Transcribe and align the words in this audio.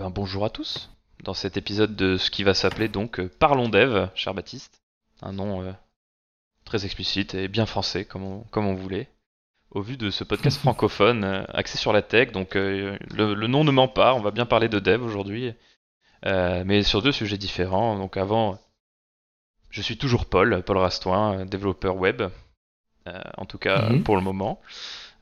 ben, 0.00 0.10
bonjour 0.10 0.44
à 0.44 0.50
tous. 0.50 0.90
Dans 1.24 1.34
cet 1.34 1.56
épisode 1.56 1.94
de 1.96 2.16
ce 2.16 2.30
qui 2.30 2.44
va 2.44 2.54
s'appeler 2.54 2.88
donc 2.88 3.20
euh, 3.20 3.30
Parlons 3.38 3.68
Dev, 3.68 4.08
cher 4.14 4.32
Baptiste. 4.34 4.80
Un 5.22 5.32
nom 5.32 5.62
euh, 5.62 5.72
très 6.64 6.84
explicite 6.86 7.34
et 7.34 7.48
bien 7.48 7.66
français, 7.66 8.04
comme 8.06 8.22
on, 8.24 8.40
comme 8.50 8.66
on 8.66 8.74
voulait. 8.74 9.08
Au 9.70 9.82
vu 9.82 9.96
de 9.96 10.10
ce 10.10 10.24
podcast 10.24 10.58
francophone 10.60 11.24
euh, 11.24 11.44
axé 11.52 11.76
sur 11.76 11.92
la 11.92 12.02
tech, 12.02 12.32
donc 12.32 12.56
euh, 12.56 12.98
le, 13.10 13.34
le 13.34 13.46
nom 13.46 13.64
ne 13.64 13.70
ment 13.70 13.88
pas, 13.88 14.14
on 14.14 14.20
va 14.20 14.30
bien 14.30 14.46
parler 14.46 14.68
de 14.68 14.78
dev 14.78 15.02
aujourd'hui. 15.02 15.52
Mais 16.22 16.82
sur 16.82 17.00
deux 17.00 17.12
sujets 17.12 17.38
différents. 17.38 17.96
Donc 17.96 18.18
avant, 18.18 18.58
je 19.70 19.80
suis 19.80 19.96
toujours 19.96 20.26
Paul, 20.26 20.62
Paul 20.62 20.76
Rastoin, 20.76 21.46
développeur 21.46 21.96
web. 21.96 22.22
En 23.38 23.46
tout 23.46 23.56
cas, 23.56 23.88
Mhm. 23.88 24.02
pour 24.02 24.16
le 24.16 24.22
moment. 24.22 24.60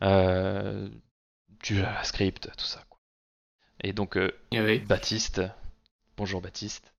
Du 0.02 1.76
JavaScript, 1.76 2.50
tout 2.56 2.64
ça. 2.64 2.80
Et 3.82 3.92
donc, 3.92 4.16
euh, 4.16 4.30
Eh 4.52 4.60
Oui, 4.60 4.78
Baptiste. 4.80 5.42
Bonjour 6.16 6.40
Baptiste. 6.40 6.92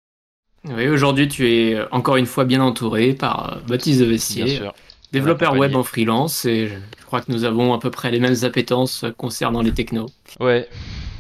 Oui, 0.66 0.88
aujourd'hui 0.90 1.28
tu 1.30 1.50
es 1.50 1.82
encore 1.92 2.18
une 2.18 2.26
fois 2.26 2.44
bien 2.46 2.62
entouré 2.62 3.14
par 3.14 3.54
euh, 3.58 3.60
Baptiste 3.62 4.02
de 4.02 4.18
sûr. 4.18 4.74
développeur 5.12 5.56
web 5.56 5.76
en 5.76 5.84
freelance, 5.84 6.46
et 6.46 6.68
je 6.68 6.76
je 7.00 7.06
crois 7.06 7.22
que 7.22 7.32
nous 7.32 7.44
avons 7.44 7.74
à 7.74 7.80
peu 7.80 7.90
près 7.90 8.12
les 8.12 8.20
mêmes 8.20 8.44
appétences 8.44 9.04
concernant 9.18 9.62
les 9.64 9.74
technos. 9.74 10.10
Ouais, 10.40 10.70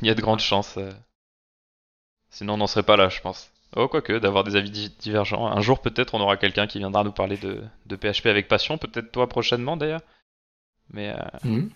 il 0.03 0.07
y 0.07 0.11
a 0.11 0.13
de 0.13 0.21
grandes 0.21 0.39
chances. 0.39 0.75
euh. 0.77 0.91
Sinon, 2.29 2.53
on 2.53 2.57
n'en 2.57 2.67
serait 2.67 2.83
pas 2.83 2.95
là, 2.95 3.09
je 3.09 3.21
pense. 3.21 3.49
Oh, 3.75 3.87
quoique, 3.87 4.13
d'avoir 4.19 4.43
des 4.43 4.55
avis 4.55 4.69
di- 4.69 4.93
divergents. 4.99 5.47
Un 5.47 5.61
jour, 5.61 5.81
peut-être, 5.81 6.13
on 6.13 6.19
aura 6.21 6.37
quelqu'un 6.37 6.67
qui 6.67 6.77
viendra 6.77 7.03
nous 7.03 7.11
parler 7.11 7.37
de, 7.37 7.63
de 7.87 7.95
PHP 7.95 8.27
avec 8.27 8.47
passion. 8.47 8.77
Peut-être 8.77 9.11
toi 9.11 9.27
prochainement, 9.27 9.77
d'ailleurs. 9.77 10.01
Mais. 10.93 11.09
euh, 11.09 11.17
Mhm. 11.43 11.69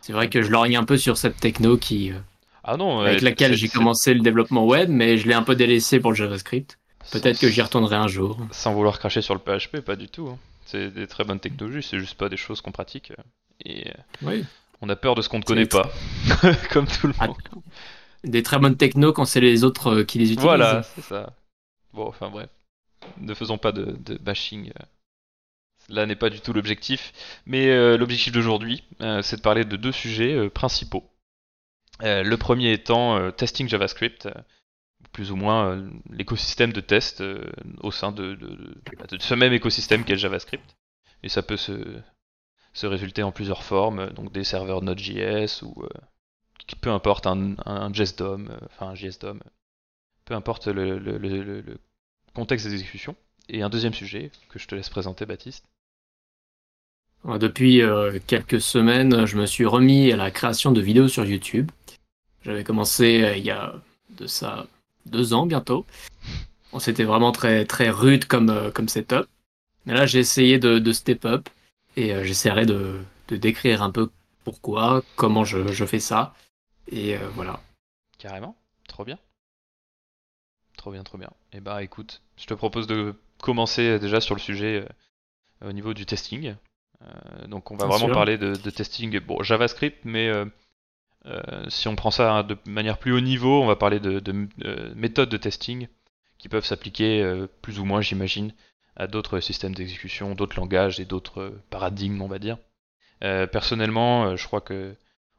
C'est 0.00 0.12
vrai 0.14 0.30
que 0.30 0.40
je 0.40 0.50
lorgne 0.50 0.76
un 0.76 0.84
peu 0.84 0.96
sur 0.96 1.16
cette 1.18 1.36
techno 1.38 1.76
qui, 1.76 2.12
euh, 2.12 2.18
Ah 2.66 2.76
non, 2.76 3.00
avec 3.00 3.20
laquelle 3.22 3.54
j'ai 3.54 3.68
commencé 3.68 4.12
le 4.12 4.20
développement 4.20 4.66
web, 4.66 4.88
mais 4.90 5.18
je 5.18 5.26
l'ai 5.28 5.34
un 5.34 5.42
peu 5.42 5.54
délaissé 5.54 6.00
pour 6.00 6.10
le 6.10 6.16
JavaScript. 6.16 6.78
Peut-être 7.12 7.38
que 7.38 7.48
j'y 7.48 7.62
retournerai 7.62 7.94
un 7.96 8.08
jour. 8.08 8.36
Sans 8.50 8.74
vouloir 8.74 8.98
cracher 8.98 9.22
sur 9.22 9.34
le 9.34 9.40
PHP, 9.40 9.80
pas 9.80 9.94
du 9.96 10.08
tout. 10.08 10.28
hein. 10.28 10.38
C'est 10.64 10.90
des 10.90 11.06
très 11.06 11.22
bonnes 11.22 11.38
technologies, 11.38 11.86
c'est 11.88 12.00
juste 12.00 12.16
pas 12.16 12.28
des 12.28 12.36
choses 12.36 12.60
qu'on 12.60 12.72
pratique. 12.72 13.12
euh, 13.12 13.22
Et 13.64 13.88
euh, 13.88 13.92
Oui. 14.22 14.44
on 14.82 14.88
a 14.88 14.96
peur 14.96 15.14
de 15.14 15.22
ce 15.22 15.28
qu'on 15.28 15.38
ne 15.38 15.44
connaît 15.44 15.66
pas. 15.66 15.88
Comme 16.72 16.88
tout 16.88 17.06
le 17.06 17.14
Ah, 17.20 17.28
monde. 17.28 17.36
Des 18.24 18.42
très 18.42 18.58
bonnes 18.58 18.76
technos 18.76 19.12
quand 19.12 19.24
c'est 19.24 19.40
les 19.40 19.62
autres 19.62 19.98
euh, 20.00 20.04
qui 20.04 20.18
les 20.18 20.24
utilisent. 20.32 20.42
Voilà, 20.42 20.82
c'est 20.82 21.02
ça. 21.02 21.32
Bon, 21.94 22.08
enfin 22.08 22.28
bref. 22.30 22.48
Ne 23.20 23.32
faisons 23.34 23.58
pas 23.58 23.70
de, 23.70 23.96
de 24.04 24.16
bashing. 24.18 24.72
Là 25.88 26.04
n'est 26.06 26.16
pas 26.16 26.30
du 26.30 26.40
tout 26.40 26.52
l'objectif. 26.52 27.12
Mais 27.46 27.68
euh, 27.68 27.96
l'objectif 27.96 28.32
d'aujourd'hui, 28.32 28.82
euh, 29.00 29.22
c'est 29.22 29.36
de 29.36 29.42
parler 29.42 29.64
de 29.64 29.76
deux 29.76 29.92
sujets 29.92 30.34
euh, 30.34 30.50
principaux. 30.50 31.04
Euh, 32.02 32.22
le 32.22 32.36
premier 32.36 32.72
étant 32.72 33.16
euh, 33.16 33.30
testing 33.30 33.68
JavaScript, 33.68 34.26
euh, 34.26 34.32
plus 35.12 35.30
ou 35.30 35.36
moins 35.36 35.82
l'écosystème 36.10 36.72
de 36.72 36.80
test 36.80 37.22
au 37.80 37.90
sein 37.90 38.12
de, 38.12 38.38
ce 39.18 39.34
même 39.34 39.52
écosystème 39.54 40.04
qu'est 40.04 40.16
JavaScript. 40.16 40.76
Et 41.22 41.30
ça 41.30 41.42
peut 41.42 41.56
se, 41.56 42.02
se 42.74 42.86
résulter 42.86 43.22
en 43.22 43.32
plusieurs 43.32 43.62
formes, 43.62 44.10
donc 44.10 44.30
des 44.32 44.44
serveurs 44.44 44.82
Node.js 44.82 45.62
ou 45.62 45.86
peu 46.82 46.90
importe 46.90 47.26
un, 47.26 47.54
un 47.64 47.90
JSDOM, 47.92 48.58
enfin 48.66 48.88
un 48.88 48.94
JSDOM, 48.94 49.40
peu 50.26 50.34
importe 50.34 50.66
le, 50.66 51.78
contexte 52.34 52.68
d'exécution. 52.68 53.16
Et 53.48 53.62
un 53.62 53.70
deuxième 53.70 53.94
sujet 53.94 54.30
que 54.50 54.58
je 54.58 54.66
te 54.66 54.74
laisse 54.74 54.90
présenter, 54.90 55.24
Baptiste. 55.24 55.64
Depuis 57.24 57.80
quelques 58.26 58.60
semaines, 58.60 59.24
je 59.24 59.38
me 59.38 59.46
suis 59.46 59.64
remis 59.64 60.12
à 60.12 60.16
la 60.16 60.30
création 60.30 60.72
de 60.72 60.80
vidéos 60.82 61.08
sur 61.08 61.24
YouTube. 61.24 61.70
J'avais 62.46 62.62
commencé 62.62 63.24
euh, 63.24 63.36
il 63.36 63.44
y 63.44 63.50
a 63.50 63.74
de 64.10 64.28
ça 64.28 64.68
deux 65.04 65.34
ans 65.34 65.46
bientôt. 65.46 65.84
Bon, 66.72 66.78
C'était 66.78 67.02
vraiment 67.02 67.32
très, 67.32 67.64
très 67.64 67.90
rude 67.90 68.26
comme, 68.26 68.50
euh, 68.50 68.70
comme 68.70 68.88
setup. 68.88 69.26
Mais 69.84 69.94
là, 69.94 70.06
j'ai 70.06 70.20
essayé 70.20 70.60
de, 70.60 70.78
de 70.78 70.92
step 70.92 71.24
up 71.24 71.48
et 71.96 72.14
euh, 72.14 72.22
j'essaierai 72.22 72.64
de, 72.64 73.00
de 73.28 73.36
décrire 73.36 73.82
un 73.82 73.90
peu 73.90 74.10
pourquoi, 74.44 75.02
comment 75.16 75.44
je, 75.44 75.72
je 75.72 75.84
fais 75.84 75.98
ça. 75.98 76.34
Et 76.88 77.16
voilà. 77.34 77.60
Carrément 78.16 78.56
Trop 78.86 79.04
bien. 79.04 79.18
Trop 80.76 80.92
bien, 80.92 81.02
trop 81.02 81.18
bien. 81.18 81.30
Et 81.52 81.58
bah 81.58 81.82
écoute, 81.82 82.22
je 82.36 82.46
te 82.46 82.54
propose 82.54 82.86
de 82.86 83.12
commencer 83.42 83.98
déjà 83.98 84.20
sur 84.20 84.36
le 84.36 84.40
sujet 84.40 84.86
au 85.64 85.72
niveau 85.72 85.94
du 85.94 86.06
testing. 86.06 86.54
Donc 87.48 87.72
on 87.72 87.76
va 87.76 87.86
Bien 87.86 87.96
vraiment 87.96 88.06
sûr. 88.06 88.14
parler 88.14 88.38
de, 88.38 88.54
de 88.54 88.70
testing, 88.70 89.18
bon 89.18 89.42
JavaScript, 89.42 89.98
mais 90.04 90.28
euh, 90.28 90.44
si 91.68 91.88
on 91.88 91.96
prend 91.96 92.10
ça 92.10 92.42
de 92.42 92.56
manière 92.66 92.98
plus 92.98 93.12
haut 93.12 93.20
niveau, 93.20 93.62
on 93.62 93.66
va 93.66 93.76
parler 93.76 94.00
de, 94.00 94.20
de, 94.20 94.48
euh, 94.64 94.92
méthodes 94.94 95.28
de 95.28 95.36
testing 95.36 95.88
qui 96.38 96.48
peuvent 96.48 96.64
s'appliquer 96.64 97.22
euh, 97.22 97.46
plus 97.62 97.78
ou 97.78 97.84
moins, 97.84 98.00
j'imagine, 98.00 98.52
à 98.96 99.06
d'autres 99.06 99.40
systèmes 99.40 99.74
d'exécution, 99.74 100.34
d'autres 100.34 100.56
langages 100.58 101.00
et 101.00 101.04
d'autres 101.04 101.40
euh, 101.40 101.62
paradigmes, 101.70 102.20
on 102.22 102.28
va 102.28 102.38
dire. 102.38 102.58
Euh, 103.24 103.46
personnellement, 103.46 104.26
euh, 104.26 104.36
je 104.36 104.46
crois 104.46 104.60
que 104.60 104.94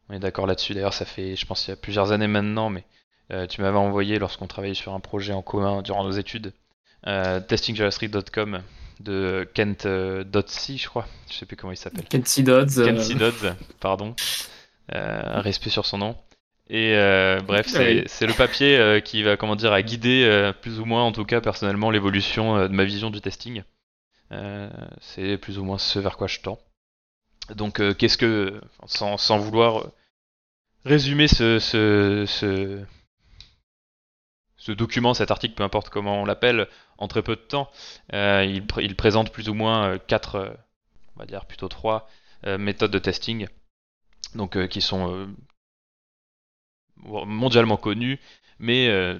on 0.09 0.13
est 0.13 0.19
d'accord 0.19 0.47
là-dessus. 0.47 0.73
D'ailleurs, 0.73 0.93
ça 0.93 1.05
fait, 1.05 1.35
je 1.35 1.45
pense, 1.45 1.67
il 1.67 1.71
y 1.71 1.73
a 1.73 1.75
plusieurs 1.77 2.11
années 2.11 2.27
maintenant, 2.27 2.69
mais 2.69 2.83
euh, 3.31 3.45
tu 3.45 3.61
m'avais 3.61 3.77
envoyé 3.77 4.19
lorsqu'on 4.19 4.47
travaillait 4.47 4.73
sur 4.73 4.93
un 4.93 4.99
projet 4.99 5.33
en 5.33 5.41
commun 5.41 5.81
durant 5.81 6.03
nos 6.03 6.11
études, 6.11 6.53
euh, 7.05 7.39
testingjavascript.com 7.41 8.61
de 9.01 9.47
Kent 9.53 9.85
euh, 9.85 10.23
Dotsi, 10.23 10.77
je 10.77 10.87
crois. 10.87 11.05
Je 11.29 11.35
sais 11.35 11.45
plus 11.45 11.55
comment 11.55 11.73
il 11.73 11.77
s'appelle. 11.77 12.05
Kenzie 12.05 12.43
Dodds. 12.43 12.79
euh, 12.79 12.85
Kent 12.85 12.99
C. 13.01 13.15
Dodds, 13.15 13.55
pardon. 13.79 14.15
Euh, 14.93 15.21
un 15.25 15.41
respect 15.41 15.69
sur 15.69 15.85
son 15.85 15.97
nom. 15.97 16.17
Et 16.69 16.95
euh, 16.95 17.41
bref, 17.41 17.67
c'est 17.67 17.95
Oui. 17.95 18.03
c'est 18.07 18.25
le 18.25 18.33
papier 18.33 18.77
euh, 18.77 18.99
qui 19.01 19.21
va, 19.21 19.35
comment 19.35 19.55
dire, 19.57 19.73
à 19.73 19.81
guider 19.81 20.23
euh, 20.25 20.53
plus 20.53 20.79
ou 20.79 20.85
moins, 20.85 21.03
en 21.03 21.11
tout 21.11 21.25
cas 21.25 21.41
personnellement, 21.41 21.91
l'évolution 21.91 22.67
de 22.67 22.73
ma 22.73 22.85
vision 22.85 23.09
du 23.09 23.21
testing. 23.21 23.63
C'est 25.01 25.37
plus 25.37 25.57
ou 25.59 25.63
moins 25.63 25.77
ce 25.77 25.99
vers 25.99 26.17
quoi 26.17 26.27
je 26.27 26.39
tends. 26.39 26.59
Donc, 27.55 27.81
qu'est-ce 27.97 28.17
que, 28.17 28.61
sans, 28.85 29.17
sans 29.17 29.37
vouloir 29.39 29.87
résumer 30.83 31.29
ce, 31.29 31.59
ce, 31.59 32.25
ce, 32.27 32.81
ce 34.57 34.71
document, 34.73 35.13
cet 35.13 35.31
article, 35.31 35.55
peu 35.55 35.63
importe 35.63 35.89
comment 35.89 36.21
on 36.21 36.25
l'appelle, 36.25 36.67
en 36.97 37.07
très 37.07 37.21
peu 37.23 37.35
de 37.37 37.41
temps, 37.41 37.71
il, 38.11 38.63
pr- 38.65 38.83
il 38.83 38.95
présente 38.97 39.31
plus 39.31 39.47
ou 39.47 39.53
moins 39.53 39.97
quatre, 39.97 40.57
on 41.15 41.19
va 41.19 41.25
dire 41.25 41.45
plutôt 41.45 41.69
trois 41.69 42.09
méthodes 42.45 42.91
de 42.91 42.99
testing, 42.99 43.47
donc 44.37 44.55
euh, 44.55 44.67
qui 44.67 44.81
sont 44.81 45.11
euh, 45.13 45.27
mondialement 47.25 47.77
connues, 47.77 48.19
mais 48.59 48.87
euh, 48.87 49.19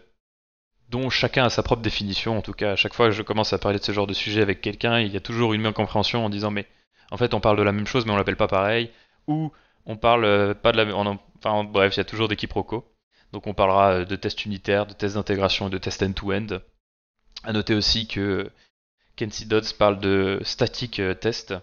dont 0.90 1.10
chacun 1.10 1.46
a 1.46 1.50
sa 1.50 1.64
propre 1.64 1.82
définition. 1.82 2.38
En 2.38 2.42
tout 2.42 2.54
cas, 2.54 2.74
à 2.74 2.76
chaque 2.78 2.94
fois 2.94 3.08
que 3.08 3.12
je 3.12 3.24
commence 3.24 3.52
à 3.52 3.58
parler 3.58 3.80
de 3.80 3.84
ce 3.84 3.92
genre 3.92 4.08
de 4.08 4.14
sujet 4.14 4.42
avec 4.42 4.62
quelqu'un, 4.62 5.00
il 5.00 5.12
y 5.12 5.18
a 5.18 5.22
toujours 5.22 5.54
une 5.54 5.66
incompréhension 5.66 6.24
en 6.24 6.30
disant 6.30 6.52
mais 6.52 6.68
en 7.12 7.18
fait 7.18 7.34
on 7.34 7.42
parle 7.42 7.58
de 7.58 7.64
la 7.64 7.74
même 7.74 7.88
chose 7.88 8.06
mais 8.06 8.14
on 8.14 8.18
l'appelle 8.18 8.38
pas 8.38 8.48
pareil, 8.48 8.92
ou 9.28 9.52
on 9.86 9.98
parle 9.98 10.56
pas 10.56 10.72
de 10.72 10.78
la 10.78 10.86
même. 10.86 10.96
Enfin 11.40 11.64
bref, 11.66 11.96
il 11.96 11.98
y 11.98 12.02
a 12.02 12.06
toujours 12.06 12.28
des 12.30 12.36
quiproquos. 12.36 12.86
Donc 13.34 13.48
on 13.48 13.54
parlera 13.54 14.06
de 14.06 14.16
tests 14.16 14.46
unitaires, 14.46 14.86
de 14.86 14.94
tests 14.94 15.16
d'intégration 15.16 15.68
et 15.68 15.70
de 15.70 15.78
tests 15.78 16.02
end-to-end. 16.04 16.60
À 17.44 17.54
noter 17.54 17.76
aussi 17.76 18.08
que 18.08 18.50
Kenzie 19.16 19.46
Dodds 19.46 19.74
parle 19.78 20.00
de 20.00 20.40
static 20.44 21.02
test, 21.20 21.54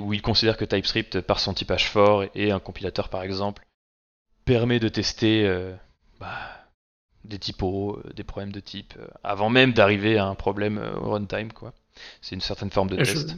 où 0.00 0.12
il 0.12 0.22
considère 0.22 0.56
que 0.56 0.64
TypeScript, 0.64 1.20
par 1.20 1.40
son 1.40 1.54
typage 1.54 1.88
fort 1.90 2.24
et 2.34 2.50
un 2.50 2.60
compilateur 2.60 3.08
par 3.08 3.22
exemple, 3.22 3.64
permet 4.44 4.78
de 4.80 4.88
tester 4.88 5.46
euh, 5.46 5.74
bah, 6.20 6.38
des 7.24 7.38
typos, 7.38 7.96
euh, 7.98 8.12
des 8.14 8.24
problèmes 8.24 8.52
de 8.52 8.60
type, 8.60 8.94
euh, 8.98 9.06
avant 9.24 9.50
même 9.50 9.72
d'arriver 9.72 10.16
à 10.18 10.26
un 10.26 10.34
problème 10.34 10.78
euh, 10.78 10.94
au 10.96 11.10
runtime. 11.10 11.52
quoi. 11.52 11.72
C'est 12.22 12.34
une 12.34 12.40
certaine 12.40 12.70
forme 12.70 12.88
de 12.90 13.02
je- 13.04 13.12
test. 13.12 13.36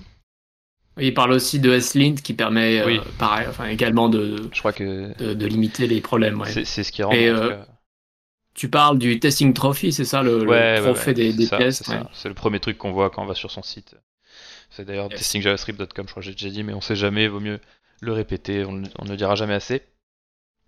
Oui, 0.97 1.07
Il 1.07 1.15
parle 1.15 1.33
aussi 1.33 1.61
de 1.61 1.73
S-Lint 1.73 2.17
qui 2.17 2.35
permet 2.35 2.81
euh, 2.81 3.01
pareil, 3.19 3.47
enfin, 3.49 3.69
également 3.69 4.09
de, 4.09 4.49
Je 4.53 4.59
crois 4.59 4.73
que 4.73 5.15
de, 5.19 5.35
de 5.35 5.47
limiter 5.47 5.87
les 5.87 6.01
problèmes. 6.01 6.41
ouais. 6.41 6.65
c'est 6.65 6.85
ce 6.85 6.93
qui 6.93 7.03
rend. 7.03 7.13
Et, 7.13 7.29
euh, 7.29 7.51
cas- 7.51 7.67
Tu 8.55 8.69
parles 8.69 8.99
du 8.99 9.19
testing 9.21 9.53
trophy, 9.55 9.93
c'est 9.93 10.05
ça 10.05 10.23
le, 10.23 10.47
Ouais, 10.47 10.81
trophée 10.81 11.09
ouais, 11.11 11.15
des, 11.15 11.33
des. 11.33 11.47
C'est 11.73 12.29
le 12.29 12.35
premier 12.35 12.61
truc 12.61 12.77
qu'on 12.77 12.93
voit 12.93 13.09
quand 13.09 13.23
on 13.23 13.27
va 13.27 13.35
sur 13.35 13.51
son 13.51 13.63
site. 13.63 13.95
C'est 14.71 14.85
d'ailleurs 14.85 15.09
Yes. 15.11 15.19
testingjavascript.com, 15.21 16.07
je 16.07 16.11
crois 16.11 16.23
que 16.23 16.27
j'ai 16.29 16.33
déjà 16.33 16.49
dit, 16.49 16.63
mais 16.63 16.73
on 16.73 16.81
sait 16.81 16.97
jamais, 16.97 17.29
vaut 17.29 17.41
mieux 17.41 17.61
le 18.01 18.13
répéter, 18.13 18.65
on, 18.65 18.73
ne- 18.73 18.89
on 18.99 19.05
ne 19.05 19.11
le 19.11 19.17
dira 19.17 19.35
jamais 19.35 19.55
assez. 19.55 19.83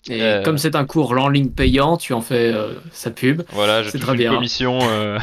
Et 0.09 0.21
Euh, 0.21 0.43
comme 0.43 0.59
c'est 0.59 0.75
un 0.75 0.85
cours 0.85 1.13
en 1.13 1.29
ligne 1.29 1.51
payant, 1.51 1.97
tu 1.97 2.13
en 2.13 2.21
fais 2.21 2.53
euh, 2.53 2.75
sa 2.91 3.11
pub. 3.13 3.43
Voilà, 3.51 3.83
je 3.85 3.91
C'est 3.91 4.01
très 4.01 4.13
une 4.13 4.19
bien. 4.19 4.35
commission 4.35 4.79
euh, 4.83 5.19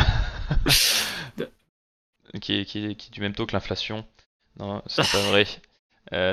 qui, 2.41 2.59
est, 2.59 2.65
qui, 2.65 2.85
est, 2.85 2.95
qui 2.95 3.07
est 3.09 3.11
du 3.13 3.21
même 3.21 3.33
taux 3.33 3.45
que 3.45 3.53
l'inflation. 3.53 4.05
Non, 4.59 4.81
c'est 4.87 5.09
pas 5.11 5.21
vrai. 5.29 5.45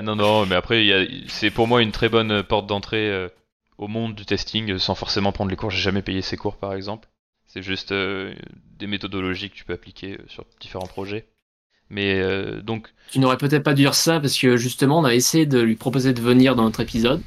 Non, 0.03 0.17
non, 0.17 0.47
mais 0.47 0.55
après, 0.55 0.85
il 0.85 0.87
y 0.87 0.93
a- 0.93 1.29
c'est 1.29 1.51
pour 1.51 1.67
moi 1.67 1.83
une 1.83 1.93
très 1.93 2.09
bonne 2.09 2.43
porte 2.43 2.67
d'entrée 2.67 3.29
au 3.79 3.89
monde 3.89 4.15
du 4.15 4.25
testing, 4.25 4.79
sans 4.79 4.95
forcément 4.95 5.33
prendre 5.33 5.51
les 5.51 5.57
cours. 5.57 5.71
J'ai 5.71 5.81
jamais 5.83 6.03
payé 6.03 6.23
ces 6.23 6.37
cours, 6.37 6.57
par 6.57 6.73
exemple. 6.75 7.09
C'est 7.47 7.63
juste 7.63 7.93
des 7.93 8.87
méthodologies 8.87 9.51
que 9.51 9.55
tu 9.55 9.65
peux 9.65 9.75
appliquer 9.75 10.19
sur 10.29 10.45
différents 10.61 10.87
projets. 10.87 11.27
Mais 11.91 12.21
euh, 12.21 12.61
donc, 12.63 12.89
Tu 13.11 13.19
n'aurais 13.19 13.37
peut-être 13.37 13.63
pas 13.63 13.75
dû 13.75 13.83
dire 13.83 13.95
ça 13.95 14.21
parce 14.21 14.37
que 14.39 14.57
justement, 14.57 14.99
on 14.99 15.05
a 15.05 15.15
essayé 15.15 15.47
de 15.47 15.61
lui 15.61 15.77
proposer 15.77 16.13
de 16.13 16.21
venir 16.21 16.57
dans 16.57 16.65
notre 16.65 16.81
épisode. 16.81 17.23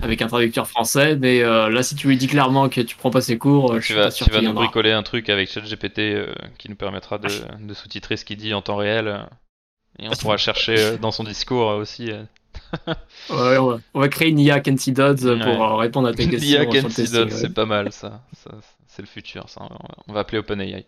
avec 0.00 0.22
un 0.22 0.26
traducteur 0.26 0.66
français, 0.66 1.16
mais 1.16 1.40
là, 1.42 1.82
si 1.82 1.94
tu 1.94 2.08
lui 2.08 2.16
dis 2.16 2.28
clairement 2.28 2.70
que 2.70 2.80
tu 2.80 2.96
prends 2.96 3.10
pas 3.10 3.20
ses 3.20 3.36
cours, 3.36 3.78
tu 3.82 3.92
vas, 3.92 4.10
tu 4.10 4.24
vas 4.30 4.40
nous 4.40 4.54
bricoler 4.54 4.90
un 4.90 5.02
truc 5.02 5.28
avec 5.28 5.50
ChatGPT 5.50 6.16
qui 6.56 6.70
nous 6.70 6.76
permettra 6.76 7.18
de, 7.18 7.28
de 7.60 7.74
sous-titrer 7.74 8.16
ce 8.16 8.24
qu'il 8.24 8.38
dit 8.38 8.54
en 8.54 8.62
temps 8.62 8.76
réel. 8.76 9.26
Et 9.98 10.08
on 10.08 10.12
pourra 10.12 10.38
chercher 10.38 10.96
dans 10.96 11.10
son 11.10 11.24
discours 11.24 11.66
aussi 11.68 12.10
ouais, 13.30 13.58
on, 13.58 14.00
va, 14.00 14.08
créer 14.08 14.28
une 14.28 14.38
IA 14.38 14.60
Kenzie 14.60 14.92
Dodds 14.92 15.38
pour 15.42 15.64
euh, 15.64 15.76
répondre 15.76 16.08
à 16.08 16.14
tes 16.14 16.28
questions. 16.30 16.62
IA 16.62 16.66
Kenzie 16.66 17.10
Dodds, 17.10 17.30
c'est 17.30 17.52
pas 17.52 17.66
mal 17.66 17.92
ça. 17.92 18.22
c'est 18.86 19.02
le 19.02 19.08
futur, 19.08 19.48
ça. 19.48 19.68
On 20.08 20.12
va 20.12 20.20
appeler 20.20 20.38
OpenAI. 20.38 20.86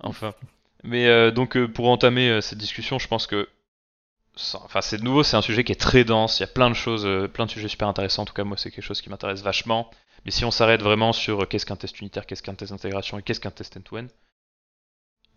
Enfin. 0.00 0.34
Mais 0.82 1.06
euh, 1.06 1.30
donc 1.30 1.56
euh, 1.56 1.68
pour 1.68 1.88
entamer 1.88 2.40
cette 2.40 2.58
discussion, 2.58 2.98
je 2.98 3.08
pense 3.08 3.26
que 3.26 3.48
enfin 4.54 4.80
c'est 4.80 4.98
de 4.98 5.04
nouveau, 5.04 5.22
c'est 5.22 5.36
un 5.36 5.42
sujet 5.42 5.64
qui 5.64 5.72
est 5.72 5.80
très 5.80 6.04
dense. 6.04 6.38
Il 6.38 6.42
y 6.42 6.44
a 6.44 6.48
plein 6.48 6.70
de 6.70 6.74
choses, 6.74 7.08
plein 7.32 7.46
de 7.46 7.50
sujets 7.50 7.68
super 7.68 7.88
intéressants. 7.88 8.22
En 8.22 8.26
tout 8.26 8.34
cas, 8.34 8.44
moi, 8.44 8.56
c'est 8.56 8.70
quelque 8.70 8.84
chose 8.84 9.00
qui 9.00 9.10
m'intéresse 9.10 9.42
vachement. 9.42 9.90
Mais 10.24 10.30
si 10.30 10.44
on 10.44 10.50
s'arrête 10.50 10.82
vraiment 10.82 11.12
sur 11.12 11.48
qu'est-ce 11.48 11.66
qu'un 11.66 11.76
test 11.76 12.00
unitaire, 12.00 12.26
qu'est-ce 12.26 12.42
qu'un 12.42 12.54
test 12.54 12.72
d'intégration 12.72 13.18
et 13.18 13.22
qu'est-ce 13.22 13.40
qu'un 13.40 13.50
test 13.50 13.76
end-to-end, 13.76 14.06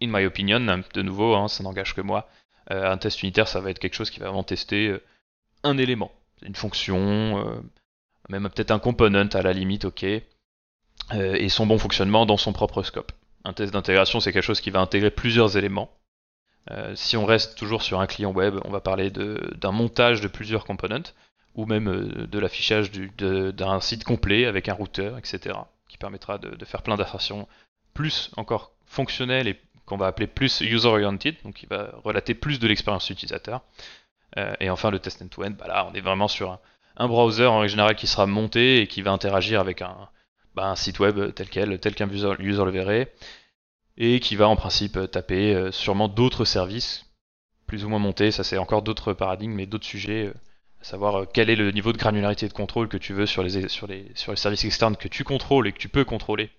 in 0.01 0.07
my 0.07 0.25
opinion, 0.25 0.59
de 0.59 1.01
nouveau, 1.01 1.35
hein, 1.35 1.47
ça 1.47 1.63
n'engage 1.63 1.95
que 1.95 2.01
moi. 2.01 2.29
un 2.69 2.97
test 2.97 3.23
unitaire, 3.23 3.47
ça 3.47 3.61
va 3.61 3.71
être 3.71 3.79
quelque 3.79 3.95
chose 3.95 4.09
qui 4.09 4.19
va 4.19 4.27
vraiment 4.27 4.43
tester 4.43 4.95
un 5.65 5.77
élément, 5.77 6.11
une 6.43 6.55
fonction, 6.55 7.45
euh, 7.45 7.59
même 8.29 8.49
peut-être 8.49 8.71
un 8.71 8.79
component 8.79 9.29
à 9.33 9.41
la 9.41 9.51
limite, 9.51 9.85
ok, 9.85 10.03
euh, 10.03 10.21
et 11.11 11.49
son 11.49 11.65
bon 11.65 11.77
fonctionnement 11.77 12.25
dans 12.25 12.37
son 12.37 12.53
propre 12.53 12.83
scope. 12.83 13.11
Un 13.45 13.53
test 13.53 13.71
d'intégration, 13.71 14.19
c'est 14.19 14.33
quelque 14.33 14.43
chose 14.43 14.59
qui 14.59 14.71
va 14.71 14.81
intégrer 14.81 15.11
plusieurs 15.11 15.55
éléments. 15.55 15.95
Euh, 16.71 16.95
si 16.95 17.15
on 17.15 17.25
reste 17.25 17.55
toujours 17.55 17.83
sur 17.83 17.99
un 17.99 18.07
client 18.07 18.31
web, 18.31 18.55
on 18.65 18.71
va 18.71 18.81
parler 18.81 19.11
d'un 19.11 19.71
montage 19.71 20.19
de 20.19 20.27
plusieurs 20.27 20.65
components, 20.65 21.13
ou 21.53 21.67
même 21.67 22.25
de 22.27 22.39
l'affichage 22.39 22.91
d'un 22.91 23.79
site 23.81 24.03
complet 24.03 24.45
avec 24.45 24.67
un 24.67 24.73
routeur, 24.73 25.19
etc., 25.19 25.55
qui 25.87 25.97
permettra 25.97 26.39
de, 26.39 26.65
faire 26.65 26.81
plein 26.81 26.97
d'assertions 26.97 27.47
plus 27.93 28.31
encore 28.35 28.71
fonctionnelles 28.87 29.47
et 29.47 29.61
qu'on 29.85 29.97
va 29.97 30.07
appeler 30.07 30.25
plus 30.25 30.61
user-oriented, 30.61 31.35
donc 31.43 31.53
qui 31.53 31.67
va 31.67 31.91
relater 32.03 32.33
plus 32.33 32.59
de 32.59 32.67
l'expérience 32.67 33.09
utilisateur. 33.11 33.61
Euh, 34.37 34.55
et 34.59 34.71
enfin, 34.71 34.89
le 34.89 34.97
test 34.97 35.21
end-to-end, 35.21 35.51
bah 35.51 35.67
là, 35.67 35.87
on 35.89 35.93
est 35.93 36.01
vraiment 36.01 36.27
sur 36.27 36.59
un, 36.97 37.07
browser 37.07 37.45
en 37.45 37.67
général 37.67 37.95
qui 37.95 38.07
sera 38.07 38.25
monté 38.25 38.81
et 38.81 38.87
qui 38.87 39.03
va 39.03 39.11
interagir 39.11 39.61
avec 39.61 39.83
un, 39.83 40.09
bah, 40.55 40.67
un 40.69 40.75
site 40.75 40.99
web 40.99 41.33
tel 41.33 41.49
quel, 41.49 41.79
tel 41.79 41.95
qu'un 41.95 42.09
user, 42.09 42.33
le 42.39 42.71
verrait, 42.71 43.13
et 43.97 44.19
qui 44.19 44.35
va 44.35 44.47
en 44.47 44.55
principe 44.55 44.99
taper 45.11 45.53
euh, 45.53 45.71
sûrement 45.71 46.07
d'autres 46.07 46.45
services, 46.45 47.05
plus 47.67 47.85
ou 47.85 47.89
moins 47.89 47.99
montés, 47.99 48.31
ça 48.31 48.43
c'est 48.43 48.57
encore 48.57 48.81
d'autres 48.81 49.13
paradigmes, 49.13 49.53
mais 49.53 49.65
d'autres 49.65 49.85
sujets, 49.85 50.27
euh, 50.27 50.33
à 50.81 50.83
savoir 50.83 51.25
quel 51.33 51.49
est 51.49 51.55
le 51.55 51.71
niveau 51.71 51.93
de 51.93 51.97
granularité 51.97 52.47
de 52.47 52.53
contrôle 52.53 52.87
que 52.87 52.97
tu 52.97 53.13
veux 53.13 53.25
sur 53.25 53.43
les, 53.43 53.69
sur 53.69 53.87
les, 53.87 54.11
services 54.15 54.65
externes 54.65 54.97
que 54.97 55.07
tu 55.07 55.23
contrôles 55.23 55.67
et 55.67 55.71
que 55.71 55.79
tu 55.79 55.89
peux 55.89 56.05
contrôler 56.05 56.51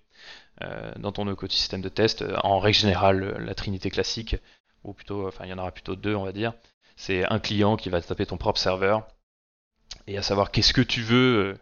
dans 0.97 1.11
ton 1.11 1.31
écosystème 1.31 1.81
de 1.81 1.89
test. 1.89 2.25
En 2.43 2.57
règle 2.57 2.79
générale, 2.79 3.37
la 3.39 3.53
trinité 3.53 3.91
classique, 3.91 4.35
ou 4.83 4.91
plutôt, 4.91 5.27
enfin 5.27 5.45
il 5.45 5.51
y 5.51 5.53
en 5.53 5.59
aura 5.59 5.71
plutôt 5.71 5.95
deux 5.95 6.15
on 6.15 6.25
va 6.25 6.31
dire, 6.31 6.53
c'est 6.97 7.23
un 7.31 7.39
client 7.39 7.77
qui 7.77 7.89
va 7.89 8.01
taper 8.01 8.25
ton 8.25 8.37
propre 8.37 8.59
serveur 8.59 9.07
et 10.07 10.17
à 10.17 10.21
savoir 10.21 10.51
qu'est-ce 10.51 10.73
que 10.73 10.81
tu 10.81 11.01
veux 11.01 11.37
euh, 11.37 11.57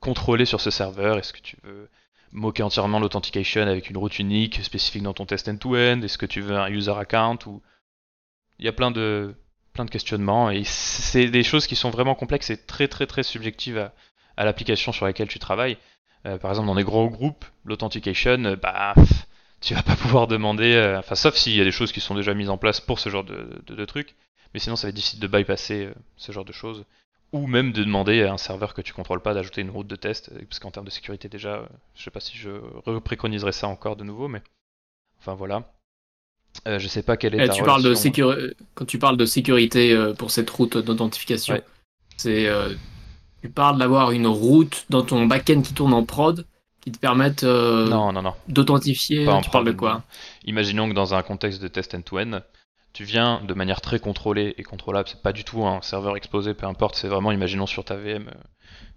contrôler 0.00 0.44
sur 0.44 0.60
ce 0.60 0.70
serveur. 0.70 1.18
Est-ce 1.18 1.32
que 1.32 1.40
tu 1.40 1.56
veux 1.64 1.88
moquer 2.32 2.62
entièrement 2.62 3.00
l'authentication 3.00 3.62
avec 3.62 3.90
une 3.90 3.96
route 3.96 4.18
unique 4.18 4.62
spécifique 4.62 5.02
dans 5.02 5.14
ton 5.14 5.26
test 5.26 5.48
end-to-end? 5.48 6.02
Est-ce 6.02 6.18
que 6.18 6.26
tu 6.26 6.40
veux 6.40 6.56
un 6.56 6.68
user 6.68 6.92
account 6.92 7.38
ou 7.46 7.62
il 8.58 8.66
y 8.66 8.68
a 8.68 8.72
plein 8.72 8.90
de 8.90 9.34
questionnements 9.90 10.50
et 10.50 10.64
c'est 10.64 11.28
des 11.28 11.44
choses 11.44 11.66
qui 11.66 11.76
sont 11.76 11.90
vraiment 11.90 12.16
complexes 12.16 12.50
et 12.50 12.56
très 12.56 12.88
très 12.88 13.06
très 13.06 13.22
subjectives 13.22 13.78
à, 14.36 14.44
l'application 14.44 14.92
sur 14.92 15.06
laquelle 15.06 15.28
tu 15.28 15.38
travailles. 15.38 15.78
Euh, 16.26 16.38
par 16.38 16.50
exemple, 16.50 16.66
dans 16.66 16.74
des 16.74 16.84
gros 16.84 17.08
groupes, 17.08 17.44
l'authentication, 17.64 18.44
euh, 18.44 18.56
bah 18.56 18.94
tu 19.60 19.74
vas 19.74 19.82
pas 19.82 19.96
pouvoir 19.96 20.26
demander, 20.26 20.96
enfin 20.98 21.14
sauf 21.14 21.34
s'il 21.36 21.54
y 21.54 21.60
a 21.60 21.64
des 21.64 21.72
choses 21.72 21.92
qui 21.92 22.00
sont 22.00 22.14
déjà 22.14 22.34
mises 22.34 22.50
en 22.50 22.58
place 22.58 22.80
pour 22.80 22.98
ce 22.98 23.08
genre 23.08 23.24
de, 23.24 23.60
de, 23.66 23.74
de 23.74 23.84
trucs, 23.84 24.14
mais 24.54 24.60
sinon 24.60 24.76
ça 24.76 24.86
va 24.86 24.90
être 24.90 24.96
difficile 24.96 25.20
de 25.20 25.26
bypasser 25.26 25.86
euh, 25.86 25.94
ce 26.16 26.32
genre 26.32 26.44
de 26.44 26.52
choses. 26.52 26.84
Ou 27.32 27.46
même 27.46 27.72
de 27.72 27.84
demander 27.84 28.22
à 28.22 28.32
un 28.32 28.38
serveur 28.38 28.72
que 28.72 28.80
tu 28.80 28.94
contrôles 28.94 29.20
pas 29.20 29.34
d'ajouter 29.34 29.60
une 29.60 29.70
route 29.70 29.86
de 29.86 29.96
test, 29.96 30.30
euh, 30.32 30.40
parce 30.48 30.58
qu'en 30.60 30.70
termes 30.70 30.86
de 30.86 30.90
sécurité 30.90 31.28
déjà, 31.28 31.56
euh, 31.56 31.66
je 31.94 32.02
sais 32.02 32.10
pas 32.10 32.20
si 32.20 32.36
je 32.38 32.50
préconiserais 33.00 33.52
ça 33.52 33.68
encore 33.68 33.96
de 33.96 34.04
nouveau, 34.04 34.28
mais 34.28 34.42
enfin 35.20 35.34
voilà. 35.34 35.70
je 36.66 36.88
sais 36.88 37.02
pas 37.02 37.18
quelle 37.18 37.34
est 37.34 37.44
eh, 37.44 37.48
tu 37.50 37.62
parles 37.62 37.82
de 37.82 37.94
Quand 38.74 38.84
tu 38.86 38.98
parles 38.98 39.18
de 39.18 39.26
sécurité 39.26 40.12
pour 40.18 40.30
cette 40.30 40.48
route 40.48 40.78
d'authentification, 40.78 41.60
c'est 42.16 42.48
tu 43.42 43.50
parles 43.50 43.78
d'avoir 43.78 44.10
une 44.10 44.26
route 44.26 44.86
dans 44.90 45.02
ton 45.02 45.26
backend 45.26 45.62
qui 45.62 45.74
tourne 45.74 45.92
en 45.94 46.04
prod 46.04 46.44
qui 46.80 46.92
te 46.92 46.98
permette 46.98 47.42
non, 47.42 48.12
non, 48.12 48.22
non. 48.22 48.34
d'authentifier. 48.48 49.28
Tu 49.42 49.50
parles 49.50 49.66
de 49.66 49.72
quoi 49.72 50.02
Imaginons 50.44 50.88
que 50.88 50.94
dans 50.94 51.12
un 51.12 51.22
contexte 51.22 51.60
de 51.60 51.68
test 51.68 51.94
end-to-end, 51.94 52.40
tu 52.98 53.04
viens 53.04 53.40
de 53.44 53.54
manière 53.54 53.80
très 53.80 54.00
contrôlée 54.00 54.56
et 54.58 54.64
contrôlable, 54.64 55.08
c'est 55.08 55.22
pas 55.22 55.32
du 55.32 55.44
tout 55.44 55.64
un 55.64 55.80
serveur 55.82 56.16
exposé, 56.16 56.52
peu 56.52 56.66
importe, 56.66 56.96
c'est 56.96 57.06
vraiment, 57.06 57.30
imaginons 57.30 57.68
sur 57.68 57.84
ta 57.84 57.94
VM, 57.94 58.26
euh, 58.26 58.32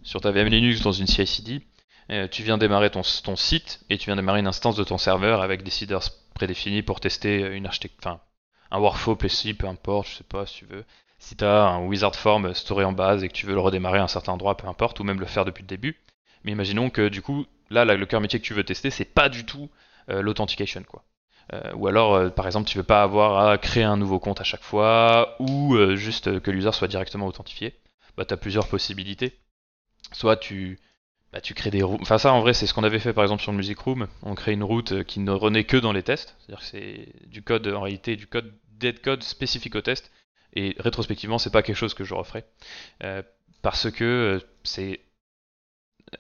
sur 0.02 0.20
ta 0.22 0.32
VM 0.32 0.48
Linux 0.48 0.82
dans 0.82 0.92
une 0.92 1.06
CI/CD, 1.06 1.62
euh, 2.10 2.28
tu 2.28 2.42
viens 2.42 2.58
démarrer 2.58 2.90
ton, 2.90 3.04
site 3.04 3.80
et 3.92 4.00
tu 4.00 4.08
viens 4.08 4.16
démarrer 4.16 4.40
une 4.40 4.48
instance 4.48 4.76
de 4.76 4.84
ton 4.84 4.98
serveur 4.98 5.44
avec 5.44 5.62
des 5.62 5.70
seeders 5.70 6.10
prédéfinis 6.34 6.82
pour 6.82 7.00
tester 7.00 7.42
une 7.56 7.68
architecture, 7.68 8.18
un 8.72 8.80
workflow 8.80 9.16
PCI, 9.16 9.54
peu 9.54 9.68
importe, 9.68 10.10
je 10.10 10.16
sais 10.16 10.24
pas 10.24 10.48
si 10.48 10.56
tu 10.56 10.66
veux. 10.66 10.84
Si 11.20 11.36
tu 11.36 11.46
as 11.46 11.66
un 11.66 11.86
wizard 11.86 12.16
form 12.16 12.56
storé 12.56 12.86
en 12.86 12.94
base 12.94 13.24
et 13.24 13.28
que 13.28 13.34
tu 13.34 13.46
veux 13.46 13.54
le 13.54 13.60
redémarrer 13.60 14.00
à 14.00 14.04
un 14.04 14.08
certain 14.08 14.32
endroit, 14.32 14.58
peu 14.58 14.68
importe, 14.68 15.00
ou 15.00 15.04
même 15.04 15.20
le 15.20 15.28
faire 15.28 15.46
depuis 15.46 15.62
le 15.62 15.68
début. 15.68 16.02
Mais 16.44 16.54
imaginons 16.54 16.90
que 16.90 17.08
du 17.08 17.22
coup, 17.22 17.46
là, 17.70 17.86
le 17.86 18.06
cœur 18.08 18.20
métier 18.20 18.40
que 18.40 18.46
tu 18.46 18.56
veux 18.56 18.64
tester, 18.64 18.90
c'est 18.90 19.06
pas 19.06 19.30
du 19.30 19.46
tout 19.46 19.70
euh, 20.10 20.24
l'authentication, 20.24 20.82
quoi. 20.90 21.04
Euh, 21.54 21.74
ou 21.76 21.88
alors, 21.88 22.16
euh, 22.16 22.30
par 22.30 22.46
exemple, 22.46 22.68
tu 22.70 22.78
veux 22.78 22.84
pas 22.84 23.04
avoir 23.04 23.50
à 23.50 23.58
créer 23.58 23.84
un 23.84 23.98
nouveau 23.98 24.20
compte 24.20 24.40
à 24.42 24.44
chaque 24.44 24.64
fois, 24.64 25.36
ou 25.40 25.76
euh, 25.76 25.96
juste 25.96 26.40
que 26.40 26.52
l'user 26.52 26.72
soit 26.72 26.88
directement 26.88 27.28
authentifié. 27.28 27.76
Bah, 28.18 28.26
tu 28.26 28.34
as 28.34 28.38
plusieurs 28.38 28.68
possibilités. 28.68 29.38
Soit 30.14 30.38
tu, 30.38 30.80
bah, 31.34 31.42
tu 31.42 31.54
crées 31.54 31.72
des 31.72 31.84
routes. 31.84 32.02
Enfin, 32.02 32.18
ça, 32.18 32.34
en 32.34 32.42
vrai, 32.42 32.54
c'est 32.54 32.68
ce 32.68 32.74
qu'on 32.74 32.84
avait 32.84 33.00
fait 33.00 33.14
par 33.14 33.24
exemple 33.24 33.42
sur 33.42 33.52
le 33.52 33.58
Music 33.58 33.78
Room. 33.80 34.08
On 34.24 34.36
crée 34.36 34.54
une 34.54 34.64
route 34.64 35.04
qui 35.04 35.20
ne 35.20 35.32
renaît 35.32 35.66
que 35.66 35.78
dans 35.78 35.92
les 35.94 36.04
tests. 36.04 36.36
C'est-à-dire 36.40 36.60
que 36.60 36.66
c'est 36.66 37.28
du 37.28 37.42
code, 37.44 37.68
en 37.68 37.82
réalité, 37.82 38.16
du 38.16 38.28
code 38.28 38.54
dead 38.70 39.02
code 39.02 39.24
spécifique 39.24 39.76
au 39.76 39.82
test. 39.82 40.12
Et 40.54 40.76
rétrospectivement, 40.80 41.38
c'est 41.38 41.50
pas 41.50 41.64
quelque 41.64 41.78
chose 41.78 41.94
que 41.94 42.04
je 42.04 42.14
referai. 42.14 42.46
parce 43.62 43.92
que 43.92 44.42
c'est. 44.64 45.02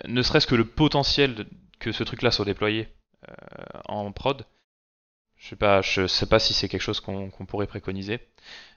Ne 0.07 0.22
serait-ce 0.22 0.48
que 0.48 0.56
le 0.56 0.66
potentiel 0.66 1.48
que 1.80 1.92
ce 1.92 2.04
truc-là 2.04 2.31
soit 2.31 2.45
déployé 2.45 2.88
en 3.86 4.12
prod, 4.12 4.46
je 5.41 5.50
sais 5.50 5.55
pas, 5.55 5.81
je 5.81 6.05
sais 6.05 6.27
pas 6.27 6.38
si 6.38 6.53
c'est 6.53 6.69
quelque 6.69 6.81
chose 6.81 7.00
qu'on 7.00 7.31
pourrait 7.48 7.65
préconiser. 7.65 8.19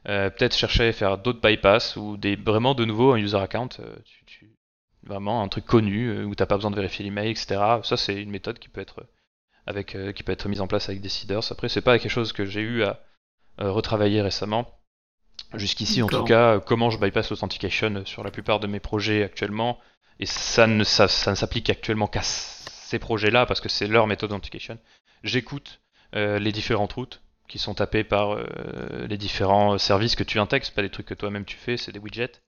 Euh, 0.09 0.31
peut-être 0.31 0.57
chercher 0.57 0.89
à 0.89 0.93
faire 0.93 1.19
d'autres 1.19 1.41
bypass 1.41 1.97
ou 1.97 2.17
des 2.17 2.37
vraiment 2.37 2.75
de 2.75 2.87
nouveau 2.87 3.13
un 3.13 3.19
user 3.19 3.37
account, 3.37 3.69
euh, 3.81 3.95
vraiment 5.03 5.43
un 5.43 5.49
truc 5.49 5.67
connu 5.67 6.09
euh, 6.09 6.25
où 6.25 6.35
t'as 6.35 6.47
pas 6.47 6.57
besoin 6.57 6.71
de 6.71 6.77
vérifier 6.77 7.05
l'email, 7.05 7.31
etc. 7.31 7.61
Ça 7.83 7.99
c'est 7.99 8.15
une 8.21 8.31
méthode 8.31 8.59
qui 8.59 8.71
peut 8.71 8.81
être 8.81 9.07
avec 9.67 9.97
qui 10.15 10.23
peut 10.23 10.33
être 10.33 10.49
mise 10.49 10.63
en 10.63 10.67
place 10.67 10.89
avec 10.89 11.03
des 11.03 11.11
seeders. 11.11 11.53
Après 11.53 11.69
c'est 11.69 11.83
pas 11.83 11.99
quelque 11.99 12.11
chose 12.11 12.33
que 12.33 12.47
j'ai 12.47 12.63
eu 12.63 12.83
à 12.83 12.99
retravailler 13.59 14.23
récemment. 14.23 14.67
Jusqu'ici 15.53 16.03
en 16.03 16.07
tout 16.07 16.25
cas, 16.25 16.61
comment 16.61 16.89
je 16.89 16.99
bypass 16.99 17.29
l'authentication 17.29 18.07
sur 18.07 18.25
la 18.25 18.31
plupart 18.31 18.59
de 18.59 18.67
mes 18.67 18.81
projets 18.81 19.23
actuellement, 19.23 19.79
et 20.19 20.27
ça 20.27 20.67
ne, 20.67 20.83
ça, 20.83 21.09
ça 21.09 21.31
ne 21.31 21.37
s'applique 21.37 21.69
actuellement 21.69 22.07
qu'à 22.07 22.23
ces 22.23 22.99
projets-là 22.99 23.45
parce 23.45 23.61
que 23.61 23.69
c'est 23.69 23.87
leur 23.87 24.07
méthode 24.07 24.31
d'authentication. 24.31 24.79
J'écoute 25.23 25.81
les 26.15 26.53
différentes 26.53 26.93
routes 26.93 27.21
qui 27.49 27.59
sont 27.59 27.75
tapées 27.75 28.05
par 28.05 28.35
euh, 28.35 29.07
les 29.09 29.17
différents 29.17 29.79
services 29.79 30.17
que 30.17 30.25
tu 30.25 30.39
intègres, 30.39 30.71
pas 30.73 30.83
des 30.83 30.91
trucs 30.91 31.07
que 31.07 31.15
toi-même 31.15 31.45
tu 31.45 31.57
fais, 31.57 31.77
c'est 31.77 31.93
des 31.93 31.99
widgets, 31.99 32.41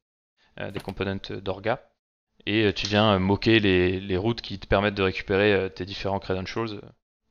euh, 0.61 0.71
des 0.71 0.81
components 0.81 1.21
d'orga. 1.43 1.83
Et 2.47 2.73
tu 2.75 2.87
viens 2.87 3.19
moquer 3.19 3.59
les, 3.59 4.17
routes 4.17 4.41
qui 4.41 4.59
te 4.59 4.69
permettent 4.69 4.95
de 4.95 5.03
récupérer 5.03 5.69
tes 5.75 5.85
différents 5.85 6.21
credentials 6.21 6.81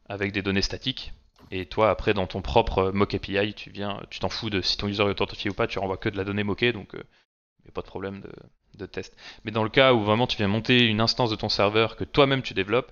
avec 0.10 0.34
des 0.34 0.42
données 0.42 0.62
statiques. 0.62 1.14
Et 1.52 1.68
toi, 1.68 1.90
après, 1.90 2.14
dans 2.14 2.28
ton 2.28 2.42
propre 2.42 2.92
mock 2.92 3.14
API, 3.14 3.54
tu 3.54 3.70
viens, 3.70 4.02
tu 4.10 4.20
t'en 4.20 4.28
fous 4.28 4.50
de 4.50 4.62
si 4.62 4.76
ton 4.76 4.88
user 4.88 5.04
est 5.04 5.10
authentifié 5.10 5.50
ou 5.50 5.54
pas, 5.54 5.68
tu 5.68 5.80
renvoies 5.80 5.98
que 5.98 6.10
de 6.10 6.18
la 6.18 6.26
donnée 6.26 6.44
moquée, 6.44 6.74
donc 6.74 6.90
il 6.94 7.64
n'y 7.64 7.70
a 7.70 7.72
pas 7.72 7.82
de 7.82 7.88
problème 7.88 8.20
de, 8.20 8.32
de, 8.78 8.86
test. 8.86 9.16
Mais 9.46 9.52
dans 9.52 9.64
le 9.64 9.70
cas 9.70 9.94
où 9.94 10.04
vraiment 10.04 10.28
tu 10.28 10.36
viens 10.36 10.50
monter 10.50 10.86
une 10.86 11.00
instance 11.00 11.30
de 11.30 11.36
ton 11.38 11.50
serveur 11.50 11.96
que 11.96 12.04
toi-même 12.04 12.42
tu 12.42 12.54
développes, 12.54 12.92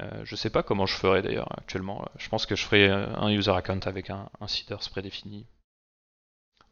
euh, 0.00 0.20
je 0.24 0.36
sais 0.36 0.50
pas 0.50 0.62
comment 0.62 0.86
je 0.86 0.94
ferais 0.94 1.22
d'ailleurs 1.22 1.48
actuellement. 1.58 2.04
Je 2.18 2.28
pense 2.28 2.46
que 2.46 2.54
je 2.54 2.64
ferais 2.64 2.88
euh, 2.88 3.06
un 3.16 3.30
user 3.30 3.50
account 3.50 3.80
avec 3.84 4.10
un, 4.10 4.28
un 4.40 4.46
seeders 4.46 4.88
prédéfini. 4.90 5.46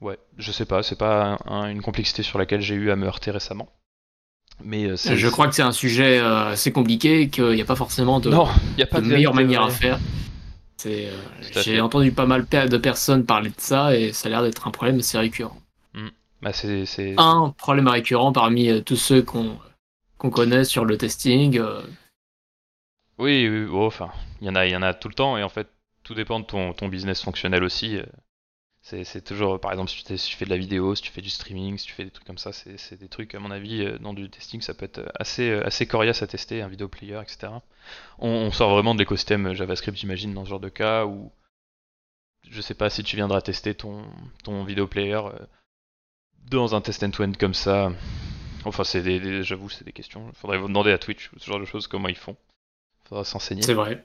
Ouais, 0.01 0.19
je 0.39 0.53
sais 0.53 0.67
pas, 0.67 0.83
c'est 0.83 0.99
pas 0.99 1.39
une 1.47 1.81
complexité 1.83 2.23
sur 2.23 2.39
laquelle 2.39 2.61
j'ai 2.61 2.75
eu 2.75 2.91
à 2.91 2.97
me 2.97 3.07
heurter 3.07 3.31
récemment. 3.31 3.69
Mais 4.63 4.85
euh, 4.87 4.97
je 4.97 5.29
crois 5.29 5.49
que 5.49 5.55
c'est 5.55 5.63
un 5.63 5.73
sujet 5.73 6.19
assez 6.19 6.71
compliqué, 6.71 7.29
qu'il 7.29 7.53
n'y 7.53 7.63
a 7.63 7.65
pas 7.65 7.77
forcément 7.77 8.21
de, 8.21 8.31
non, 8.31 8.47
y 8.79 8.83
a 8.83 8.87
pas 8.87 9.01
de, 9.01 9.07
meilleure 9.07 9.35
manière 9.35 9.63
à 9.63 9.71
faire. 9.71 9.99
J'ai 10.85 11.81
entendu 11.81 12.13
pas 12.13 12.27
mal 12.27 12.47
de 12.47 12.77
personnes 12.77 13.25
parler 13.25 13.51
de 13.51 13.59
ça 13.59 13.97
et 13.97 14.13
ça 14.13 14.29
a 14.29 14.31
l'air 14.31 14.43
d'être 14.43 14.69
un 14.69 14.71
problème 14.71 14.99
assez 14.99 15.19
récurrent. 15.19 15.57
Hmm. 15.95 16.09
Bah, 16.43 16.53
c'est 16.53 17.15
un 17.17 17.55
problème 17.57 17.89
récurrent 17.89 18.33
parmi 18.33 18.83
tous 18.85 18.97
ceux 18.97 19.23
qu'on 19.23 19.59
qu'on 20.19 20.31
connaît 20.31 20.65
sur 20.65 20.85
le 20.85 20.97
testing. 20.97 21.61
Oui, 23.19 23.49
oui, 23.49 23.67
oh, 23.71 23.87
enfin, 23.87 24.11
il 24.41 24.47
y 24.47 24.51
en 24.51 24.55
a, 24.55 24.67
il 24.67 24.73
y 24.73 24.77
en 24.77 24.83
a 24.83 24.95
tout 24.95 25.09
le 25.09 25.15
temps, 25.15 25.39
et 25.39 25.43
en 25.43 25.49
fait, 25.49 25.69
tout 26.03 26.15
dépend 26.15 26.41
de 26.41 26.45
ton, 26.45 26.73
ton 26.75 26.89
business 26.89 27.23
fonctionnel 27.23 27.65
aussi. 27.65 27.99
C'est 28.87 29.25
toujours, 29.25 29.59
par 29.61 29.73
exemple, 29.73 29.91
si 29.91 30.05
tu, 30.05 30.37
fais 30.37 30.45
de 30.45 30.51
la 30.51 30.57
vidéo, 30.57 30.95
si 30.95 31.03
tu 31.03 31.11
fais 31.11 31.21
du 31.21 31.29
streaming, 31.29 31.77
si 31.77 31.87
tu 31.87 31.93
fais 31.93 32.05
des 32.05 32.11
trucs 32.13 32.27
comme 32.27 32.39
ça, 32.39 32.53
c'est 32.53 32.97
des 32.97 33.09
trucs, 33.09 33.35
à 33.35 33.41
mon 33.41 33.51
avis, 33.51 33.83
euh, 33.83 33.99
dans 33.99 34.15
du 34.15 34.31
testing, 34.31 34.61
ça 34.61 34.75
peut 34.75 34.85
être 34.85 35.11
assez, 35.19 35.51
euh, 35.51 35.67
assez 35.67 35.89
coriace 35.89 36.23
à 36.23 36.29
tester, 36.29 36.63
un 36.63 36.69
vidéo 36.69 36.87
player, 36.87 37.21
etc. 37.21 37.49
On, 38.21 38.53
sort 38.53 38.71
vraiment 38.71 38.95
de 38.95 39.01
l'écosystème 39.01 39.55
JavaScript, 39.55 39.99
j'imagine, 39.99 40.35
dans 40.35 40.45
ce 40.45 40.51
genre 40.51 40.61
de 40.61 40.69
cas 40.69 41.05
où 41.05 41.33
je 42.49 42.61
sais 42.61 42.75
pas 42.75 42.89
si 42.89 43.03
tu 43.03 43.17
viendras 43.17 43.41
tester 43.41 43.75
ton, 43.75 44.05
ton 44.45 44.63
vidéo 44.63 44.87
player 44.87 45.17
euh, 45.17 45.33
dans 46.49 46.77
un 46.77 46.81
test 46.81 47.03
end-to-end 47.03 47.33
comme 47.41 47.55
ça. 47.55 47.91
Enfin, 48.65 48.85
c'est 48.85 49.03
des, 49.03 49.43
j'avoue, 49.43 49.69
c'est 49.69 49.85
des 49.85 49.93
questions. 49.93 50.29
Il 50.29 50.37
faudrait 50.37 50.59
vous 50.59 50.69
demander 50.69 50.93
à 50.93 50.99
Twitch, 50.99 51.31
ce 51.37 51.45
genre 51.45 51.59
de 51.59 51.65
choses, 51.65 51.89
comment 51.89 52.09
ils 52.09 52.15
font. 52.15 52.37
Faudra 53.09 53.25
s'enseigner. 53.25 53.63
C'est 53.63 53.75
vrai. 53.75 54.05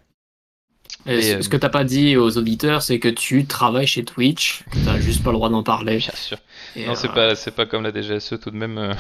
Et 1.06 1.42
ce 1.42 1.50
que 1.50 1.58
t'as 1.58 1.70
pas 1.70 1.84
dit 1.84 2.16
aux 2.16 2.38
auditeurs, 2.38 2.82
c'est 2.82 3.00
que 3.00 3.08
tu 3.08 3.46
travailles 3.46 3.88
chez 3.88 4.06
Twitch. 4.06 4.64
T'as 4.86 5.00
juste 5.00 5.24
pas 5.24 5.32
le 5.32 5.38
droit 5.38 5.50
d'en 5.50 5.64
parler. 5.64 5.98
Bien 5.98 6.14
sûr. 6.14 6.38
non, 6.76 6.96
c'est 6.96 7.10
pas, 7.10 7.36
c'est 7.36 7.52
pas 7.52 7.66
comme 7.66 7.84
la 7.84 7.92
DGSE 7.92 8.40
tout 8.40 8.52
de 8.52 8.56
même. 8.56 8.78
Euh, 8.78 8.94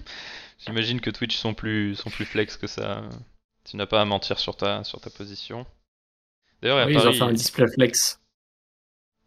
j'imagine 0.66 1.00
que 1.00 1.10
Twitch 1.10 1.36
sont 1.36 1.54
plus, 1.54 1.94
sont 1.94 2.10
plus 2.10 2.26
flex 2.26 2.56
que 2.56 2.66
ça. 2.66 3.02
Tu 3.64 3.76
n'as 3.76 3.86
pas 3.86 4.00
à 4.00 4.04
mentir 4.04 4.38
sur 4.38 4.56
ta, 4.56 4.84
sur 4.84 5.00
ta 5.00 5.10
position. 5.10 5.66
D'ailleurs, 6.60 6.86
oui, 6.86 6.94
ils 6.94 7.06
ont 7.06 7.12
fait 7.12 7.22
un 7.22 7.32
display 7.32 7.66
flex. 7.72 8.20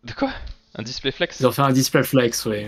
De 0.04 0.14
quoi? 0.14 0.32
Un 0.76 0.84
display 0.84 1.12
flex? 1.12 1.40
Ils 1.40 1.48
ont 1.48 1.52
fait 1.52 1.62
un 1.62 1.72
display 1.72 2.04
flex, 2.04 2.46
oui. 2.46 2.68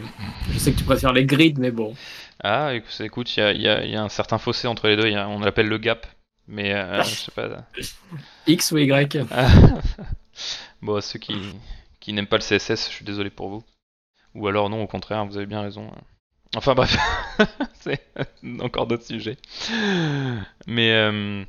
Je 0.52 0.58
sais 0.58 0.72
que 0.72 0.78
tu 0.78 0.84
préfères 0.84 1.14
les 1.14 1.26
grids, 1.26 1.56
mais 1.58 1.72
bon. 1.72 1.96
Ah, 2.44 2.74
écoute, 3.00 3.38
il 3.38 3.40
y 3.40 3.44
a, 3.44 3.54
y, 3.54 3.68
a, 3.68 3.86
y 3.86 3.96
a, 3.96 4.04
un 4.04 4.10
certain 4.10 4.38
fossé 4.38 4.68
entre 4.68 4.88
les 4.88 4.96
deux. 4.96 5.10
on 5.16 5.40
l'appelle 5.40 5.68
le 5.68 5.78
gap. 5.78 6.08
Mais 6.48 6.74
euh, 6.74 7.04
je 7.04 7.16
sais 7.16 7.32
pas. 7.32 7.66
X 8.48 8.72
ou 8.72 8.78
Y 8.78 9.18
Bon, 10.82 11.00
ceux 11.02 11.20
qui, 11.20 11.36
qui 12.00 12.14
n'aiment 12.14 12.28
pas 12.28 12.38
le 12.38 12.44
CSS, 12.44 12.90
je 12.90 12.96
suis 12.96 13.06
désolé 13.06 13.30
pour 13.30 13.50
vous. 13.50 13.64
Ou 14.36 14.48
alors 14.48 14.70
non, 14.70 14.82
au 14.82 14.88
contraire, 14.88 15.26
vous 15.26 15.38
avez 15.38 15.46
bien 15.46 15.62
raison. 15.62 15.92
Enfin 16.56 16.74
bref, 16.76 16.98
c'est 17.74 18.02
encore 18.60 18.88
d'autres 18.88 19.06
sujets. 19.06 19.38
Mais 20.68 20.92
euh, 20.92 21.44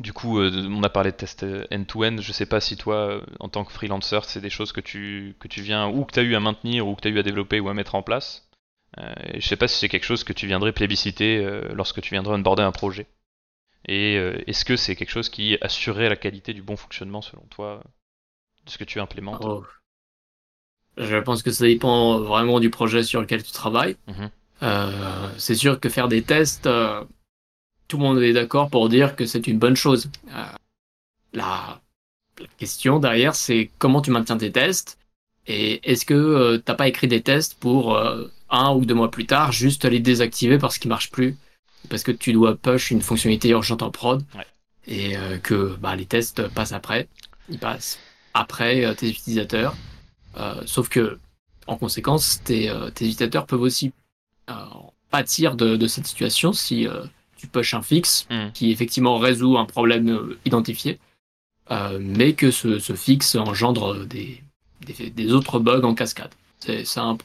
du 0.00 0.12
coup, 0.12 0.38
euh, 0.38 0.66
on 0.68 0.82
a 0.82 0.88
parlé 0.88 1.10
de 1.10 1.16
test 1.16 1.44
end-to-end. 1.72 2.16
Je 2.20 2.32
sais 2.32 2.46
pas 2.46 2.60
si 2.60 2.76
toi, 2.76 3.20
en 3.40 3.48
tant 3.48 3.64
que 3.64 3.72
freelancer, 3.72 4.20
c'est 4.24 4.40
des 4.40 4.50
choses 4.50 4.72
que 4.72 4.80
tu, 4.80 5.36
que 5.40 5.48
tu 5.48 5.62
viens, 5.62 5.88
ou 5.88 6.04
que 6.04 6.12
tu 6.12 6.20
as 6.20 6.22
eu 6.22 6.34
à 6.34 6.40
maintenir, 6.40 6.86
ou 6.86 6.94
que 6.94 7.02
tu 7.02 7.08
as 7.08 7.10
eu 7.10 7.18
à 7.18 7.22
développer 7.22 7.60
ou 7.60 7.68
à 7.68 7.74
mettre 7.74 7.96
en 7.96 8.02
place. 8.02 8.48
et 8.98 9.40
je 9.40 9.46
sais 9.46 9.56
pas 9.56 9.68
si 9.68 9.78
c'est 9.78 9.88
quelque 9.88 10.04
chose 10.04 10.24
que 10.24 10.32
tu 10.32 10.46
viendrais 10.46 10.72
plébisciter 10.72 11.44
lorsque 11.74 12.00
tu 12.00 12.14
viendrais 12.14 12.34
onboarder 12.36 12.62
un 12.62 12.72
projet. 12.72 13.06
Et 13.84 14.16
euh, 14.16 14.42
est-ce 14.46 14.64
que 14.64 14.76
c'est 14.76 14.96
quelque 14.96 15.10
chose 15.10 15.28
qui 15.28 15.56
assurerait 15.60 16.08
la 16.08 16.16
qualité 16.16 16.52
du 16.52 16.62
bon 16.62 16.76
fonctionnement 16.76 17.22
selon 17.22 17.42
toi 17.50 17.82
de 18.64 18.70
ce 18.70 18.78
que 18.78 18.84
tu 18.84 19.00
implémentes? 19.00 19.42
Oh. 19.44 19.64
Je 20.96 21.16
pense 21.16 21.42
que 21.42 21.50
ça 21.50 21.66
dépend 21.66 22.18
vraiment 22.20 22.58
du 22.58 22.70
projet 22.70 23.02
sur 23.02 23.20
lequel 23.20 23.42
tu 23.42 23.52
travailles. 23.52 23.96
Mhm. 24.08 24.30
Euh, 24.62 25.28
c'est 25.36 25.54
sûr 25.54 25.78
que 25.78 25.88
faire 25.88 26.08
des 26.08 26.22
tests, 26.22 26.66
euh, 26.66 27.04
tout 27.86 27.98
le 27.98 28.02
monde 28.02 28.22
est 28.22 28.32
d'accord 28.32 28.70
pour 28.70 28.88
dire 28.88 29.14
que 29.14 29.26
c'est 29.26 29.46
une 29.46 29.58
bonne 29.58 29.76
chose. 29.76 30.10
La, 30.26 30.58
la, 31.34 31.80
question 32.58 32.98
derrière, 32.98 33.34
c'est 33.34 33.70
comment 33.78 34.00
tu 34.00 34.10
maintiens 34.10 34.38
tes 34.38 34.50
tests 34.50 34.98
et 35.46 35.88
est-ce 35.90 36.04
que 36.04 36.56
tu 36.56 36.62
t'as 36.62 36.74
pas 36.74 36.88
écrit 36.88 37.08
des 37.08 37.22
tests 37.22 37.54
pour 37.58 37.96
un 38.50 38.74
ou 38.74 38.84
deux 38.84 38.94
mois 38.94 39.10
plus 39.10 39.26
tard 39.26 39.52
juste 39.52 39.84
les 39.84 40.00
désactiver 40.00 40.58
parce 40.58 40.78
qu'ils 40.78 40.88
marchent 40.88 41.10
plus? 41.10 41.36
Parce 41.88 42.02
que 42.02 42.12
tu 42.12 42.32
dois 42.32 42.56
push 42.56 42.90
une 42.90 43.02
fonctionnalité 43.02 43.50
urgente 43.50 43.82
en 43.82 43.90
prod 43.90 44.24
et 44.86 45.16
euh, 45.16 45.38
que 45.38 45.76
bah, 45.80 45.96
les 45.96 46.06
tests 46.06 46.48
passent 46.48 46.72
après. 46.72 47.08
Ils 47.48 47.58
passent 47.58 47.98
après 48.34 48.84
euh, 48.84 48.94
tes 48.94 49.08
utilisateurs. 49.08 49.76
Euh, 50.36 50.62
sauf 50.66 50.88
que, 50.88 51.18
en 51.66 51.76
conséquence, 51.76 52.40
tes, 52.44 52.68
utilisateurs 52.68 53.46
peuvent 53.46 53.62
aussi 53.62 53.92
pâtir 55.10 55.56
de, 55.56 55.86
cette 55.86 56.06
situation 56.06 56.52
si 56.52 56.86
tu 57.36 57.46
push 57.48 57.74
un 57.74 57.82
fixe 57.82 58.26
hmm. 58.30 58.50
qui 58.52 58.70
effectivement 58.70 59.18
résout 59.18 59.56
un 59.56 59.64
problème 59.64 60.36
identifié, 60.44 61.00
mais 61.98 62.34
que 62.34 62.50
ce, 62.52 62.78
fixe 62.94 63.34
engendre 63.34 64.04
des, 64.04 64.42
des, 64.80 65.32
autres 65.32 65.58
bugs 65.58 65.82
en 65.82 65.94
cascade. 65.94 66.30
C'est 66.60 66.98
un, 66.98 67.18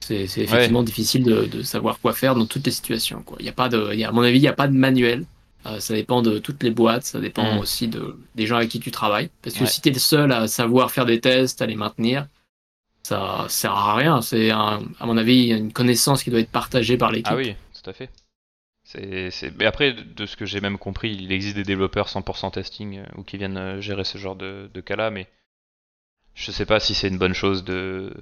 c'est 0.00 0.22
effectivement 0.22 0.82
difficile 0.82 1.24
de, 1.24 1.62
savoir 1.62 1.98
quoi 1.98 2.12
faire 2.12 2.34
dans 2.34 2.46
toutes 2.46 2.66
les 2.66 2.72
situations. 2.72 3.22
Quoi. 3.22 3.38
Y 3.40 3.48
a 3.48 3.52
pas 3.52 3.68
de, 3.68 3.94
y 3.94 4.04
a, 4.04 4.08
à 4.08 4.12
mon 4.12 4.22
avis, 4.22 4.38
il 4.38 4.42
n'y 4.42 4.48
a 4.48 4.52
pas 4.52 4.68
de 4.68 4.74
manuel. 4.74 5.24
Euh, 5.66 5.80
ça 5.80 5.94
dépend 5.94 6.22
de 6.22 6.38
toutes 6.38 6.62
les 6.62 6.70
boîtes, 6.70 7.04
ça 7.04 7.18
dépend 7.18 7.56
mm. 7.56 7.58
aussi 7.58 7.88
de, 7.88 8.16
des 8.36 8.46
gens 8.46 8.56
avec 8.56 8.68
qui 8.68 8.78
tu 8.78 8.92
travailles. 8.92 9.30
Parce 9.42 9.56
que 9.56 9.66
si 9.66 9.80
tu 9.80 9.88
es 9.88 9.92
le 9.92 9.98
seul 9.98 10.30
à 10.30 10.46
savoir 10.46 10.92
faire 10.92 11.06
des 11.06 11.20
tests, 11.20 11.60
à 11.60 11.66
les 11.66 11.74
maintenir, 11.74 12.28
ça 13.02 13.46
sert 13.48 13.72
à 13.72 13.96
rien. 13.96 14.22
C'est, 14.22 14.50
à 14.50 14.80
mon 15.00 15.16
avis, 15.16 15.48
une 15.50 15.72
connaissance 15.72 16.22
qui 16.22 16.30
doit 16.30 16.40
être 16.40 16.50
partagée 16.50 16.96
par 16.96 17.10
l'équipe. 17.10 17.26
Ah 17.30 17.36
oui, 17.36 17.54
tout 17.74 17.90
à 17.90 17.92
fait. 17.92 18.10
C'est, 18.84 19.52
Mais 19.58 19.66
après, 19.66 19.92
de 19.92 20.26
ce 20.26 20.36
que 20.36 20.46
j'ai 20.46 20.60
même 20.60 20.78
compris, 20.78 21.12
il 21.12 21.32
existe 21.32 21.56
des 21.56 21.64
développeurs 21.64 22.06
100% 22.06 22.52
testing 22.52 22.98
euh, 22.98 23.04
ou 23.16 23.24
qui 23.24 23.36
viennent 23.36 23.56
euh, 23.56 23.80
gérer 23.80 24.04
ce 24.04 24.16
genre 24.16 24.36
de, 24.36 24.70
de 24.72 24.80
cas-là, 24.80 25.10
mais 25.10 25.26
je 26.34 26.52
sais 26.52 26.66
pas 26.66 26.78
si 26.78 26.94
c'est 26.94 27.08
une 27.08 27.18
bonne 27.18 27.34
chose 27.34 27.64
de 27.64 28.14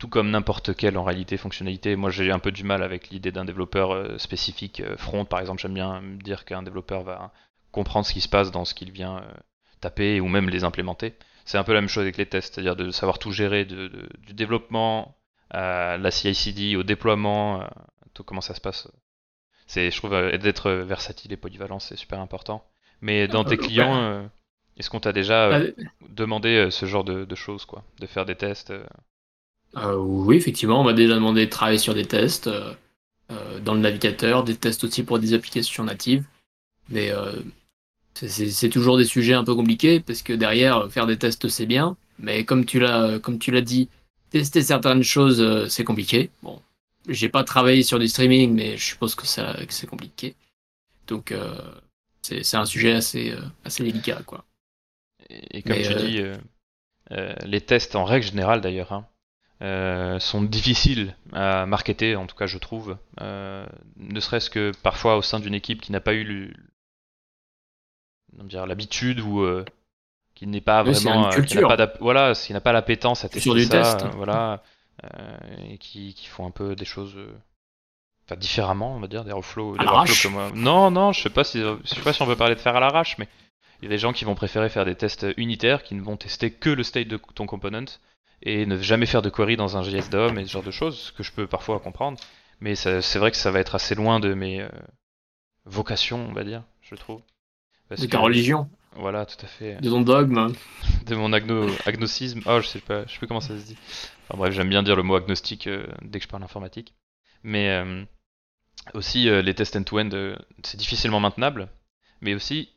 tout 0.00 0.08
comme 0.08 0.30
n'importe 0.30 0.74
quelle 0.74 0.96
en 0.96 1.04
réalité 1.04 1.36
fonctionnalité. 1.36 1.94
Moi 1.94 2.10
j'ai 2.10 2.32
un 2.32 2.38
peu 2.38 2.50
du 2.50 2.64
mal 2.64 2.82
avec 2.82 3.10
l'idée 3.10 3.30
d'un 3.30 3.44
développeur 3.44 3.92
euh, 3.92 4.18
spécifique 4.18 4.80
euh, 4.80 4.96
front 4.96 5.26
par 5.26 5.40
exemple. 5.40 5.60
J'aime 5.60 5.74
bien 5.74 6.00
me 6.00 6.16
dire 6.16 6.46
qu'un 6.46 6.62
développeur 6.62 7.02
va 7.02 7.32
comprendre 7.70 8.06
ce 8.06 8.14
qui 8.14 8.22
se 8.22 8.28
passe 8.28 8.50
dans 8.50 8.64
ce 8.64 8.74
qu'il 8.74 8.90
vient 8.90 9.18
euh, 9.18 9.32
taper 9.80 10.18
ou 10.20 10.26
même 10.26 10.48
les 10.48 10.64
implémenter. 10.64 11.14
C'est 11.44 11.58
un 11.58 11.64
peu 11.64 11.74
la 11.74 11.82
même 11.82 11.88
chose 11.88 12.02
avec 12.02 12.16
les 12.16 12.26
tests, 12.26 12.54
c'est-à-dire 12.54 12.76
de 12.76 12.90
savoir 12.90 13.18
tout 13.18 13.30
gérer 13.30 13.66
du 13.66 14.32
développement 14.32 15.16
à 15.50 15.98
la 15.98 16.10
CI/CD 16.10 16.76
au 16.76 16.82
déploiement, 16.82 17.64
tout 18.14 18.22
comment 18.22 18.40
ça 18.40 18.54
se 18.54 18.60
passe. 18.60 18.88
C'est, 19.66 19.90
je 19.90 19.96
trouve, 19.96 20.12
d'être 20.38 20.70
versatile 20.70 21.32
et 21.32 21.36
polyvalent, 21.36 21.80
c'est 21.80 21.96
super 21.96 22.20
important. 22.20 22.64
Mais 23.00 23.26
dans 23.26 23.42
tes 23.42 23.56
clients, 23.56 24.28
est-ce 24.76 24.90
qu'on 24.90 25.00
t'a 25.00 25.12
déjà 25.12 25.60
demandé 26.08 26.68
ce 26.70 26.86
genre 26.86 27.04
de, 27.04 27.24
de, 27.24 27.34
choses, 27.34 27.64
quoi, 27.64 27.82
de 27.98 28.06
faire 28.06 28.26
des 28.26 28.36
tests 28.36 28.72
euh, 29.76 29.96
oui, 29.96 30.36
effectivement, 30.36 30.80
on 30.80 30.84
m'a 30.84 30.92
déjà 30.92 31.14
demandé 31.14 31.46
de 31.46 31.50
travailler 31.50 31.78
sur 31.78 31.94
des 31.94 32.06
tests 32.06 32.48
euh, 32.48 32.74
euh, 33.30 33.60
dans 33.60 33.74
le 33.74 33.80
navigateur, 33.80 34.44
des 34.44 34.56
tests 34.56 34.84
aussi 34.84 35.02
pour 35.02 35.18
des 35.18 35.34
applications 35.34 35.84
natives. 35.84 36.24
Mais 36.88 37.12
c'est 38.14 38.68
toujours 38.68 38.98
des 38.98 39.04
sujets 39.04 39.34
un 39.34 39.44
peu 39.44 39.54
compliqués 39.54 40.00
parce 40.00 40.22
que 40.22 40.32
derrière, 40.32 40.90
faire 40.90 41.06
des 41.06 41.16
tests, 41.16 41.48
c'est 41.48 41.66
bien. 41.66 41.96
Mais 42.18 42.44
comme 42.44 42.64
tu 42.64 42.80
l'as 42.80 43.20
comme 43.20 43.38
tu 43.38 43.52
l'as 43.52 43.60
dit, 43.60 43.88
tester 44.30 44.62
certaines 44.62 45.04
choses, 45.04 45.68
c'est 45.68 45.84
compliqué. 45.84 46.30
Bon, 46.42 46.60
j'ai 47.08 47.28
pas 47.28 47.44
travaillé 47.44 47.84
sur 47.84 48.00
du 48.00 48.08
streaming, 48.08 48.52
mais 48.54 48.76
je 48.76 48.84
suppose 48.84 49.14
que, 49.14 49.24
ça, 49.24 49.54
que 49.64 49.72
c'est 49.72 49.86
compliqué. 49.86 50.34
Donc, 51.06 51.32
c'est 52.22 52.56
un 52.56 52.64
sujet 52.64 52.92
assez, 52.92 53.32
assez 53.64 53.84
délicat, 53.84 54.22
quoi. 54.26 54.44
Et, 55.28 55.62
comme 55.62 55.76
tu 55.76 55.94
dis, 55.94 56.22
les 57.44 57.60
tests 57.60 57.94
en 57.94 58.04
règle 58.04 58.26
générale 58.26 58.60
d'ailleurs, 58.60 58.92
hein, 58.92 59.06
euh, 59.62 60.18
sont 60.20 60.42
difficiles 60.42 61.14
à 61.34 61.66
marketer, 61.66 62.16
en 62.16 62.26
tout 62.26 62.34
cas 62.34 62.46
je 62.46 62.56
trouve. 62.56 62.96
Euh, 63.20 63.66
ne 63.96 64.18
serait-ce 64.18 64.48
que 64.48 64.72
parfois 64.82 65.18
au 65.18 65.22
sein 65.22 65.38
d'une 65.38 65.52
équipe 65.52 65.82
qui 65.82 65.92
n'a 65.92 66.00
pas 66.00 66.14
eu 66.14 66.54
l'habitude 68.66 69.20
ou 69.20 69.42
euh, 69.42 69.66
qui 70.34 70.46
n'est 70.46 70.62
pas 70.62 70.82
vraiment, 70.82 71.28
qui 71.28 71.58
n'a 71.58 71.76
pas 71.76 71.92
voilà, 72.00 72.32
qui 72.32 72.54
n'a 72.54 72.62
pas 72.62 72.72
l'appétence 72.72 73.26
à 73.26 73.28
tester 73.28 73.64
ça, 73.64 73.98
voilà, 74.16 74.62
et 75.68 75.76
qui, 75.76 76.14
qui, 76.14 76.26
font 76.26 76.46
un 76.46 76.50
peu 76.50 76.74
des 76.74 76.86
choses. 76.86 77.18
Enfin, 78.24 78.36
différemment, 78.40 78.94
on 78.94 79.00
va 79.00 79.08
dire, 79.08 79.24
des 79.24 79.32
reflows, 79.32 79.76
des 79.76 79.84
comme 80.22 80.52
Non, 80.54 80.90
non, 80.90 81.12
je 81.12 81.20
sais 81.20 81.28
pas 81.28 81.44
si, 81.44 81.60
je 81.60 81.76
sais 81.84 82.00
pas 82.00 82.14
si 82.14 82.22
on 82.22 82.26
peut 82.26 82.36
parler 82.36 82.54
de 82.54 82.60
faire 82.60 82.76
à 82.76 82.80
l'arrache, 82.80 83.18
mais 83.18 83.28
il 83.82 83.84
y 83.84 83.88
a 83.88 83.90
des 83.90 83.98
gens 83.98 84.14
qui 84.14 84.24
vont 84.24 84.34
préférer 84.34 84.70
faire 84.70 84.86
des 84.86 84.94
tests 84.94 85.26
unitaires, 85.36 85.82
qui 85.82 85.94
ne 85.94 86.00
vont 86.00 86.16
tester 86.16 86.50
que 86.50 86.70
le 86.70 86.82
state 86.82 87.08
de 87.08 87.20
ton 87.34 87.44
component, 87.44 87.98
et 88.42 88.66
ne 88.66 88.76
jamais 88.78 89.06
faire 89.06 89.22
de 89.22 89.30
query 89.30 89.56
dans 89.56 89.76
un 89.76 89.82
JS 89.82 90.10
DOM 90.10 90.38
et 90.38 90.46
ce 90.46 90.50
genre 90.52 90.62
de 90.62 90.70
choses, 90.70 90.98
ce 90.98 91.12
que 91.12 91.22
je 91.22 91.32
peux 91.32 91.46
parfois 91.46 91.78
comprendre. 91.80 92.18
Mais 92.60 92.74
c'est 92.74 93.18
vrai 93.18 93.30
que 93.30 93.36
ça 93.36 93.50
va 93.50 93.60
être 93.60 93.74
assez 93.74 93.94
loin 93.94 94.20
de 94.20 94.34
mes 94.34 94.60
euh, 94.60 94.68
vocations, 95.64 96.26
on 96.28 96.32
va 96.32 96.44
dire, 96.44 96.62
je 96.82 96.94
trouve. 96.94 97.22
de 97.90 98.06
ta 98.06 98.18
religion. 98.18 98.68
Voilà, 98.96 99.24
tout 99.24 99.42
à 99.44 99.48
fait. 99.48 99.80
De 99.80 99.88
ton 99.88 100.00
dogme. 100.00 100.52
De 101.06 101.14
mon 101.14 101.32
agno 101.32 101.66
agnocisme. 101.86 102.42
Oh, 102.46 102.60
je 102.60 102.66
sais 102.66 102.80
pas, 102.80 103.06
je 103.06 103.12
sais 103.12 103.18
plus 103.18 103.26
comment 103.28 103.40
ça 103.40 103.56
se 103.58 103.64
dit. 103.64 103.76
Enfin 104.28 104.38
bref, 104.38 104.52
j'aime 104.52 104.68
bien 104.68 104.82
dire 104.82 104.96
le 104.96 105.02
mot 105.02 105.14
agnostique 105.14 105.66
euh, 105.68 105.86
dès 106.02 106.18
que 106.18 106.24
je 106.24 106.28
parle 106.28 106.42
informatique. 106.42 106.94
Mais 107.42 107.70
euh, 107.70 108.04
aussi, 108.94 109.30
les 109.30 109.54
tests 109.54 109.76
end-to-end, 109.76 110.34
c'est 110.62 110.76
difficilement 110.76 111.20
maintenable. 111.20 111.68
Mais 112.20 112.34
aussi, 112.34 112.68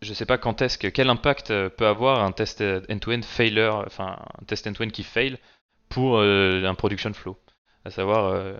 je 0.00 0.14
sais 0.14 0.26
pas 0.26 0.38
quand 0.38 0.62
est-ce 0.62 0.78
que 0.78 0.88
quel 0.88 1.10
impact 1.10 1.50
euh, 1.50 1.68
peut 1.68 1.86
avoir 1.86 2.22
un 2.22 2.32
test 2.32 2.62
end-to-end 2.62 3.22
failure, 3.22 3.84
enfin 3.86 4.18
un 4.40 4.44
test 4.44 4.66
end-to-end 4.66 4.90
qui 4.90 5.02
fail 5.02 5.38
pour 5.88 6.18
euh, 6.18 6.64
un 6.64 6.74
production 6.74 7.12
flow? 7.12 7.36
À 7.84 7.90
savoir, 7.90 8.26
euh, 8.26 8.54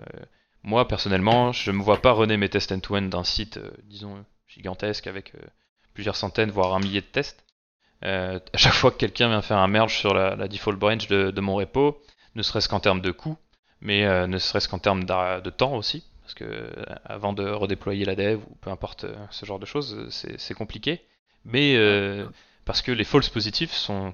moi 0.63 0.87
personnellement, 0.87 1.51
je 1.51 1.71
me 1.71 1.83
vois 1.83 2.01
pas 2.01 2.13
runner 2.13 2.37
mes 2.37 2.49
tests 2.49 2.71
end-to-end 2.71 3.03
d'un 3.03 3.23
site, 3.23 3.57
euh, 3.57 3.69
disons, 3.83 4.25
gigantesque 4.47 5.07
avec 5.07 5.35
euh, 5.35 5.39
plusieurs 5.93 6.15
centaines, 6.15 6.51
voire 6.51 6.73
un 6.73 6.79
millier 6.79 7.01
de 7.01 7.05
tests. 7.05 7.45
à 8.01 8.39
chaque 8.55 8.73
fois 8.73 8.91
que 8.91 8.97
quelqu'un 8.97 9.29
vient 9.29 9.41
faire 9.41 9.57
un 9.57 9.67
merge 9.67 9.99
sur 9.99 10.13
la, 10.13 10.47
default 10.47 10.77
branch 10.79 11.07
de, 11.07 11.41
mon 11.41 11.55
repo, 11.55 12.01
ne 12.35 12.41
serait-ce 12.41 12.69
qu'en 12.69 12.79
termes 12.79 13.01
de 13.01 13.11
coût, 13.11 13.37
mais 13.81 14.27
ne 14.27 14.37
serait-ce 14.39 14.67
qu'en 14.67 14.79
termes 14.79 15.03
de 15.03 15.49
temps 15.49 15.75
aussi, 15.75 16.05
parce 16.21 16.33
que 16.33 16.71
avant 17.03 17.33
de 17.33 17.47
redéployer 17.47 18.05
la 18.05 18.15
dev 18.15 18.39
ou 18.49 18.55
peu 18.61 18.69
importe 18.71 19.05
ce 19.31 19.45
genre 19.45 19.59
de 19.59 19.65
choses, 19.65 20.07
c'est 20.09 20.53
compliqué. 20.53 21.01
Mais 21.45 21.75
parce 22.65 22.81
que 22.81 22.91
les 22.91 23.03
false 23.03 23.29
positifs 23.29 23.71
sont 23.71 24.13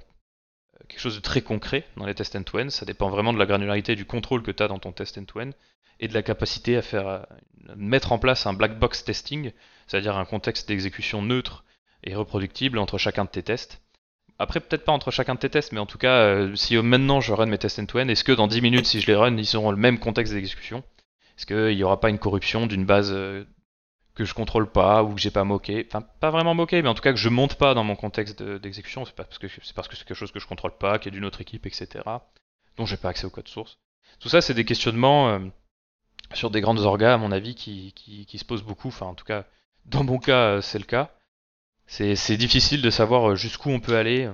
quelque 0.88 1.00
chose 1.00 1.16
de 1.16 1.22
très 1.22 1.42
concret 1.42 1.86
dans 1.98 2.06
les 2.06 2.16
tests 2.16 2.36
end-to-end. 2.36 2.70
Ça 2.70 2.86
dépend 2.86 3.10
vraiment 3.10 3.34
de 3.34 3.40
la 3.40 3.46
granularité 3.46 3.96
du 3.96 4.06
contrôle 4.06 4.44
que 4.44 4.52
tu 4.52 4.64
as 4.64 4.68
dans 4.68 4.80
ton 4.80 4.92
test 4.92 5.18
end-to-end 5.18 5.52
et 6.00 6.08
de 6.08 6.14
la 6.14 6.24
capacité 6.24 6.78
à 6.78 6.82
faire 6.82 7.08
euh, 7.08 7.20
mettre 7.76 8.12
en 8.12 8.20
place 8.20 8.46
un 8.46 8.54
black 8.54 8.78
box 8.80 9.04
testing, 9.04 9.52
c'est-à-dire 9.88 10.18
un 10.18 10.26
contexte 10.26 10.68
d'exécution 10.68 11.22
neutre 11.22 11.64
et 12.04 12.16
reproductible 12.16 12.78
entre 12.78 12.98
chacun 12.98 13.26
de 13.26 13.30
tes 13.30 13.44
tests. 13.44 13.82
Après, 14.38 14.60
peut-être 14.60 14.84
pas 14.84 14.92
entre 14.92 15.12
chacun 15.12 15.36
de 15.36 15.40
tes 15.40 15.50
tests, 15.50 15.72
mais 15.72 15.80
en 15.80 15.86
tout 15.86 15.98
cas, 15.98 16.18
euh, 16.18 16.56
si 16.56 16.76
maintenant 16.78 17.22
je 17.22 17.32
run 17.32 17.46
mes 17.46 17.58
tests 17.58 17.80
end-to-end, 17.80 18.10
est-ce 18.10 18.26
que 18.26 18.34
dans 18.34 18.48
10 18.48 18.62
minutes, 18.62 18.86
si 18.86 19.00
je 19.00 19.08
les 19.08 19.16
run, 19.16 19.38
ils 19.38 19.56
auront 19.56 19.72
le 19.72 19.78
même 19.78 19.98
contexte 19.98 20.34
d'exécution? 20.34 20.84
Est-ce 21.38 21.46
qu'il 21.46 21.76
n'y 21.76 21.84
aura 21.84 22.00
pas 22.00 22.10
une 22.10 22.20
corruption 22.20 22.68
d'une 22.68 22.86
base 22.86 23.12
euh, 23.14 23.46
que 24.16 24.24
je 24.24 24.34
contrôle 24.34 24.72
pas 24.72 25.04
ou 25.04 25.14
que 25.14 25.20
j'ai 25.20 25.32
pas 25.32 25.44
moqué, 25.44 25.86
enfin 25.88 26.02
pas 26.02 26.32
vraiment 26.32 26.56
moqué, 26.56 26.82
mais 26.82 26.88
en 26.88 26.94
tout 26.94 27.02
cas 27.02 27.12
que 27.12 27.20
je 27.20 27.30
monte 27.30 27.56
pas 27.56 27.74
dans 27.74 27.84
mon 27.84 27.98
contexte 27.98 28.42
d'exécution, 28.42 29.06
c'est 29.06 29.14
parce 29.14 29.38
que 29.38 29.48
c'est 29.50 29.76
que 29.76 29.96
quelque 30.06 30.14
chose 30.14 30.32
que 30.32 30.40
je 30.40 30.48
contrôle 30.48 30.78
pas, 30.78 31.00
qui 31.00 31.10
est 31.10 31.12
d'une 31.12 31.26
autre 31.26 31.42
équipe, 31.42 31.66
etc. 31.66 32.04
dont 32.78 32.86
j'ai 32.86 32.98
pas 32.98 33.10
accès 33.10 33.26
au 33.26 33.30
code 33.30 33.50
source. 33.50 33.78
Tout 34.20 34.30
ça, 34.30 34.42
c'est 34.42 34.54
des 34.54 34.66
questionnements 34.66 35.30
euh, 35.30 35.40
sur 36.34 36.50
des 36.50 36.62
grandes 36.62 36.80
orgas, 36.80 37.16
à 37.16 37.18
mon 37.18 37.32
avis, 37.32 37.56
qui, 37.56 37.94
se 38.38 38.46
posent 38.46 38.64
beaucoup. 38.64 38.88
Enfin, 38.88 39.08
en 39.08 39.16
tout 39.16 39.26
cas, 39.26 39.46
dans 39.86 40.04
mon 40.04 40.18
cas, 40.18 40.56
euh, 40.56 40.62
c'est 40.62 40.80
le 40.80 40.86
cas. 40.86 41.12
C'est 41.88 42.38
difficile 42.38 42.82
de 42.82 42.90
savoir 42.90 43.32
euh, 43.32 43.36
jusqu'où 43.36 43.70
on 43.70 43.80
peut 43.80 43.98
aller 43.98 44.30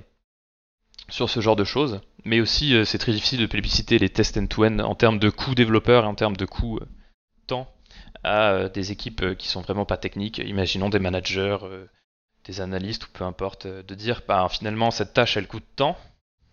sur 1.10 1.30
ce 1.30 1.42
genre 1.42 1.58
de 1.58 1.66
choses, 1.66 2.00
mais 2.24 2.40
aussi 2.40 2.74
c'est 2.86 2.98
très 2.98 3.12
difficile 3.12 3.42
de 3.42 3.46
publiciter 3.46 3.98
les 4.00 4.08
tests 4.08 4.38
end-to-end 4.38 4.80
en 4.80 4.96
termes 4.96 5.20
de 5.20 5.30
coûts 5.30 5.56
développeurs 5.56 6.06
et 6.06 6.08
en 6.08 6.16
termes 6.16 6.38
de 6.38 6.46
coûts 6.46 6.80
temps 7.48 7.68
à 8.24 8.52
euh, 8.52 8.70
des 8.70 8.92
équipes 8.92 9.22
euh, 9.24 9.36
qui 9.36 9.48
sont 9.48 9.62
vraiment 9.62 9.86
pas 9.86 9.98
techniques, 9.98 10.40
imaginons 10.40 10.90
des 10.90 11.00
managers, 11.00 11.58
euh, 11.64 11.86
des 12.46 12.62
analystes 12.62 13.06
ou 13.06 13.10
peu 13.12 13.24
importe, 13.24 13.68
de 13.68 13.96
dire 13.96 14.22
bah, 14.28 14.48
finalement 14.50 14.92
cette 14.92 15.14
tâche 15.14 15.38
elle 15.38 15.48
coûte 15.48 15.66
tant 15.76 15.98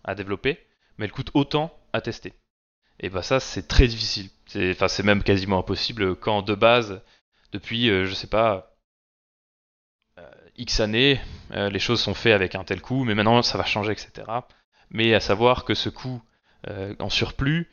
à 0.04 0.14
développer, 0.14 0.58
mais 0.96 1.06
elle 1.06 1.12
coûte 1.12 1.30
autant 1.34 1.76
à 1.92 2.00
tester. 2.00 2.34
Et 3.00 3.10
bah 3.10 3.22
ça 3.22 3.40
c'est 3.40 3.68
très 3.68 3.86
difficile. 3.86 4.30
Enfin 4.56 4.88
c'est 4.88 5.02
même 5.02 5.22
quasiment 5.22 5.58
impossible 5.58 6.16
quand 6.16 6.42
de 6.42 6.54
base 6.54 7.00
depuis 7.52 7.86
je 7.88 8.12
sais 8.12 8.26
pas 8.26 8.74
X 10.56 10.80
années 10.80 11.20
les 11.50 11.78
choses 11.78 12.00
sont 12.00 12.14
faites 12.14 12.34
avec 12.34 12.54
un 12.54 12.64
tel 12.64 12.80
coût, 12.82 13.04
mais 13.04 13.14
maintenant 13.14 13.42
ça 13.42 13.56
va 13.56 13.64
changer 13.64 13.92
etc. 13.92 14.26
Mais 14.90 15.14
à 15.14 15.20
savoir 15.20 15.64
que 15.64 15.74
ce 15.74 15.88
coût 15.88 16.22
en 16.98 17.08
surplus 17.08 17.70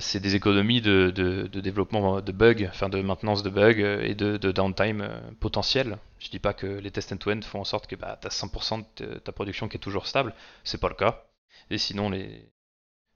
c'est 0.00 0.20
des 0.20 0.34
économies 0.34 0.80
de, 0.80 1.10
développement 1.52 2.20
de 2.20 2.32
bugs, 2.32 2.66
enfin 2.68 2.88
de 2.88 3.00
maintenance 3.00 3.42
de 3.42 3.50
bugs 3.50 3.80
euh, 3.80 4.02
et 4.02 4.14
de, 4.14 4.36
downtime 4.36 5.02
euh, 5.02 5.20
potentiel. 5.38 5.98
Je 6.18 6.30
dis 6.30 6.40
pas 6.40 6.52
que 6.52 6.66
les 6.66 6.90
tests 6.90 7.12
end-to-end 7.12 7.40
font 7.42 7.60
en 7.60 7.64
sorte 7.64 7.86
que 7.86 7.94
bah, 7.94 8.18
tu 8.20 8.26
as 8.26 8.30
100% 8.30 8.84
de 8.96 9.18
ta 9.18 9.32
production 9.32 9.68
qui 9.68 9.76
est 9.76 9.80
toujours 9.80 10.06
stable, 10.06 10.34
c'est 10.64 10.80
pas 10.80 10.88
le 10.88 10.94
cas. 10.94 11.24
Et 11.70 11.78
sinon, 11.78 12.10
les. 12.10 12.48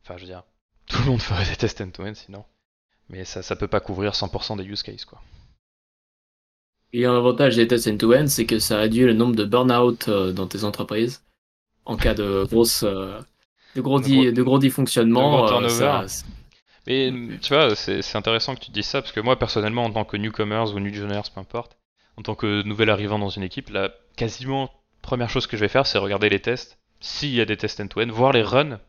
Enfin, 0.05 0.17
je 0.17 0.23
veux 0.23 0.29
dire, 0.29 0.45
tout 0.87 0.99
le 1.03 1.11
monde 1.11 1.21
ferait 1.21 1.49
des 1.49 1.57
tests 1.57 1.81
end-to-end 1.81 2.15
sinon. 2.15 2.45
Mais 3.09 3.25
ça, 3.25 3.43
ça 3.43 3.57
peut 3.57 3.69
pas 3.69 3.81
couvrir 3.81 4.13
100% 4.13 4.57
des 4.57 4.65
use 4.65 4.83
cases, 4.83 5.05
quoi. 5.05 5.21
Et 6.93 7.07
un 7.07 7.17
avantage 7.17 7.57
des 7.57 7.67
tests 7.67 7.89
end-to-end, 7.89 8.27
c'est 8.29 8.47
que 8.47 8.59
ça 8.59 8.77
réduit 8.79 9.05
le 9.05 9.15
nombre 9.15 9.35
de 9.35 9.45
burn-out 9.45 10.09
dans 10.11 10.47
tes 10.47 10.63
entreprises 10.63 11.23
en 11.87 11.97
cas 11.97 12.15
de 12.15 12.45
grosse. 12.45 12.85
de 12.85 13.81
gros, 13.81 13.99
de 13.99 14.43
gros 14.43 14.59
dysfonctionnements. 14.59 15.49
Mais 16.87 17.13
tu 17.41 17.55
vois, 17.55 17.75
c'est 17.77 18.17
intéressant 18.17 18.55
que 18.55 18.61
tu 18.61 18.71
dises 18.71 18.87
ça 18.87 19.01
parce 19.03 19.13
que 19.13 19.21
moi 19.21 19.39
personnellement, 19.39 19.85
en 19.85 19.93
tant 19.93 20.05
que 20.05 20.17
newcomers 20.17 20.75
ou 20.75 20.81
newjoners, 20.81 21.31
peu 21.33 21.41
importe, 21.41 21.77
en 22.17 22.23
tant 22.23 22.35
que 22.35 22.63
nouvel 22.63 22.91
arrivant 22.91 23.19
dans 23.19 23.29
une 23.29 23.43
équipe, 23.43 23.71
la 23.71 23.91
quasiment 24.17 24.71
première 25.01 25.31
chose 25.31 25.47
que 25.47 25.57
je 25.57 25.63
vais 25.63 25.69
faire, 25.69 25.87
c'est 25.87 25.99
regarder 25.99 26.29
les 26.29 26.41
tests, 26.41 26.79
s'il 27.01 27.35
y 27.35 27.41
a 27.41 27.45
des 27.45 27.57
tests 27.57 27.81
end-to-end, 27.81 28.09
voir 28.11 28.33
les 28.33 28.43
runs 28.43 28.81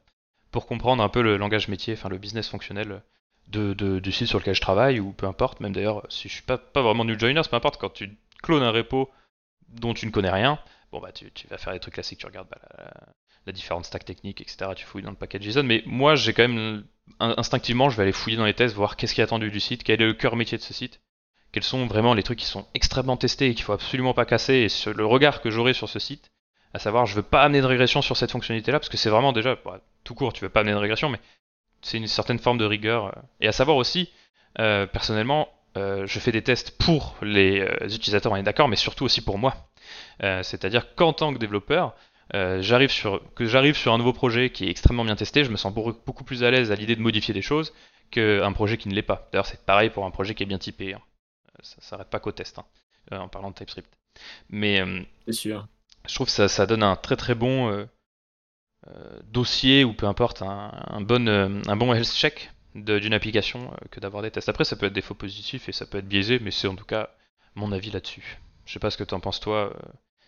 pour 0.51 0.65
comprendre 0.65 1.03
un 1.03 1.09
peu 1.09 1.21
le 1.21 1.37
langage 1.37 1.67
métier, 1.67 1.93
enfin 1.93 2.09
le 2.09 2.17
business 2.17 2.47
fonctionnel 2.47 3.01
de, 3.47 3.73
du 3.99 4.11
site 4.11 4.27
sur 4.27 4.39
lequel 4.39 4.55
je 4.55 4.61
travaille 4.61 4.99
ou 4.99 5.11
peu 5.11 5.27
importe. 5.27 5.59
Même 5.59 5.73
d'ailleurs, 5.73 6.05
si 6.09 6.29
je 6.29 6.33
suis 6.33 6.43
pas, 6.43 6.57
pas 6.57 6.81
vraiment 6.81 7.05
new 7.05 7.17
joiner, 7.17 7.41
peu 7.49 7.55
importe, 7.55 7.79
quand 7.79 7.93
tu 7.93 8.17
clones 8.41 8.63
un 8.63 8.71
repo 8.71 9.09
dont 9.69 9.93
tu 9.93 10.05
ne 10.05 10.11
connais 10.11 10.29
rien, 10.29 10.59
bon 10.93 11.01
bah 11.01 11.11
tu, 11.11 11.29
vas 11.49 11.57
faire 11.57 11.73
les 11.73 11.79
trucs 11.79 11.95
classiques, 11.95 12.19
tu 12.19 12.25
regardes 12.25 12.47
bah, 12.49 12.59
la, 12.77 12.91
la 13.45 13.51
différente 13.51 13.85
stack 13.85 14.05
technique, 14.05 14.39
etc. 14.39 14.71
Tu 14.75 14.85
fouilles 14.85 15.03
dans 15.03 15.09
le 15.09 15.17
paquet 15.17 15.39
JSON, 15.41 15.63
mais 15.63 15.83
moi 15.85 16.15
j'ai 16.15 16.33
quand 16.33 16.47
même 16.47 16.85
instinctivement, 17.19 17.89
je 17.89 17.97
vais 17.97 18.03
aller 18.03 18.11
fouiller 18.11 18.37
dans 18.37 18.45
les 18.45 18.53
tests, 18.53 18.75
voir 18.75 18.95
qu'est-ce 18.95 19.13
qui 19.13 19.21
est 19.21 19.23
attendu 19.23 19.51
du 19.51 19.59
site, 19.59 19.83
quel 19.83 20.01
est 20.01 20.05
le 20.05 20.13
cœur 20.13 20.35
métier 20.35 20.57
de 20.57 20.63
ce 20.63 20.73
site, 20.73 21.01
quels 21.51 21.63
sont 21.63 21.85
vraiment 21.85 22.13
les 22.13 22.23
trucs 22.23 22.39
qui 22.39 22.45
sont 22.45 22.67
extrêmement 22.73 23.17
testés 23.17 23.49
et 23.49 23.55
qu'il 23.55 23.63
faut 23.63 23.73
absolument 23.73 24.13
pas 24.13 24.25
casser, 24.25 24.67
et 24.67 24.91
le 24.91 25.05
regard 25.05 25.41
que 25.41 25.49
j'aurai 25.49 25.73
sur 25.73 25.89
ce 25.89 25.99
site, 25.99 26.31
à 26.73 26.79
savoir, 26.79 27.05
je 27.05 27.15
veux 27.15 27.23
pas 27.23 27.43
amener 27.43 27.61
de 27.61 27.65
régression 27.65 28.01
sur 28.01 28.17
cette 28.17 28.31
fonctionnalité-là, 28.31 28.79
parce 28.79 28.89
que 28.89 28.97
c'est 28.97 29.09
vraiment 29.09 29.33
déjà, 29.33 29.57
tout 30.03 30.15
court, 30.15 30.33
tu 30.33 30.43
veux 30.43 30.49
pas 30.49 30.61
amener 30.61 30.73
de 30.73 30.79
régression, 30.79 31.09
mais 31.09 31.19
c'est 31.81 31.97
une 31.97 32.07
certaine 32.07 32.39
forme 32.39 32.57
de 32.57 32.65
rigueur. 32.65 33.05
Euh. 33.05 33.21
Et 33.41 33.47
à 33.47 33.51
savoir 33.51 33.77
aussi, 33.77 34.09
euh, 34.59 34.87
personnellement, 34.87 35.49
euh, 35.77 36.07
je 36.07 36.19
fais 36.19 36.31
des 36.31 36.41
tests 36.41 36.77
pour 36.77 37.15
les 37.21 37.67
utilisateurs, 37.83 38.31
on 38.31 38.35
est 38.35 38.43
d'accord, 38.43 38.67
mais 38.67 38.75
surtout 38.75 39.05
aussi 39.05 39.21
pour 39.21 39.37
moi. 39.37 39.55
C'est-à-dire 40.19 40.95
qu'en 40.95 41.13
tant 41.13 41.33
que 41.33 41.39
développeur, 41.39 41.95
euh, 42.33 42.61
j'arrive 42.61 42.89
sur, 42.89 43.21
que 43.35 43.45
j'arrive 43.45 43.75
sur 43.75 43.93
un 43.93 43.97
nouveau 43.97 44.13
projet 44.13 44.49
qui 44.49 44.65
est 44.65 44.69
extrêmement 44.69 45.05
bien 45.05 45.15
testé, 45.15 45.43
je 45.43 45.51
me 45.51 45.57
sens 45.57 45.73
beaucoup 45.73 46.23
plus 46.23 46.43
à 46.43 46.51
l'aise 46.51 46.71
à 46.71 46.75
l'idée 46.75 46.95
de 46.95 47.01
modifier 47.01 47.33
des 47.33 47.41
choses 47.41 47.73
qu'un 48.11 48.51
projet 48.53 48.77
qui 48.77 48.89
ne 48.89 48.95
l'est 48.95 49.01
pas. 49.01 49.27
D'ailleurs, 49.31 49.45
c'est 49.45 49.63
pareil 49.65 49.89
pour 49.89 50.05
un 50.05 50.11
projet 50.11 50.33
qui 50.33 50.43
est 50.43 50.47
bien 50.47 50.57
typé. 50.57 50.93
Hein. 50.93 51.01
Euh, 51.49 51.59
ça 51.61 51.81
s'arrête 51.81 52.09
pas 52.09 52.19
qu'au 52.19 52.31
test, 52.31 52.59
hein, 52.59 52.65
euh, 53.11 53.17
en 53.17 53.27
parlant 53.27 53.51
de 53.51 53.55
TypeScript. 53.55 53.91
Mais 54.49 54.83
sûr. 55.29 55.67
je 56.07 56.15
trouve 56.15 56.27
que 56.27 56.33
ça, 56.33 56.47
ça, 56.47 56.65
donne 56.65 56.83
un 56.83 56.95
très 56.95 57.15
très 57.15 57.35
bon 57.35 57.87
dossier 59.31 59.83
ou 59.83 59.93
peu 59.93 60.05
importe, 60.05 60.41
un, 60.41 61.01
bon, 61.01 61.27
un 61.27 61.75
bon 61.75 61.93
health 61.93 62.13
check 62.13 62.51
d'une 62.75 63.13
application 63.13 63.71
que 63.91 63.99
d'avoir 63.99 64.21
des 64.21 64.31
tests. 64.31 64.49
Après, 64.49 64.65
ça 64.65 64.75
peut 64.75 64.87
être 64.87 64.93
des 64.93 65.01
faux 65.01 65.15
positifs 65.15 65.69
et 65.69 65.71
ça 65.71 65.85
peut 65.85 65.99
être 65.99 66.07
biaisé, 66.07 66.39
mais 66.39 66.51
c'est 66.51 66.67
en 66.67 66.75
tout 66.75 66.85
cas 66.85 67.09
mon 67.55 67.71
avis 67.71 67.91
là-dessus. 67.91 68.39
Je 68.65 68.73
sais 68.73 68.79
pas 68.79 68.89
ce 68.89 68.97
que 68.97 69.03
tu 69.03 69.13
en 69.13 69.19
penses 69.19 69.39
toi, 69.39 69.75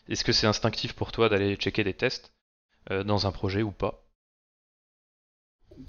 est-ce 0.08 0.24
que 0.24 0.32
c'est 0.32 0.48
instinctif 0.48 0.93
pour 0.93 1.12
toi 1.12 1.30
d'aller 1.30 1.56
checker 1.56 1.84
des 1.84 1.93
tests 1.93 2.34
euh, 2.91 3.04
dans 3.04 3.26
un 3.26 3.32
projet 3.32 3.63
ou 3.63 3.71
pas? 3.71 4.04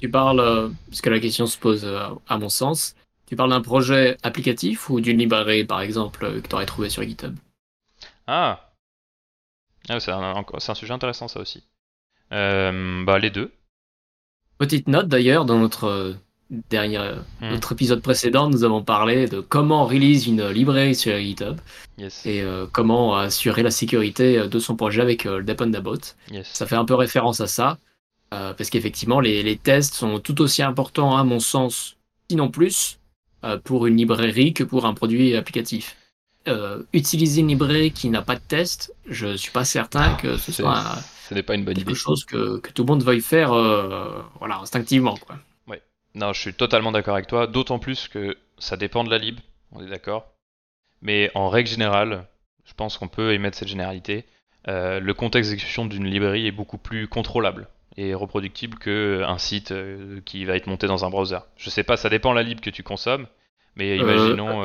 Tu 0.01 0.11
parles, 0.11 0.41
euh, 0.41 0.69
puisque 0.89 1.07
la 1.07 1.21
question 1.21 1.47
se 1.47 1.59
pose 1.59 1.85
euh, 1.85 2.09
à 2.27 2.39
mon 2.39 2.49
sens, 2.49 2.97
tu 3.27 3.37
parles 3.37 3.51
d'un 3.51 3.61
projet 3.61 4.17
applicatif 4.23 4.89
ou 4.89 5.01
d'une 5.01 5.19
librairie 5.19 5.65
par 5.65 5.81
exemple 5.81 6.41
que 6.41 6.49
tu 6.49 6.55
aurais 6.55 6.67
trouvé 6.67 6.89
sur 6.89 7.03
GitHub? 7.03 7.37
Ah, 8.27 8.73
ah 9.89 10.01
c'est 10.01 10.11
un, 10.11 10.45
un, 10.53 10.75
sujet 10.75 10.93
intéressant 10.93 11.29
ça 11.29 11.41
aussi. 11.41 11.65
bah 12.31 13.19
les 13.19 13.31
deux. 13.31 13.53
Petite 14.59 14.89
note 14.89 15.09
d'ailleurs 15.09 15.45
dans 15.45 15.59
notre 15.59 16.17
dernier 16.51 16.99
hmm. 17.41 17.51
notre 17.51 17.73
épisode 17.73 18.01
précédent, 18.03 18.49
nous 18.49 18.65
avons 18.65 18.83
parlé 18.83 19.27
de 19.27 19.41
comment 19.41 19.85
release 19.87 20.27
une 20.27 20.49
librairie 20.49 20.95
sur 20.95 21.17
GitHub 21.19 21.59
et 21.99 22.43
euh, 22.43 22.67
comment 22.71 23.17
assurer 23.17 23.63
la 23.63 23.71
sécurité 23.71 24.39
euh, 24.39 24.49
de 24.49 24.59
son 24.59 24.77
projet 24.77 25.03
avec 25.03 25.27
euh, 25.27 25.39
le 25.39 25.45
Dependabot. 25.45 25.99
Ça 26.45 26.67
fait 26.67 26.77
un 26.77 26.85
peu 26.85 26.95
référence 26.95 27.41
à 27.41 27.47
ça, 27.47 27.79
parce 28.31 28.69
qu'effectivement, 28.71 29.21
les, 29.21 29.43
les, 29.43 29.57
tests 29.57 29.95
sont 29.95 30.21
tout 30.21 30.43
aussi 30.43 30.63
importants, 30.63 31.17
à 31.17 31.25
mon 31.25 31.41
sens, 31.41 31.97
sinon 32.29 32.51
plus, 32.51 32.99
pour 33.65 33.87
une 33.87 33.97
librairie 33.97 34.53
que 34.53 34.65
pour 34.65 34.85
un 34.85 34.93
produit 34.93 35.35
applicatif. 35.35 35.97
utiliser 36.93 37.41
une 37.41 37.49
librairie 37.49 37.93
qui 37.93 38.11
n'a 38.11 38.21
pas 38.21 38.35
de 38.35 38.43
test, 38.47 38.93
je 39.09 39.37
suis 39.37 39.53
pas 39.53 39.65
certain 39.65 40.15
que 40.17 40.37
ce 40.37 40.53
soit 40.53 40.85
ce 41.29 41.35
n'est 41.35 41.43
pas 41.43 41.55
une 41.55 41.65
bonne 41.65 41.75
quelque 41.75 41.91
idée. 41.91 41.99
chose 41.99 42.25
que, 42.25 42.59
que, 42.59 42.71
tout 42.71 42.83
le 42.83 42.89
monde 42.89 43.03
veuille 43.03 43.23
faire 43.23 43.51
voilà, 44.39 44.59
instinctivement. 44.61 45.17
Quoi. 45.17 45.39
Non, 46.17 46.33
je 46.33 46.41
suis 46.41 46.55
totalement 46.55 46.93
d'accord 46.93 47.15
avec 47.15 47.27
toi, 47.27 47.47
d'autant 47.47 47.79
plus 47.79 48.09
que 48.09 48.39
ça 48.59 48.79
dépend 48.79 49.05
de 49.05 49.11
la 49.11 49.19
lib, 49.19 49.39
on 49.71 49.85
est 49.85 49.91
d'accord. 49.91 50.33
Mais 51.03 51.31
en 51.35 51.51
règle 51.51 51.69
générale, 51.69 52.27
je 52.65 52.73
pense 52.73 52.97
qu'on 52.97 53.09
peut 53.09 53.35
émettre 53.35 53.59
cette 53.59 53.69
généralité. 53.69 54.25
Euh, 54.67 54.99
le 54.99 55.13
contexte 55.13 55.51
d'exécution 55.51 55.85
d'une 55.85 56.07
librairie 56.07 56.47
est 56.47 56.53
beaucoup 56.53 56.79
plus 56.79 57.07
contrôlable 57.07 57.69
et 57.99 58.15
reproductible 58.15 58.79
qu'un 58.79 59.37
site 59.37 59.73
euh, 59.73 60.21
qui 60.25 60.47
va 60.47 60.57
être 60.57 60.67
monté 60.69 60.87
dans 60.87 61.05
un 61.05 61.11
browser. 61.11 61.39
Je 61.59 61.69
sais 61.69 61.83
pas, 61.83 61.99
ça 61.99 62.09
dépend 62.09 62.31
de 62.31 62.37
la 62.37 62.43
lib 62.43 62.61
que 62.61 62.71
tu 62.71 62.83
consommes, 62.83 63.27
mais 63.77 63.91
euh, 63.91 63.97
imaginons. 63.97 64.63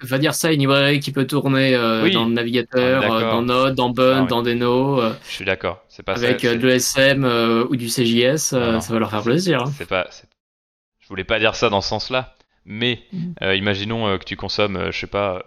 va 0.00 0.18
dire 0.18 0.34
ça, 0.34 0.52
une 0.52 0.60
librairie 0.60 1.00
qui 1.00 1.12
peut 1.12 1.26
tourner 1.26 1.72
dans 1.72 2.24
le 2.24 2.32
navigateur, 2.32 3.02
dans 3.02 3.42
Node, 3.42 3.74
dans 3.74 3.90
Bun, 3.90 4.22
ah 4.24 4.26
dans 4.26 4.42
Deno. 4.42 5.02
je 5.02 5.30
suis 5.30 5.44
d'accord. 5.44 5.84
C'est 5.90 6.02
pas 6.02 6.14
avec 6.14 6.46
de 6.46 6.66
l'ESM 6.66 7.24
ou 7.68 7.76
du 7.76 7.88
CJS, 7.88 8.38
ça 8.38 8.80
va 8.80 8.98
leur 8.98 9.10
faire 9.10 9.22
plaisir. 9.22 9.64
Hein. 9.64 9.72
C'est 9.76 9.88
pas, 9.88 10.08
voulais 11.14 11.24
pas 11.24 11.38
dire 11.38 11.54
ça 11.54 11.70
dans 11.70 11.80
ce 11.80 11.88
sens-là, 11.88 12.34
Mais 12.66 13.02
Mhm. 13.12 13.34
euh, 13.42 13.54
imaginons 13.56 14.08
euh, 14.08 14.18
que 14.18 14.24
tu 14.24 14.36
consommes, 14.36 14.76
euh, 14.76 14.90
je 14.90 14.98
sais 14.98 15.06
pas, 15.06 15.44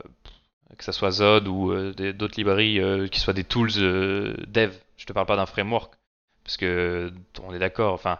que 0.77 0.83
ça 0.83 0.91
soit 0.93 1.11
Zod 1.11 1.47
ou 1.47 1.73
d'autres 2.13 2.35
librairies 2.37 2.79
qui 3.09 3.19
soient 3.19 3.33
des 3.33 3.43
tools 3.43 3.71
dev. 3.73 4.71
Je 4.97 5.05
te 5.05 5.13
parle 5.13 5.25
pas 5.25 5.35
d'un 5.35 5.45
framework. 5.47 5.95
Parce 6.43 6.57
que 6.57 7.11
on 7.43 7.53
est 7.53 7.59
d'accord, 7.59 7.93
enfin, 7.93 8.19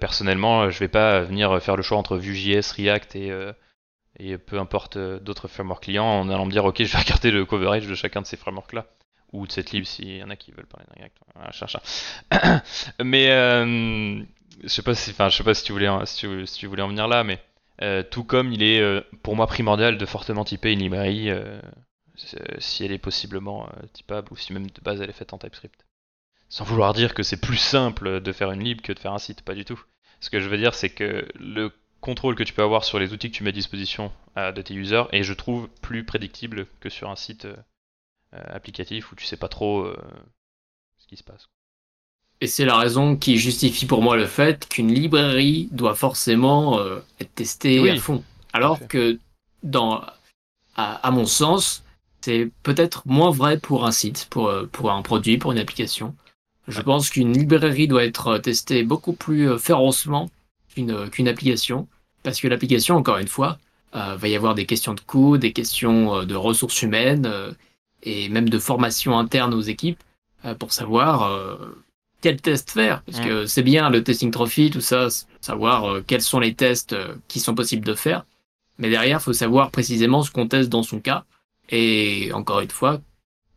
personnellement, 0.00 0.70
je 0.70 0.78
vais 0.80 0.88
pas 0.88 1.20
venir 1.20 1.62
faire 1.62 1.76
le 1.76 1.82
choix 1.82 1.96
entre 1.96 2.16
Vue.js, 2.16 2.72
React 2.76 3.16
et, 3.16 3.32
et 4.18 4.38
peu 4.38 4.58
importe 4.58 4.98
d'autres 4.98 5.46
frameworks 5.46 5.84
clients 5.84 6.04
en 6.04 6.28
allant 6.30 6.46
me 6.46 6.50
dire, 6.50 6.64
ok, 6.64 6.82
je 6.82 6.92
vais 6.92 6.98
regarder 7.04 7.30
le 7.30 7.44
coverage 7.44 7.86
de 7.86 7.94
chacun 7.94 8.22
de 8.22 8.26
ces 8.26 8.36
frameworks-là. 8.36 8.86
Ou 9.32 9.46
de 9.46 9.52
cette 9.52 9.70
lib 9.70 9.84
s'il 9.84 10.16
y 10.16 10.22
en 10.24 10.30
a 10.30 10.36
qui 10.36 10.50
veulent 10.50 10.66
parler 10.66 10.86
de 10.90 11.00
React. 11.00 11.16
Voilà, 11.34 11.52
cherche 11.52 11.76
mais 13.04 13.28
je 14.62 14.68
sais 14.68 14.82
pas 14.82 14.94
si, 14.94 15.10
enfin, 15.10 15.28
je 15.28 15.36
sais 15.36 15.44
pas 15.44 15.54
si 15.54 15.64
tu 15.64 15.72
voulais, 15.72 15.88
si 16.06 16.16
tu, 16.18 16.46
si 16.46 16.58
tu 16.58 16.66
voulais 16.66 16.82
en 16.82 16.88
venir 16.88 17.08
là, 17.08 17.24
mais 17.24 17.42
euh, 17.82 18.02
tout 18.02 18.24
comme 18.24 18.52
il 18.52 18.62
est 18.62 18.80
euh, 18.80 19.00
pour 19.22 19.36
moi 19.36 19.46
primordial 19.46 19.98
de 19.98 20.06
fortement 20.06 20.44
typer 20.44 20.72
une 20.72 20.80
librairie 20.80 21.30
euh, 21.30 21.60
si 22.58 22.84
elle 22.84 22.92
est 22.92 22.98
possiblement 22.98 23.66
euh, 23.66 23.86
typable 23.92 24.28
ou 24.32 24.36
si 24.36 24.52
même 24.52 24.68
de 24.68 24.80
base 24.80 25.00
elle 25.00 25.10
est 25.10 25.14
faite 25.14 25.32
en 25.32 25.38
TypeScript. 25.38 25.84
Sans 26.48 26.64
vouloir 26.64 26.94
dire 26.94 27.14
que 27.14 27.22
c'est 27.22 27.40
plus 27.40 27.58
simple 27.58 28.20
de 28.20 28.32
faire 28.32 28.50
une 28.50 28.64
lib 28.64 28.80
que 28.80 28.92
de 28.92 28.98
faire 28.98 29.12
un 29.12 29.18
site, 29.18 29.42
pas 29.42 29.54
du 29.54 29.64
tout. 29.64 29.80
Ce 30.20 30.30
que 30.30 30.40
je 30.40 30.48
veux 30.48 30.56
dire, 30.56 30.74
c'est 30.74 30.90
que 30.90 31.28
le 31.38 31.72
contrôle 32.00 32.34
que 32.34 32.42
tu 32.42 32.52
peux 32.52 32.62
avoir 32.62 32.84
sur 32.84 32.98
les 32.98 33.12
outils 33.12 33.30
que 33.30 33.36
tu 33.36 33.44
mets 33.44 33.50
à 33.50 33.52
disposition 33.52 34.12
euh, 34.36 34.52
de 34.52 34.62
tes 34.62 34.74
users 34.74 35.04
est, 35.12 35.22
je 35.22 35.34
trouve, 35.34 35.68
plus 35.82 36.04
prédictible 36.04 36.66
que 36.80 36.88
sur 36.88 37.10
un 37.10 37.16
site 37.16 37.44
euh, 37.44 37.56
euh, 38.34 38.42
applicatif 38.48 39.12
où 39.12 39.16
tu 39.16 39.26
sais 39.26 39.36
pas 39.36 39.48
trop 39.48 39.82
euh, 39.82 39.96
ce 40.98 41.06
qui 41.06 41.16
se 41.16 41.24
passe. 41.24 41.48
Et 42.40 42.46
c'est 42.46 42.64
la 42.64 42.76
raison 42.76 43.16
qui 43.16 43.36
justifie 43.36 43.86
pour 43.86 44.02
moi 44.02 44.16
le 44.16 44.26
fait 44.26 44.68
qu'une 44.68 44.92
librairie 44.92 45.68
doit 45.72 45.94
forcément 45.94 46.78
euh, 46.78 47.00
être 47.20 47.34
testée 47.34 47.80
Oui, 47.80 47.90
à 47.90 47.96
fond. 47.96 48.22
Alors 48.52 48.86
que, 48.86 49.18
dans, 49.62 50.02
à, 50.76 50.94
à 51.06 51.10
mon 51.10 51.26
sens, 51.26 51.82
c'est 52.20 52.50
peut-être 52.62 53.02
moins 53.06 53.30
vrai 53.30 53.58
pour 53.58 53.86
un 53.86 53.90
site, 53.92 54.28
pour, 54.30 54.48
euh, 54.48 54.66
pour 54.70 54.90
un 54.92 55.02
produit, 55.02 55.38
pour 55.38 55.52
une 55.52 55.58
application. 55.58 56.14
Je 56.68 56.78
Ouais. 56.78 56.84
pense 56.84 57.10
qu'une 57.10 57.32
librairie 57.32 57.88
doit 57.88 58.04
être 58.04 58.28
euh, 58.28 58.38
testée 58.38 58.82
beaucoup 58.84 59.14
plus 59.14 59.58
férocement 59.58 60.30
qu'une 60.74 61.08
qu'une 61.10 61.26
application. 61.28 61.88
Parce 62.22 62.40
que 62.40 62.46
l'application, 62.48 62.96
encore 62.96 63.18
une 63.18 63.28
fois, 63.28 63.58
euh, 63.96 64.16
va 64.16 64.28
y 64.28 64.36
avoir 64.36 64.54
des 64.54 64.66
questions 64.66 64.94
de 64.94 65.00
coût, 65.00 65.38
des 65.38 65.52
questions 65.52 66.24
de 66.24 66.34
ressources 66.36 66.82
humaines 66.82 67.26
euh, 67.26 67.52
et 68.02 68.28
même 68.28 68.48
de 68.48 68.58
formation 68.58 69.18
interne 69.18 69.54
aux 69.54 69.62
équipes 69.62 70.00
pour 70.60 70.72
savoir 70.72 71.58
quel 72.20 72.40
test 72.40 72.70
faire. 72.70 73.02
Parce 73.02 73.20
que 73.20 73.46
c'est 73.46 73.62
bien 73.62 73.90
le 73.90 74.02
testing 74.02 74.30
trophy, 74.30 74.70
tout 74.70 74.80
ça, 74.80 75.08
savoir 75.40 75.84
euh, 75.84 76.04
quels 76.06 76.22
sont 76.22 76.40
les 76.40 76.54
tests 76.54 76.92
euh, 76.92 77.14
qui 77.28 77.40
sont 77.40 77.54
possibles 77.54 77.86
de 77.86 77.94
faire. 77.94 78.24
Mais 78.78 78.90
derrière, 78.90 79.18
il 79.18 79.22
faut 79.22 79.32
savoir 79.32 79.70
précisément 79.70 80.22
ce 80.22 80.30
qu'on 80.30 80.48
teste 80.48 80.68
dans 80.68 80.82
son 80.82 81.00
cas. 81.00 81.24
Et 81.70 82.30
encore 82.32 82.60
une 82.60 82.70
fois, 82.70 83.00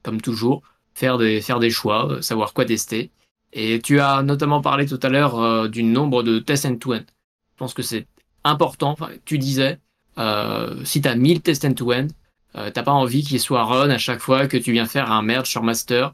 comme 0.04 0.22
toujours, 0.22 0.64
faire 0.94 1.18
des, 1.18 1.42
faire 1.42 1.60
des 1.60 1.70
choix, 1.70 2.12
euh, 2.12 2.22
savoir 2.22 2.54
quoi 2.54 2.66
tester. 2.66 3.12
Et 3.54 3.82
tu 3.82 4.00
as 4.00 4.24
notamment 4.24 4.62
parlé 4.62 4.86
tout 4.86 5.00
à 5.02 5.10
l'heure 5.10 5.40
euh, 5.40 5.68
du 5.68 5.84
nombre 5.84 6.24
de 6.24 6.40
tests 6.40 6.66
end-to-end. 6.66 7.04
Je 7.06 7.58
pense 7.58 7.74
que 7.74 7.82
c'est 7.82 8.08
important. 8.44 8.92
Enfin, 8.92 9.10
tu 9.26 9.38
disais, 9.38 9.80
euh, 10.18 10.84
si 10.86 11.02
tu 11.02 11.08
as 11.08 11.16
1000 11.16 11.42
tests 11.42 11.66
end-to-end, 11.66 12.08
euh, 12.56 12.70
t'as 12.72 12.84
pas 12.84 12.92
envie 12.92 13.24
qu'ils 13.24 13.40
soient 13.40 13.64
run 13.64 13.90
à 13.90 13.98
chaque 13.98 14.20
fois 14.20 14.48
que 14.48 14.58
tu 14.58 14.72
viens 14.72 14.86
faire 14.86 15.12
un 15.12 15.22
merge 15.22 15.50
sur 15.50 15.64
master. 15.64 16.14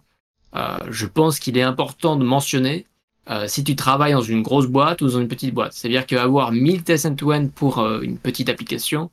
Euh, 0.55 0.77
je 0.89 1.05
pense 1.05 1.39
qu'il 1.39 1.57
est 1.57 1.61
important 1.63 2.15
de 2.15 2.23
mentionner 2.23 2.85
euh, 3.29 3.47
si 3.47 3.63
tu 3.63 3.75
travailles 3.75 4.13
dans 4.13 4.21
une 4.21 4.41
grosse 4.41 4.67
boîte 4.67 5.01
ou 5.01 5.07
dans 5.09 5.19
une 5.19 5.27
petite 5.27 5.53
boîte. 5.53 5.73
C'est-à-dire 5.73 6.05
qu'avoir 6.05 6.51
1000 6.51 6.83
tests 6.83 7.05
end-to-end 7.05 7.47
pour 7.53 7.79
euh, 7.79 8.01
une 8.01 8.17
petite 8.17 8.47
application, 8.49 9.11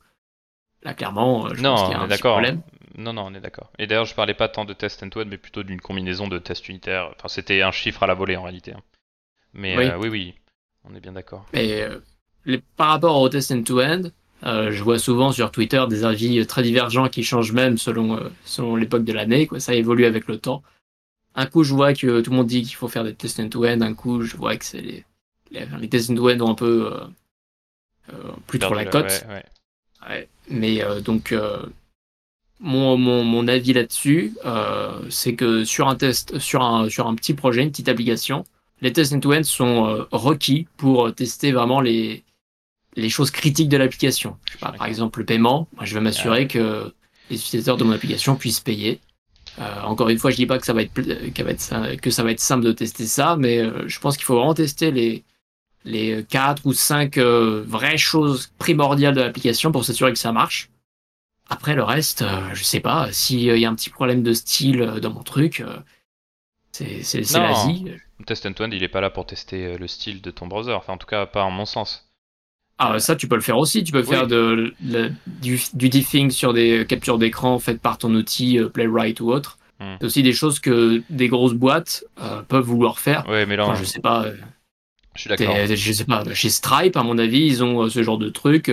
là 0.83 0.93
clairement, 0.93 1.53
je 1.53 1.61
Non, 1.61 1.71
pense 1.71 1.81
qu'il 1.83 1.91
y 1.91 1.93
a 1.95 1.99
un 1.99 2.07
petit 2.07 2.09
d'accord. 2.17 2.33
problème. 2.35 2.61
Non, 2.97 3.11
non, 3.11 3.23
on 3.27 3.33
est 3.33 3.41
d'accord. 3.41 3.69
Et 3.77 3.87
d'ailleurs, 3.87 4.05
je 4.05 4.15
parlais 4.15 4.33
pas 4.33 4.47
tant 4.47 4.63
de 4.63 4.71
tests 4.73 5.03
end-to-end, 5.03 5.25
mais 5.27 5.37
plutôt 5.37 5.63
d'une 5.63 5.81
combinaison 5.81 6.27
de 6.29 6.37
tests 6.39 6.69
unitaires. 6.69 7.11
Enfin, 7.17 7.27
c'était 7.27 7.61
un 7.61 7.71
chiffre 7.71 8.03
à 8.03 8.07
la 8.07 8.13
volée 8.13 8.37
en 8.37 8.43
réalité. 8.43 8.71
hein. 8.71 8.81
Mais 9.53 9.77
Oui. 9.77 9.85
euh, 9.85 9.97
oui, 9.97 10.07
oui, 10.09 10.33
on 10.85 10.95
est 10.95 11.01
bien 11.01 11.11
d'accord. 11.11 11.45
Mais 11.53 11.81
euh, 11.81 11.99
les- 12.45 12.61
par 12.77 12.87
rapport 12.89 13.19
au 13.19 13.27
test 13.27 13.51
end-to-end, 13.51 14.03
euh, 14.45 14.71
je 14.71 14.81
vois 14.83 14.99
souvent 14.99 15.33
sur 15.33 15.51
Twitter 15.51 15.83
des 15.89 16.05
avis 16.05 16.45
très 16.47 16.63
divergents 16.63 17.09
qui 17.09 17.23
changent 17.23 17.51
même 17.51 17.77
selon, 17.77 18.19
selon 18.45 18.77
l'époque 18.77 19.03
de 19.03 19.11
l'année. 19.13 19.47
quoi. 19.47 19.59
Ça 19.59 19.73
évolue 19.73 20.05
avec 20.05 20.27
le 20.27 20.37
temps. 20.37 20.63
Un 21.35 21.45
coup, 21.47 21.63
je 21.63 21.73
vois 21.73 21.93
que 21.93 22.21
tout 22.21 22.31
le 22.31 22.37
monde 22.37 22.47
dit 22.47 22.63
qu'il 22.63 22.75
faut 22.75 22.87
faire 22.87 23.03
des 23.03 23.13
tests 23.13 23.39
end-to-end. 23.39 23.81
Un 23.81 23.93
coup, 23.93 24.21
je 24.21 24.37
vois 24.37 24.55
que 24.55 24.63
c'est 24.63 24.81
les, 24.81 25.05
les, 25.51 25.67
les 25.79 25.89
tests 25.89 26.09
end-to-end 26.09 26.39
ont 26.39 26.51
un 26.51 26.55
peu 26.55 26.91
euh, 26.93 26.99
euh, 28.13 28.31
plus 28.47 28.59
trop 28.59 28.73
la 28.73 28.85
cote. 28.85 29.25
ouais, 29.27 29.33
ouais. 29.33 29.45
Ouais. 30.07 30.29
Mais 30.49 30.83
euh, 30.83 31.01
donc, 31.01 31.31
euh, 31.31 31.65
mon, 32.59 32.95
mon, 32.97 33.23
mon 33.23 33.47
avis 33.47 33.73
là-dessus, 33.73 34.33
c'est 35.09 35.35
que 35.35 35.65
sur 35.65 35.89
un 35.89 35.95
test, 35.95 36.39
sur 36.39 36.61
un, 36.63 36.89
sur 36.89 37.07
un 37.07 37.15
petit 37.15 37.33
projet, 37.33 37.63
une 37.63 37.71
petite 37.71 37.89
application, 37.89 38.45
les 38.81 38.93
tests 38.93 39.13
end-to-end 39.13 39.43
sont 39.43 40.05
requis 40.11 40.67
pour 40.77 41.13
tester 41.13 41.51
vraiment 41.51 41.81
les, 41.81 42.23
les 42.95 43.09
choses 43.09 43.29
critiques 43.31 43.67
de 43.67 43.77
l'application. 43.77 44.37
Par 44.61 44.85
exemple, 44.85 45.19
le 45.19 45.25
paiement. 45.25 45.67
Moi, 45.75 45.83
je 45.85 45.95
vais 45.95 46.01
m'assurer 46.01 46.47
que 46.47 46.93
les 47.29 47.35
utilisateurs 47.35 47.77
de 47.77 47.83
mon 47.83 47.91
application 47.91 48.35
puissent 48.37 48.61
payer. 48.61 49.01
Euh, 49.59 49.81
encore 49.83 50.09
une 50.09 50.17
fois, 50.17 50.31
je 50.31 50.35
dis 50.35 50.45
pas 50.45 50.59
que 50.59 50.65
ça 50.65 50.73
va 50.73 50.81
être, 50.81 50.93
pl- 50.93 51.31
que, 51.33 51.43
va 51.43 51.51
être, 51.51 51.61
sim- 51.61 51.95
que 51.97 52.09
ça 52.09 52.23
va 52.23 52.31
être 52.31 52.39
simple 52.41 52.65
de 52.65 52.71
tester 52.73 53.05
ça, 53.05 53.37
mais 53.37 53.59
euh, 53.59 53.87
je 53.87 53.99
pense 53.99 54.17
qu'il 54.17 54.25
faut 54.25 54.35
vraiment 54.35 54.53
tester 54.53 54.91
les, 54.91 55.23
les 55.85 56.25
quatre 56.27 56.65
ou 56.65 56.73
cinq 56.73 57.17
euh, 57.17 57.63
vraies 57.67 57.97
choses 57.97 58.51
primordiales 58.57 59.15
de 59.15 59.21
l'application 59.21 59.71
pour 59.71 59.85
s'assurer 59.85 60.11
que 60.11 60.19
ça 60.19 60.31
marche. 60.33 60.69
Après 61.47 61.75
le 61.75 61.83
reste, 61.83 62.23
euh, 62.23 62.49
je 62.53 62.63
sais 62.63 62.79
pas, 62.79 63.11
s'il 63.11 63.39
y 63.41 63.65
a 63.65 63.69
un 63.69 63.75
petit 63.75 63.91
problème 63.91 64.23
de 64.23 64.33
style 64.33 64.81
euh, 64.81 64.99
dans 64.99 65.13
mon 65.13 65.23
truc, 65.23 65.61
euh, 65.61 65.77
c'est 66.71 67.39
l'Asie. 67.39 67.85
Test 68.25 68.45
end-to-end, 68.45 68.69
il 68.71 68.83
est 68.83 68.89
pas 68.89 69.01
là 69.01 69.09
pour 69.09 69.25
tester 69.25 69.65
euh, 69.65 69.77
le 69.77 69.87
style 69.87 70.21
de 70.21 70.31
ton 70.31 70.47
browser. 70.47 70.73
Enfin, 70.73 70.93
en 70.93 70.97
tout 70.97 71.07
cas, 71.07 71.25
pas 71.25 71.43
en 71.43 71.51
mon 71.51 71.65
sens. 71.65 72.09
Ah, 72.77 72.99
ça, 72.99 73.15
tu 73.15 73.27
peux 73.27 73.35
le 73.35 73.41
faire 73.41 73.57
aussi. 73.57 73.83
Tu 73.83 73.91
peux 73.91 74.01
Oui. 74.01 74.05
faire 74.07 74.27
de, 74.27 74.73
du, 75.41 75.59
du 75.73 75.89
diffing 75.89 76.29
sur 76.29 76.53
des 76.53 76.85
captures 76.87 77.17
d'écran 77.17 77.57
faites 77.59 77.79
par 77.79 77.97
ton 77.97 78.13
outil 78.15 78.59
euh, 78.59 78.67
Playwright 78.69 79.19
ou 79.21 79.31
autre. 79.31 79.57
Hmm. 79.79 79.95
C'est 79.99 80.05
aussi 80.05 80.23
des 80.23 80.33
choses 80.33 80.59
que 80.59 81.01
des 81.09 81.27
grosses 81.29 81.53
boîtes 81.53 82.03
euh, 82.21 82.41
peuvent 82.41 82.65
vouloir 82.65 82.99
faire. 82.99 83.27
Ouais, 83.29 83.45
mais 83.45 83.55
là, 83.55 83.65
Enfin, 83.67 83.75
je 83.79 83.85
sais 83.85 84.01
pas. 84.01 84.25
euh, 84.25 84.35
je 85.15 85.21
suis 85.21 85.29
d'accord. 85.29 85.55
Je 85.73 85.91
sais 85.93 86.03
pas, 86.05 86.23
chez 86.33 86.49
Stripe, 86.49 86.97
à 86.97 87.03
mon 87.03 87.17
avis, 87.17 87.45
ils 87.45 87.63
ont 87.63 87.83
euh, 87.83 87.89
ce 87.89 88.03
genre 88.03 88.17
de 88.17 88.29
truc 88.29 88.69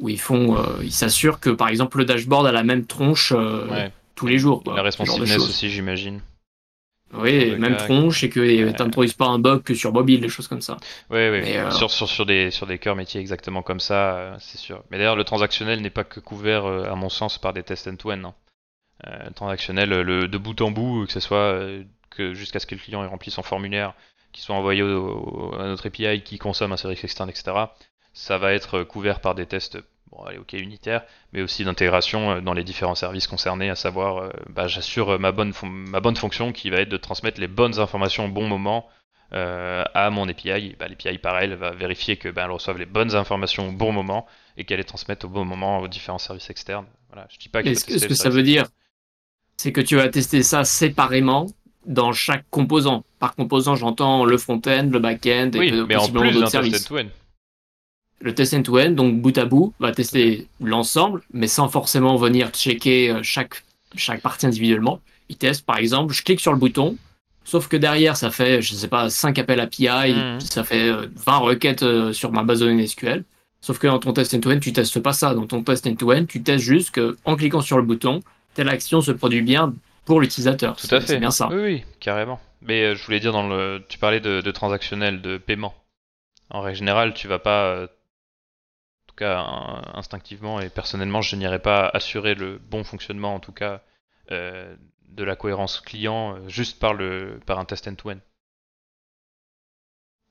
où 0.00 0.08
ils 0.08 0.18
font, 0.20 0.56
ils 0.82 0.90
s'assurent 0.92 1.38
que 1.40 1.50
par 1.50 1.68
exemple 1.68 1.98
le 1.98 2.04
dashboard 2.04 2.46
a 2.46 2.52
la 2.52 2.64
même 2.64 2.84
tronche 2.86 3.32
Ouais. 3.32 3.92
tous 4.14 4.26
les 4.26 4.38
jours. 4.38 4.62
quoi, 4.64 4.74
La 4.76 4.82
responsiveness 4.82 5.36
aussi, 5.38 5.68
j'imagine. 5.70 6.20
Oui, 7.18 7.56
même 7.56 7.76
tronche 7.76 8.24
et 8.24 8.28
que 8.30 8.40
euh, 8.40 8.72
t'introduises 8.72 9.12
pas 9.14 9.26
un 9.26 9.38
bug 9.38 9.62
que 9.62 9.74
sur 9.74 9.92
mobile, 9.92 10.20
des 10.20 10.28
choses 10.28 10.48
comme 10.48 10.60
ça. 10.62 10.76
Ouais. 11.10 11.30
Mais, 11.30 11.56
euh, 11.58 11.70
Sur, 11.70 11.90
sur, 11.90 12.08
sur 12.08 12.26
des, 12.26 12.50
sur 12.50 12.66
des 12.66 12.78
cœurs 12.78 12.96
métiers 12.96 13.20
exactement 13.20 13.62
comme 13.62 13.80
ça, 13.80 14.16
euh, 14.16 14.36
c'est 14.38 14.58
sûr. 14.58 14.82
Mais 14.90 14.98
d'ailleurs, 14.98 15.16
le 15.16 15.24
transactionnel 15.24 15.80
n'est 15.80 15.90
pas 15.90 16.04
que 16.04 16.20
couvert, 16.20 16.64
euh, 16.66 16.84
à 16.90 16.94
mon 16.94 17.08
sens, 17.08 17.38
par 17.38 17.52
des 17.52 17.62
tests 17.62 17.86
end-to-end. 17.88 18.24
hein. 18.24 18.34
Euh, 19.06 19.24
le 19.28 19.32
transactionnel, 19.34 19.90
le, 19.90 20.28
de 20.28 20.38
bout 20.38 20.60
en 20.62 20.70
bout, 20.70 21.06
que 21.06 21.12
ce 21.12 21.20
soit 21.20 21.58
que 22.10 22.32
jusqu'à 22.34 22.60
ce 22.60 22.66
que 22.66 22.74
le 22.74 22.80
client 22.80 23.02
ait 23.04 23.08
rempli 23.08 23.30
son 23.30 23.42
formulaire, 23.42 23.94
qu'il 24.32 24.42
soit 24.42 24.54
envoyé 24.56 24.82
au- 24.82 25.50
au- 25.50 25.54
à 25.54 25.64
notre 25.64 25.86
API, 25.88 26.22
qui 26.22 26.38
consomme 26.38 26.72
un 26.72 26.76
service 26.76 27.02
externe, 27.04 27.28
etc. 27.28 27.52
Ça 28.12 28.38
va 28.38 28.52
être 28.52 28.84
couvert 28.84 29.20
par 29.20 29.34
des 29.34 29.46
tests, 29.46 29.78
bon, 30.10 30.22
allez, 30.24 30.38
ok, 30.38 30.52
unitaires, 30.54 31.04
mais 31.32 31.42
aussi 31.42 31.64
d'intégration 31.64 32.32
euh, 32.32 32.40
dans 32.40 32.52
les 32.52 32.64
différents 32.64 32.94
services 32.94 33.26
concernés, 33.26 33.70
à 33.70 33.74
savoir, 33.74 34.18
euh, 34.18 34.30
bah, 34.50 34.66
j'assure 34.66 35.10
euh, 35.10 35.18
ma 35.18 35.32
bonne, 35.32 35.52
ma 35.62 36.00
bonne 36.00 36.16
fonction 36.16 36.52
qui 36.52 36.70
va 36.70 36.78
être 36.78 36.88
de 36.88 36.96
transmettre 36.96 37.40
les 37.40 37.48
bonnes 37.48 37.78
informations 37.78 38.26
au 38.26 38.30
bon 38.30 38.46
moment 38.48 38.88
euh, 39.32 39.84
à 39.94 40.10
mon 40.10 40.28
API. 40.28 40.76
Bah, 40.78 40.86
L'API, 40.88 41.18
pareil, 41.18 41.50
elle 41.50 41.56
va 41.56 41.70
vérifier 41.72 42.16
que 42.16 42.28
bah, 42.28 42.42
elle 42.44 42.50
reçoive 42.50 42.78
les 42.78 42.86
bonnes 42.86 43.14
informations 43.14 43.68
au 43.68 43.72
bon 43.72 43.92
moment 43.92 44.26
et 44.56 44.64
qu'elle 44.64 44.78
les 44.78 44.84
transmette 44.84 45.24
au 45.24 45.28
bon 45.28 45.44
moment 45.44 45.80
aux 45.80 45.88
différents 45.88 46.18
services 46.18 46.50
externes. 46.50 46.86
Voilà, 47.08 47.26
je 47.30 47.38
dis 47.38 47.48
pas 47.48 47.62
ce 47.62 47.84
que, 47.84 47.98
ce 47.98 48.06
que 48.06 48.14
ça 48.14 48.28
veut 48.28 48.42
dire, 48.42 48.66
c'est 49.56 49.72
que 49.72 49.80
tu 49.80 49.96
vas 49.96 50.08
tester 50.08 50.42
ça 50.42 50.64
séparément 50.64 51.46
dans 51.86 52.12
chaque 52.12 52.44
composant? 52.50 53.04
Par 53.18 53.34
composant, 53.34 53.74
j'entends 53.74 54.24
le 54.24 54.38
front-end, 54.38 54.88
le 54.90 54.98
back-end 54.98 55.50
et 55.54 55.58
Oui, 55.58 55.72
mais 55.88 55.96
en 55.96 56.08
plus 56.08 56.46
services. 56.46 56.90
Le 58.20 58.34
test 58.34 58.54
end-to-end, 58.54 58.90
donc 58.92 59.20
bout 59.20 59.36
à 59.36 59.44
bout, 59.44 59.74
va 59.80 59.92
tester 59.92 60.46
l'ensemble, 60.60 61.22
mais 61.32 61.46
sans 61.46 61.68
forcément 61.68 62.16
venir 62.16 62.50
checker 62.50 63.10
euh, 63.10 63.20
chaque, 63.22 63.62
chaque 63.96 64.22
partie 64.22 64.46
individuellement. 64.46 65.00
Il 65.28 65.36
teste, 65.36 65.66
par 65.66 65.76
exemple, 65.78 66.14
je 66.14 66.22
clique 66.22 66.40
sur 66.40 66.52
le 66.52 66.58
bouton, 66.58 66.96
sauf 67.44 67.68
que 67.68 67.76
derrière, 67.76 68.16
ça 68.16 68.30
fait, 68.30 68.62
je 68.62 68.74
sais 68.74 68.88
pas, 68.88 69.10
5 69.10 69.38
appels 69.38 69.60
API, 69.60 70.12
Mhm. 70.14 70.40
ça 70.40 70.64
fait 70.64 70.88
euh, 70.88 71.06
20 71.26 71.36
requêtes 71.38 71.82
euh, 71.82 72.12
sur 72.12 72.32
ma 72.32 72.42
base 72.44 72.60
de 72.60 72.66
données 72.66 72.86
SQL. 72.86 73.24
Sauf 73.60 73.78
que 73.78 73.86
dans 73.86 73.98
ton 73.98 74.12
test 74.12 74.32
end-to-end, 74.34 74.58
tu 74.60 74.72
testes 74.72 75.00
pas 75.00 75.12
ça. 75.14 75.34
Dans 75.34 75.46
ton 75.46 75.62
test 75.62 75.86
end-to-end, 75.86 76.24
tu 76.26 76.42
testes 76.42 76.64
juste 76.64 76.90
que, 76.92 77.16
en 77.24 77.34
cliquant 77.36 77.62
sur 77.62 77.76
le 77.78 77.82
bouton, 77.82 78.22
telle 78.54 78.68
action 78.68 79.00
se 79.00 79.10
produit 79.12 79.40
bien 79.42 79.74
pour 80.04 80.20
l'utilisateur. 80.20 80.76
Tout 80.76 80.86
à 80.86 80.88
C'est- 80.88 81.00
fait. 81.00 81.06
C'est 81.14 81.18
bien 81.18 81.30
ça. 81.30 81.48
Oui, 81.50 81.62
oui, 81.62 81.84
carrément. 82.00 82.40
Mais 82.62 82.82
euh, 82.84 82.94
je 82.94 83.04
voulais 83.04 83.20
dire 83.20 83.32
dans 83.32 83.48
le, 83.48 83.82
tu 83.88 83.98
parlais 83.98 84.20
de, 84.20 84.40
de 84.42 84.50
transactionnel, 84.50 85.20
de 85.22 85.36
paiement. 85.38 85.74
En 86.50 86.60
règle 86.60 86.78
générale, 86.78 87.14
tu 87.14 87.26
vas 87.26 87.38
pas 87.38 87.64
euh, 87.64 87.86
tout 89.14 89.24
cas 89.24 89.82
instinctivement 89.94 90.60
et 90.60 90.68
personnellement, 90.68 91.22
je 91.22 91.36
n'irais 91.36 91.60
pas 91.60 91.88
assurer 91.92 92.34
le 92.34 92.58
bon 92.58 92.84
fonctionnement, 92.84 93.34
en 93.34 93.40
tout 93.40 93.52
cas, 93.52 93.82
de 94.30 95.24
la 95.24 95.36
cohérence 95.36 95.80
client 95.80 96.36
juste 96.48 96.80
par, 96.80 96.94
le, 96.94 97.40
par 97.46 97.58
un 97.58 97.64
test 97.64 97.86
end-to-end. 97.86 98.18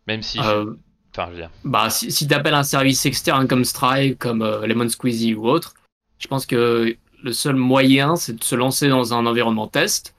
Même 0.08 0.22
si. 0.22 0.40
Enfin, 0.40 1.28
je 1.28 1.32
veux 1.32 1.36
dire. 1.38 1.50
Bah, 1.64 1.90
si, 1.90 2.12
si 2.12 2.28
tu 2.28 2.34
appelles 2.34 2.56
un 2.56 2.64
service 2.64 3.06
externe 3.06 3.48
comme 3.48 3.64
Stripe, 3.64 4.20
comme 4.20 4.44
Lemon 4.66 4.90
Squeezy 4.90 5.36
ou 5.36 5.48
autre, 5.48 5.76
je 6.20 6.28
pense 6.28 6.46
que 6.46 6.98
le 7.24 7.34
seul 7.34 7.56
moyen, 7.56 8.16
c'est 8.16 8.34
de 8.34 8.44
se 8.44 8.56
lancer 8.56 8.90
dans 8.90 9.14
un 9.14 9.26
environnement 9.26 9.68
test. 9.68 10.16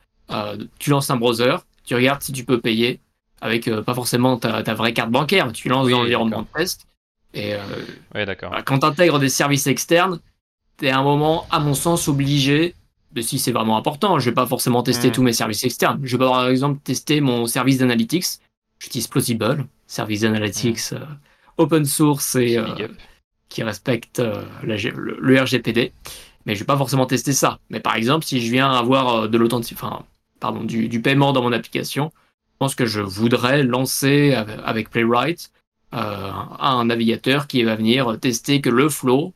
tu 0.79 0.90
lances 0.90 1.11
un 1.11 1.16
browser, 1.16 1.57
tu 1.85 1.94
regardes 1.94 2.22
si 2.22 2.33
tu 2.33 2.44
peux 2.44 2.61
payer 2.61 3.00
avec 3.44 3.68
euh, 3.68 3.83
pas 3.83 3.94
forcément 3.94 4.38
ta, 4.38 4.62
vraie 4.74 4.94
carte 4.94 5.11
bancaire. 5.11 5.53
Tu 5.53 5.68
lances 5.68 5.88
dans 5.88 6.00
l'environnement 6.00 6.44
test. 6.57 6.87
Et 7.35 7.55
euh, 7.55 8.25
d'accord. 8.25 8.51
Bah, 8.51 8.62
quand 8.62 8.79
tu 8.79 8.87
intègres 8.87 9.18
des 9.18 9.29
services 9.29 9.66
externes, 9.66 10.20
tu 10.79 10.87
es 10.87 10.90
à 10.90 10.99
un 10.99 11.03
moment, 11.03 11.47
à 11.51 11.59
mon 11.59 11.75
sens, 11.75 12.09
obligé, 12.09 12.75
de, 13.12 13.20
si 13.20 13.38
c'est 13.38 13.53
vraiment 13.53 13.77
important, 13.77 14.18
je 14.18 14.31
vais 14.31 14.35
pas 14.35 14.47
forcément 14.47 14.83
tester 14.83 15.09
hmm. 15.09 15.12
tous 15.12 15.23
mes 15.23 15.33
services 15.33 15.64
externes. 15.64 16.01
Je 16.03 16.16
vais 16.16 16.25
par 16.25 16.49
exemple 16.49 16.81
tester 16.83 17.20
mon 17.20 17.47
service 17.47 17.79
d'analytics. 17.79 18.27
J'utilise 18.79 19.09
Plausible, 19.09 19.66
service 19.87 20.20
d'analytics 20.20 20.92
hmm. 20.92 20.97
euh, 20.97 21.07
open 21.59 21.85
source 21.85 22.35
et 22.37 22.59
qui 23.49 23.62
respecte 23.62 24.20
le, 24.62 25.40
RGPD. 25.40 25.92
Mais 26.47 26.55
je 26.55 26.61
vais 26.61 26.66
pas 26.66 26.77
forcément 26.77 27.07
tester 27.07 27.33
ça. 27.33 27.59
Mais 27.70 27.81
par 27.81 27.94
exemple, 27.94 28.25
si 28.25 28.44
je 28.44 28.51
viens 28.51 28.70
avoir 28.73 29.29
de 29.29 29.55
enfin, 29.55 30.05
pardon, 30.40 30.62
du, 30.62 30.88
du, 30.88 31.01
paiement 31.01 31.33
dans 31.33 31.42
mon 31.42 31.53
application, 31.53 32.11
je 32.16 32.57
pense 32.59 32.75
que 32.75 32.87
je 32.87 33.01
voudrais 33.01 33.62
lancer 33.62 34.35
avec 34.64 34.90
Playwright 34.90 35.51
euh, 35.95 36.31
un 36.59 36.85
navigateur 36.87 37.47
qui 37.47 37.63
va 37.63 37.77
venir 37.77 38.19
tester 38.21 38.61
que 38.61 38.71
le 38.71 38.89
flow 38.89 39.33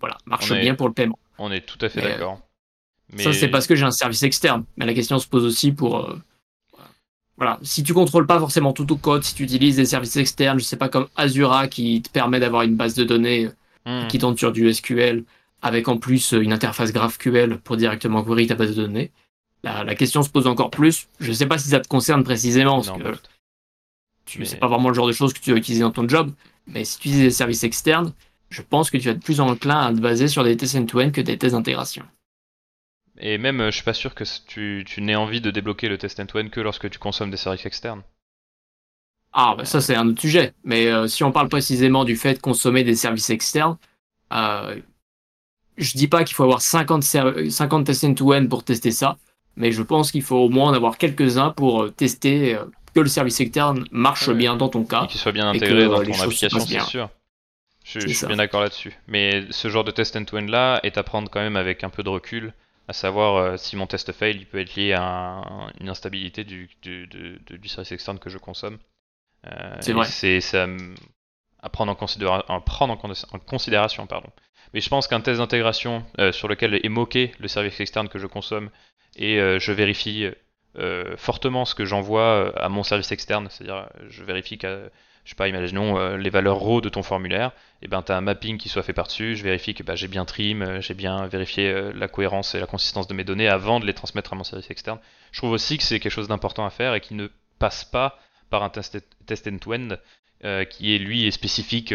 voilà, 0.00 0.16
marche 0.26 0.52
bien 0.52 0.74
pour 0.74 0.88
le 0.88 0.94
paiement. 0.94 1.18
On 1.38 1.50
est 1.50 1.62
tout 1.62 1.78
à 1.84 1.88
fait 1.88 2.02
d'accord. 2.02 2.40
Mais... 3.12 3.22
Ça, 3.22 3.32
c'est 3.32 3.48
parce 3.48 3.66
que 3.66 3.74
j'ai 3.74 3.84
un 3.84 3.90
service 3.90 4.22
externe. 4.22 4.64
Mais 4.76 4.86
la 4.86 4.94
question 4.94 5.18
se 5.18 5.26
pose 5.26 5.44
aussi 5.44 5.72
pour. 5.72 5.98
Euh, 5.98 6.18
voilà, 7.36 7.58
si 7.62 7.82
tu 7.82 7.94
contrôles 7.94 8.26
pas 8.26 8.38
forcément 8.38 8.72
tout 8.72 8.90
au 8.92 8.96
code, 8.96 9.22
si 9.22 9.34
tu 9.34 9.44
utilises 9.44 9.76
des 9.76 9.84
services 9.84 10.16
externes, 10.16 10.58
je 10.58 10.64
sais 10.64 10.76
pas 10.76 10.88
comme 10.88 11.08
Azura 11.16 11.68
qui 11.68 12.02
te 12.02 12.08
permet 12.10 12.40
d'avoir 12.40 12.62
une 12.62 12.76
base 12.76 12.94
de 12.94 13.04
données 13.04 13.50
hmm. 13.84 14.06
qui 14.08 14.18
tourne 14.18 14.36
sur 14.36 14.52
du 14.52 14.72
SQL, 14.72 15.24
avec 15.60 15.88
en 15.88 15.98
plus 15.98 16.32
une 16.32 16.52
interface 16.52 16.92
GraphQL 16.92 17.58
pour 17.58 17.76
directement 17.76 18.24
query 18.24 18.46
ta 18.46 18.54
base 18.54 18.74
de 18.74 18.82
données 18.82 19.12
la, 19.84 19.94
question 19.94 20.22
se 20.22 20.30
pose 20.30 20.46
encore 20.46 20.70
plus. 20.70 21.08
Je 21.20 21.32
sais 21.32 21.46
pas 21.46 21.58
si 21.58 21.68
ça 21.68 21.80
te 21.80 21.88
concerne 21.88 22.24
précisément, 22.24 22.82
parce 22.82 22.98
que 22.98 23.18
tu 24.26 24.44
sais 24.44 24.56
pas 24.56 24.66
vraiment 24.66 24.88
le 24.88 24.94
genre 24.94 25.06
de 25.06 25.12
choses 25.12 25.32
que 25.32 25.40
tu 25.40 25.52
vas 25.52 25.56
utiliser 25.56 25.82
dans 25.82 25.92
ton 25.92 26.06
job, 26.06 26.32
mais 26.66 26.84
si 26.84 26.98
tu 26.98 27.08
utilises 27.08 27.24
des 27.24 27.30
services 27.30 27.64
externes, 27.64 28.12
je 28.50 28.60
pense 28.60 28.90
que 28.90 28.98
tu 28.98 29.04
vas 29.04 29.12
être 29.12 29.22
plus 29.22 29.40
enclin 29.40 29.80
à 29.80 29.92
te 29.92 30.00
baser 30.00 30.28
sur 30.28 30.44
des 30.44 30.56
tests 30.56 30.74
end-to-end 30.74 31.10
que 31.10 31.20
des 31.20 31.38
tests 31.38 31.54
d'intégration. 31.54 32.04
Et 33.18 33.38
même, 33.38 33.60
euh, 33.60 33.70
je 33.70 33.76
suis 33.76 33.84
pas 33.84 33.94
sûr 33.94 34.14
que 34.14 34.24
tu, 34.46 34.84
tu 34.86 35.00
n'aies 35.00 35.16
envie 35.16 35.40
de 35.40 35.50
débloquer 35.50 35.88
le 35.88 35.96
test 35.96 36.20
end-to-end 36.20 36.48
que 36.48 36.60
lorsque 36.60 36.90
tu 36.90 36.98
consommes 36.98 37.30
des 37.30 37.38
services 37.38 37.64
externes. 37.64 38.02
Ah, 39.32 39.54
bah 39.56 39.64
ça 39.64 39.80
c'est 39.80 39.94
un 39.94 40.08
autre 40.08 40.20
sujet. 40.20 40.52
Mais 40.64 40.86
euh, 40.86 41.06
si 41.06 41.24
on 41.24 41.32
parle 41.32 41.48
précisément 41.48 42.04
du 42.04 42.16
fait 42.16 42.34
de 42.34 42.38
consommer 42.40 42.84
des 42.84 42.96
services 42.96 43.30
externes, 43.30 43.78
euh, 44.32 44.80
je 45.76 45.92
dis 45.96 46.08
pas 46.08 46.24
qu'il 46.24 46.34
faut 46.34 46.44
avoir 46.44 46.60
50, 46.60 47.02
50 47.02 47.86
tests 47.86 48.04
end-to-end 48.04 48.46
pour 48.48 48.64
tester 48.64 48.90
ça 48.90 49.16
mais 49.56 49.72
je 49.72 49.82
pense 49.82 50.12
qu'il 50.12 50.22
faut 50.22 50.36
au 50.36 50.48
moins 50.48 50.70
en 50.70 50.74
avoir 50.74 50.98
quelques-uns 50.98 51.50
pour 51.50 51.82
euh, 51.82 51.90
tester 51.90 52.54
euh, 52.54 52.64
que 52.96 53.00
le 53.00 53.08
service 53.08 53.40
externe 53.40 53.84
marche 53.90 54.30
bien 54.30 54.56
dans 54.56 54.70
ton 54.70 54.84
cas. 54.84 55.04
Et 55.04 55.06
qu'il 55.06 55.20
soit 55.20 55.32
bien 55.32 55.48
intégré 55.48 55.84
dans 55.84 56.02
ton 56.02 56.20
application, 56.22 56.60
c'est 56.60 56.80
sûr. 56.80 57.10
Je, 57.84 58.00
suis 58.00 58.26
bien 58.26 58.36
d'accord 58.36 58.62
là-dessus. 58.62 58.96
Mais 59.06 59.44
ce 59.50 59.68
genre 59.68 59.84
de 59.84 59.90
test 59.90 60.16
end-to-end 60.16 60.46
là 60.46 60.80
est 60.82 60.96
à 60.98 61.02
prendre 61.02 61.30
quand 61.30 61.40
même 61.40 61.56
avec 61.56 61.84
un 61.84 61.90
peu 61.90 62.02
de 62.02 62.08
recul, 62.08 62.52
à 62.88 62.94
savoir 62.94 63.36
euh, 63.36 63.56
si 63.58 63.76
mon 63.76 63.86
test 63.86 64.10
fail, 64.12 64.36
il 64.36 64.46
peut 64.46 64.58
être 64.58 64.74
lié 64.74 64.94
à 64.94 65.42
une 65.78 65.88
instabilité 65.88 66.42
du, 66.42 66.70
du, 66.82 67.06
du, 67.06 67.68
service 67.68 67.92
externe 67.92 68.18
que 68.18 68.30
je 68.30 68.38
consomme. 68.38 68.78
c'est 69.80 69.92
vrai. 69.92 70.06
C'est 70.06 70.40
à 71.62 71.68
prendre 71.68 71.92
en, 71.92 72.60
prendre 72.60 72.94
en, 72.94 73.38
considération. 73.38 74.06
Pardon. 74.06 74.30
Mais 74.72 74.80
je 74.80 74.88
pense 74.88 75.06
qu'un 75.06 75.20
test 75.20 75.38
d'intégration 75.38 76.04
sur 76.32 76.48
lequel 76.48 76.80
est 76.82 76.88
moqué 76.88 77.32
le 77.38 77.46
service 77.46 77.78
externe 77.78 78.08
que 78.08 78.18
je 78.18 78.26
consomme 78.26 78.70
et 79.16 79.40
euh, 79.40 79.58
je 79.58 79.72
vérifie 79.72 80.28
euh, 80.78 81.16
fortement 81.16 81.64
ce 81.64 81.74
que 81.74 81.84
j'envoie 81.84 82.20
euh, 82.20 82.52
à 82.56 82.68
mon 82.68 82.82
service 82.82 83.12
externe, 83.12 83.48
c'est-à-dire 83.50 83.88
je 84.08 84.24
vérifie 84.24 84.58
que 84.58 84.90
je 85.24 85.30
sais 85.30 85.36
pas, 85.36 85.48
imaginons 85.48 86.16
les 86.16 86.30
valeurs 86.30 86.58
raw 86.58 86.80
de 86.80 86.88
ton 86.88 87.02
formulaire, 87.02 87.50
et 87.82 87.88
ben 87.88 88.00
tu 88.00 88.12
as 88.12 88.16
un 88.16 88.20
mapping 88.20 88.58
qui 88.58 88.68
soit 88.68 88.84
fait 88.84 88.92
par-dessus, 88.92 89.34
je 89.34 89.42
vérifie 89.42 89.74
que 89.74 89.82
bah, 89.82 89.96
j'ai 89.96 90.06
bien 90.06 90.24
trim, 90.24 90.80
j'ai 90.80 90.94
bien 90.94 91.26
vérifié 91.26 91.90
la 91.92 92.06
cohérence 92.06 92.54
et 92.54 92.60
la 92.60 92.68
consistance 92.68 93.08
de 93.08 93.14
mes 93.14 93.24
données 93.24 93.48
avant 93.48 93.80
de 93.80 93.86
les 93.86 93.92
transmettre 93.92 94.34
à 94.34 94.36
mon 94.36 94.44
service 94.44 94.70
externe. 94.70 95.00
Je 95.32 95.40
trouve 95.40 95.50
aussi 95.50 95.78
que 95.78 95.82
c'est 95.82 95.98
quelque 95.98 96.12
chose 96.12 96.28
d'important 96.28 96.64
à 96.64 96.70
faire 96.70 96.94
et 96.94 97.00
qui 97.00 97.14
ne 97.14 97.26
passe 97.58 97.84
pas 97.84 98.20
par 98.50 98.62
un 98.62 98.70
test, 98.70 99.02
end-to-end 99.48 99.96
qui 100.70 100.94
est 100.94 100.98
lui 100.98 101.26
est 101.26 101.32
spécifique 101.32 101.92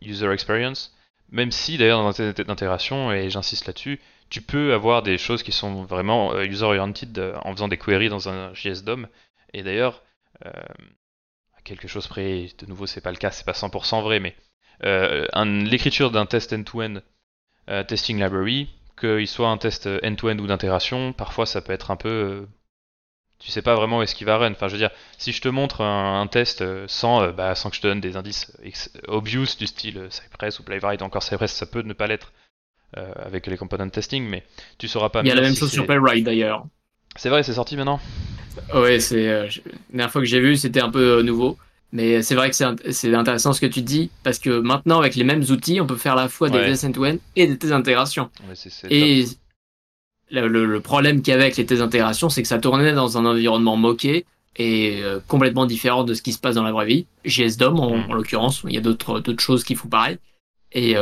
user 0.00 0.32
experience, 0.32 0.96
même 1.30 1.50
si 1.50 1.76
d'ailleurs 1.76 2.02
dans 2.02 2.32
d'intégration, 2.44 3.12
et 3.12 3.30
j'insiste 3.30 3.66
là-dessus, 3.66 4.00
tu 4.30 4.40
peux 4.40 4.72
avoir 4.72 5.02
des 5.02 5.18
choses 5.18 5.42
qui 5.42 5.52
sont 5.52 5.84
vraiment 5.84 6.32
euh, 6.32 6.44
user-oriented 6.44 7.18
euh, 7.18 7.36
en 7.42 7.52
faisant 7.52 7.68
des 7.68 7.76
queries 7.76 8.08
dans 8.08 8.28
un 8.28 8.54
JS 8.54 8.84
DOM. 8.84 9.08
Et 9.52 9.62
d'ailleurs, 9.62 10.02
euh, 10.46 10.50
quelque 11.64 11.88
chose 11.88 12.06
près, 12.06 12.48
de 12.58 12.66
nouveau, 12.66 12.86
c'est 12.86 13.00
pas 13.00 13.10
le 13.10 13.16
cas, 13.18 13.32
c'est 13.32 13.44
pas 13.44 13.52
100% 13.52 14.02
vrai, 14.02 14.20
mais 14.20 14.34
l'écriture 15.44 16.10
d'un 16.10 16.24
test 16.24 16.52
end-to-end 16.54 17.00
testing 17.86 18.22
library, 18.22 18.68
qu'il 18.98 19.28
soit 19.28 19.48
un 19.48 19.58
test 19.58 19.86
end-to-end 20.02 20.38
ou 20.38 20.46
d'intégration, 20.46 21.12
parfois 21.12 21.44
ça 21.44 21.60
peut 21.60 21.72
être 21.72 21.90
un 21.90 21.96
peu 21.96 22.46
tu 23.38 23.50
sais 23.50 23.62
pas 23.62 23.74
vraiment 23.74 23.98
où 23.98 24.02
est-ce 24.02 24.14
qu'il 24.14 24.26
va 24.26 24.38
run. 24.38 24.52
Enfin, 24.52 24.68
je 24.68 24.72
veux 24.72 24.78
dire, 24.78 24.90
si 25.18 25.32
je 25.32 25.40
te 25.40 25.48
montre 25.48 25.82
un, 25.82 26.26
test 26.26 26.64
sans, 26.88 27.30
bah, 27.32 27.54
sans 27.54 27.70
que 27.70 27.76
je 27.76 27.82
te 27.82 27.86
donne 27.86 28.00
des 28.00 28.16
indices 28.16 28.52
obvious 29.06 29.56
du 29.58 29.66
style 29.66 30.08
Cypress 30.10 30.58
ou 30.58 30.62
Playwright, 30.62 31.02
encore 31.02 31.22
Cypress, 31.22 31.52
ça 31.52 31.66
peut 31.66 31.82
ne 31.82 31.92
pas 31.92 32.06
l'être, 32.06 32.32
euh, 32.96 33.12
avec 33.24 33.46
les 33.46 33.56
component 33.56 33.88
testing, 33.88 34.28
mais 34.28 34.42
tu 34.76 34.88
sauras 34.88 35.10
pas. 35.10 35.20
Il 35.20 35.28
y 35.28 35.30
a 35.30 35.36
la 35.36 35.42
même 35.42 35.54
chose 35.54 35.70
sur 35.70 35.86
Playwright 35.86 36.24
d'ailleurs. 36.24 36.66
C'est 37.14 37.28
vrai, 37.28 37.44
c'est 37.44 37.52
sorti 37.52 37.76
maintenant. 37.76 38.00
Ouais, 38.74 38.98
c'est 38.98 39.28
euh, 39.28 39.44
la 39.44 39.50
dernière 39.90 40.10
fois 40.10 40.20
que 40.20 40.26
j'ai 40.26 40.40
vu, 40.40 40.56
c'était 40.56 40.80
un 40.80 40.90
peu 40.90 41.18
euh, 41.18 41.22
nouveau. 41.22 41.56
Mais 41.92 42.22
c'est 42.22 42.34
vrai 42.34 42.50
que 42.50 42.56
c'est 42.56 43.14
intéressant 43.14 43.52
ce 43.52 43.60
que 43.60 43.66
tu 43.66 43.82
dis, 43.82 44.10
parce 44.24 44.40
que 44.40 44.58
maintenant, 44.58 44.98
avec 44.98 45.14
les 45.14 45.22
mêmes 45.22 45.42
outils, 45.50 45.80
on 45.80 45.86
peut 45.86 45.96
faire 45.96 46.14
à 46.14 46.22
la 46.22 46.28
fois 46.28 46.50
des 46.50 46.58
tests 46.58 46.84
end-to-end 46.84 47.16
et 47.36 47.46
des 47.46 47.58
tests 47.58 47.72
d'intégration. 47.72 48.30
et 48.88 49.24
le, 50.30 50.78
problème 50.78 51.22
qu'il 51.22 51.32
y 51.32 51.34
avait 51.34 51.44
avec 51.44 51.56
les 51.56 51.66
tests 51.66 51.80
d'intégration, 51.80 52.28
c'est 52.28 52.42
que 52.42 52.48
ça 52.48 52.58
tournait 52.58 52.92
dans 52.92 53.18
un 53.18 53.26
environnement 53.26 53.76
moqué 53.76 54.24
et 54.56 55.02
complètement 55.26 55.66
différent 55.66 56.04
de 56.04 56.14
ce 56.14 56.22
qui 56.22 56.32
se 56.32 56.38
passe 56.38 56.54
dans 56.54 56.62
la 56.62 56.70
vraie 56.70 56.86
vie. 56.86 57.06
JSDOM, 57.24 57.80
en, 57.80 57.96
mm. 57.96 58.10
en 58.10 58.14
l'occurrence, 58.14 58.62
il 58.68 58.74
y 58.74 58.78
a 58.78 58.80
d'autres 58.80 59.34
choses 59.38 59.64
qui 59.64 59.74
font 59.74 59.88
pareil. 59.88 60.18
Et 60.70 60.94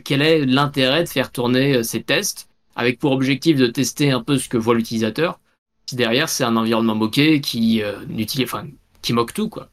quel 0.00 0.22
est 0.22 0.44
l'intérêt 0.46 1.04
de 1.04 1.08
faire 1.08 1.30
tourner 1.30 1.76
euh, 1.76 1.82
ces 1.82 2.02
tests 2.02 2.48
avec 2.74 2.98
pour 2.98 3.12
objectif 3.12 3.58
de 3.58 3.66
tester 3.66 4.10
un 4.10 4.22
peu 4.22 4.38
ce 4.38 4.48
que 4.48 4.56
voit 4.56 4.74
l'utilisateur 4.74 5.38
si 5.86 5.96
derrière 5.96 6.28
c'est 6.28 6.44
un 6.44 6.56
environnement 6.56 6.94
moqué 6.94 7.40
qui 7.40 7.82
euh, 7.82 8.00
enfin, 8.42 8.66
qui 9.02 9.12
moque 9.12 9.34
tout 9.34 9.48
quoi. 9.48 9.68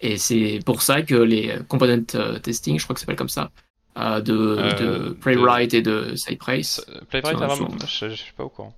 Et 0.00 0.16
c'est 0.16 0.60
pour 0.64 0.80
ça 0.80 1.02
que 1.02 1.14
les 1.14 1.58
component 1.68 2.06
euh, 2.14 2.38
testing, 2.38 2.78
je 2.78 2.84
crois 2.84 2.94
que 2.94 3.00
ça 3.00 3.02
s'appelle 3.02 3.16
comme 3.16 3.28
ça, 3.28 3.50
de, 3.96 5.14
Playwright 5.20 5.74
et 5.74 5.82
de 5.82 6.14
Cypress. 6.14 6.82
Playwright, 7.10 7.36
vraiment, 7.36 7.68
je, 7.86 8.08
je, 8.08 8.14
suis 8.14 8.32
pas 8.32 8.44
au 8.44 8.48
courant. 8.48 8.74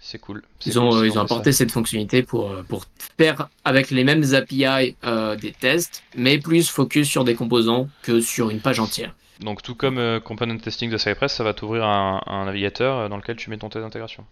C'est 0.00 0.18
cool. 0.18 0.42
Ils 0.64 0.80
ont, 0.80 1.04
ils 1.04 1.16
ont 1.16 1.22
apporté 1.22 1.52
cette 1.52 1.70
fonctionnalité 1.70 2.24
pour, 2.24 2.52
pour 2.64 2.86
faire 3.16 3.48
avec 3.64 3.92
les 3.92 4.02
mêmes 4.02 4.24
API 4.34 4.96
des 5.40 5.52
tests, 5.52 6.02
mais 6.16 6.38
plus 6.38 6.68
focus 6.68 7.08
sur 7.08 7.22
des 7.22 7.36
composants 7.36 7.88
que 8.02 8.20
sur 8.20 8.50
une 8.50 8.60
page 8.60 8.80
entière. 8.80 9.14
Donc 9.40 9.62
tout 9.62 9.74
comme 9.74 9.98
euh, 9.98 10.20
component 10.20 10.56
testing 10.58 10.90
de 10.90 10.96
Cypress, 10.96 11.34
ça 11.34 11.44
va 11.44 11.52
t'ouvrir 11.52 11.84
un, 11.84 12.44
navigateur 12.46 12.96
euh, 12.96 13.08
dans 13.08 13.16
lequel 13.16 13.36
tu 13.36 13.50
mets 13.50 13.58
ton 13.58 13.68
test 13.68 13.84
d'intégration. 13.84 14.26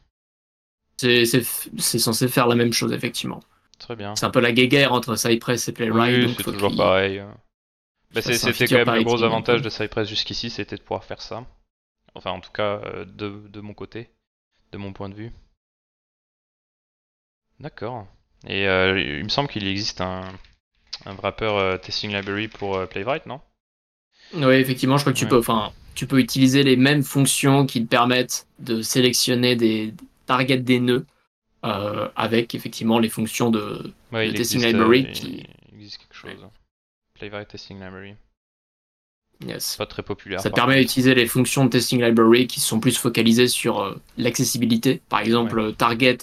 C'est 0.97 1.25
censé 1.35 2.29
faire 2.29 2.47
la 2.47 2.55
même 2.55 2.73
chose, 2.73 2.93
effectivement. 2.93 3.41
Très 3.79 3.97
bien. 3.97 4.15
C'est 4.17 4.25
un 4.25 4.31
peu 4.31 4.41
la 4.41 4.53
guéguerre 4.53 4.93
entre 4.93 5.17
Cypress 5.17 5.69
et 5.69 5.73
Playwright. 5.73 6.27
Oui, 6.27 6.35
c'est 6.37 6.45
toujours 6.45 6.75
pareil. 6.77 7.23
Bah, 8.13 8.23
c'était 8.23 8.67
quand 8.67 8.87
même 8.87 8.95
le 8.95 9.03
gros 9.03 9.23
avantage 9.23 9.61
de 9.61 9.69
Cypress 9.69 10.09
jusqu'ici, 10.09 10.49
c'était 10.49 10.77
de 10.77 10.83
pouvoir 10.83 11.05
faire 11.05 11.21
ça. 11.21 11.45
Enfin, 12.15 12.31
en 12.31 12.41
tout 12.41 12.53
cas, 12.53 12.81
euh, 12.85 13.05
de, 13.05 13.61
mon 13.61 13.75
côté, 13.75 14.09
de 14.73 14.79
mon 14.79 14.93
point 14.93 15.09
de 15.09 15.15
vue. 15.15 15.33
D'accord. 17.61 18.07
Et 18.47 18.65
il 18.65 19.25
me 19.25 19.29
semble 19.29 19.49
qu'il 19.49 19.67
existe 19.67 20.01
un, 20.01 20.23
un 21.07 21.15
wrapper 21.15 21.79
testing 21.83 22.15
library 22.15 22.49
pour 22.49 22.87
Playwright, 22.89 23.27
non? 23.27 23.41
Oui, 24.37 24.55
effectivement, 24.55 24.97
je 24.97 25.03
crois 25.03 25.13
que 25.13 25.19
tu 25.19 25.27
peux, 25.27 25.39
enfin, 25.39 25.73
tu 25.95 26.07
peux 26.07 26.19
utiliser 26.19 26.63
les 26.63 26.77
mêmes 26.77 27.03
fonctions 27.03 27.67
qui 27.67 27.83
te 27.83 27.89
permettent 27.89 28.47
de 28.59 28.83
sélectionner 28.83 29.57
des 29.57 29.95
targets 30.27 30.59
des 30.59 30.81
nœuds 30.81 31.07
euh, 31.65 32.09
avec 32.17 32.55
effectivement 32.55 32.99
les 32.99 33.09
fonctions 33.09 33.51
de, 33.51 33.93
testing 34.13 34.63
library. 34.63 35.07
Euh, 35.07 35.27
il 35.73 35.75
existe 35.77 35.99
quelque 35.99 36.15
chose. 36.15 36.47
Playwright 37.15 37.49
Testing 37.49 37.81
Library. 37.81 38.17
Yes. 39.47 39.77
Pas 39.77 39.87
très 39.87 40.03
populaire. 40.03 40.41
Ça 40.41 40.51
permet 40.51 40.81
d'utiliser 40.81 41.15
les 41.15 41.27
fonctions 41.27 41.65
de 41.65 41.71
testing 41.71 42.03
library 42.03 42.47
qui 42.47 42.61
sont 42.61 42.81
plus 42.81 42.99
focalisées 42.99 43.49
sur 43.49 43.81
euh, 43.81 43.95
l'accessibilité. 44.19 45.01
Par 45.09 45.21
exemple, 45.21 45.73
target 45.75 46.19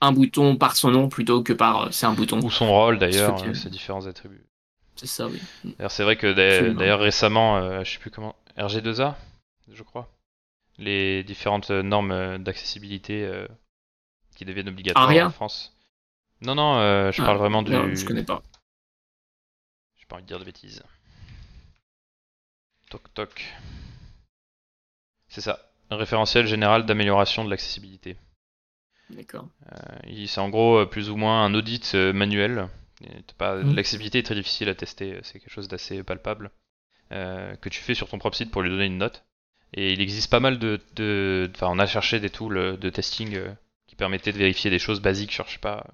un 0.00 0.12
bouton 0.12 0.56
par 0.56 0.76
son 0.76 0.90
nom 0.90 1.08
plutôt 1.08 1.42
que 1.42 1.52
par 1.52 1.92
c'est 1.92 2.06
un 2.06 2.12
bouton. 2.12 2.40
Ou 2.40 2.50
son 2.50 2.70
rôle 2.70 2.98
d'ailleurs, 2.98 3.38
ses 3.54 3.70
différents 3.70 4.06
attributs. 4.06 4.45
C'est 4.96 5.06
ça, 5.06 5.26
oui. 5.28 5.40
D'ailleurs, 5.64 5.90
c'est 5.90 6.02
vrai 6.04 6.16
que 6.16 6.32
d'ailleurs 6.72 7.00
récemment, 7.00 7.58
euh, 7.58 7.84
je 7.84 7.92
sais 7.92 7.98
plus 7.98 8.10
comment, 8.10 8.34
RG2A, 8.56 9.14
je 9.72 9.82
crois, 9.82 10.08
les 10.78 11.22
différentes 11.24 11.70
euh, 11.70 11.82
normes 11.82 12.12
euh, 12.12 12.38
d'accessibilité 12.38 13.24
euh, 13.24 13.46
qui 14.36 14.44
deviennent 14.44 14.68
obligatoires 14.68 15.04
Aria 15.04 15.26
en 15.26 15.30
France. 15.30 15.76
Non, 16.40 16.54
non, 16.54 16.76
euh, 16.78 17.12
je 17.12 17.22
Ah, 17.22 17.26
parle 17.26 17.38
vraiment 17.38 17.62
du. 17.62 17.72
non, 17.72 17.94
je 17.94 18.04
connais 18.04 18.22
pas. 18.24 18.42
J'ai 19.96 20.06
pas 20.06 20.16
envie 20.16 20.24
de 20.24 20.28
dire 20.28 20.38
de 20.38 20.44
bêtises. 20.44 20.82
Toc 22.90 23.12
toc. 23.14 23.54
C'est 25.28 25.40
ça. 25.40 25.58
Un 25.90 25.96
référentiel 25.96 26.46
général 26.46 26.86
d'amélioration 26.86 27.44
de 27.44 27.50
l'accessibilité. 27.50 28.16
D'accord. 29.10 29.48
C'est 30.26 30.38
en 30.40 30.48
gros 30.48 30.84
plus 30.86 31.10
ou 31.10 31.16
moins 31.16 31.44
un 31.44 31.54
audit 31.54 31.94
manuel. 31.94 32.68
Pas, 33.38 33.56
Mhm. 33.56 33.74
L'accessibilité 33.76 34.18
est 34.20 34.22
très 34.22 34.34
difficile 34.34 34.68
à 34.68 34.74
tester, 34.74 35.14
euh, 35.14 35.20
c'est 35.22 35.38
quelque 35.40 35.50
chose 35.52 35.68
d'assez 35.68 36.02
palpable. 36.02 36.50
euh, 37.12 37.54
que 37.56 37.68
tu 37.68 37.80
fais 37.82 37.94
sur 37.94 38.08
ton 38.08 38.18
propre 38.18 38.36
site 38.36 38.50
pour 38.50 38.62
lui 38.62 38.70
donner 38.70 38.86
une 38.86 38.98
note. 38.98 39.24
Et 39.74 39.92
il 39.92 40.00
existe 40.00 40.30
pas 40.30 40.40
mal 40.40 40.58
de. 40.58 40.80
de- 40.96 41.48
Enfin, 41.54 41.68
on 41.70 41.78
a 41.78 41.86
cherché 41.86 42.18
des 42.20 42.30
tools 42.30 42.56
euh, 42.58 42.76
de 42.76 42.90
testing 42.90 43.34
euh, 43.36 43.52
qui 43.86 43.94
permettaient 43.96 44.32
de 44.32 44.38
vérifier 44.38 44.70
des 44.70 44.78
choses 44.80 45.00
basiques, 45.00 45.32
je 45.32 45.42
sais 45.52 45.58
pas, 45.60 45.86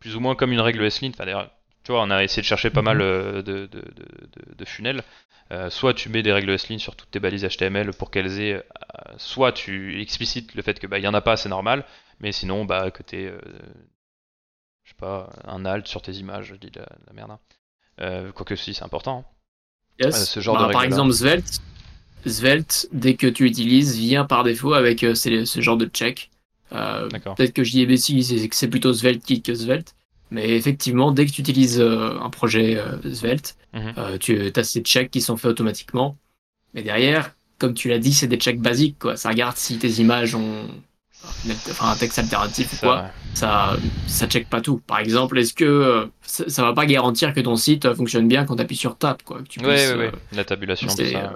plus 0.00 0.16
ou 0.16 0.20
moins 0.20 0.34
comme 0.36 0.52
une 0.52 0.60
règle 0.60 0.84
S-Lint. 0.84 1.10
Enfin, 1.18 1.48
tu 1.84 1.92
vois, 1.92 2.02
on 2.02 2.10
a 2.10 2.24
essayé 2.24 2.42
de 2.42 2.46
chercher 2.46 2.70
pas 2.70 2.82
mal 2.82 3.00
euh, 3.02 3.42
de, 3.42 3.66
de, 3.66 3.80
de, 3.80 3.82
de- 3.82 4.54
de 4.56 4.64
funnels. 4.64 5.02
Euh, 5.52 5.70
soit 5.70 5.94
tu 5.94 6.08
mets 6.08 6.22
des 6.22 6.32
règles 6.32 6.50
S-Lint 6.50 6.78
sur 6.78 6.96
toutes 6.96 7.10
tes 7.12 7.20
balises 7.20 7.44
HTML 7.46 7.92
pour 7.92 8.10
qu'elles 8.10 8.40
aient. 8.40 8.54
euh, 8.54 8.62
soit 9.18 9.52
tu 9.52 10.00
explicites 10.00 10.54
le 10.54 10.62
fait 10.62 10.80
que 10.80 10.86
bah, 10.88 10.98
il 10.98 11.04
y 11.04 11.08
en 11.08 11.14
a 11.14 11.20
pas, 11.20 11.36
c'est 11.36 11.48
normal. 11.50 11.84
Mais 12.20 12.32
sinon, 12.32 12.64
bah, 12.64 12.90
que 12.90 13.02
euh, 13.14 13.38
sais 13.40 13.40
pas, 15.02 15.30
un 15.46 15.64
alt 15.64 15.86
sur 15.86 16.00
tes 16.02 16.12
images, 16.12 16.46
je 16.48 16.54
dis 16.54 16.70
de 16.70 16.80
la, 16.80 16.86
de 16.86 17.06
la 17.08 17.12
merde. 17.12 17.30
hein. 17.32 17.38
Euh, 18.00 18.32
quoique 18.32 18.56
si, 18.56 18.72
c'est 18.74 18.84
important. 18.84 19.24
hein. 19.26 20.04
Yes. 20.04 20.14
Euh, 20.14 20.24
ce 20.24 20.40
genre 20.40 20.56
Bah, 20.56 20.68
de 20.68 20.72
par 20.72 20.84
exemple, 20.84 21.12
Svelte, 21.12 21.60
Svelte, 22.26 22.88
dès 22.92 23.14
que 23.14 23.26
tu 23.26 23.44
utilises, 23.46 23.96
vient 23.98 24.24
par 24.24 24.44
défaut 24.44 24.74
avec 24.74 25.02
euh, 25.02 25.14
ce 25.14 25.60
genre 25.60 25.76
de 25.76 25.86
check. 25.86 26.30
Euh. 26.72 27.08
Peut-être 27.36 27.52
que 27.52 27.64
je 27.64 27.72
dis 27.72 27.84
bêtises, 27.84 28.28
c'est 28.40 28.48
que 28.48 28.56
c'est 28.56 28.68
plutôt 28.68 28.92
Svelte 28.94 29.22
Kit 29.24 29.42
que 29.42 29.54
Svelte. 29.54 29.94
Mais 30.30 30.48
effectivement, 30.56 31.12
dès 31.12 31.26
que 31.26 31.30
tu 31.32 31.42
utilises 31.42 31.78
euh, 31.80 32.18
un 32.20 32.30
projet 32.30 32.78
euh, 32.78 32.96
Svelte, 33.12 33.56
Mhm. 33.74 33.94
euh, 33.98 34.18
tu 34.18 34.52
as 34.54 34.64
ces 34.64 34.80
checks 34.82 35.10
qui 35.10 35.20
sont 35.22 35.36
faits 35.38 35.50
automatiquement. 35.50 36.16
Mais 36.74 36.82
derrière, 36.82 37.34
comme 37.58 37.74
tu 37.74 37.88
l'as 37.88 37.98
dit, 37.98 38.12
c'est 38.14 38.26
des 38.28 38.36
checks 38.36 38.60
basiques. 38.60 38.98
Quoi. 38.98 39.16
Ça 39.16 39.28
regarde 39.30 39.56
si 39.56 39.78
tes 39.78 39.90
images 40.00 40.34
ont 40.34 40.68
enfin, 41.24 41.90
un 41.90 41.96
texte 41.96 42.18
alternatif 42.18 42.72
ou 42.74 42.76
quoi. 42.76 43.10
Ça, 43.34 43.76
ça 44.06 44.26
check 44.26 44.48
pas 44.48 44.60
tout. 44.60 44.78
Par 44.78 44.98
exemple, 44.98 45.38
est-ce 45.38 45.54
que 45.54 45.64
euh, 45.64 46.06
ça, 46.22 46.48
ça 46.48 46.62
va 46.62 46.72
pas 46.74 46.84
garantir 46.86 47.32
que 47.32 47.40
ton 47.40 47.56
site 47.56 47.86
euh, 47.86 47.94
fonctionne 47.94 48.28
bien 48.28 48.44
quand 48.44 48.56
tu 48.56 48.62
appuies 48.62 48.76
sur 48.76 48.96
Tab 48.98 49.22
quoi, 49.22 49.38
que 49.42 49.48
tu 49.48 49.60
Ouais, 49.60 49.74
puisses, 49.74 49.90
ouais, 49.92 49.96
ouais. 49.96 50.06
euh, 50.14 50.36
La 50.36 50.44
tabulation, 50.44 50.88
c'est, 50.88 51.12
ça. 51.12 51.32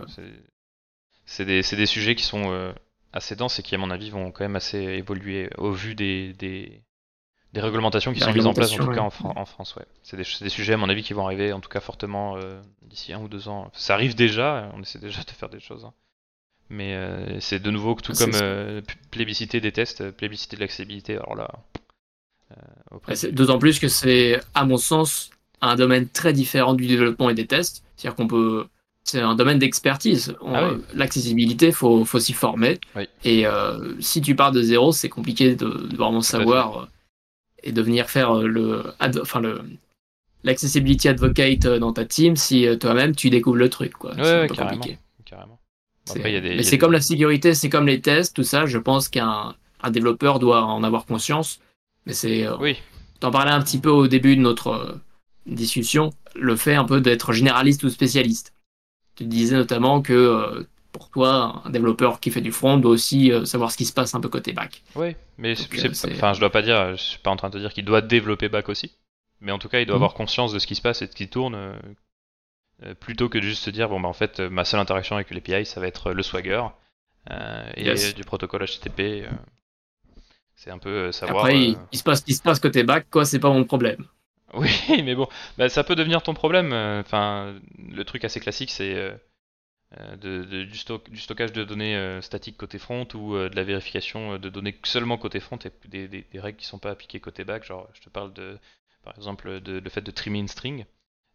euh, 1.38 1.44
des, 1.44 1.62
des 1.62 1.86
sujets 1.86 2.14
qui 2.14 2.24
sont 2.24 2.52
euh, 2.52 2.72
assez 3.12 3.36
denses 3.36 3.58
et 3.58 3.62
qui, 3.62 3.74
à 3.74 3.78
mon 3.78 3.90
avis, 3.90 4.10
vont 4.10 4.30
quand 4.30 4.44
même 4.44 4.56
assez 4.56 4.78
évoluer 4.78 5.48
au 5.58 5.72
vu 5.72 5.94
des, 5.94 6.32
des, 6.34 6.82
des 7.52 7.60
réglementations 7.60 8.12
qui 8.12 8.20
sont 8.20 8.32
mises 8.32 8.46
en 8.46 8.52
place, 8.54 8.72
en 8.72 8.76
tout 8.76 8.82
cas 8.84 9.00
en, 9.00 9.08
réglementations, 9.08 9.30
Fran- 9.32 9.40
en 9.40 9.46
France. 9.46 9.76
Ouais. 9.76 9.86
C'est 10.02 10.16
des, 10.16 10.24
des 10.40 10.48
sujets, 10.50 10.74
à 10.74 10.76
mon 10.76 10.88
avis, 10.88 11.02
qui 11.02 11.12
vont 11.14 11.24
arriver, 11.24 11.52
en 11.52 11.60
tout 11.60 11.70
cas 11.70 11.80
fortement, 11.80 12.36
d'ici 12.82 13.12
un 13.12 13.20
ou 13.20 13.28
deux 13.28 13.48
ans. 13.48 13.70
Ça 13.74 13.94
arrive 13.94 14.14
déjà, 14.14 14.70
on 14.74 14.82
essaie 14.82 14.98
déjà 14.98 15.22
de 15.22 15.30
faire 15.30 15.48
des 15.48 15.60
choses. 15.60 15.84
hein. 15.84 15.92
Mais 16.68 16.94
euh, 16.94 17.38
c'est 17.40 17.60
de 17.60 17.70
nouveau 17.70 17.94
que 17.94 18.02
tout 18.02 18.12
Ah, 18.18 18.24
comme 18.24 18.34
euh, 18.34 18.80
p- 18.80 18.94
plébisciter 19.10 19.60
des 19.60 19.70
tests, 19.72 20.00
euh, 20.00 20.10
plébisciter 20.12 20.56
de 20.56 20.60
l'accessibilité. 20.62 21.14
Alors 21.14 21.36
là, 21.36 21.48
euh, 22.52 23.30
D'autant 23.32 23.58
plus 23.58 23.78
que 23.78 23.88
c'est, 23.88 24.40
à 24.54 24.64
mon 24.64 24.76
sens, 24.76 25.30
un 25.60 25.76
domaine 25.76 26.08
très 26.08 26.32
différent 26.32 26.74
du 26.74 26.86
développement 26.86 27.30
et 27.30 27.34
des 27.34 27.46
tests. 27.46 27.82
C'est-à-dire 27.96 28.16
qu'on 28.16 28.26
peut. 28.28 28.66
C'est 29.04 29.20
un 29.20 29.36
domaine 29.36 29.58
d'expertise. 29.60 30.34
On- 30.40 30.54
Ah 30.54 30.72
oui. 30.72 30.80
L'accessibilité, 30.94 31.70
faut, 31.70 32.04
faut 32.04 32.18
s'y 32.18 32.32
former. 32.32 32.80
Oui. 32.96 33.08
Et 33.24 33.44
si 34.00 34.20
tu 34.20 34.34
pars 34.34 34.50
de 34.50 34.60
zéro, 34.62 34.90
c'est 34.92 35.08
compliqué 35.08 35.54
de, 35.54 35.68
de 35.68 35.96
vraiment 35.96 36.20
savoir 36.22 36.88
et 37.62 37.70
de 37.72 37.82
venir 37.82 38.10
faire 38.10 38.34
le, 38.34 38.92
ad- 38.98 39.18
enfin 39.22 39.40
le, 39.40 39.62
l'accessibility 40.42 41.08
advocate 41.08 41.66
dans 41.66 41.92
ta 41.92 42.04
team 42.04 42.34
si 42.36 42.66
toi-même 42.78 43.14
tu 43.14 43.30
découvres 43.30 43.56
le 43.56 43.70
truc. 43.70 43.92
Quoi. 43.92 44.10
Ouais, 44.16 44.22
c'est 44.24 44.34
un 44.42 44.46
peu 44.48 44.54
carrément. 44.54 44.80
compliqué. 44.80 44.98
carrément. 45.24 45.60
C'est- 46.06 46.18
Après, 46.20 46.40
des- 46.40 46.56
Mais 46.56 46.62
des- 46.62 46.78
comme 46.78 46.92
la 46.92 47.00
sécurité, 47.00 47.52
c'est 47.54 47.68
comme 47.68 47.86
les 47.86 48.00
tests, 48.00 48.34
tout 48.36 48.44
ça. 48.44 48.64
Je 48.66 48.78
pense 48.78 49.08
qu'un 49.08 49.54
un 49.82 49.90
développeur 49.90 50.38
doit 50.38 50.62
en 50.64 50.82
avoir 50.84 51.04
conscience. 51.04 51.60
Mais 52.06 52.14
c'est 52.14 52.46
euh, 52.46 52.56
Oui, 52.58 52.78
T'en 53.20 53.30
parlais 53.30 53.50
un 53.52 53.60
petit 53.62 53.78
peu 53.78 53.90
au 53.90 54.08
début 54.08 54.36
de 54.36 54.40
notre 54.40 54.68
euh, 54.68 54.94
discussion, 55.46 56.12
le 56.34 56.56
fait 56.56 56.74
un 56.74 56.84
peu 56.84 57.00
d'être 57.00 57.32
généraliste 57.32 57.82
ou 57.84 57.88
spécialiste. 57.88 58.52
Tu 59.16 59.24
disais 59.24 59.56
notamment 59.56 60.02
que 60.02 60.12
euh, 60.12 60.64
pour 60.92 61.10
toi, 61.10 61.62
un 61.64 61.70
développeur 61.70 62.20
qui 62.20 62.30
fait 62.30 62.40
du 62.40 62.52
front 62.52 62.76
doit 62.78 62.90
aussi 62.90 63.32
euh, 63.32 63.44
savoir 63.44 63.70
ce 63.72 63.76
qui 63.76 63.84
se 63.86 63.92
passe 63.92 64.14
un 64.14 64.20
peu 64.20 64.28
côté 64.28 64.52
back. 64.52 64.82
Oui, 64.94 65.16
mais 65.38 65.54
enfin, 65.54 66.32
je 66.34 66.40
dois 66.40 66.50
pas 66.50 66.62
dire, 66.62 66.92
je 66.96 67.02
suis 67.02 67.18
pas 67.18 67.30
en 67.30 67.36
train 67.36 67.48
de 67.48 67.54
te 67.54 67.58
dire 67.58 67.72
qu'il 67.72 67.84
doit 67.84 68.00
développer 68.02 68.48
back 68.48 68.68
aussi, 68.68 68.92
mais 69.40 69.52
en 69.52 69.58
tout 69.58 69.68
cas, 69.68 69.80
il 69.80 69.86
doit 69.86 69.96
Mhm. 69.96 70.02
avoir 70.02 70.14
conscience 70.14 70.52
de 70.52 70.58
ce 70.58 70.66
qui 70.66 70.74
se 70.74 70.82
passe 70.82 71.02
et 71.02 71.06
de 71.06 71.10
ce 71.12 71.16
qui 71.16 71.28
tourne, 71.28 71.54
plutôt 73.00 73.28
que 73.28 73.38
de 73.38 73.42
juste 73.42 73.62
se 73.64 73.70
dire 73.70 73.88
bon 73.88 74.00
bah 74.00 74.08
en 74.08 74.12
fait 74.12 74.40
euh, 74.40 74.50
ma 74.50 74.64
seule 74.64 74.80
interaction 74.80 75.16
avec 75.16 75.30
l'API 75.30 75.64
ça 75.66 75.80
va 75.80 75.86
être 75.88 76.08
euh, 76.08 76.14
le 76.14 76.22
Swagger 76.22 76.62
euh, 77.30 77.70
et 77.76 77.84
Yes. 77.84 78.14
du 78.14 78.24
protocole 78.24 78.64
HTTP. 78.64 79.24
euh, 79.24 79.30
c'est 80.54 80.70
un 80.70 80.78
peu 80.78 80.88
euh, 80.90 81.12
savoir. 81.12 81.46
Après, 81.46 81.54
euh, 81.54 81.60
il, 81.60 81.82
il 81.92 81.98
se 81.98 82.02
passe 82.02 82.20
ce 82.20 82.24
qui 82.24 82.34
se 82.34 82.40
passe 82.40 82.58
côté 82.58 82.82
back, 82.82 83.08
quoi, 83.10 83.26
c'est 83.26 83.38
pas 83.38 83.52
mon 83.52 83.64
problème. 83.64 84.06
Oui, 84.54 84.70
mais 85.04 85.14
bon, 85.14 85.28
bah, 85.58 85.68
ça 85.68 85.84
peut 85.84 85.94
devenir 85.96 86.22
ton 86.22 86.34
problème. 86.34 86.72
euh, 86.72 87.00
Enfin, 87.00 87.54
le 87.78 88.04
truc 88.04 88.24
assez 88.24 88.40
classique, 88.40 88.70
c'est 88.70 88.94
euh, 88.94 89.12
euh, 90.00 90.16
de, 90.16 90.44
de- 90.44 90.64
du, 90.64 90.78
stock- 90.78 91.10
du 91.10 91.18
stockage 91.20 91.52
de 91.52 91.64
données 91.64 91.96
euh, 91.96 92.20
statiques 92.22 92.56
côté 92.58 92.78
front 92.78 93.08
ou 93.14 93.36
euh, 93.36 93.48
de 93.50 93.56
la 93.56 93.64
vérification 93.64 94.34
euh, 94.34 94.38
de 94.38 94.48
données 94.50 94.78
seulement 94.84 95.18
côté 95.18 95.40
front 95.40 95.58
et 95.64 95.72
des, 95.88 96.08
des- 96.08 96.22
des 96.32 96.40
règles 96.40 96.58
qui 96.58 96.66
sont 96.66 96.78
pas 96.80 96.90
appliquées 96.92 97.20
côté 97.20 97.44
back. 97.44 97.64
Genre, 97.64 97.88
je 97.94 98.00
te 98.02 98.10
parle 98.10 98.32
de, 98.34 98.58
par 99.04 99.14
exemple, 99.16 99.60
de 99.60 99.80
le 99.80 99.90
fait 99.90 100.02
de 100.02 100.10
trimmer 100.12 100.40
une 100.40 100.48
string, 100.48 100.86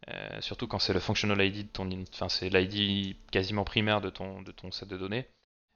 euh, 0.10 0.42
surtout 0.42 0.68
quand 0.68 0.80
c'est 0.80 0.94
le 0.94 1.00
functional 1.00 1.42
ID 1.46 1.64
de 1.64 1.70
ton, 1.70 1.90
in- 1.92 2.04
enfin 2.14 2.30
c'est 2.30 2.50
l'ID 2.50 3.16
quasiment 3.32 3.64
primaire 3.64 4.02
de 4.02 4.10
ton 4.10 4.42
de 4.42 4.52
ton 4.52 4.72
set 4.72 4.88
de 4.90 4.98
données. 4.98 5.28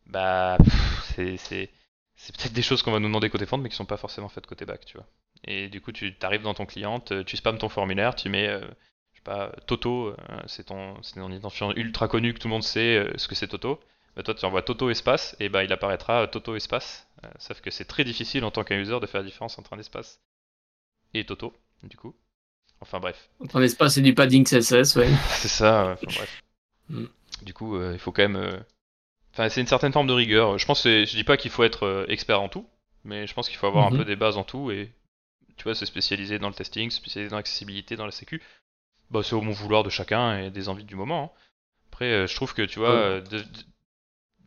Bah, 0.07 0.57
c'est 1.15 1.37
peut-être 2.37 2.53
des 2.53 2.61
choses 2.61 2.81
qu'on 2.83 2.91
va 2.91 2.99
nous 2.99 3.07
demander 3.07 3.29
côté 3.29 3.45
front, 3.45 3.57
mais 3.57 3.69
qui 3.69 3.75
sont 3.75 3.85
pas 3.85 3.97
forcément 3.97 4.29
faites 4.29 4.47
côté 4.47 4.65
back, 4.65 4.85
tu 4.85 4.97
vois. 4.97 5.07
Et 5.45 5.69
du 5.69 5.81
coup, 5.81 5.91
tu 5.91 6.15
arrives 6.21 6.41
dans 6.43 6.53
ton 6.53 6.65
client, 6.65 6.99
te- 6.99 7.23
tu 7.23 7.37
spams 7.37 7.57
ton 7.57 7.69
formulaire, 7.69 8.15
tu 8.15 8.29
mets, 8.29 8.47
euh, 8.47 8.61
pas, 9.23 9.51
Toto, 9.67 10.09
euh, 10.09 10.15
c'est 10.47 10.65
ton, 10.65 10.95
ton 11.01 11.31
identifiant 11.31 11.71
ultra 11.73 12.07
connu 12.07 12.33
que 12.33 12.39
tout 12.39 12.47
le 12.47 12.53
monde 12.53 12.63
sait 12.63 12.97
euh, 12.97 13.11
ce 13.17 13.27
que 13.27 13.35
c'est 13.35 13.47
Toto. 13.47 13.79
Bah, 14.15 14.23
toi, 14.23 14.33
tu 14.35 14.45
envoies 14.45 14.61
Toto 14.61 14.89
espace, 14.89 15.35
et 15.39 15.49
bah, 15.49 15.63
il 15.63 15.73
apparaîtra 15.73 16.23
euh, 16.23 16.27
Toto 16.27 16.55
espace. 16.55 17.07
Euh, 17.23 17.29
sauf 17.39 17.59
que 17.61 17.71
c'est 17.71 17.85
très 17.85 18.03
difficile 18.03 18.43
en 18.45 18.51
tant 18.51 18.63
qu'un 18.63 18.77
user 18.79 18.99
de 18.99 19.05
faire 19.07 19.21
la 19.21 19.25
différence 19.27 19.57
entre 19.59 19.73
un 19.73 19.79
espace 19.79 20.21
et 21.15 21.25
Toto, 21.25 21.53
du 21.83 21.97
coup. 21.97 22.15
Enfin 22.81 22.99
bref, 22.99 23.29
En 23.53 23.61
espace, 23.61 23.95
c'est 23.95 24.01
du 24.01 24.13
padding 24.13 24.45
CSS, 24.45 24.95
ouais. 24.97 25.09
c'est 25.29 25.47
ça. 25.47 25.93
enfin, 25.93 26.05
bref. 26.17 26.43
Mm. 26.89 27.05
Du 27.43 27.53
coup, 27.53 27.75
euh, 27.77 27.91
il 27.93 27.99
faut 27.99 28.11
quand 28.11 28.21
même. 28.23 28.35
euh, 28.35 28.59
Enfin, 29.33 29.49
c'est 29.49 29.59
une 29.61 29.67
certaine 29.67 29.91
forme 29.91 30.07
de 30.07 30.13
rigueur. 30.13 30.57
Je 30.57 30.65
pense, 30.65 30.83
que 30.83 31.03
je 31.05 31.15
dis 31.15 31.23
pas 31.25 31.35
qu'il 31.35 31.51
faut 31.51 31.63
être 31.63 31.83
euh, 31.85 32.05
expert 32.07 32.41
en 32.41 32.47
tout, 32.47 32.65
mais 33.03 33.27
je 33.27 33.33
pense 33.33 33.49
qu'il 33.49 33.57
faut 33.57 33.67
avoir 33.67 33.89
Mhm. 33.89 33.95
un 33.95 33.97
peu 33.99 34.05
des 34.05 34.15
bases 34.15 34.37
en 34.37 34.43
tout 34.43 34.71
et 34.71 34.91
tu 35.57 35.63
vois, 35.63 35.75
se 35.75 35.85
spécialiser 35.85 36.37
dans 36.39 36.47
le 36.49 36.53
testing, 36.53 36.89
se 36.89 36.97
spécialiser 36.97 37.29
dans 37.31 37.37
l'accessibilité, 37.37 37.95
dans 37.95 38.05
la 38.05 38.11
sécu. 38.11 38.41
Bah, 39.11 39.21
c'est 39.23 39.35
au 39.35 39.41
bon 39.41 39.51
vouloir 39.51 39.83
de 39.83 39.89
chacun 39.89 40.37
et 40.39 40.51
des 40.51 40.69
envies 40.69 40.83
du 40.85 40.95
moment. 40.95 41.33
hein. 41.35 41.39
Après, 41.91 42.27
je 42.27 42.35
trouve 42.35 42.53
que 42.53 42.61
tu 42.61 42.79
vois, 42.79 42.93
Ouais. 43.15 43.21
de- 43.21 43.39
de- 43.39 43.45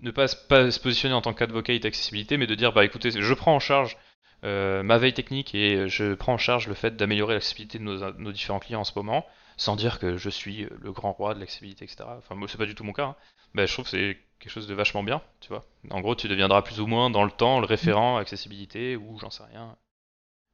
ne 0.01 0.11
pas, 0.11 0.29
se- 0.29 0.37
pas 0.37 0.71
se 0.71 0.79
positionner 0.81 1.15
en 1.15 1.23
tant 1.23 1.33
qu'advocate 1.35 1.85
accessibilité, 1.85 2.37
mais 2.37 2.47
de 2.47 2.55
dire, 2.55 2.73
bah 2.73 2.85
écoutez, 2.85 3.11
je 3.11 3.35
prends 3.35 3.55
en 3.57 3.61
charge 3.61 3.97
euh, 4.45 4.83
ma 4.83 4.99
veille 4.99 5.15
technique 5.15 5.55
et 5.55 5.89
je 5.89 6.15
prends 6.15 6.35
en 6.35 6.39
charge 6.39 6.69
le 6.69 6.75
fait 6.75 6.97
d'améliorer 6.97 7.35
l'accessibilité 7.35 7.79
de 7.79 7.85
nos, 7.85 8.13
nos 8.15 8.33
différents 8.33 8.59
clients 8.61 8.81
en 8.81 8.85
ce 8.85 8.93
moment, 8.97 9.27
sans 9.57 9.77
dire 9.77 9.99
que 9.99 10.17
je 10.17 10.31
suis 10.31 10.65
euh, 10.65 10.71
le 10.81 10.93
grand 10.93 11.13
roi 11.13 11.35
de 11.35 11.41
l'accessibilité, 11.41 11.85
etc. 11.85 12.17
Enfin, 12.19 12.35
moi, 12.35 12.49
c'est 12.49 12.59
pas 12.59 12.67
du 12.67 12.75
tout 12.75 12.85
mon 12.85 12.93
cas. 12.93 13.05
hein. 13.07 13.17
Bah, 13.55 13.67
je 13.67 13.73
trouve 13.73 13.85
que 13.85 13.91
c'est 13.91 14.19
quelque 14.41 14.53
chose 14.53 14.67
de 14.69 14.75
vachement 14.75 15.03
bien, 15.03 15.23
tu 15.41 15.49
vois. 15.49 15.65
En 15.91 16.01
gros, 16.01 16.15
tu 16.15 16.29
deviendras 16.29 16.63
plus 16.63 16.81
ou 16.81 16.87
moins 16.87 17.11
dans 17.11 17.25
le 17.25 17.31
temps 17.31 17.61
le 17.61 17.67
référent 17.67 18.19
accessibilité 18.19 18.97
ou 18.97 19.19
j'en 19.19 19.31
sais 19.31 19.45
rien. 19.45 19.77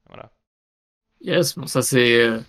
Voilà. 0.09 0.33
Yes, 1.21 1.57
bon, 1.57 1.67
ça 1.67 1.83
c'est 1.83 2.21
euh, 2.21 2.41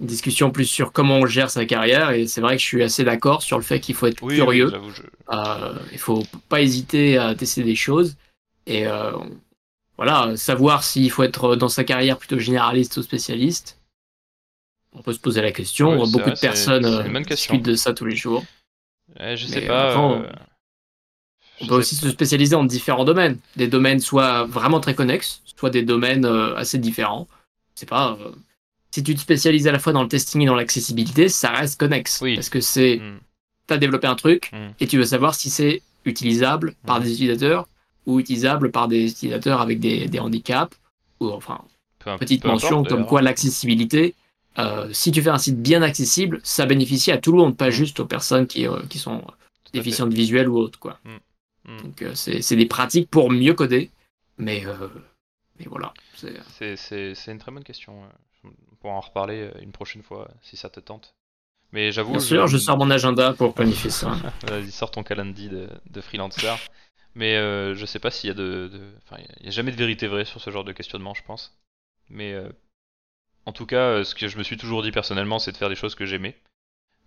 une 0.00 0.06
discussion 0.06 0.50
plus 0.52 0.66
sur 0.66 0.92
comment 0.92 1.18
on 1.18 1.26
gère 1.26 1.50
sa 1.50 1.66
carrière, 1.66 2.10
et 2.12 2.26
c'est 2.28 2.40
vrai 2.42 2.56
que 2.56 2.62
je 2.62 2.66
suis 2.66 2.82
assez 2.82 3.04
d'accord 3.04 3.42
sur 3.42 3.58
le 3.58 3.64
fait 3.64 3.80
qu'il 3.80 3.94
faut 3.94 4.06
être 4.06 4.22
Oui, 4.22 4.36
curieux. 4.36 4.72
oui, 4.72 4.90
je... 4.90 5.02
Euh, 5.30 5.74
il 5.92 5.98
faut 5.98 6.24
pas 6.48 6.62
hésiter 6.62 7.18
à 7.18 7.34
tester 7.34 7.64
des 7.64 7.76
choses 7.76 8.16
et 8.66 8.86
euh, 8.86 9.12
voilà 9.96 10.36
savoir 10.36 10.82
s'il 10.84 11.10
faut 11.10 11.22
être 11.22 11.56
dans 11.56 11.68
sa 11.68 11.84
carrière 11.84 12.18
plutôt 12.18 12.38
généraliste 12.38 12.96
ou 12.96 13.02
spécialiste. 13.02 13.78
On 14.92 15.02
peut 15.02 15.12
se 15.12 15.18
poser 15.18 15.42
la 15.42 15.50
question. 15.52 15.90
Ouais, 15.90 16.10
Beaucoup 16.10 16.18
vrai, 16.20 16.32
de 16.34 16.38
personnes 16.38 16.84
euh, 16.84 17.20
discutent 17.20 17.64
de 17.64 17.74
ça 17.74 17.92
tous 17.94 18.04
les 18.04 18.14
jours. 18.16 18.44
Je 19.18 19.46
sais 19.46 19.60
Mais 19.60 19.66
pas. 19.66 19.92
euh, 19.92 20.22
On 21.60 21.64
je 21.64 21.68
peut 21.68 21.74
aussi 21.74 21.96
se 21.96 22.08
spécialiser 22.10 22.54
en 22.54 22.64
différents 22.64 23.04
domaines. 23.04 23.38
Des 23.56 23.66
domaines 23.68 24.00
soit 24.00 24.44
vraiment 24.44 24.80
très 24.80 24.94
connexes, 24.94 25.42
soit 25.56 25.70
des 25.70 25.82
domaines 25.82 26.24
euh, 26.24 26.54
assez 26.56 26.78
différents. 26.78 27.26
C'est 27.74 27.88
pas. 27.88 28.16
euh, 28.20 28.30
si 28.92 29.02
tu 29.02 29.14
te 29.16 29.20
spécialises 29.20 29.66
à 29.66 29.72
la 29.72 29.80
fois 29.80 29.92
dans 29.92 30.02
le 30.04 30.08
testing 30.08 30.42
et 30.42 30.46
dans 30.46 30.54
l'accessibilité, 30.54 31.28
ça 31.28 31.50
reste 31.50 31.78
connexe. 31.80 32.20
Oui. 32.22 32.36
Parce 32.36 32.48
que 32.48 32.60
c'est. 32.60 32.98
Hmm, 32.98 33.18
Tu 33.66 33.74
as 33.74 33.78
développé 33.78 34.06
un 34.06 34.14
truc 34.14 34.50
hmm. 34.52 34.70
et 34.78 34.86
tu 34.86 34.96
veux 34.98 35.04
savoir 35.06 35.34
si 35.34 35.50
c'est 35.50 35.82
utilisable 36.04 36.74
par 36.86 36.98
Mhm. 36.98 37.04
des 37.04 37.12
utilisateurs 37.14 37.66
ou 38.06 38.20
utilisable 38.20 38.70
par 38.70 38.88
des 38.88 39.10
utilisateurs 39.10 39.60
avec 39.60 39.80
des, 39.80 40.08
des 40.08 40.18
handicaps. 40.20 40.76
Ou 41.20 41.30
enfin, 41.30 41.60
Peu 42.00 42.16
petite 42.18 42.42
peu 42.42 42.48
mention 42.48 42.80
importe, 42.80 42.88
comme 42.88 43.06
quoi 43.06 43.22
l'accessibilité, 43.22 44.14
euh, 44.58 44.88
si 44.92 45.10
tu 45.12 45.22
fais 45.22 45.30
un 45.30 45.38
site 45.38 45.60
bien 45.60 45.82
accessible, 45.82 46.40
ça 46.42 46.66
bénéficie 46.66 47.10
à 47.12 47.18
tout 47.18 47.32
le 47.32 47.38
monde, 47.38 47.56
pas 47.56 47.66
Mhm. 47.66 47.72
juste 47.72 48.00
aux 48.00 48.06
personnes 48.06 48.46
qui, 48.46 48.66
euh, 48.66 48.80
qui 48.88 48.98
sont 48.98 49.22
déficientes 49.72 50.12
visuelles 50.12 50.48
ou 50.48 50.56
autres. 50.58 50.78
Quoi. 50.78 50.98
Hmm. 51.04 51.78
Donc 51.82 52.02
euh, 52.02 52.14
c'est 52.14 52.56
des 52.56 52.66
pratiques 52.66 53.10
pour 53.10 53.30
mieux 53.30 53.54
coder, 53.54 53.90
mais, 54.38 54.62
mais 55.58 55.66
voilà. 55.66 55.92
c'est- 56.14 57.32
une 57.32 57.38
très 57.38 57.50
bonne 57.52 57.64
question. 57.64 57.94
On 58.44 58.74
pourra 58.80 58.94
en 58.94 59.00
reparler 59.00 59.50
une 59.62 59.72
prochaine 59.72 60.02
fois 60.02 60.28
si 60.42 60.56
ça 60.56 60.68
te 60.68 60.78
tente. 60.80 61.14
Mais 61.72 61.90
j'avoue. 61.90 62.12
Bien 62.12 62.20
sûr, 62.20 62.46
je 62.46 62.58
sors 62.58 62.76
mon 62.76 62.90
agenda 62.90 63.32
pour 63.32 63.54
planifier 63.54 63.90
ça. 63.90 64.12
Vas-y, 64.48 64.70
sors 64.70 64.90
ton 64.90 65.02
calendrier 65.02 65.48
de, 65.48 65.68
de 65.90 66.00
freelancer. 66.00 66.56
Mais 67.14 67.36
euh, 67.36 67.74
je 67.74 67.86
sais 67.86 67.98
pas 68.00 68.10
s'il 68.10 68.28
y 68.28 68.30
a 68.30 68.34
de. 68.34 68.68
de- 68.72 68.94
Enfin, 69.04 69.16
il 69.40 69.46
y 69.46 69.48
a 69.48 69.50
jamais 69.52 69.70
de 69.72 69.76
vérité 69.76 70.06
vraie 70.08 70.24
sur 70.24 70.40
ce 70.40 70.50
genre 70.50 70.64
de 70.64 70.72
questionnement, 70.72 71.14
je 71.14 71.22
pense. 71.24 71.56
Mais 72.10 72.32
euh, 72.32 72.50
en 73.46 73.52
tout 73.52 73.66
cas, 73.66 73.90
euh, 74.00 74.04
ce 74.04 74.14
que 74.14 74.28
je 74.28 74.38
me 74.38 74.42
suis 74.42 74.56
toujours 74.56 74.82
dit 74.82 74.92
personnellement, 74.92 75.38
c'est 75.38 75.52
de 75.52 75.56
faire 75.56 75.68
des 75.68 75.74
choses 75.76 75.94
que 75.94 76.06
j'aimais. 76.06 76.36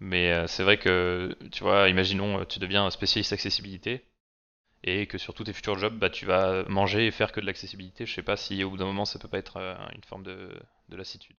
Mais 0.01 0.33
euh, 0.33 0.47
c'est 0.47 0.63
vrai 0.63 0.77
que, 0.79 1.37
tu 1.51 1.63
vois, 1.63 1.89
imaginons, 1.89 2.45
tu 2.45 2.59
deviens 2.59 2.85
un 2.85 2.91
spécialiste 2.91 3.33
accessibilité 3.33 4.05
et 4.83 5.07
que 5.07 5.17
sur 5.19 5.33
tous 5.35 5.45
tes 5.45 5.53
futurs 5.53 5.77
jobs, 5.79 5.97
bah, 5.97 6.09
tu 6.09 6.25
vas 6.25 6.63
manger 6.69 7.07
et 7.07 7.11
faire 7.11 7.31
que 7.31 7.41
de 7.41 7.45
l'accessibilité. 7.47 8.05
Je 8.05 8.13
sais 8.13 8.23
pas 8.23 8.37
si 8.37 8.63
au 8.63 8.71
bout 8.71 8.77
d'un 8.77 8.85
moment, 8.85 9.05
ça 9.05 9.19
peut 9.19 9.27
pas 9.29 9.39
être 9.39 9.57
une 9.95 10.03
forme 10.05 10.23
de, 10.23 10.59
de 10.89 10.97
lassitude. 10.97 11.35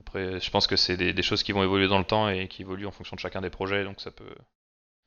Après, 0.00 0.40
je 0.40 0.50
pense 0.50 0.66
que 0.66 0.76
c'est 0.76 0.96
des, 0.98 1.12
des 1.14 1.22
choses 1.22 1.42
qui 1.42 1.52
vont 1.52 1.62
évoluer 1.64 1.88
dans 1.88 1.98
le 1.98 2.04
temps 2.04 2.28
et 2.28 2.48
qui 2.48 2.62
évoluent 2.62 2.86
en 2.86 2.92
fonction 2.92 3.16
de 3.16 3.20
chacun 3.20 3.40
des 3.40 3.50
projets, 3.50 3.84
donc 3.84 4.00
ça 4.00 4.10
peut, 4.10 4.34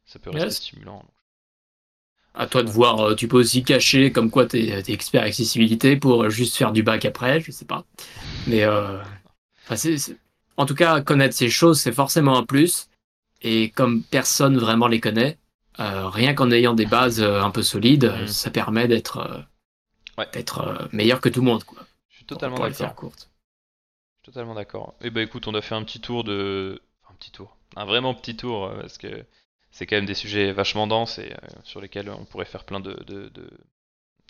ça 0.06 0.20
peut 0.20 0.32
rester 0.32 0.54
Yes. 0.54 0.56
stimulant. 0.56 1.06
À 2.38 2.48
toi 2.48 2.64
de 2.64 2.70
voir, 2.70 3.00
euh, 3.00 3.16
tu 3.16 3.28
peux 3.30 3.38
aussi 3.38 3.64
cacher 3.64 4.12
comme 4.12 4.30
quoi 4.30 4.46
tu 4.46 4.58
es, 4.58 4.84
expert 4.92 5.24
accessibilité 5.24 5.96
pour 5.96 6.30
juste 6.30 6.58
faire 6.58 6.72
du 6.74 6.84
bac 6.84 7.06
après, 7.06 7.40
je 7.40 7.52
sais 7.52 7.66
pas. 7.66 7.86
Mais 8.48 8.64
euh, 8.64 9.00
enfin, 9.70 9.96
en 10.58 10.66
tout 10.66 10.76
cas, 10.76 11.02
connaître 11.02 11.36
ces 11.36 11.50
choses, 11.50 11.80
c'est 11.80 11.94
forcément 11.94 12.38
un 12.38 12.44
plus. 12.44 12.90
Et 13.42 13.70
comme 13.70 14.04
personne 14.04 14.58
vraiment 14.58 14.88
les 14.88 15.00
connaît, 15.00 15.38
euh, 15.80 16.08
rien 16.10 16.34
qu'en 16.34 16.52
ayant 16.52 16.74
des 16.74 16.86
bases 16.86 17.22
un 17.22 17.52
peu 17.52 17.64
solides, 17.64 18.14
Mhm. 18.22 18.28
ça 18.28 18.50
permet 18.52 18.88
d'être 18.88 19.18
euh, 19.20 19.42
Ouais. 20.18 20.28
d'être 20.34 20.88
meilleur 20.94 21.20
que 21.22 21.28
tout 21.30 21.42
le 21.42 21.46
monde. 21.46 21.64
Quoi, 21.66 21.80
Je 22.10 22.18
suis 22.18 22.26
totalement 22.26 22.58
d'accord. 22.58 22.96
Je 23.12 23.20
suis 23.22 23.30
Totalement 24.24 24.56
d'accord. 24.56 24.96
Et 25.02 25.10
bah 25.10 25.22
écoute, 25.22 25.48
on 25.48 25.54
a 25.54 25.62
fait 25.62 25.76
un 25.76 25.84
petit 25.84 26.00
tour 26.02 26.24
de. 26.24 26.82
enfin, 27.04 27.14
un 27.14 27.18
petit 27.18 27.32
tour. 27.32 27.56
Un 27.76 27.86
vraiment 27.86 28.14
petit 28.14 28.36
tour, 28.36 28.72
parce 28.80 28.98
que 28.98 29.26
c'est 29.78 29.86
quand 29.86 29.97
même 29.97 30.05
des 30.05 30.13
sujets 30.13 30.53
vachement 30.53 30.88
denses 30.88 31.17
et 31.19 31.34
euh, 31.34 31.47
sur 31.65 31.82
lesquels 31.82 32.09
on 32.09 32.23
pourrait 32.23 32.45
faire 32.45 32.63
plein 32.63 32.80
de, 32.80 32.93
de, 33.03 33.28
de, 33.28 33.49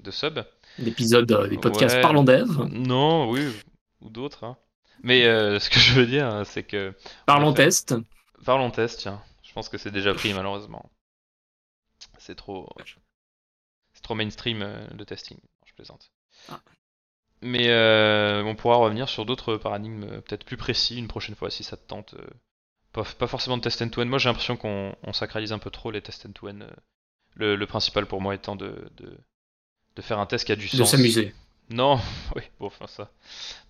de 0.03 0.11
subs. 0.11 0.43
L'épisode 0.79 1.31
euh, 1.31 1.47
des 1.47 1.59
podcasts 1.59 1.97
Ouais. 1.97 2.01
Parlons 2.01 2.23
Dev, 2.23 2.49
Non, 2.71 3.29
oui, 3.29 3.47
ou 4.01 4.09
d'autres. 4.09 4.43
hein. 4.43 4.57
Mais 5.03 5.25
euh, 5.27 5.59
ce 5.59 5.69
que 5.69 5.77
je 5.79 5.93
veux 5.93 6.07
dire, 6.07 6.25
hein, 6.25 6.45
c'est 6.45 6.63
que. 6.63 6.95
Parlons 7.27 7.53
fait- 7.53 7.65
Test. 7.65 7.93
Parlons 8.43 8.71
test, 8.71 9.01
tiens. 9.01 9.21
Je 9.43 9.53
pense 9.53 9.69
que 9.69 9.77
c'est 9.77 9.91
déjà 9.91 10.15
pris, 10.15 10.33
malheureusement. 10.33 10.89
C'est 12.17 12.35
trop. 12.35 12.67
C'est 13.93 14.01
trop 14.01 14.15
mainstream 14.15 14.59
le 14.97 15.05
testing. 15.05 15.37
Je 15.67 15.73
plaisante. 15.73 16.11
Ah. 16.49 16.59
Mais 17.43 17.71
on 18.43 18.55
pourra 18.55 18.77
revenir 18.77 19.09
sur 19.09 19.25
d'autres 19.27 19.57
paradigmes 19.57 20.21
peut-être 20.21 20.43
plus 20.45 20.57
précis 20.57 20.97
une 20.97 21.07
prochaine 21.07 21.35
fois 21.35 21.51
si 21.51 21.63
ça 21.63 21.77
te 21.77 21.85
tente. 21.85 22.15
Pas, 22.95 23.03
pas 23.03 23.27
forcément 23.27 23.57
de 23.57 23.61
test 23.61 23.81
end-to-end. 23.81 24.05
Moi 24.05 24.19
j'ai 24.19 24.29
l'impression 24.29 24.57
qu'on 24.57 24.95
on 25.03 25.13
sacralise 25.13 25.51
un 25.53 25.59
peu 25.59 25.69
trop 25.69 25.91
les 25.91 26.01
tests 26.01 26.25
end-to-end. 26.25 26.61
euh. 26.61 26.69
Le, 27.35 27.55
le 27.55 27.67
principal 27.67 28.05
pour 28.05 28.21
moi 28.21 28.35
étant 28.35 28.55
de, 28.55 28.89
de, 28.97 29.17
de 29.97 30.01
faire 30.01 30.19
un 30.19 30.25
test 30.27 30.45
qui 30.45 30.51
a 30.53 30.55
du 30.57 30.69
De 30.77 30.83
sens. 30.83 30.91
s'amuser. 30.91 31.35
Non, 31.69 31.99
oui, 32.35 32.43
bon, 32.59 32.67
enfin 32.67 32.87
ça. 32.87 33.11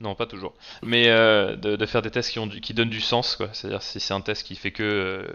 Non, 0.01 0.15
pas 0.15 0.27
toujours. 0.27 0.53
Mais 0.83 1.09
euh, 1.09 1.55
de, 1.55 1.75
de 1.77 1.85
faire 1.87 2.01
des 2.03 2.11
tests 2.11 2.31
qui, 2.31 2.39
ont 2.39 2.47
du- 2.47 2.61
qui 2.61 2.73
donnent 2.75 2.89
du 2.89 3.01
sens, 3.01 3.35
quoi. 3.37 3.49
C'est-à-dire 3.53 3.81
si 3.83 3.99
c'est 4.01 4.13
un 4.13 4.21
test 4.21 4.45
qui 4.45 4.55
fait 4.55 4.71
que 4.73 4.83
euh, 4.83 5.27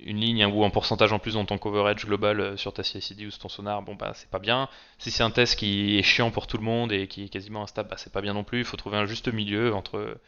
une 0.00 0.18
ligne 0.20 0.44
hein, 0.44 0.48
ou 0.50 0.64
un 0.64 0.70
pourcentage 0.70 1.12
en 1.12 1.18
plus 1.18 1.34
dans 1.34 1.44
ton 1.44 1.58
coverage 1.58 2.06
global 2.06 2.40
euh, 2.40 2.56
sur 2.56 2.72
ta 2.72 2.82
CICD 2.84 3.26
ou 3.26 3.30
sur 3.30 3.40
ton 3.42 3.48
sonar, 3.48 3.82
bon 3.82 3.94
bah 3.96 4.12
c'est 4.14 4.30
pas 4.30 4.38
bien. 4.38 4.68
Si 4.98 5.10
c'est 5.10 5.24
un 5.24 5.30
test 5.30 5.56
qui 5.58 5.98
est 5.98 6.02
chiant 6.02 6.30
pour 6.30 6.46
tout 6.46 6.56
le 6.56 6.62
monde 6.64 6.92
et 6.92 7.08
qui 7.08 7.24
est 7.24 7.28
quasiment 7.28 7.62
instable, 7.64 7.88
bah 7.90 7.96
c'est 7.98 8.12
pas 8.12 8.20
bien 8.22 8.32
non 8.34 8.44
plus. 8.44 8.60
Il 8.60 8.64
faut 8.64 8.76
trouver 8.76 8.96
un 8.96 9.06
juste 9.06 9.28
milieu 9.32 9.74
entre, 9.74 10.18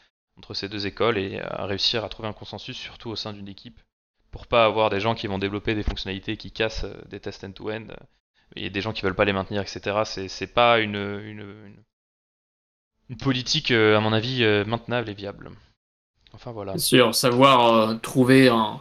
entre 0.40 0.54
ces 0.54 0.68
deux 0.68 0.86
écoles 0.86 1.18
et 1.18 1.40
euh, 1.40 1.66
réussir 1.66 2.04
à 2.04 2.08
trouver 2.08 2.28
un 2.28 2.32
consensus, 2.32 2.76
surtout 2.76 3.10
au 3.10 3.16
sein 3.16 3.32
d'une 3.32 3.48
équipe, 3.48 3.78
pour 4.30 4.46
pas 4.46 4.64
avoir 4.64 4.90
des 4.90 5.00
gens 5.00 5.14
qui 5.14 5.26
vont 5.26 5.38
développer 5.38 5.74
des 5.74 5.82
fonctionnalités 5.82 6.36
qui 6.36 6.50
cassent 6.50 6.84
euh, 6.84 6.94
des 7.08 7.20
tests 7.20 7.44
end-to-end 7.44 7.86
euh, 7.90 7.96
et 8.56 8.70
des 8.70 8.80
gens 8.80 8.92
qui 8.92 9.02
veulent 9.02 9.14
pas 9.14 9.26
les 9.26 9.32
maintenir, 9.32 9.60
etc. 9.62 10.02
C'est 10.04 10.54
pas 10.54 10.80
une, 10.80 10.96
une, 10.96 11.40
une, 11.40 11.84
une 13.10 13.16
politique, 13.16 13.70
euh, 13.70 13.96
à 13.96 14.00
mon 14.00 14.12
avis, 14.12 14.44
maintenable 14.66 15.10
et 15.10 15.14
viable. 15.14 15.50
Enfin 16.32 16.52
voilà. 16.52 16.72
Bien 16.72 16.80
sûr, 16.80 17.14
savoir 17.14 17.74
euh, 17.74 17.94
trouver 17.96 18.48
un, 18.48 18.80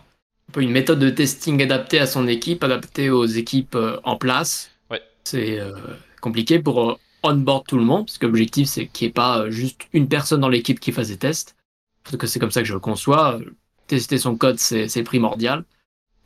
un 0.49 0.51
peu 0.51 0.61
une 0.61 0.71
méthode 0.71 0.99
de 0.99 1.09
testing 1.09 1.61
adaptée 1.61 1.99
à 1.99 2.05
son 2.05 2.27
équipe, 2.27 2.63
adaptée 2.63 3.09
aux 3.09 3.25
équipes 3.25 3.75
euh, 3.75 3.99
en 4.03 4.17
place. 4.17 4.71
Ouais. 4.89 5.01
C'est 5.23 5.59
euh, 5.59 5.73
compliqué 6.21 6.59
pour 6.59 6.99
onboard 7.23 7.65
tout 7.67 7.77
le 7.77 7.83
monde, 7.83 8.05
parce 8.05 8.17
que 8.17 8.25
l'objectif 8.25 8.67
c'est 8.67 8.87
qu'il 8.87 9.07
n'y 9.07 9.09
ait 9.09 9.13
pas 9.13 9.39
euh, 9.39 9.51
juste 9.51 9.87
une 9.93 10.07
personne 10.07 10.41
dans 10.41 10.49
l'équipe 10.49 10.79
qui 10.79 10.91
fasse 10.91 11.09
des 11.09 11.17
tests. 11.17 11.55
Parce 12.03 12.17
que 12.17 12.27
c'est 12.27 12.39
comme 12.39 12.51
ça 12.51 12.61
que 12.61 12.67
je 12.67 12.73
le 12.73 12.79
conçois. 12.79 13.39
Tester 13.87 14.17
son 14.17 14.35
code, 14.35 14.59
c'est 14.59 15.03
primordial. 15.03 15.63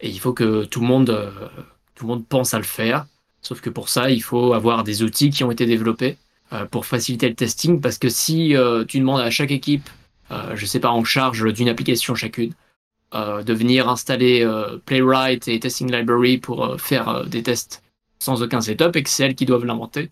Et 0.01 0.09
il 0.09 0.19
faut 0.19 0.33
que 0.33 0.65
tout 0.65 0.81
le 0.81 0.87
monde, 0.87 1.09
euh, 1.09 1.31
tout 1.95 2.05
le 2.05 2.13
monde 2.13 2.27
pense 2.27 2.53
à 2.53 2.57
le 2.57 2.63
faire. 2.63 3.05
Sauf 3.41 3.61
que 3.61 3.69
pour 3.69 3.89
ça, 3.89 4.09
il 4.09 4.21
faut 4.21 4.53
avoir 4.53 4.83
des 4.83 5.03
outils 5.03 5.29
qui 5.29 5.43
ont 5.43 5.51
été 5.51 5.65
développés 5.65 6.17
euh, 6.53 6.65
pour 6.65 6.85
faciliter 6.85 7.27
le 7.29 7.35
testing. 7.35 7.81
Parce 7.81 7.97
que 7.97 8.09
si 8.09 8.55
euh, 8.55 8.85
tu 8.85 8.99
demandes 8.99 9.21
à 9.21 9.29
chaque 9.29 9.51
équipe 9.51 9.89
euh, 10.31 10.55
je 10.55 10.65
sais 10.65 10.79
pas, 10.79 10.89
en 10.89 11.03
charge 11.03 11.53
d'une 11.53 11.69
application 11.69 12.15
chacune, 12.15 12.53
euh, 13.13 13.43
de 13.43 13.53
venir 13.53 13.89
installer 13.89 14.47
Playwright 14.85 15.47
et 15.47 15.59
Testing 15.59 15.91
Library 15.91 16.37
pour 16.37 16.79
faire 16.81 17.25
des 17.25 17.43
tests 17.43 17.83
sans 18.19 18.41
aucun 18.41 18.61
setup 18.61 18.95
et 18.95 19.03
que 19.03 19.09
c'est 19.09 19.23
elles 19.23 19.35
qui 19.35 19.45
doivent 19.45 19.65
l'inventer. 19.65 20.09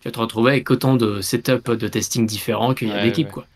Tu 0.00 0.08
vas 0.08 0.12
te 0.12 0.18
retrouver 0.18 0.52
avec 0.52 0.70
autant 0.70 0.96
de 0.96 1.20
setup 1.20 1.70
de 1.70 1.88
testing 1.88 2.26
différents 2.26 2.74
qu'il 2.74 2.88
y 2.88 2.92
a 2.92 2.96
Ouais, 2.96 3.02
d'équipes. 3.04 3.26
ouais. 3.28 3.32
quoi. 3.32 3.46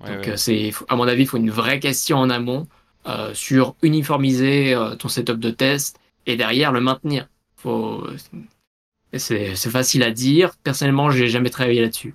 Ouais, 0.00 0.16
Donc, 0.16 0.28
euh, 0.28 0.36
c'est, 0.36 0.72
à 0.88 0.96
mon 0.96 1.06
avis, 1.08 1.22
il 1.22 1.26
faut 1.28 1.36
une 1.38 1.50
vraie 1.50 1.80
question 1.80 2.18
en 2.18 2.28
amont 2.30 2.66
euh, 3.06 3.32
sur 3.34 3.74
uniformiser 3.82 4.74
euh, 4.74 4.96
ton 4.96 5.08
setup 5.08 5.38
de 5.38 5.50
test 5.50 5.98
et 6.26 6.36
derrière 6.36 6.72
le 6.72 6.80
maintenir. 6.80 7.28
Faut... 7.56 8.06
C'est, 9.16 9.54
c'est 9.54 9.70
facile 9.70 10.02
à 10.02 10.10
dire. 10.10 10.54
Personnellement, 10.64 11.10
j'ai 11.10 11.28
jamais 11.28 11.50
travaillé 11.50 11.80
là-dessus. 11.80 12.14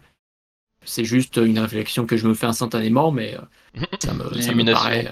C'est 0.84 1.06
juste 1.06 1.38
une 1.38 1.60
réflexion 1.60 2.06
que 2.06 2.18
je 2.18 2.28
me 2.28 2.34
fais 2.34 2.46
instantanément, 2.46 3.12
mais 3.12 3.36
euh, 3.38 3.82
ça 4.00 4.14
me, 4.14 4.42
ça 4.42 4.54
me 4.54 4.64
paraît. 4.72 5.08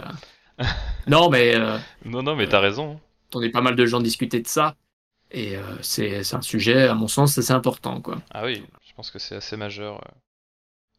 euh, 0.59 0.65
Non, 1.07 1.30
mais 1.30 1.55
euh, 1.55 1.78
Non, 2.05 2.23
non, 2.23 2.36
mais 2.36 2.47
t'as 2.47 2.59
raison. 2.59 2.99
j'entendais 3.25 3.49
pas 3.49 3.61
mal 3.61 3.75
de 3.75 3.86
gens 3.86 4.01
discuter 4.01 4.41
de 4.41 4.47
ça. 4.47 4.75
Et 5.32 5.57
euh, 5.57 5.61
c'est, 5.82 6.34
un 6.34 6.41
sujet, 6.41 6.88
à 6.88 6.93
mon 6.95 7.07
sens, 7.07 7.38
assez 7.38 7.51
important. 7.51 8.01
Quoi. 8.01 8.21
Ah 8.32 8.45
oui, 8.45 8.63
je 8.88 8.93
pense 8.93 9.11
que 9.11 9.19
c'est 9.19 9.36
assez 9.36 9.57
majeur 9.57 9.97
euh, 9.97 10.11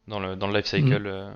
dans 0.07 0.21
le, 0.21 0.37
dans 0.37 0.47
le 0.49 0.57
life 0.57 0.67
cycle. 0.67 1.01
Mm. 1.01 1.07
euh, 1.07 1.33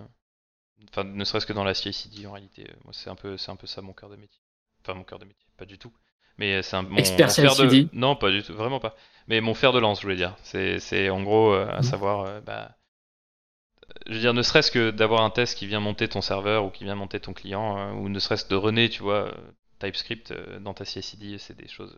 Enfin, 0.90 1.04
ne 1.04 1.24
serait-ce 1.24 1.46
que 1.46 1.52
dans 1.52 1.64
la 1.64 1.74
CI/CD 1.74 2.26
en 2.26 2.32
réalité. 2.32 2.66
euh, 2.68 2.74
Moi, 2.84 2.92
c'est 2.92 3.08
un 3.08 3.14
peu, 3.14 3.36
un 3.48 3.56
peu 3.56 3.66
ça 3.66 3.82
mon 3.82 3.92
cœur 3.92 4.10
de 4.10 4.16
métier. 4.16 4.40
Enfin, 4.82 4.94
mon 4.94 5.04
cœur 5.04 5.18
de 5.18 5.24
métier, 5.24 5.46
pas 5.56 5.64
du 5.64 5.78
tout. 5.78 5.92
Mais 6.38 6.62
c'est 6.62 6.76
un 6.76 6.82
mon, 6.82 6.96
Expert 6.96 7.28
mon 7.28 7.32
fer 7.32 7.54
de... 7.56 7.88
Non, 7.92 8.16
pas 8.16 8.30
du 8.30 8.42
tout, 8.42 8.52
vraiment 8.54 8.80
pas. 8.80 8.96
Mais 9.28 9.40
mon 9.40 9.54
fer 9.54 9.72
de 9.72 9.78
lance, 9.78 9.98
je 10.00 10.02
voulais 10.02 10.16
dire. 10.16 10.36
C'est, 10.42 11.08
en 11.10 11.22
gros 11.22 11.52
euh, 11.52 11.68
à 11.70 11.80
Mm. 11.80 11.82
savoir, 11.84 12.20
euh, 12.26 12.40
bah, 12.40 12.76
je 14.06 14.14
veux 14.14 14.20
dire, 14.20 14.34
ne 14.34 14.42
serait-ce 14.42 14.70
que 14.70 14.90
d'avoir 14.90 15.22
un 15.22 15.30
test 15.30 15.56
qui 15.56 15.66
vient 15.66 15.80
monter 15.80 16.08
ton 16.08 16.20
serveur 16.20 16.64
ou 16.64 16.70
qui 16.70 16.84
vient 16.84 16.94
monter 16.94 17.20
ton 17.20 17.32
client, 17.32 17.78
euh, 17.78 17.92
ou 17.92 18.08
ne 18.08 18.18
serait-ce 18.18 18.48
de 18.48 18.56
runner, 18.56 18.88
tu 18.88 19.02
vois, 19.02 19.32
TypeScript 19.78 20.32
dans 20.60 20.74
ta 20.74 20.84
CI/CD, 20.84 21.38
c'est 21.38 21.56
des 21.56 21.68
choses 21.68 21.96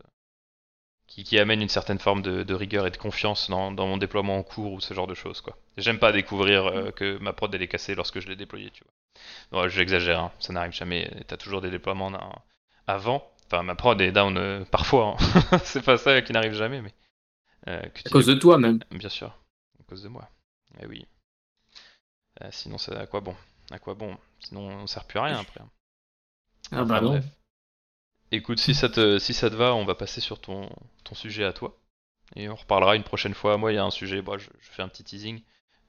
qui, 1.06 1.24
qui 1.24 1.38
amènent 1.38 1.62
une 1.62 1.68
certaine 1.68 1.98
forme 1.98 2.22
de, 2.22 2.42
de 2.42 2.54
rigueur 2.54 2.86
et 2.86 2.90
de 2.90 2.96
confiance 2.96 3.50
dans, 3.50 3.70
dans 3.72 3.86
mon 3.86 3.96
déploiement 3.96 4.38
en 4.38 4.42
cours 4.42 4.72
ou 4.72 4.80
ce 4.80 4.94
genre 4.94 5.06
de 5.06 5.14
choses, 5.14 5.40
quoi. 5.40 5.56
J'aime 5.76 5.98
pas 5.98 6.12
découvrir 6.12 6.66
euh, 6.66 6.90
que 6.90 7.18
ma 7.18 7.32
prod 7.32 7.54
elle 7.54 7.62
est 7.62 7.68
cassée 7.68 7.94
lorsque 7.94 8.20
je 8.20 8.28
l'ai 8.28 8.36
déployée, 8.36 8.70
tu 8.70 8.84
vois. 8.84 9.62
Ouais, 9.62 9.70
j'exagère, 9.70 10.20
hein, 10.20 10.32
ça 10.40 10.52
n'arrive 10.52 10.72
jamais. 10.72 11.10
T'as 11.28 11.36
toujours 11.36 11.60
des 11.60 11.70
déploiements 11.70 12.12
avant. 12.86 13.30
Enfin, 13.46 13.62
ma 13.62 13.74
prod 13.74 14.00
est 14.00 14.12
down 14.12 14.36
euh, 14.38 14.64
parfois. 14.64 15.16
hein. 15.52 15.58
c'est 15.64 15.84
pas 15.84 15.98
ça 15.98 16.20
qui 16.22 16.32
n'arrive 16.32 16.54
jamais, 16.54 16.80
mais. 16.80 16.92
euh, 17.68 17.80
que 17.82 18.08
À 18.08 18.10
cause 18.10 18.26
de 18.26 18.34
toi 18.34 18.58
même. 18.58 18.80
Bien 18.90 19.08
sûr, 19.08 19.28
à 19.80 19.82
cause 19.88 20.02
de 20.02 20.08
moi. 20.08 20.28
Eh 20.80 20.86
oui. 20.86 21.06
Sinon, 22.50 22.76
à 22.96 23.06
quoi 23.06 23.20
bon? 23.20 23.36
À 23.70 23.78
quoi 23.78 23.94
bon? 23.94 24.16
Sinon, 24.40 24.62
on 24.68 24.86
sert 24.86 25.04
plus 25.04 25.18
à 25.18 25.24
rien 25.24 25.38
après. 25.40 25.60
Ah 26.72 26.84
bah 26.84 27.00
non. 27.00 27.20
Écoute, 28.34 28.58
si 28.58 28.74
ça, 28.74 28.88
te, 28.88 29.18
si 29.20 29.32
ça 29.32 29.48
te 29.48 29.54
va, 29.54 29.76
on 29.76 29.84
va 29.84 29.94
passer 29.94 30.20
sur 30.20 30.40
ton, 30.40 30.68
ton 31.04 31.14
sujet 31.14 31.44
à 31.44 31.52
toi. 31.52 31.78
Et 32.34 32.48
on 32.48 32.56
reparlera 32.56 32.96
une 32.96 33.04
prochaine 33.04 33.32
fois. 33.32 33.56
Moi, 33.58 33.72
il 33.72 33.76
y 33.76 33.78
a 33.78 33.84
un 33.84 33.92
sujet, 33.92 34.22
bon, 34.22 34.38
je, 34.38 34.48
fais 34.60 34.82
un 34.82 34.88
petit 34.88 35.04
teasing. 35.04 35.40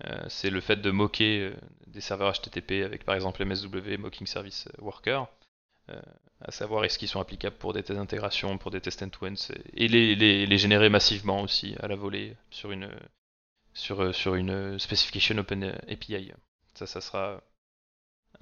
Euh, 0.04 0.26
c'est 0.30 0.52
le 0.52 0.62
fait 0.62 0.76
de 0.76 0.92
moquer 0.92 1.40
euh, 1.40 1.56
des 1.88 2.02
serveurs 2.02 2.34
HTTP 2.34 2.84
avec 2.84 3.04
par 3.04 3.16
exemple 3.16 3.44
MSW, 3.44 3.98
Mocking 3.98 4.28
Service 4.28 4.68
Worker. 4.78 5.26
Euh, 5.90 6.00
à 6.42 6.52
savoir 6.52 6.84
est-ce 6.84 7.00
qu'ils 7.00 7.08
sont 7.08 7.20
applicables 7.20 7.56
pour 7.56 7.74
des 7.74 7.82
tests 7.82 7.98
d'intégration, 7.98 8.58
pour 8.60 8.70
des 8.70 8.82
tests 8.82 9.02
end-to-end, 9.02 9.36
et 9.74 9.88
les, 9.88 10.16
les, 10.16 10.46
les, 10.46 10.58
générer 10.58 10.90
massivement 10.90 11.42
aussi 11.42 11.76
à 11.80 11.88
la 11.88 11.96
volée 11.96 12.36
sur 12.52 12.72
une, 12.72 12.92
sur, 13.74 14.14
sur 14.14 14.36
une 14.36 14.78
specification 14.78 15.38
Open 15.38 15.64
API. 15.88 16.32
Ça, 16.74 16.86
ça 16.86 17.02
sera. 17.02 17.42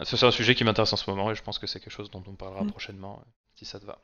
C'est 0.03 0.23
un 0.23 0.31
sujet 0.31 0.55
qui 0.55 0.63
m'intéresse 0.63 0.91
en 0.91 0.97
ce 0.97 1.09
moment 1.09 1.31
et 1.31 1.35
je 1.35 1.43
pense 1.43 1.59
que 1.59 1.67
c'est 1.67 1.79
quelque 1.79 1.93
chose 1.93 2.09
dont 2.09 2.23
on 2.25 2.33
parlera 2.33 2.63
mm. 2.63 2.71
prochainement, 2.71 3.23
si 3.55 3.65
ça 3.65 3.79
te 3.79 3.85
va. 3.85 3.99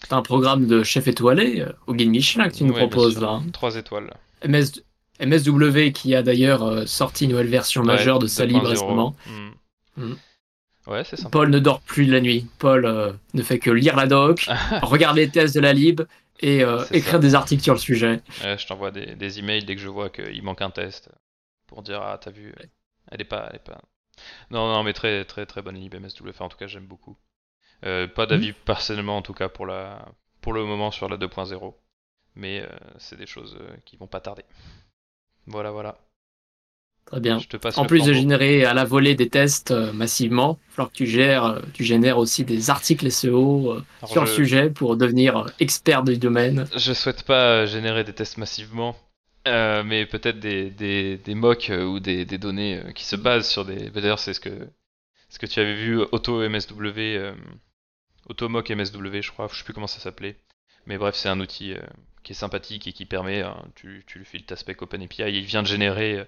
C'est 0.00 0.12
un 0.12 0.22
programme 0.22 0.66
de 0.66 0.82
chef 0.82 1.08
étoilé 1.08 1.64
au 1.86 1.94
Guide 1.94 2.10
Michelin 2.10 2.48
que 2.48 2.54
tu 2.54 2.64
nous 2.64 2.72
proposes 2.72 3.20
là. 3.20 3.40
Trois 3.52 3.76
étoiles. 3.76 4.14
MS, 4.46 4.82
MSW 5.20 5.92
qui 5.92 6.14
a 6.14 6.22
d'ailleurs 6.22 6.62
euh, 6.62 6.86
sorti 6.86 7.24
une 7.24 7.32
nouvelle 7.32 7.48
version 7.48 7.82
majeure 7.82 8.18
de 8.18 8.26
sa 8.26 8.46
libre 8.46 8.66
récemment. 8.66 9.14
Hmm. 9.26 10.02
Hmm. 10.02 10.14
Ouais, 10.86 11.04
c'est 11.04 11.30
Paul 11.30 11.50
ne 11.50 11.58
dort 11.58 11.80
plus 11.80 12.06
de 12.06 12.12
la 12.12 12.20
nuit. 12.20 12.46
Paul 12.58 12.86
euh, 12.86 13.12
ne 13.34 13.42
fait 13.42 13.58
que 13.58 13.70
lire 13.70 13.96
la 13.96 14.06
doc, 14.06 14.48
regarder 14.82 15.26
les 15.26 15.30
tests 15.30 15.54
de 15.54 15.60
la 15.60 15.72
lib 15.72 16.00
et 16.40 16.64
euh, 16.64 16.82
écrire 16.90 17.20
des 17.20 17.34
articles 17.34 17.62
sur 17.62 17.74
le 17.74 17.78
sujet. 17.78 18.22
je 18.40 18.66
t'envoie 18.66 18.90
des, 18.90 19.14
des, 19.14 19.38
emails 19.38 19.64
dès 19.64 19.76
que 19.76 19.82
je 19.82 19.88
vois 19.88 20.08
qu'il 20.08 20.42
manque 20.42 20.62
un 20.62 20.70
test 20.70 21.10
pour 21.66 21.82
dire 21.82 22.00
ah 22.00 22.18
t'as 22.18 22.30
vu, 22.30 22.54
elle 23.10 23.20
est 23.20 23.24
pas, 23.24 23.48
elle 23.50 23.56
est 23.56 23.64
pas. 23.64 23.82
Non 24.50 24.72
non 24.72 24.82
mais 24.82 24.94
très 24.94 25.24
très 25.26 25.44
très 25.44 25.60
bonne 25.60 25.76
lib 25.76 25.94
MSW. 25.94 26.30
en 26.40 26.48
tout 26.48 26.56
cas 26.56 26.66
j'aime 26.66 26.86
beaucoup. 26.86 27.16
Pas 27.82 28.26
d'avis 28.26 28.50
hmm. 28.52 28.64
personnellement 28.64 29.16
en 29.16 29.22
tout 29.22 29.34
cas 29.34 29.48
pour 29.48 29.66
la 29.66 30.06
pour 30.40 30.52
le 30.52 30.64
moment 30.64 30.90
sur 30.90 31.08
la 31.08 31.16
2.0, 31.16 31.74
mais 32.34 32.66
c'est 32.98 33.18
des 33.18 33.26
choses 33.26 33.58
qui 33.84 33.96
vont 33.96 34.06
pas 34.06 34.20
tarder. 34.20 34.44
Voilà, 35.46 35.70
voilà. 35.70 35.98
Très 37.06 37.20
bien. 37.20 37.40
en 37.76 37.86
plus 37.86 38.04
de 38.04 38.12
générer 38.12 38.64
à 38.64 38.72
la 38.72 38.84
volée 38.84 39.16
des 39.16 39.28
tests 39.28 39.72
euh, 39.72 39.92
massivement, 39.92 40.60
il 40.78 40.84
que 40.84 40.92
tu 40.92 41.06
gères, 41.06 41.44
euh, 41.44 41.60
tu 41.74 41.82
génères 41.82 42.18
aussi 42.18 42.44
des 42.44 42.70
articles 42.70 43.10
SEO 43.10 43.72
euh, 43.72 43.84
sur 44.06 44.20
le 44.20 44.28
sujet 44.28 44.70
pour 44.70 44.96
devenir 44.96 45.46
expert 45.58 46.04
du 46.04 46.18
domaine. 46.18 46.66
Je 46.76 46.92
souhaite 46.92 47.24
pas 47.24 47.66
générer 47.66 48.04
des 48.04 48.12
tests 48.12 48.38
massivement, 48.38 48.96
mais 49.44 50.06
peut-être 50.06 50.38
des, 50.38 50.70
des, 50.70 51.16
des, 51.16 51.34
mocks 51.34 51.72
ou 51.74 51.98
des, 51.98 52.24
des, 52.24 52.38
données 52.38 52.80
qui 52.94 53.04
se 53.04 53.16
basent 53.16 53.48
sur 53.48 53.64
des. 53.64 53.90
D'ailleurs, 53.90 54.20
c'est 54.20 54.34
ce 54.34 54.40
que 54.40 54.68
ce 55.28 55.40
que 55.40 55.46
tu 55.46 55.58
avais 55.58 55.74
vu 55.74 56.00
Auto 56.12 56.48
MSW, 56.48 57.32
Auto 58.28 58.48
Mock 58.48 58.70
MSW, 58.70 59.20
je 59.20 59.30
crois, 59.30 59.48
je 59.50 59.58
sais 59.58 59.64
plus 59.64 59.74
comment 59.74 59.86
ça 59.86 60.00
s'appelait. 60.00 60.36
Mais 60.86 60.98
bref, 60.98 61.14
c'est 61.14 61.28
un 61.28 61.40
outil 61.40 61.74
qui 62.22 62.32
est 62.32 62.34
sympathique 62.34 62.86
et 62.86 62.92
qui 62.92 63.06
permet, 63.06 63.42
hein, 63.42 63.64
tu, 63.74 64.04
tu 64.06 64.18
lui 64.18 64.24
files 64.24 64.44
ta 64.44 64.56
spec 64.56 64.82
OpenAPI, 64.82 65.22
il 65.22 65.44
vient 65.44 65.62
de 65.62 65.68
générer 65.68 66.18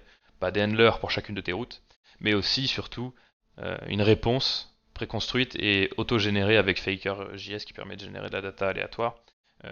euh, 0.43 0.51
des 0.51 0.61
handlers 0.61 0.99
pour 0.99 1.11
chacune 1.11 1.35
de 1.35 1.41
tes 1.41 1.53
routes, 1.53 1.81
mais 2.19 2.33
aussi, 2.33 2.67
surtout, 2.67 3.13
euh, 3.59 3.77
une 3.87 4.01
réponse 4.01 4.75
préconstruite 4.93 5.55
et 5.55 5.89
auto-générée 5.97 6.57
avec 6.57 6.79
Faker.js 6.79 7.65
qui 7.65 7.73
permet 7.73 7.95
de 7.95 8.01
générer 8.01 8.27
de 8.27 8.33
la 8.33 8.41
data 8.41 8.69
aléatoire 8.69 9.15
euh, 9.63 9.71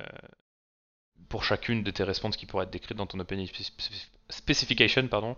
pour 1.30 1.44
chacune 1.44 1.84
de 1.84 1.92
tes 1.92 2.04
responses 2.04 2.38
qui 2.38 2.46
pourraient 2.46 2.64
être 2.64 2.72
décrites 2.72 2.98
dans 2.98 3.06
ton 3.06 3.20
OpenAPI 3.20 3.72
specification, 4.30 5.08
pardon. 5.08 5.36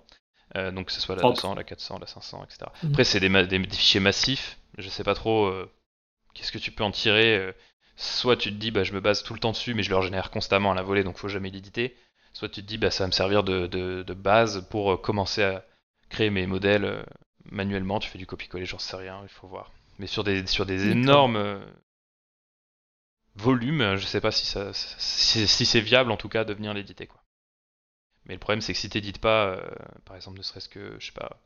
donc 0.55 0.87
que 0.87 0.91
ce 0.91 1.01
soit 1.01 1.15
la 1.15 1.23
200, 1.23 1.55
la 1.55 1.63
400, 1.63 1.99
la 1.99 2.07
500, 2.07 2.43
etc. 2.45 2.71
Mhm. 2.83 2.91
Après, 2.91 3.03
c'est 3.03 3.19
des, 3.19 3.29
des, 3.47 3.69
fichiers 3.69 3.99
massifs. 3.99 4.59
Je 4.77 4.89
sais 4.89 5.03
pas 5.03 5.15
trop 5.15 5.51
qu'est-ce 6.33 6.51
que 6.51 6.57
tu 6.57 6.71
peux 6.71 6.83
en 6.83 6.91
tirer 6.91 7.53
soit 7.95 8.37
tu 8.37 8.49
te 8.49 8.55
dis 8.55 8.71
bah 8.71 8.83
je 8.83 8.93
me 8.93 8.99
base 8.99 9.23
tout 9.23 9.33
le 9.33 9.39
temps 9.39 9.51
dessus 9.51 9.73
mais 9.73 9.83
je 9.83 9.89
le 9.89 9.97
régénère 9.97 10.31
constamment 10.31 10.71
à 10.71 10.75
la 10.75 10.83
volée 10.83 11.03
donc 11.03 11.17
faut 11.17 11.27
jamais 11.27 11.49
l'éditer. 11.49 11.95
Soit 12.33 12.49
tu 12.49 12.61
te 12.61 12.67
dis 12.67 12.77
bah 12.77 12.91
ça 12.91 13.03
va 13.03 13.07
me 13.07 13.11
servir 13.11 13.43
de, 13.43 13.67
de, 13.67 14.13
base 14.13 14.67
pour 14.69 14.93
euh, 14.93 14.97
commencer 14.97 15.43
à 15.43 15.63
créer 16.09 16.29
mes 16.29 16.47
modèles 16.47 16.85
euh, 16.85 17.03
manuellement. 17.45 17.99
Tu 17.99 18.09
fais 18.09 18.17
du 18.17 18.25
copier-coller 18.25 18.65
j'en 18.65 18.79
sais 18.79 18.95
rien 18.95 19.19
il 19.23 19.29
faut 19.29 19.47
voir. 19.47 19.71
Mais 19.99 20.07
sur 20.07 20.23
des 20.23 20.45
sur 20.47 20.65
des 20.65 20.89
énormes 20.89 21.35
euh, 21.35 21.63
volumes 23.35 23.95
je 23.95 24.05
sais 24.05 24.21
pas 24.21 24.31
si 24.31 24.45
ça 24.45 24.71
si, 24.73 25.47
c'est 25.47 25.81
viable 25.81 26.11
en 26.11 26.17
tout 26.17 26.29
cas 26.29 26.43
de 26.43 26.53
venir 26.53 26.73
l'éditer 26.73 27.07
quoi. 27.07 27.21
Mais 28.25 28.33
le 28.33 28.39
problème 28.39 28.61
c'est 28.61 28.73
que 28.73 28.79
si 28.79 28.89
t'édites 28.89 29.19
pas 29.19 29.59
par 30.05 30.15
exemple 30.15 30.37
ne 30.37 30.43
serait-ce 30.43 30.69
que 30.69 30.95
je 30.99 31.05
sais 31.07 31.11
pas 31.11 31.39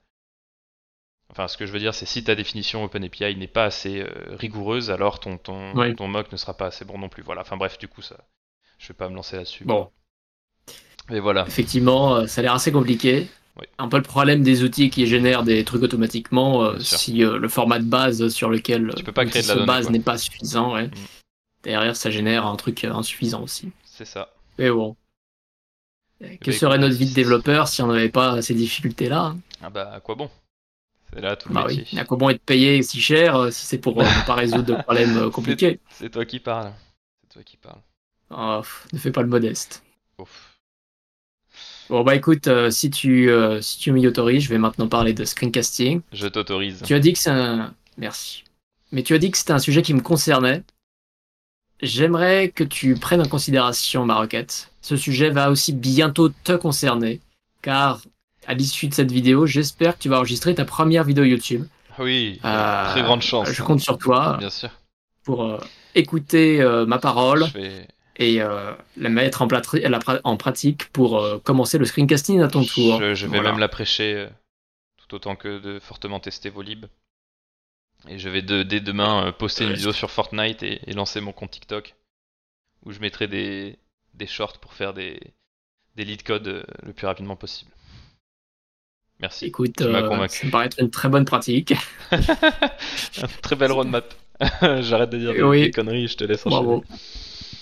Enfin, 1.29 1.47
ce 1.47 1.57
que 1.57 1.65
je 1.65 1.71
veux 1.71 1.79
dire, 1.79 1.93
c'est 1.93 2.05
si 2.05 2.23
ta 2.23 2.35
définition 2.35 2.83
OpenAPI 2.83 3.35
n'est 3.35 3.47
pas 3.47 3.65
assez 3.65 3.99
euh, 3.99 4.07
rigoureuse, 4.31 4.89
alors 4.89 5.19
ton, 5.19 5.37
ton, 5.37 5.73
ton 5.95 6.07
mock 6.07 6.31
ne 6.31 6.37
sera 6.37 6.55
pas 6.55 6.67
assez 6.67 6.85
bon 6.85 6.97
non 6.97 7.09
plus. 7.09 7.21
Voilà. 7.21 7.41
Enfin 7.41 7.57
bref, 7.57 7.77
du 7.77 7.87
coup, 7.87 8.01
ça, 8.01 8.17
je 8.77 8.87
vais 8.87 8.93
pas 8.93 9.09
me 9.09 9.15
lancer 9.15 9.35
là-dessus. 9.35 9.65
Bon. 9.65 9.89
Mais 11.09 11.19
voilà. 11.19 11.45
Effectivement, 11.45 12.15
euh, 12.15 12.27
ça 12.27 12.39
a 12.39 12.43
l'air 12.43 12.53
assez 12.53 12.71
compliqué. 12.71 13.27
Un 13.79 13.87
peu 13.87 13.97
le 13.97 14.03
problème 14.03 14.43
des 14.43 14.63
outils 14.63 14.89
qui 14.89 15.07
génèrent 15.07 15.43
des 15.43 15.63
trucs 15.63 15.81
automatiquement, 15.81 16.63
euh, 16.63 16.79
si 16.79 17.17
le 17.17 17.47
format 17.49 17.79
de 17.79 17.85
base 17.85 18.27
sur 18.29 18.49
lequel 18.49 18.93
tu 18.95 19.03
peux 19.03 19.11
pas 19.11 19.25
créer 19.25 19.41
de 19.41 19.47
la 19.47 19.65
base 19.65 19.89
n'est 19.89 19.99
pas 19.99 20.17
suffisant, 20.17 20.75
ouais. 20.75 20.87
Mm. 20.87 20.91
derrière 21.63 21.95
ça 21.95 22.11
génère 22.11 22.45
un 22.45 22.55
truc 22.55 22.83
insuffisant 22.83 23.41
aussi. 23.41 23.71
C'est 23.83 24.05
ça. 24.05 24.31
Mais 24.59 24.69
bon. 24.69 24.95
Que 26.41 26.51
serait 26.51 26.77
notre 26.77 26.95
vie 26.95 27.09
de 27.09 27.15
développeur 27.15 27.67
si 27.67 27.81
on 27.81 27.87
n'avait 27.87 28.09
pas 28.09 28.41
ces 28.43 28.53
difficultés-là 28.53 29.21
hein? 29.21 29.37
Ah 29.63 29.71
bah 29.71 29.91
à 29.91 29.99
quoi 29.99 30.13
bon? 30.13 30.29
C'est 31.13 31.21
là 31.21 31.35
tout 31.35 31.49
le 31.49 31.55
bah 31.55 31.65
Oui. 31.67 31.87
Il 31.91 31.97
y 31.97 32.01
a 32.01 32.05
comment 32.05 32.29
être 32.29 32.41
payé 32.41 32.81
si 32.83 32.99
cher 32.99 33.35
euh, 33.35 33.51
si 33.51 33.65
c'est 33.65 33.77
pour 33.77 33.99
euh, 33.99 34.03
ne 34.03 34.25
pas 34.25 34.35
résoudre 34.35 34.63
de 34.63 34.73
problèmes 34.83 35.17
euh, 35.17 35.29
compliqués 35.29 35.79
C'est 35.89 36.09
toi 36.09 36.25
qui 36.25 36.39
parles. 36.39 36.73
C'est 37.21 37.33
toi 37.33 37.43
qui 37.43 37.57
parles. 37.57 37.81
Oh, 38.29 38.61
ne 38.93 38.97
fais 38.97 39.11
pas 39.11 39.21
le 39.21 39.27
modeste. 39.27 39.83
Ouf. 40.19 40.59
Bon 41.89 42.03
bah 42.03 42.15
écoute, 42.15 42.49
si 42.69 42.89
tu 42.89 43.29
si 43.61 43.79
tu 43.79 43.93
m'y 43.93 44.05
autorises, 44.07 44.43
je 44.43 44.49
vais 44.49 44.57
maintenant 44.57 44.89
parler 44.89 45.13
de 45.13 45.23
screencasting. 45.23 46.01
Je 46.11 46.27
t'autorise. 46.27 46.81
Tu 46.85 46.93
as 46.93 46.99
dit 46.99 47.13
que 47.13 47.19
c'est 47.19 47.29
un 47.29 47.73
merci. 47.97 48.43
Mais 48.91 49.03
tu 49.03 49.13
as 49.13 49.17
dit 49.17 49.31
que 49.31 49.37
c'était 49.37 49.53
un 49.53 49.59
sujet 49.59 49.81
qui 49.81 49.93
me 49.93 50.01
concernait. 50.01 50.63
J'aimerais 51.81 52.49
que 52.49 52.65
tu 52.65 52.95
prennes 52.95 53.21
en 53.21 53.27
considération 53.27 54.05
ma 54.05 54.19
requête. 54.19 54.71
Ce 54.81 54.97
sujet 54.97 55.29
va 55.29 55.51
aussi 55.51 55.71
bientôt 55.71 56.29
te 56.29 56.53
concerner, 56.53 57.21
car 57.61 58.01
à 58.47 58.53
l'issue 58.53 58.87
de 58.87 58.93
cette 58.93 59.11
vidéo, 59.11 59.45
j'espère 59.45 59.97
que 59.97 60.03
tu 60.03 60.09
vas 60.09 60.17
enregistrer 60.17 60.55
ta 60.55 60.65
première 60.65 61.03
vidéo 61.03 61.25
YouTube. 61.25 61.65
Oui, 61.99 62.39
euh, 62.45 62.91
très 62.91 63.01
grande 63.01 63.21
chance. 63.21 63.51
Je 63.51 63.61
compte 63.61 63.81
sur 63.81 63.97
toi. 63.97 64.37
Bien 64.37 64.49
sûr. 64.49 64.69
Pour 65.23 65.43
euh, 65.43 65.59
écouter 65.95 66.61
euh, 66.61 66.85
ma 66.85 66.97
parole 66.97 67.45
et 68.15 68.39
la 68.39 69.09
mettre 69.09 69.41
en, 69.41 69.47
en, 70.23 70.37
pratique 70.37 70.89
pour 70.91 71.43
commencer 71.43 71.77
le 71.77 71.85
screencasting 71.85 72.41
à 72.41 72.47
ton 72.47 72.63
tour. 72.63 72.99
Je, 73.13 73.27
vais 73.27 73.41
même 73.41 73.59
la 73.59 73.67
prêcher 73.67 74.27
tout 74.97 75.15
autant 75.15 75.35
que 75.35 75.59
de 75.59 75.79
fortement 75.79 76.19
tester 76.19 76.49
vos 76.49 76.61
libs. 76.61 76.87
Et 78.07 78.17
je 78.17 78.29
vais 78.29 78.41
dès 78.41 78.79
demain 78.79 79.31
poster 79.37 79.65
une 79.65 79.73
vidéo 79.73 79.91
sur 79.91 80.09
Fortnite 80.09 80.63
et, 80.63 80.79
lancer 80.93 81.19
mon 81.19 81.33
compte 81.33 81.51
TikTok 81.51 81.95
où 82.85 82.91
je 82.91 82.99
mettrai 82.99 83.27
des, 83.27 83.77
des 84.13 84.27
shorts 84.27 84.59
pour 84.59 84.73
faire 84.73 84.93
des, 84.93 85.19
des 85.95 86.05
lead 86.05 86.23
codes 86.23 86.65
le 86.83 86.93
plus 86.93 87.05
rapidement 87.05 87.35
possible. 87.35 87.71
Merci. 89.19 89.45
Écoute, 89.45 89.81
euh, 89.81 90.27
ça 90.27 90.45
me 90.45 90.51
paraît 90.51 90.67
être 90.67 90.79
une 90.79 90.91
très 90.91 91.09
bonne 91.09 91.25
pratique. 91.25 91.73
très 93.41 93.55
belle 93.55 93.71
roadmap. 93.71 94.13
J'arrête 94.61 95.09
de 95.09 95.17
dire 95.17 95.51
des, 95.51 95.71
conneries, 95.71 96.07
je 96.07 96.17
te 96.17 96.23
laisse 96.23 96.43
Bravo. 96.43 96.83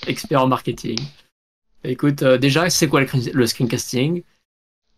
Expert 0.08 0.44
en 0.44 0.48
marketing. 0.48 1.00
Écoute, 1.86 2.24
euh, 2.24 2.38
déjà, 2.38 2.70
c'est 2.70 2.90
quoi 2.90 3.02
le, 3.02 3.48
screencasting? 3.48 4.24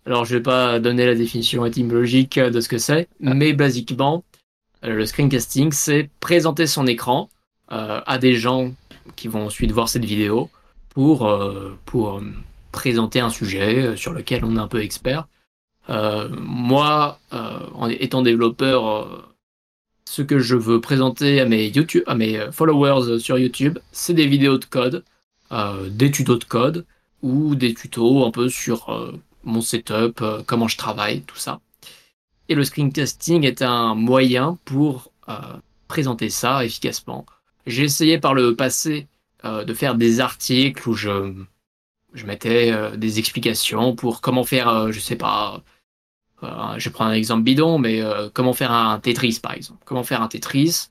Alors, 0.08 0.26
je 0.26 0.36
vais 0.36 0.42
pas 0.42 0.80
donner 0.80 1.06
la 1.06 1.14
définition 1.14 1.66
étymologique 1.66 2.40
de 2.40 2.60
ce 2.60 2.70
que 2.70 2.80
c'est, 2.80 3.08
ah. 3.24 3.34
mais 3.36 3.54
basiquement, 3.54 4.24
euh, 4.84 4.96
le 4.96 5.06
screencasting, 5.06 5.72
c'est 5.72 6.10
présenter 6.20 6.66
son 6.66 6.88
écran 6.88 7.30
à 7.70 8.18
des 8.18 8.36
gens 8.36 8.72
qui 9.18 9.28
vont 9.28 9.48
ensuite 9.48 9.74
voir 9.74 9.90
cette 9.90 10.06
vidéo 10.06 10.50
pour, 10.88 11.30
pour 11.84 12.22
présenter 12.72 13.20
un 13.20 13.30
sujet 13.30 13.98
sur 13.98 14.14
lequel 14.14 14.46
on 14.46 14.56
est 14.56 14.60
un 14.60 14.70
peu 14.70 14.82
expert 14.82 15.28
euh, 15.28 15.37
moi, 15.88 17.20
euh, 17.34 17.60
en 17.74 17.90
étant 17.90 18.22
développeur, 18.22 18.88
euh, 18.88 19.24
ce 20.06 20.22
que 20.22 20.40
je 20.40 20.56
veux 20.56 20.82
présenter 20.82 21.40
à 21.40 21.46
mes, 21.46 21.68
YouTube, 21.68 22.04
à 22.08 22.16
mes 22.16 22.52
followers 22.52 23.20
sur 23.20 23.38
YouTube, 23.38 23.80
c'est 23.92 24.14
des 24.14 24.28
vidéos 24.28 24.58
de 24.58 24.66
code, 24.66 25.04
des 25.90 26.12
tutos 26.12 26.38
de 26.38 26.44
code 26.44 26.86
ou 27.22 27.56
des 27.56 27.74
tutos 27.74 28.26
un 28.26 28.32
peu 28.32 28.50
sur 28.50 29.14
mon 29.44 29.62
setup, 29.62 30.24
comment 30.46 30.68
je 30.68 30.78
travaille, 30.78 31.22
tout 31.22 31.36
ça. 31.36 31.60
Et 32.48 32.56
le 32.56 32.64
screencasting 32.64 33.44
est 33.44 33.62
un 33.62 33.96
moyen 33.96 34.58
pour 34.64 35.12
présenter 35.90 36.30
ça 36.30 36.64
efficacement. 36.64 37.26
J'ai 37.66 37.84
essayé 37.84 38.18
par 38.18 38.34
le 38.34 38.56
passé 38.56 39.08
de 39.44 39.74
faire 39.74 39.96
des 39.96 40.22
articles 40.22 40.88
où 40.88 40.94
je, 40.94 41.34
je 42.14 42.26
mettais 42.26 42.98
des 42.98 43.20
explications 43.20 43.94
pour 43.94 44.22
comment 44.22 44.46
faire, 44.46 44.92
je 44.92 45.00
sais 45.02 45.18
pas, 45.18 45.64
je 46.42 46.90
prends 46.90 47.06
un 47.06 47.14
exemple 47.14 47.44
bidon, 47.44 47.80
mais 47.80 48.02
comment 48.34 48.54
faire 48.54 48.72
un 48.72 49.00
Tetris 49.00 49.40
par 49.42 49.54
exemple? 49.54 49.82
Comment 49.86 50.04
faire 50.04 50.22
un 50.22 50.28
Tetris, 50.28 50.90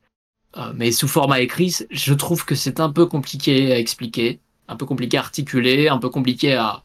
mais 0.74 0.92
sous 0.92 1.08
format 1.08 1.40
écrit, 1.40 1.74
je 1.90 2.14
trouve 2.14 2.44
que 2.44 2.54
c'est 2.54 2.80
un 2.80 2.90
peu 2.90 3.06
compliqué 3.06 3.72
à 3.72 3.78
expliquer, 3.78 4.40
un 4.68 4.76
peu 4.76 4.86
compliqué 4.86 5.16
à 5.18 5.20
articuler, 5.20 5.88
un 5.88 5.98
peu 5.98 6.08
compliqué 6.08 6.54
à 6.54 6.82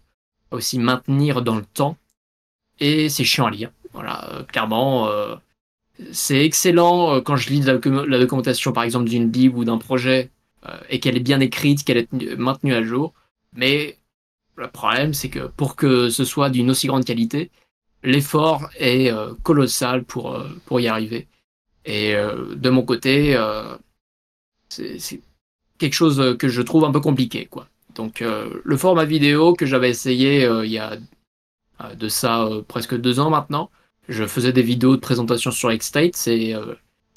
aussi 0.51 0.79
maintenir 0.79 1.41
dans 1.41 1.55
le 1.55 1.65
temps, 1.65 1.97
et 2.79 3.09
c'est 3.09 3.23
chiant 3.23 3.45
à 3.45 3.51
lire. 3.51 3.71
Voilà, 3.93 4.45
clairement, 4.51 5.09
c'est 6.11 6.45
excellent 6.45 7.21
quand 7.21 7.35
je 7.35 7.49
lis 7.49 7.61
la, 7.61 7.73
la 7.73 8.19
documentation 8.19 8.71
par 8.71 8.83
exemple 8.83 9.09
d'une 9.09 9.29
bible 9.29 9.57
ou 9.57 9.65
d'un 9.65 9.77
projet 9.77 10.29
et 10.89 10.99
qu'elle 10.99 11.17
est 11.17 11.21
bien 11.21 11.39
écrite, 11.39 11.83
qu'elle 11.83 11.97
est 11.97 12.37
maintenue 12.37 12.73
à 12.73 12.83
jour. 12.83 13.13
Mais 13.53 13.97
le 14.55 14.69
problème, 14.69 15.13
c'est 15.13 15.29
que 15.29 15.47
pour 15.47 15.75
que 15.75 16.09
ce 16.09 16.23
soit 16.23 16.49
d'une 16.49 16.69
aussi 16.69 16.87
grande 16.87 17.03
qualité, 17.03 17.49
l'effort 18.03 18.69
est 18.77 19.11
euh, 19.11 19.33
colossal 19.43 20.03
pour, 20.03 20.33
euh, 20.33 20.47
pour 20.65 20.79
y 20.79 20.87
arriver. 20.87 21.27
Et 21.85 22.15
euh, 22.15 22.55
de 22.55 22.69
mon 22.69 22.83
côté, 22.83 23.35
c'est 24.69 25.21
quelque 25.77 25.93
chose 25.93 26.37
que 26.37 26.47
je 26.47 26.61
trouve 26.61 26.85
un 26.85 26.91
peu 26.91 26.99
compliqué. 26.99 27.47
Quoi. 27.47 27.67
Donc 27.95 28.21
le 28.21 28.77
format 28.77 29.03
vidéo 29.05 29.53
que 29.53 29.65
j'avais 29.65 29.89
essayé 29.89 30.47
il 30.63 30.69
y 30.71 30.77
a 30.77 30.97
de 31.95 32.07
ça 32.07 32.47
presque 32.67 32.95
deux 32.95 33.19
ans 33.19 33.31
maintenant, 33.31 33.71
je 34.07 34.25
faisais 34.27 34.53
des 34.53 34.61
vidéos 34.61 34.95
de 34.95 35.01
présentation 35.01 35.49
sur 35.49 35.73
Xstate. 35.73 36.15
C'était 36.15 36.55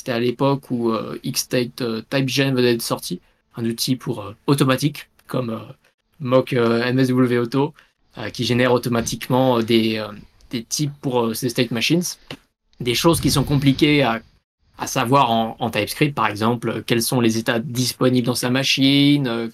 à 0.09 0.19
l'époque 0.19 0.71
où 0.71 0.93
Xstate 1.25 2.09
TypeGen 2.09 2.55
venait 2.55 2.77
de 2.77 2.83
sortir, 2.83 3.19
un 3.57 3.67
outil 3.67 3.97
pour 3.97 4.33
automatique, 4.47 5.11
comme 5.27 5.61
mock 6.21 6.55
MSW 6.55 7.37
Auto 7.37 7.75
qui 8.33 8.45
génère 8.45 8.73
automatiquement 8.73 9.61
des, 9.61 10.03
des 10.59 10.65
types 10.65 10.93
pour 11.01 11.35
ces 11.35 11.49
state 11.49 11.71
machines. 11.71 12.03
Des 12.81 12.95
choses 12.95 13.21
qui 13.21 13.31
sont 13.31 13.45
compliquées 13.45 14.03
à, 14.03 14.21
à 14.79 14.87
savoir 14.87 15.31
en, 15.31 15.71
TypeScript, 15.71 16.15
par 16.15 16.27
exemple, 16.27 16.83
quels 16.87 17.03
sont 17.03 17.21
les 17.21 17.39
états 17.39 17.59
disponibles 17.59 18.27
dans 18.27 18.35
sa 18.35 18.51
machine, 18.51 19.51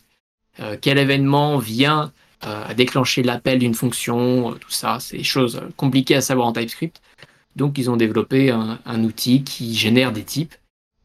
quel 0.81 0.99
événement 0.99 1.59
vient 1.59 2.13
à 2.41 2.73
déclencher 2.73 3.23
l'appel 3.23 3.59
d'une 3.59 3.75
fonction, 3.75 4.53
tout 4.55 4.71
ça, 4.71 4.99
c'est 5.01 5.19
des 5.19 5.25
choses 5.25 5.61
compliquées 5.77 6.17
à 6.17 6.23
savoir 6.23 6.47
en 6.47 6.53
TypeScript. 6.53 7.03
Donc 7.57 7.77
ils 7.77 7.91
ont 7.91 7.99
développé 7.99 8.51
un, 8.51 9.05
outil 9.05 9.45
qui 9.45 9.75
génère 9.75 10.13
des 10.13 10.25
types. 10.25 10.55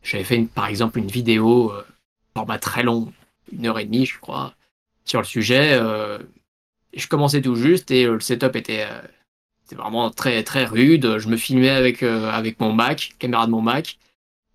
J'avais 0.02 0.24
fait 0.24 0.42
par 0.54 0.68
exemple 0.68 1.00
une 1.00 1.10
vidéo 1.10 1.74
format 2.36 2.60
très 2.60 2.84
long, 2.84 3.12
une 3.52 3.66
heure 3.66 3.80
et 3.80 3.86
demie 3.86 4.06
je 4.06 4.20
crois, 4.20 4.54
sur 5.06 5.22
le 5.22 5.26
sujet. 5.26 5.74
Euh, 5.74 6.20
je 6.94 7.08
commençais 7.08 7.42
tout 7.42 7.56
juste 7.56 7.92
et 7.92 8.06
euh, 8.06 8.14
le 8.14 8.20
setup 8.20 8.56
était, 8.56 8.86
euh, 8.90 9.02
c'était 9.66 9.82
vraiment 9.82 10.10
très 10.10 10.44
très 10.44 10.66
rude. 10.66 11.18
Je 11.18 11.28
me 11.28 11.38
filmais 11.38 11.70
avec 11.70 12.04
avec 12.04 12.60
mon 12.60 12.72
Mac, 12.72 13.14
caméra 13.20 13.46
de 13.46 13.52
mon 13.52 13.62
Mac, 13.62 13.98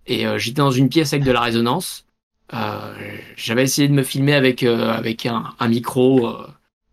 et 0.06 0.24
j'étais 0.38 0.60
dans 0.60 0.70
une 0.70 0.88
pièce 0.88 1.12
avec 1.12 1.24
de 1.24 1.32
la 1.32 1.40
résonance. 1.40 2.06
J'avais 3.36 3.64
essayé 3.64 3.88
de 3.88 3.92
me 3.92 4.02
filmer 4.02 4.34
avec 4.34 4.62
avec 4.62 5.26
un, 5.26 5.52
un 5.58 5.68
micro 5.68 6.36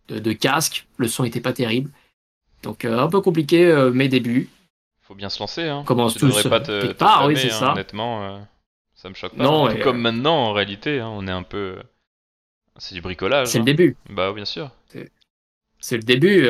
de, 0.07 0.19
de, 0.19 0.33
casque. 0.33 0.87
Le 0.97 1.07
son 1.07 1.23
était 1.23 1.41
pas 1.41 1.53
terrible, 1.53 1.91
donc 2.63 2.85
un 2.85 3.07
peu 3.07 3.21
compliqué 3.21 3.89
mes 3.93 4.07
débuts. 4.07 4.49
Faut 5.01 5.15
bien 5.15 5.29
se 5.29 5.39
lancer. 5.39 5.63
Hein. 5.63 5.83
Commence 5.85 6.15
tous 6.15 6.43
pas 6.47 6.59
te, 6.59 6.91
part, 6.93 7.27
oui 7.27 7.37
c'est 7.37 7.51
hein, 7.51 7.59
ça. 7.59 7.71
Honnêtement, 7.71 8.41
ça 8.95 9.09
me 9.09 9.13
choque 9.13 9.35
pas. 9.35 9.43
Non, 9.43 9.69
Tout 9.69 9.77
comme 9.79 10.01
maintenant 10.01 10.35
en 10.35 10.53
réalité, 10.53 10.99
hein, 10.99 11.09
on 11.09 11.27
est 11.27 11.31
un 11.31 11.43
peu 11.43 11.77
c'est 12.77 12.95
du 12.95 13.01
bricolage. 13.01 13.47
C'est 13.47 13.57
le 13.57 13.63
hein. 13.63 13.65
début. 13.65 13.97
Bah 14.09 14.31
bien 14.33 14.45
sûr. 14.45 14.71
C'est 15.79 15.97
le 15.97 16.03
début, 16.03 16.49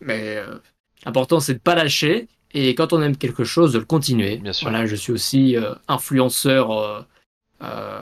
mais 0.00 0.36
euh, 0.36 0.58
l'important 1.04 1.40
c'est 1.40 1.54
de 1.54 1.58
pas 1.58 1.74
lâcher 1.74 2.28
et 2.52 2.74
quand 2.74 2.92
on 2.92 3.02
aime 3.02 3.16
quelque 3.16 3.44
chose 3.44 3.72
de 3.72 3.78
le 3.78 3.84
continuer. 3.84 4.38
Bien 4.38 4.52
sûr. 4.52 4.68
Voilà, 4.68 4.86
je 4.86 4.96
suis 4.96 5.12
aussi 5.12 5.56
euh, 5.56 5.74
influenceur, 5.86 7.06
euh, 7.62 8.00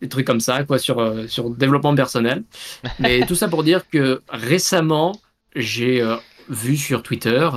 des 0.00 0.08
trucs 0.08 0.26
comme 0.26 0.40
ça, 0.40 0.62
quoi, 0.64 0.78
sur 0.78 1.28
sur 1.28 1.50
développement 1.50 1.94
personnel. 1.94 2.44
mais 2.98 3.26
tout 3.26 3.34
ça 3.34 3.48
pour 3.48 3.64
dire 3.64 3.88
que 3.88 4.22
récemment 4.28 5.20
j'ai 5.56 6.04
vu 6.48 6.76
sur 6.76 7.02
Twitter 7.02 7.48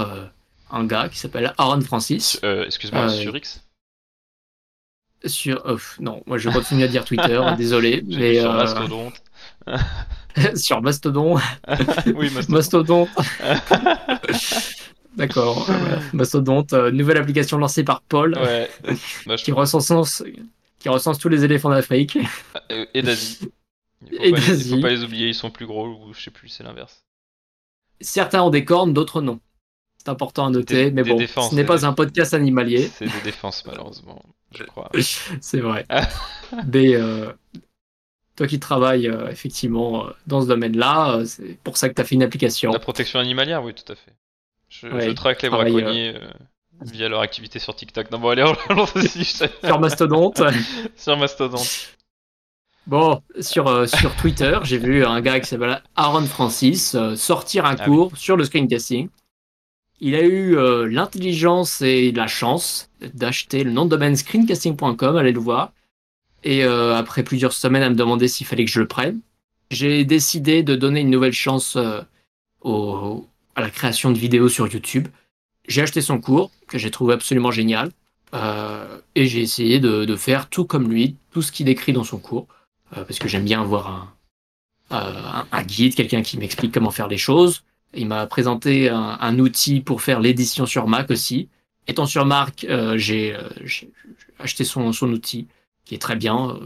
un 0.71 0.85
gars 0.85 1.09
qui 1.09 1.19
s'appelle 1.19 1.53
Aaron 1.57 1.81
Francis. 1.81 2.39
Excuse-moi, 2.43 3.09
sur 3.09 3.35
X? 3.35 3.61
Sur 5.25 5.77
non 5.99 6.23
moi 6.25 6.39
je 6.39 6.49
continue 6.49 6.83
à 6.83 6.87
dire 6.87 7.05
Twitter 7.05 7.39
désolé 7.57 8.03
mais 8.07 8.39
sur 8.39 8.51
euh, 8.51 9.09
sur 10.55 10.81
Mastodon. 10.81 11.37
Oui 12.15 12.31
Mastodonte 12.49 13.09
d'accord 15.15 15.69
Mastodonte 16.13 16.73
euh, 16.73 16.91
nouvelle 16.91 17.17
application 17.17 17.57
lancée 17.57 17.83
par 17.83 18.01
Paul. 18.01 18.37
Ouais. 18.37 18.69
Bah, 19.25 19.35
qui 19.35 19.51
recense 19.51 20.23
qui 20.79 20.89
recense 20.89 21.19
tous 21.19 21.29
les 21.29 21.43
éléphants 21.43 21.69
d'Afrique. 21.69 22.17
Euh, 22.71 22.85
et 22.93 23.01
d'Asie. 23.01 23.51
Il 24.11 24.35
faut, 24.35 24.75
faut 24.75 24.81
pas 24.81 24.89
les 24.89 25.03
oublier 25.03 25.27
ils 25.27 25.35
sont 25.35 25.51
plus 25.51 25.67
gros 25.67 25.87
ou 25.87 26.13
je 26.13 26.21
sais 26.21 26.31
plus 26.31 26.49
c'est 26.49 26.63
l'inverse. 26.63 27.03
Certains 27.99 28.41
ont 28.41 28.49
des 28.49 28.65
cornes 28.65 28.93
d'autres 28.93 29.21
non. 29.21 29.39
C'est 30.03 30.09
important 30.09 30.47
à 30.47 30.49
noter, 30.49 30.89
mais 30.89 31.03
bon, 31.03 31.19
ce 31.19 31.53
n'est 31.53 31.63
pas 31.63 31.85
un 31.85 31.93
podcast 31.93 32.33
animalier. 32.33 32.89
C'est 32.95 33.05
des 33.05 33.21
défenses, 33.23 33.63
malheureusement, 33.67 34.19
je 34.51 34.63
crois. 34.63 34.89
c'est 35.41 35.59
vrai. 35.59 35.85
mais 36.73 36.95
euh, 36.95 37.31
toi 38.41 38.47
qui 38.47 38.59
travailles 38.59 39.07
euh, 39.07 39.29
effectivement 39.29 40.07
euh, 40.07 40.09
dans 40.25 40.41
ce 40.41 40.47
domaine-là, 40.47 41.21
c'est 41.25 41.59
pour 41.63 41.77
ça 41.77 41.89
que 41.89 41.93
tu 41.93 42.01
as 42.01 42.05
fait 42.05 42.15
une 42.15 42.23
application. 42.23 42.71
La 42.71 42.79
protection 42.79 43.19
animalière, 43.19 43.63
oui, 43.63 43.75
tout 43.75 43.91
à 43.91 43.95
fait. 43.95 44.13
Je, 44.67 45.11
traque 45.11 45.43
les 45.43 45.49
braconniers 45.49 46.15
via 46.81 47.07
leur 47.07 47.21
activité 47.21 47.59
sur 47.59 47.75
TikTok. 47.75 48.09
Non, 48.09 48.17
bon, 48.17 48.29
allez, 48.29 48.43
on, 48.69 48.85
Sur 48.87 49.79
Mastodonte. 49.79 50.41
sur 50.95 51.17
Mastodonte. 51.17 51.89
Bon, 52.87 53.21
sur, 53.39 53.87
sur 53.87 54.15
Twitter, 54.15 54.57
j'ai 54.63 54.79
vu 54.79 55.05
un 55.05 55.21
gars 55.21 55.39
qui 55.39 55.47
s'appelle 55.47 55.83
Aaron 55.95 56.25
Francis 56.25 56.97
sortir 57.15 57.65
un 57.65 57.75
ah 57.77 57.85
cours 57.85 58.17
sur 58.17 58.37
le 58.37 58.43
screencasting. 58.43 59.09
Il 60.03 60.15
a 60.15 60.23
eu 60.23 60.57
euh, 60.57 60.87
l'intelligence 60.89 61.83
et 61.83 62.11
la 62.11 62.25
chance 62.25 62.89
d'acheter 63.13 63.63
le 63.63 63.69
nom 63.69 63.85
de 63.85 63.91
domaine 63.91 64.15
screencasting.com, 64.15 65.15
allez 65.15 65.31
le 65.31 65.39
voir. 65.39 65.73
Et 66.43 66.63
euh, 66.63 66.95
après 66.95 67.23
plusieurs 67.23 67.53
semaines 67.53 67.83
à 67.83 67.89
me 67.89 67.95
demander 67.95 68.27
s'il 68.27 68.47
fallait 68.47 68.65
que 68.65 68.71
je 68.71 68.79
le 68.79 68.87
prenne, 68.87 69.19
j'ai 69.69 70.03
décidé 70.05 70.63
de 70.63 70.75
donner 70.75 71.01
une 71.01 71.09
nouvelle 71.09 71.33
chance 71.33 71.77
euh, 71.77 72.01
à 73.55 73.61
la 73.61 73.69
création 73.69 74.11
de 74.11 74.17
vidéos 74.17 74.49
sur 74.49 74.67
YouTube. 74.67 75.07
J'ai 75.67 75.81
acheté 75.81 76.01
son 76.01 76.19
cours, 76.19 76.51
que 76.67 76.77
j'ai 76.77 76.91
trouvé 76.91 77.13
absolument 77.13 77.51
génial, 77.51 77.91
et 79.15 79.25
j'ai 79.27 79.41
essayé 79.41 79.79
de, 79.79 80.15
faire 80.15 80.49
tout 80.49 80.65
comme 80.65 80.89
lui, 80.89 81.15
tout 81.31 81.41
ce 81.41 81.51
qu'il 81.51 81.65
décrit 81.65 81.93
dans 81.93 82.03
son 82.03 82.17
cours, 82.17 82.47
parce 82.89 83.19
que 83.19 83.27
j'aime 83.27 83.43
bien 83.43 83.61
avoir 83.61 84.15
un, 84.89 85.63
guide, 85.63 85.95
quelqu'un 85.95 86.21
qui 86.21 86.37
m'explique 86.37 86.73
comment 86.73 86.91
faire 86.91 87.07
les 87.07 87.17
choses. 87.17 87.63
Il 87.93 88.07
m'a 88.07 88.25
présenté 88.27 88.89
un, 88.89 89.39
outil 89.39 89.81
pour 89.81 90.01
faire 90.01 90.19
l'édition 90.19 90.65
sur 90.65 90.87
Mac 90.87 91.11
aussi. 91.11 91.49
Étant 91.87 92.05
sur 92.05 92.25
Mac, 92.25 92.65
euh, 92.69 92.97
j'ai 92.97 93.35
acheté 94.39 94.63
son, 94.63 94.91
outil, 95.03 95.47
qui 95.85 95.95
est 95.95 95.99
très 95.99 96.15
bien, 96.15 96.51
euh, 96.51 96.59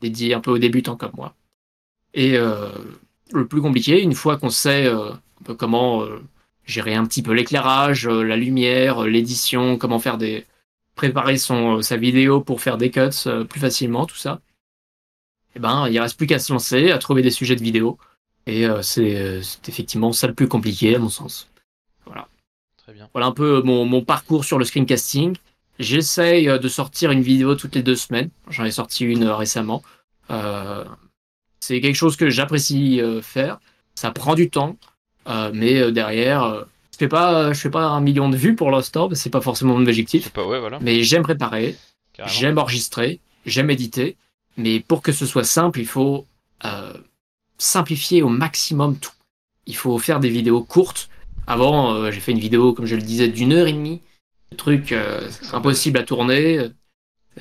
dédié 0.00 0.34
un 0.34 0.40
peu 0.40 0.50
aux 0.50 0.58
débutants 0.58 0.96
comme 0.96 1.12
moi. 1.16 1.34
Et 2.14 2.36
euh, 2.36 2.70
le 3.32 3.46
plus 3.46 3.60
compliqué, 3.60 4.02
une 4.02 4.14
fois 4.14 4.36
qu'on 4.36 4.50
sait 4.50 4.86
un 4.86 5.18
peu 5.44 5.54
comment 5.54 6.04
gérer 6.64 6.94
un 6.94 7.04
petit 7.06 7.22
peu 7.22 7.32
l'éclairage, 7.32 8.06
la 8.06 8.36
lumière, 8.36 9.02
l'édition, 9.02 9.76
comment 9.78 9.98
faire 9.98 10.18
des 10.18 10.46
préparer 10.94 11.38
son 11.38 11.82
sa 11.82 11.96
vidéo 11.96 12.40
pour 12.40 12.60
faire 12.60 12.78
des 12.78 12.90
cuts 12.90 13.28
plus 13.48 13.60
facilement, 13.60 14.06
tout 14.06 14.16
ça. 14.16 14.40
Et 15.54 15.56
eh 15.56 15.60
ben, 15.60 15.88
il 15.88 15.98
reste 15.98 16.16
plus 16.16 16.26
qu'à 16.26 16.38
se 16.38 16.52
lancer, 16.52 16.90
à 16.90 16.98
trouver 16.98 17.22
des 17.22 17.30
sujets 17.30 17.56
de 17.56 17.62
vidéo 17.62 17.98
et 18.46 18.66
euh, 18.66 18.80
euh, 18.98 19.42
c'est 19.42 19.68
effectivement 19.68 20.12
ça 20.12 20.26
le 20.26 20.34
plus 20.34 20.48
compliqué 20.48 20.94
à 20.94 20.98
mon 20.98 21.08
sens. 21.08 21.48
Voilà. 22.04 22.28
Très 22.76 22.92
bien. 22.92 23.08
Voilà 23.12 23.26
un 23.28 23.32
peu 23.32 23.62
mon, 23.62 23.86
mon 23.86 24.04
parcours 24.04 24.44
sur 24.44 24.58
le 24.58 24.64
screencasting. 24.64 25.36
J'essaye 25.78 26.48
euh, 26.48 26.58
de 26.58 26.68
sortir 26.68 27.10
une 27.10 27.22
vidéo 27.22 27.54
toutes 27.54 27.74
les 27.74 27.82
deux 27.82 27.96
semaines. 27.96 28.30
J'en 28.48 28.64
ai 28.64 28.70
sorti 28.70 29.04
une 29.04 29.24
récemment. 29.24 29.82
Euh, 30.30 30.84
c'est 31.60 31.80
quelque 31.80 31.96
chose 31.96 32.16
que 32.16 32.30
j'apprécie 32.30 33.00
faire. 33.22 33.58
Ça 33.94 34.10
prend 34.10 34.34
du 34.34 34.50
temps, 34.50 34.76
euh, 35.28 35.50
mais 35.54 35.92
derrière, 35.92 36.66
je 36.92 36.98
fais 36.98 37.08
pas, 37.08 37.52
je 37.52 37.60
fais 37.60 37.70
pas 37.70 37.86
un 37.86 38.00
million 38.00 38.28
de 38.28 38.36
vues 38.36 38.54
pour 38.54 38.70
l'instant, 38.70 39.08
c'est 39.12 39.30
pas 39.30 39.40
forcément 39.40 39.74
mon 39.74 39.86
objectif. 39.86 40.30
Pas, 40.30 40.46
ouais, 40.46 40.60
voilà. 40.60 40.78
Mais 40.82 41.02
j'aime 41.04 41.22
préparer, 41.22 41.76
j'aime 42.26 42.58
enregistrer, 42.58 43.20
j'aime 43.46 43.70
éditer. 43.70 44.16
Mais 44.58 44.80
pour 44.80 45.00
que 45.00 45.12
ce 45.12 45.24
soit 45.24 45.44
simple, 45.44 45.80
il 45.80 45.86
faut 45.86 46.26
simplifier 47.58 48.22
au 48.22 48.28
maximum 48.28 48.98
tout. 48.98 49.12
Il 49.66 49.76
faut 49.76 49.98
faire 49.98 50.20
des 50.20 50.28
vidéos 50.28 50.62
courtes. 50.62 51.08
Avant, 51.46 51.94
euh, 51.94 52.10
j'ai 52.10 52.20
fait 52.20 52.32
une 52.32 52.38
vidéo, 52.38 52.72
comme 52.72 52.86
je 52.86 52.96
le 52.96 53.02
disais, 53.02 53.28
d'une 53.28 53.52
heure 53.52 53.66
et 53.66 53.72
demie. 53.72 54.00
Truc, 54.56 54.92
euh, 54.92 55.28
c'est 55.30 55.54
impossible 55.54 55.98
à 55.98 56.02
tourner. 56.02 56.68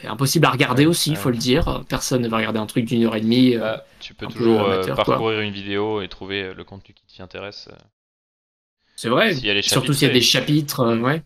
Impossible 0.04 0.46
à 0.46 0.50
regarder 0.50 0.86
aussi, 0.86 1.12
il 1.12 1.18
faut 1.18 1.30
le 1.30 1.38
dire. 1.38 1.84
Personne 1.88 2.22
ne 2.22 2.28
va 2.28 2.38
regarder 2.38 2.60
un 2.60 2.66
truc 2.66 2.86
d'une 2.86 3.04
heure 3.04 3.16
et 3.16 3.22
demie. 3.22 3.56
Bah, 3.58 3.86
tu 4.00 4.14
peux 4.14 4.26
toujours 4.28 4.64
euh, 4.64 4.84
parcourir 4.96 5.42
une 5.42 5.54
vidéo 5.54 6.02
et 6.02 6.08
trouver 6.08 6.54
le 6.54 6.64
contenu 6.64 6.96
qui 6.96 7.06
t'y 7.06 7.22
intéresse. 7.22 7.70
C'est 8.96 9.10
vrai. 9.10 9.34
Surtout 9.62 9.94
s'il 9.94 10.08
y 10.08 10.12
a 10.12 10.14
des 10.14 10.22
chapitres, 10.22 10.82
euh, 10.82 10.98
ouais. 10.98 11.24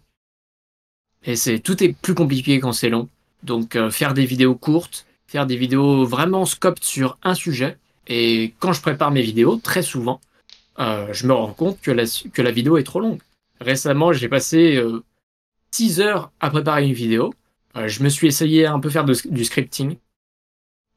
Et 1.23 1.35
c'est 1.35 1.59
tout 1.59 1.83
est 1.83 1.93
plus 1.93 2.13
compliqué 2.15 2.59
quand 2.59 2.71
c'est 2.71 2.89
long. 2.89 3.09
Donc 3.43 3.75
euh, 3.75 3.91
faire 3.91 4.13
des 4.13 4.25
vidéos 4.25 4.55
courtes, 4.55 5.05
faire 5.27 5.45
des 5.45 5.57
vidéos 5.57 6.05
vraiment 6.05 6.45
scoped 6.45 6.83
sur 6.83 7.17
un 7.23 7.33
sujet. 7.33 7.77
Et 8.07 8.53
quand 8.59 8.73
je 8.73 8.81
prépare 8.81 9.11
mes 9.11 9.21
vidéos, 9.21 9.57
très 9.57 9.81
souvent, 9.81 10.21
euh, 10.79 11.07
je 11.11 11.27
me 11.27 11.33
rends 11.33 11.53
compte 11.53 11.81
que 11.81 11.91
la, 11.91 12.03
que 12.33 12.41
la 12.41 12.51
vidéo 12.51 12.77
est 12.77 12.83
trop 12.83 13.01
longue. 13.01 13.21
Récemment, 13.59 14.13
j'ai 14.13 14.29
passé 14.29 14.81
6 14.81 14.81
heures 15.99 16.31
à 16.39 16.49
préparer 16.49 16.85
une 16.85 16.93
vidéo. 16.93 17.33
je 17.75 18.01
me 18.03 18.09
suis 18.09 18.27
essayé 18.27 18.65
à 18.65 18.73
un 18.73 18.79
peu 18.79 18.89
faire 18.89 19.05
du 19.05 19.45
scripting. 19.45 19.97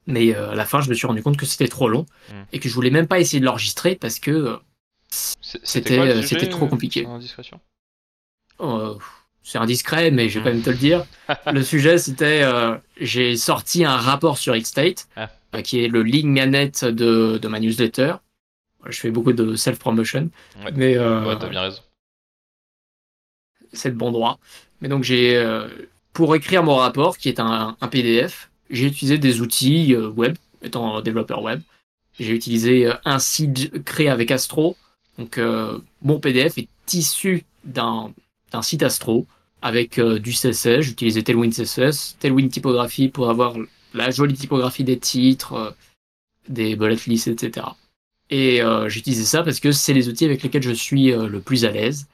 Mais 0.07 0.35
à 0.35 0.55
la 0.55 0.65
fin, 0.65 0.81
je 0.81 0.89
me 0.89 0.95
suis 0.95 1.07
rendu 1.07 1.23
compte 1.23 1.37
que 1.37 1.47
c'était 1.47 1.69
trop 1.69 1.89
long 1.89 2.07
Hmm. 2.31 2.43
et 2.53 2.59
que 2.59 2.69
je 2.69 2.75
voulais 2.75 2.91
même 2.91 3.07
pas 3.07 3.21
essayer 3.21 3.39
de 3.41 3.45
l'enregistrer 3.45 3.95
parce 3.97 4.19
que 4.19 4.59
c'était 5.11 5.99
euh, 5.99 6.23
sujet, 6.23 6.27
c'était 6.41 6.49
trop 6.49 6.65
euh, 6.67 6.69
compliqué. 6.69 7.07
Euh, 8.61 8.95
c'est 9.43 9.59
indiscret, 9.59 10.11
mais 10.11 10.29
je 10.29 10.39
vais 10.39 10.41
Hmm. 10.41 10.45
quand 10.45 10.55
même 10.55 10.63
te 10.63 10.71
le 10.71 10.77
dire. 10.77 11.07
le 11.53 11.63
sujet, 11.63 11.99
c'était 11.99 12.43
euh, 12.43 12.77
j'ai 13.01 13.37
sorti 13.37 13.85
un 13.85 13.97
rapport 13.97 14.39
sur 14.39 14.55
Xstate, 14.57 15.09
Ah. 15.17 15.31
euh, 15.55 15.63
qui 15.63 15.83
est 15.85 15.89
le 15.89 16.03
ligne 16.03 16.33
manette 16.33 16.85
de, 16.85 17.39
de 17.39 17.49
ma 17.49 17.59
newsletter. 17.61 18.15
Je 18.87 18.99
fais 18.99 19.11
beaucoup 19.11 19.33
de 19.33 19.57
self-promotion, 19.57 20.31
Ouais. 20.65 20.73
mais 20.75 20.97
euh, 20.97 21.27
Ouais, 21.27 21.39
t'as 21.39 21.49
bien 21.49 21.61
raison. 21.63 21.81
C'est 23.73 23.91
de 23.91 23.97
bon 23.97 24.11
droit. 24.13 24.39
Mais 24.81 24.89
donc, 24.89 25.05
j'ai 25.05 25.37
euh, 25.37 25.69
pour 26.13 26.35
écrire 26.35 26.63
mon 26.63 26.77
rapport, 26.77 27.19
qui 27.19 27.29
est 27.29 27.41
un, 27.41 27.77
PDF, 27.91 28.51
j'ai 28.71 28.87
utilisé 28.87 29.19
des 29.19 29.41
outils 29.41 29.95
euh, 29.95 30.09
web, 30.09 30.37
étant 30.63 31.01
développeur 31.01 31.43
web. 31.43 31.61
J'ai 32.19 32.35
utilisé 32.35 32.87
euh, 32.87 32.95
un 33.05 33.19
site 33.19 33.85
créé 33.85 34.09
avec 34.09 34.31
Astro. 34.31 34.77
Donc, 35.19 35.39
mon 36.01 36.19
PDF 36.19 36.57
est 36.57 36.69
issu 36.95 37.45
d'un 37.65 38.15
site 38.63 38.83
Astro 38.83 39.27
avec 39.61 40.01
du 40.01 40.33
CSS. 40.33 40.81
J'utilisais 40.81 41.23
Tailwind 41.23 41.53
CSS, 41.53 42.17
Tailwind 42.21 42.51
typographie 42.51 43.09
pour 43.09 43.29
avoir 43.29 43.55
la 43.93 44.11
jolie 44.11 44.33
typographie 44.33 44.83
des 44.83 44.99
titres, 44.99 45.77
des 46.49 46.75
bullet 46.75 46.97
lists, 47.07 47.29
etc. 47.29 47.67
Et 48.31 48.63
euh, 48.63 48.89
j'utilisais 48.89 49.25
ça 49.25 49.43
parce 49.43 49.61
que 49.61 49.73
c'est 49.73 49.93
les 49.93 50.09
outils 50.09 50.25
avec 50.25 50.43
lesquels 50.43 50.63
je 50.63 50.71
suis 50.71 51.11
le 51.13 51.41
plus 51.41 51.67
à 51.67 51.71
l'aise. 51.71 52.07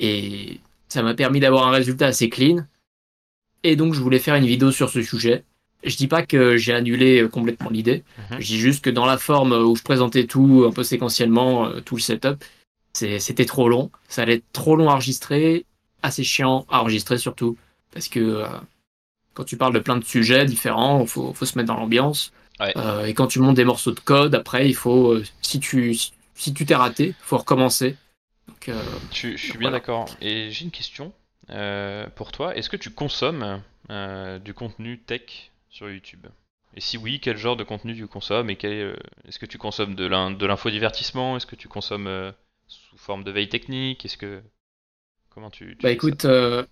Et 0.00 0.58
ça 0.94 1.02
m'a 1.02 1.14
permis 1.14 1.40
d'avoir 1.40 1.66
un 1.66 1.72
résultat 1.72 2.06
assez 2.06 2.28
clean. 2.28 2.64
Et 3.64 3.76
donc, 3.76 3.94
je 3.94 4.00
voulais 4.00 4.20
faire 4.20 4.36
une 4.36 4.46
vidéo 4.46 4.70
sur 4.70 4.88
ce 4.90 5.02
sujet. 5.02 5.44
Je 5.82 5.96
dis 5.96 6.06
pas 6.06 6.24
que 6.24 6.56
j'ai 6.56 6.72
annulé 6.72 7.22
euh, 7.22 7.28
complètement 7.28 7.68
l'idée. 7.68 8.04
Mhm. 8.30 8.40
Je 8.40 8.46
dis 8.46 8.58
juste 8.58 8.84
que 8.84 8.90
dans 8.90 9.04
la 9.04 9.18
forme 9.18 9.52
où 9.52 9.74
je 9.74 9.82
présentais 9.82 10.26
tout 10.26 10.64
un 10.68 10.72
peu 10.72 10.84
séquentiellement, 10.84 11.66
euh, 11.66 11.80
tout 11.80 11.96
le 11.96 12.00
setup, 12.00 12.44
c'était 12.92 13.44
trop 13.44 13.68
long. 13.68 13.90
Ça 14.08 14.22
allait 14.22 14.34
être 14.34 14.52
trop 14.52 14.76
long 14.76 14.88
à 14.88 14.92
enregistrer, 14.92 15.66
assez 16.02 16.22
chiant 16.22 16.64
à 16.70 16.80
enregistrer 16.80 17.18
surtout. 17.18 17.56
Parce 17.92 18.08
que 18.08 18.20
euh, 18.20 18.46
quand 19.34 19.44
tu 19.44 19.56
parles 19.56 19.74
de 19.74 19.80
plein 19.80 19.96
de 19.96 20.04
sujets 20.04 20.44
différents, 20.44 21.00
il 21.00 21.08
faut, 21.08 21.34
faut 21.34 21.44
se 21.44 21.58
mettre 21.58 21.68
dans 21.68 21.78
l'ambiance. 21.78 22.32
Ouais. 22.60 22.72
Euh, 22.76 23.06
et 23.06 23.14
quand 23.14 23.26
tu 23.26 23.40
montes 23.40 23.56
des 23.56 23.64
morceaux 23.64 23.90
de 23.90 24.00
code, 24.00 24.34
après, 24.34 24.68
il 24.68 24.76
faut, 24.76 25.14
euh, 25.14 25.24
si 25.42 25.58
tu 25.58 25.96
si 26.36 26.52
tu 26.52 26.66
t'es 26.66 26.74
raté, 26.74 27.08
il 27.08 27.14
faut 27.20 27.38
recommencer. 27.38 27.96
Donc, 28.48 28.68
euh, 28.68 28.82
Je, 29.12 29.30
je 29.30 29.36
suis 29.36 29.52
bien 29.58 29.70
Voilà. 29.70 29.78
d'accord. 29.78 30.06
Et 30.20 30.50
j'ai 30.50 30.64
une 30.64 30.70
question 30.70 31.12
euh, 31.50 32.06
pour 32.14 32.32
toi. 32.32 32.56
Est-ce 32.56 32.68
que 32.68 32.76
tu 32.76 32.90
consommes 32.90 33.62
euh, 33.90 34.38
du 34.38 34.54
contenu 34.54 34.98
tech 34.98 35.50
sur 35.70 35.90
YouTube? 35.90 36.26
Et 36.76 36.80
si 36.80 36.98
oui, 36.98 37.20
quel 37.20 37.36
genre 37.36 37.56
de 37.56 37.64
contenu 37.64 37.94
tu 37.96 38.06
consommes 38.06 38.50
Et 38.50 38.56
quel 38.56 38.72
est, 38.72 38.96
est-ce 39.28 39.38
que 39.38 39.46
tu 39.46 39.58
consommes 39.58 39.94
de 39.94 40.06
l'in- 40.06 40.30
de 40.32 40.46
l'infodivertissement? 40.46 41.36
Est-ce 41.36 41.46
que 41.46 41.56
tu 41.56 41.68
consommes 41.68 42.06
euh, 42.08 42.32
sous 42.66 42.98
forme 42.98 43.24
de 43.24 43.30
veille 43.30 43.48
technique? 43.48 44.04
Est-ce 44.04 44.16
que 44.16 44.42
comment 45.30 45.50
tu, 45.50 45.76
tu 45.76 45.82
Bah 45.82 45.90
écoute, 45.90 46.24
euh, 46.24 46.64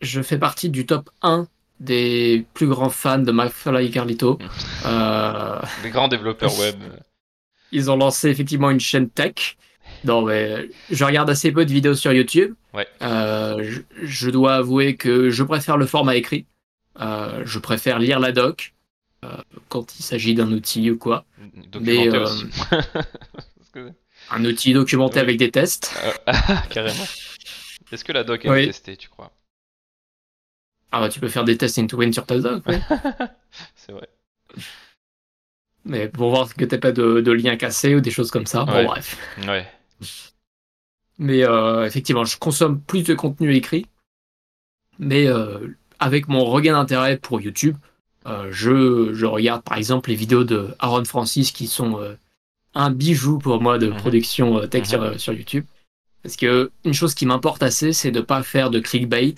je 0.00 0.22
fais 0.22 0.38
partie 0.38 0.70
du 0.70 0.86
top 0.86 1.10
1 1.22 1.46
des 1.80 2.46
plus 2.54 2.68
grands 2.68 2.90
fans 2.90 3.18
de 3.18 3.32
McFly 3.32 3.86
et 3.86 3.90
Carlito. 3.90 4.38
Euh, 4.86 5.60
Des 5.82 5.90
grands 5.90 6.08
développeurs 6.08 6.54
web. 6.58 6.76
ils 7.72 7.90
ont 7.90 7.96
lancé 7.96 8.28
effectivement 8.28 8.70
une 8.70 8.80
chaîne 8.80 9.08
tech. 9.10 9.56
Non, 10.04 10.22
mais 10.22 10.68
je 10.90 11.04
regarde 11.04 11.30
assez 11.30 11.50
peu 11.52 11.64
de 11.64 11.72
vidéos 11.72 11.94
sur 11.94 12.12
YouTube. 12.12 12.54
Ouais. 12.74 12.86
Euh, 13.02 13.62
je, 13.64 13.80
je 14.06 14.30
dois 14.30 14.56
avouer 14.56 14.96
que 14.96 15.30
je 15.30 15.42
préfère 15.42 15.76
le 15.76 15.86
format 15.86 16.16
écrit. 16.16 16.46
Euh, 17.00 17.42
je 17.44 17.58
préfère 17.58 17.98
lire 17.98 18.20
la 18.20 18.30
doc 18.32 18.74
euh, 19.24 19.28
quand 19.68 19.98
il 19.98 20.02
s'agit 20.02 20.34
d'un 20.34 20.52
outil 20.52 20.90
ou 20.90 20.98
quoi. 20.98 21.24
Documenté 21.72 22.10
Mais, 22.10 22.18
aussi. 22.18 22.44
Que- 23.72 23.90
Un 24.30 24.44
outil 24.44 24.72
documenté 24.72 25.16
Ouais. 25.16 25.20
avec 25.22 25.36
des 25.38 25.50
tests. 25.50 25.92
Euh, 26.04 26.12
ah, 26.26 26.62
carrément. 26.70 27.04
Est-ce 27.90 28.04
que 28.04 28.12
la 28.12 28.22
doc 28.24 28.44
est 28.44 28.50
Oui. 28.50 28.66
testée, 28.66 28.96
tu 28.96 29.08
crois? 29.08 29.32
Ah 30.92 31.00
bah, 31.00 31.08
tu 31.08 31.18
peux 31.18 31.28
faire 31.28 31.44
des 31.44 31.56
tests 31.58 31.78
into 31.78 31.96
win 31.96 32.12
sur 32.12 32.24
ta 32.26 32.38
doc. 32.38 32.62
oui. 32.66 32.76
C'est 33.74 33.90
vrai. 33.92 34.08
mais 35.84 36.08
pour 36.08 36.30
voir 36.30 36.54
que 36.54 36.64
t'as 36.64 36.78
pas 36.78 36.92
de, 36.92 37.20
de 37.20 37.32
lien 37.32 37.56
cassé 37.56 37.94
ou 37.94 38.00
des 38.00 38.10
choses 38.12 38.30
comme 38.30 38.46
ça. 38.46 38.64
Bon, 38.64 38.84
bref. 38.84 39.16
Ouais. 39.46 39.66
Mais 41.18 41.44
euh, 41.44 41.86
effectivement, 41.86 42.24
je 42.24 42.38
consomme 42.38 42.80
plus 42.80 43.04
de 43.04 43.14
contenu 43.14 43.54
écrit. 43.54 43.86
Mais 44.98 45.26
euh, 45.26 45.68
avec 46.00 46.28
mon 46.28 46.44
regain 46.44 46.72
d'intérêt 46.74 47.16
pour 47.18 47.40
YouTube, 47.40 47.76
euh, 48.26 48.48
je, 48.50 49.12
je 49.14 49.26
regarde 49.26 49.62
par 49.62 49.76
exemple 49.78 50.10
les 50.10 50.16
vidéos 50.16 50.44
de 50.44 50.74
Aaron 50.78 51.04
Francis 51.04 51.52
qui 51.52 51.66
sont 51.66 52.00
un 52.74 52.90
bijou 52.90 53.38
pour 53.38 53.60
moi 53.60 53.78
de 53.78 53.88
Mhm. 53.88 53.96
production 53.96 54.66
tech 54.68 54.82
Mhm. 54.82 54.88
sur, 54.88 55.20
sur 55.20 55.32
YouTube. 55.32 55.64
Parce 56.22 56.36
que 56.36 56.70
une 56.84 56.94
chose 56.94 57.14
qui 57.14 57.26
m'importe 57.26 57.62
assez, 57.62 57.92
c'est 57.92 58.10
de 58.10 58.20
pas 58.20 58.42
faire 58.42 58.70
de 58.70 58.80
clickbait. 58.80 59.34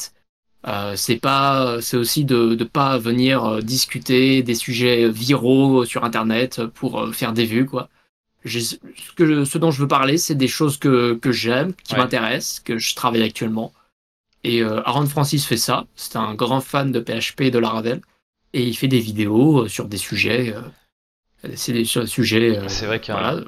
Euh, 0.67 0.97
c'est 0.97 1.17
pas, 1.17 1.81
c'est 1.83 1.97
aussi 1.97 2.25
de 2.25 2.57
ne 2.59 2.65
pas 2.65 2.97
venir 2.99 3.63
discuter 3.63 4.43
des 4.43 4.55
sujets 4.55 5.09
viraux 5.09 5.85
sur 5.85 6.05
Internet 6.05 6.65
pour 6.67 7.15
faire 7.15 7.33
des 7.33 7.45
vues, 7.45 7.67
quoi. 7.67 7.89
Ce, 8.47 8.77
que 9.17 9.27
je- 9.27 9.45
ce 9.45 9.59
dont 9.59 9.71
je 9.71 9.81
veux 9.81 9.89
parler, 9.89 10.19
c'est 10.19 10.35
des 10.35 10.49
choses 10.49 10.77
que, 10.79 11.15
que 11.15 11.33
j'aime, 11.33 11.75
qui 11.85 11.95
Ouais. 11.95 12.01
m'intéressent, 12.01 12.61
que 12.61 12.79
je 12.79 12.95
travaille 12.95 13.23
actuellement. 13.23 13.73
Et 14.45 14.63
euh, 14.63 14.81
Aaron 14.85 15.07
Francis 15.07 15.45
fait 15.47 15.57
ça. 15.57 15.87
C'est 15.97 16.17
un 16.17 16.35
grand 16.35 16.61
fan 16.61 16.93
de 16.93 17.01
PHP 17.01 17.43
et 17.43 17.51
de 17.51 17.59
Laravel. 17.59 18.01
Et 18.53 18.63
il 18.63 18.77
fait 18.77 18.89
des 18.89 19.01
vidéos 19.01 19.65
euh, 19.65 19.69
sur 19.69 19.87
des 19.89 19.97
sujets. 19.97 20.55
euh, 20.55 20.63
c'est 21.55 21.73
des 21.73 21.85
sur 21.85 22.03
des 22.03 22.07
sujets. 22.07 22.57
euh, 22.59 22.69
C'est 22.69 22.87
vrai 22.87 23.01
qu'un- 23.01 23.15
voilà, 23.21 23.43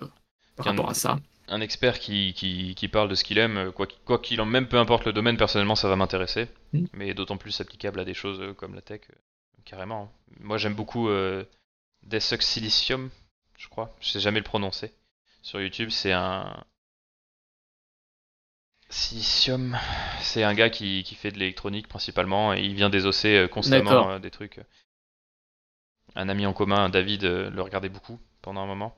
par 0.57 0.65
qu'un- 0.65 0.71
rapport 0.73 0.91
à 0.91 0.95
ça. 0.95 1.19
un 1.49 1.61
expert 1.61 1.99
qui, 1.99 2.35
qui, 2.35 2.75
qui 2.75 2.89
parle 2.89 3.09
de 3.09 3.15
ce 3.15 3.25
qu'il 3.25 3.39
aime, 3.39 3.73
quoi 3.73 3.87
qu'il 3.87 3.99
quoi 4.05 4.19
qu'il 4.19 4.41
en 4.41 4.47
même 4.47 4.67
peu 4.69 4.77
importe 4.79 5.05
le 5.07 5.13
domaine, 5.13 5.37
personnellement 5.37 5.77
ça 5.77 5.89
va 5.89 5.97
m'intéresser, 5.97 6.49
Mm. 6.75 6.85
mais 6.93 7.15
d'autant 7.15 7.37
plus 7.39 7.59
applicable 7.61 8.01
à 8.01 8.05
des 8.05 8.15
choses 8.15 8.55
comme 8.57 8.75
la 8.75 8.83
tech, 8.83 9.01
carrément. 9.65 10.13
Moi 10.41 10.59
j'aime 10.59 10.75
beaucoup 10.75 11.09
Desux 12.07 12.41
Silicium, 12.43 13.09
je 13.59 13.69
crois, 13.69 13.95
je 14.01 14.09
sais 14.09 14.21
jamais 14.21 14.39
le 14.39 14.45
prononcer. 14.45 14.95
Sur 15.43 15.61
YouTube, 15.61 15.91
c'est 15.91 16.13
un. 16.13 16.65
Silicium, 18.91 19.79
c'est 20.21 20.45
un 20.45 20.55
gars 20.55 20.71
qui, 20.71 21.03
qui 21.05 21.15
fait 21.15 21.31
de 21.31 21.39
l'électronique 21.39 21.89
principalement 21.89 22.55
et 22.55 22.63
il 22.63 22.75
vient 22.75 22.89
désosser 22.89 23.37
euh, 23.37 23.47
constamment 23.47 24.13
euh, 24.13 24.19
des 24.19 24.31
trucs. 24.31 24.61
Un 26.15 26.31
ami 26.31 26.47
en 26.47 26.55
commun, 26.55 26.89
David, 26.89 27.25
euh, 27.25 27.51
le 27.51 27.61
regardait 27.61 27.91
beaucoup 27.91 28.19
pendant 28.41 28.63
un 28.63 28.67
moment. 28.67 28.97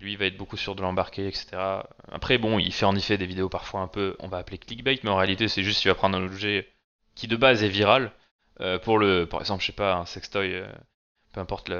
Lui, 0.00 0.12
il 0.12 0.18
va 0.18 0.26
être 0.26 0.36
beaucoup 0.36 0.56
sur 0.56 0.74
de 0.74 0.82
l'embarqué, 0.82 1.26
etc. 1.26 1.82
Après, 2.10 2.38
bon, 2.38 2.58
il 2.58 2.72
fait 2.72 2.86
en 2.86 2.94
effet 2.94 3.18
des 3.18 3.26
vidéos 3.26 3.48
parfois 3.48 3.80
un 3.80 3.88
peu, 3.88 4.16
on 4.20 4.28
va 4.28 4.38
appeler 4.38 4.56
clickbait, 4.58 5.00
mais 5.02 5.10
en 5.10 5.16
réalité, 5.16 5.48
c'est 5.48 5.62
juste 5.62 5.82
qu'il 5.82 5.90
va 5.90 5.94
prendre 5.94 6.16
un 6.16 6.24
objet 6.24 6.72
qui 7.14 7.26
de 7.26 7.36
base 7.36 7.64
est 7.64 7.68
viral 7.68 8.12
euh, 8.60 8.78
pour 8.78 8.98
le, 8.98 9.26
par 9.26 9.40
exemple, 9.40 9.62
je 9.62 9.66
sais 9.66 9.72
pas, 9.72 9.96
un 9.96 10.06
sextoy, 10.06 10.54
euh, 10.54 10.70
peu 11.32 11.40
importe 11.40 11.70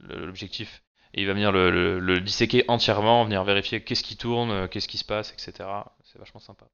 l'objectif, 0.00 0.82
et 1.14 1.22
il 1.22 1.26
va 1.26 1.32
venir 1.32 1.52
le, 1.52 1.70
le- 1.70 1.98
le 2.00 2.20
disséquer 2.20 2.64
entièrement, 2.68 3.24
venir 3.24 3.42
vérifier 3.44 3.82
qu'est-ce 3.82 4.02
qui 4.02 4.16
tourne, 4.16 4.50
euh, 4.50 4.66
qu'est-ce 4.68 4.88
qui 4.88 4.98
se 4.98 5.04
passe, 5.04 5.32
etc. 5.32 5.52
C'est 6.04 6.18
vachement 6.18 6.40
sympa. 6.40 6.66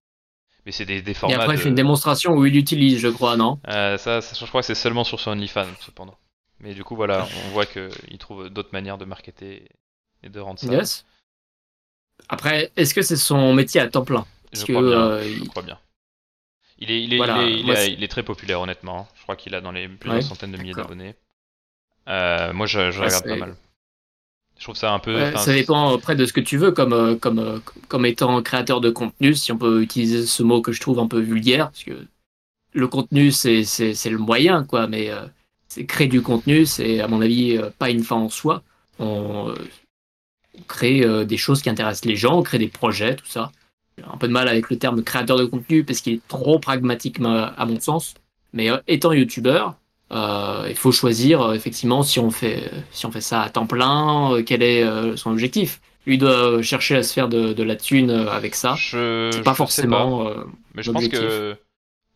Mais 0.66 0.72
c'est 0.72 0.86
des, 0.86 1.02
des 1.02 1.10
Et 1.10 1.14
formats. 1.14 1.36
après, 1.36 1.54
il 1.54 1.56
de- 1.56 1.62
fait 1.62 1.68
une 1.68 1.74
démonstration 1.74 2.32
où 2.34 2.44
il 2.46 2.52
l'utilise, 2.52 2.98
je 2.98 3.08
crois, 3.08 3.36
non? 3.36 3.60
Euh, 3.68 3.96
ça, 3.98 4.20
ça, 4.20 4.34
je 4.38 4.46
crois 4.48 4.60
que 4.62 4.66
c'est 4.66 4.74
seulement 4.74 5.04
sur 5.04 5.20
son 5.20 5.30
OnlyFans, 5.32 5.66
cependant. 5.80 6.16
Mais 6.60 6.74
du 6.74 6.84
coup, 6.84 6.96
voilà, 6.96 7.26
on 7.46 7.48
voit 7.50 7.66
qu'il 7.66 8.18
trouve 8.18 8.50
d'autres 8.50 8.70
manières 8.72 8.98
de 8.98 9.04
marketer 9.06 9.68
et 10.22 10.28
de 10.28 10.40
rendre 10.40 10.58
ça. 10.58 10.70
Yes. 10.72 11.04
Après, 12.28 12.70
est-ce 12.76 12.94
que 12.94 13.02
c'est 13.02 13.16
son 13.16 13.54
métier 13.54 13.80
à 13.80 13.88
temps 13.88 14.04
plein? 14.04 14.26
Je 14.52 14.58
Parce 14.58 14.64
que, 14.64 14.72
crois 14.72 14.82
bien. 14.82 15.00
euh, 15.00 15.22
je 15.22 15.28
il- 15.42 15.48
crois 15.48 15.62
bien. 15.62 15.78
Il 16.78 16.90
est, 16.90 17.02
il 17.02 17.12
est, 17.14 17.16
Voilà, 17.18 17.42
il 17.42 17.48
est, 17.48 17.60
il 17.60 17.66
moi, 17.66 17.74
est- 17.74 17.86
c'est- 17.86 17.92
il 17.92 18.04
est 18.04 18.08
très 18.08 18.22
populaire, 18.22 18.60
honnêtement. 18.60 19.08
Je 19.16 19.22
crois 19.22 19.36
qu'il 19.36 19.54
a 19.54 19.60
dans 19.60 19.72
les 19.72 19.88
plusieurs 19.88 20.22
Ouais, 20.22 20.22
centaines 20.22 20.52
de 20.52 20.56
milliers 20.58 20.74
d'abonnés. 20.74 21.14
Euh, 22.08 22.52
moi, 22.52 22.66
je, 22.66 22.90
je 22.90 22.98
Ouais, 23.00 23.06
regarde 23.06 23.24
pas 23.26 23.36
mal. 23.36 23.56
Je 24.60 24.64
trouve 24.66 24.76
ça 24.76 24.92
un 24.92 24.98
peu. 24.98 25.14
Ouais, 25.16 25.32
ça 25.38 25.52
dépend 25.54 25.94
après 25.94 26.14
de 26.14 26.24
ce 26.26 26.32
que 26.34 26.40
tu 26.40 26.58
veux 26.58 26.70
comme, 26.70 26.92
euh, 26.92 27.16
comme, 27.16 27.38
euh, 27.38 27.58
comme 27.88 28.04
étant 28.04 28.40
créateur 28.42 28.80
de 28.82 28.90
contenu, 28.90 29.34
si 29.34 29.50
on 29.52 29.56
peut 29.58 29.82
utiliser 29.82 30.26
ce 30.26 30.42
mot 30.42 30.60
que 30.60 30.70
je 30.70 30.80
trouve 30.80 30.98
un 31.00 31.08
peu 31.08 31.18
vulgaire, 31.18 31.70
parce 31.70 31.82
que 31.84 32.06
le 32.74 32.86
contenu, 32.86 33.32
c'est 33.32 33.64
c'est- 33.64 33.94
c'est 33.94 34.10
le 34.10 34.18
moyen, 34.18 34.64
quoi, 34.64 34.86
mais 34.86 35.10
euh, 35.10 35.26
c'est 35.68 35.86
créer 35.86 36.08
du 36.08 36.20
contenu, 36.22 36.66
c'est 36.66 37.00
à 37.00 37.08
mon 37.08 37.22
avis 37.22 37.58
pas 37.78 37.90
une 37.90 38.04
fin 38.04 38.16
en 38.16 38.28
soi. 38.28 38.62
On, 38.98 39.48
euh, 39.48 39.54
on 40.58 40.62
crée 40.62 41.02
euh, 41.04 41.24
des 41.24 41.36
choses 41.36 41.62
qui 41.62 41.70
intéressent 41.70 42.04
les 42.04 42.16
gens, 42.16 42.38
on 42.38 42.42
crée 42.42 42.58
des 42.58 42.68
projets, 42.68 43.16
tout 43.16 43.26
ça. 43.26 43.50
un 44.02 44.16
peu 44.16 44.28
de 44.28 44.32
mal 44.32 44.48
avec 44.48 44.70
le 44.70 44.78
terme 44.78 45.02
créateur 45.02 45.36
de 45.36 45.44
contenu 45.44 45.84
parce 45.84 46.00
qu'il 46.00 46.14
est 46.14 46.26
trop 46.28 46.58
pragmatique 46.58 47.18
à 47.20 47.66
mon 47.66 47.78
sens. 47.80 48.14
Mais 48.54 48.68
étant 48.88 49.12
youtubeur, 49.12 49.76
il 50.10 50.74
faut 50.76 50.92
choisir 50.92 51.52
effectivement 51.52 52.02
si 52.02 52.18
on 52.18 52.30
fait 52.30 52.70
si 52.90 53.06
on 53.06 53.12
fait 53.12 53.20
ça 53.20 53.42
à 53.42 53.50
temps 53.50 53.66
plein, 53.66 54.42
quel 54.44 54.62
est 54.62 54.84
son 55.16 55.30
objectif. 55.30 55.80
Lui 56.06 56.18
doit 56.18 56.62
chercher 56.62 56.96
à 56.96 57.02
se 57.02 57.12
faire 57.12 57.28
de, 57.28 57.52
de 57.52 57.62
la 57.62 57.76
thune 57.76 58.10
avec 58.10 58.54
ça. 58.54 58.74
Je, 58.76 59.30
c'est 59.32 59.42
pas 59.42 59.54
forcément. 59.54 60.30
mais 60.74 60.82
je 60.82 60.90
pense 60.90 61.08
que 61.08 61.56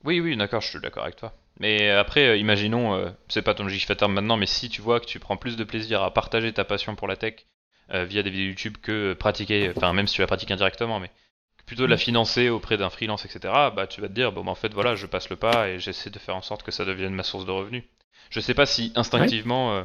oui, 0.04 0.20
oui, 0.20 0.36
d'accord, 0.36 0.60
je 0.60 0.68
suis 0.68 0.80
d'accord 0.80 1.04
avec 1.04 1.16
toi. 1.16 1.32
Mais 1.60 1.90
après, 1.90 2.40
imaginons, 2.40 3.12
c'est 3.28 3.42
pas 3.42 3.54
ton 3.54 3.64
objectif 3.64 3.90
à 3.90 3.94
terme 3.94 4.12
maintenant, 4.12 4.36
mais 4.36 4.46
si 4.46 4.68
tu 4.68 4.82
vois 4.82 5.00
que 5.00 5.06
tu 5.06 5.18
prends 5.18 5.36
plus 5.36 5.56
de 5.56 5.64
plaisir 5.64 6.02
à 6.02 6.12
partager 6.12 6.52
ta 6.52 6.64
passion 6.64 6.94
pour 6.96 7.08
la 7.08 7.16
tech 7.16 7.46
euh, 7.92 8.04
via 8.04 8.22
des 8.22 8.30
vidéos 8.30 8.48
YouTube 8.48 8.76
que 8.80 9.12
pratiquer, 9.12 9.70
enfin 9.76 9.92
même 9.92 10.06
si 10.06 10.14
tu 10.14 10.22
la 10.22 10.26
pratiques 10.26 10.50
indirectement, 10.50 11.00
mais 11.00 11.10
plutôt 11.66 11.82
de 11.82 11.90
la 11.90 11.96
financer 11.96 12.48
auprès 12.48 12.76
d'un 12.76 12.90
freelance, 12.90 13.24
etc., 13.24 13.52
bah 13.74 13.86
tu 13.86 14.00
vas 14.00 14.08
te 14.08 14.12
dire, 14.12 14.32
bon, 14.32 14.44
bah, 14.44 14.50
en 14.50 14.54
fait, 14.54 14.72
voilà, 14.72 14.94
je 14.94 15.06
passe 15.06 15.30
le 15.30 15.36
pas 15.36 15.68
et 15.68 15.78
j'essaie 15.78 16.10
de 16.10 16.18
faire 16.18 16.36
en 16.36 16.42
sorte 16.42 16.62
que 16.62 16.70
ça 16.70 16.84
devienne 16.84 17.14
ma 17.14 17.22
source 17.22 17.46
de 17.46 17.50
revenus. 17.50 17.84
Je 18.30 18.40
sais 18.40 18.54
pas 18.54 18.66
si 18.66 18.92
instinctivement, 18.94 19.74
euh, 19.74 19.84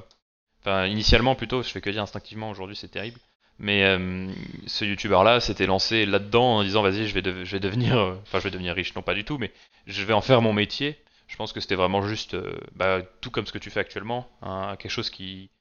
enfin 0.61 0.85
initialement 0.87 1.35
plutôt, 1.35 1.61
je 1.61 1.69
fais 1.69 1.81
que 1.81 1.89
dire 1.89 2.01
instinctivement, 2.01 2.49
aujourd'hui 2.49 2.75
c'est 2.75 2.87
terrible, 2.87 3.19
mais 3.59 3.83
euh, 3.83 4.27
ce 4.65 4.85
youtubeur 4.85 5.23
là 5.23 5.39
s'était 5.39 5.65
lancé 5.65 6.05
là-dedans 6.05 6.57
en 6.57 6.63
disant, 6.63 6.81
vas-y, 6.81 7.07
je 7.07 7.13
vais, 7.13 7.23
je 7.23 7.51
vais 7.51 7.59
devenir, 7.59 7.97
enfin 8.21 8.39
je 8.39 8.45
vais 8.45 8.51
devenir 8.51 8.75
riche, 8.75 8.95
non 8.95 9.01
pas 9.01 9.13
du 9.13 9.25
tout, 9.25 9.37
mais 9.37 9.51
je 9.87 10.03
vais 10.03 10.13
en 10.13 10.21
faire 10.21 10.41
mon 10.41 10.53
métier. 10.53 10.97
Je 11.27 11.35
pense 11.35 11.53
que 11.53 11.59
c'était 11.59 11.75
vraiment 11.75 12.01
juste, 12.01 12.35
bah, 12.73 13.03
tout 13.21 13.29
comme 13.29 13.45
ce 13.45 13.51
que 13.51 13.59
tu 13.59 13.69
fais 13.69 13.81
actuellement, 13.81 14.27
hein, 14.41 14.75
quelque 14.79 14.89
chose 14.89 15.11
qui, 15.11 15.51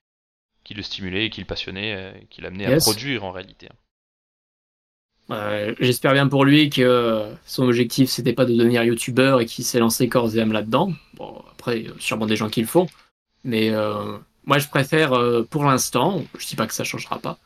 qui 0.69 0.75
le 0.75 0.83
stimulait, 0.83 1.31
qui 1.31 1.41
le 1.41 1.47
passionnait, 1.47 1.95
euh, 1.95 2.13
qui 2.29 2.43
l'amenait 2.43 2.67
à 2.67 2.77
produire 2.77 3.25
en 3.25 3.33
réalité. 3.33 3.71
J'espère 5.79 6.13
bien 6.13 6.27
pour 6.29 6.45
lui 6.45 6.71
que 6.71 7.31
son 7.45 7.65
objectif 7.65 8.09
c'était 8.09 8.33
pas 8.33 8.45
de 8.45 8.55
devenir 8.55 8.83
youtubeur 8.83 9.41
et 9.41 9.47
qu'il 9.47 9.65
s'est 9.65 9.79
lancé 9.79 10.09
corps 10.09 10.35
et 10.35 10.41
âme 10.41 10.53
là-dedans. 10.53 10.93
Bon, 11.15 11.43
après, 11.53 11.85
sûrement 11.99 12.27
des 12.27 12.37
gens 12.37 12.49
qui 12.49 12.61
le 12.61 12.67
font. 12.67 12.87
Mais 13.45 13.71
euh, 13.71 14.17
moi 14.47 14.59
je 14.59 14.69
préfère 14.69 15.13
euh, 15.13 15.43
pour 15.49 15.65
l'instant, 15.65 16.25
je 16.39 16.47
dis 16.47 16.57
pas 16.57 16.67
que 16.67 16.75
ça 16.75 16.85
changera 16.85 17.19
pas, 17.19 17.39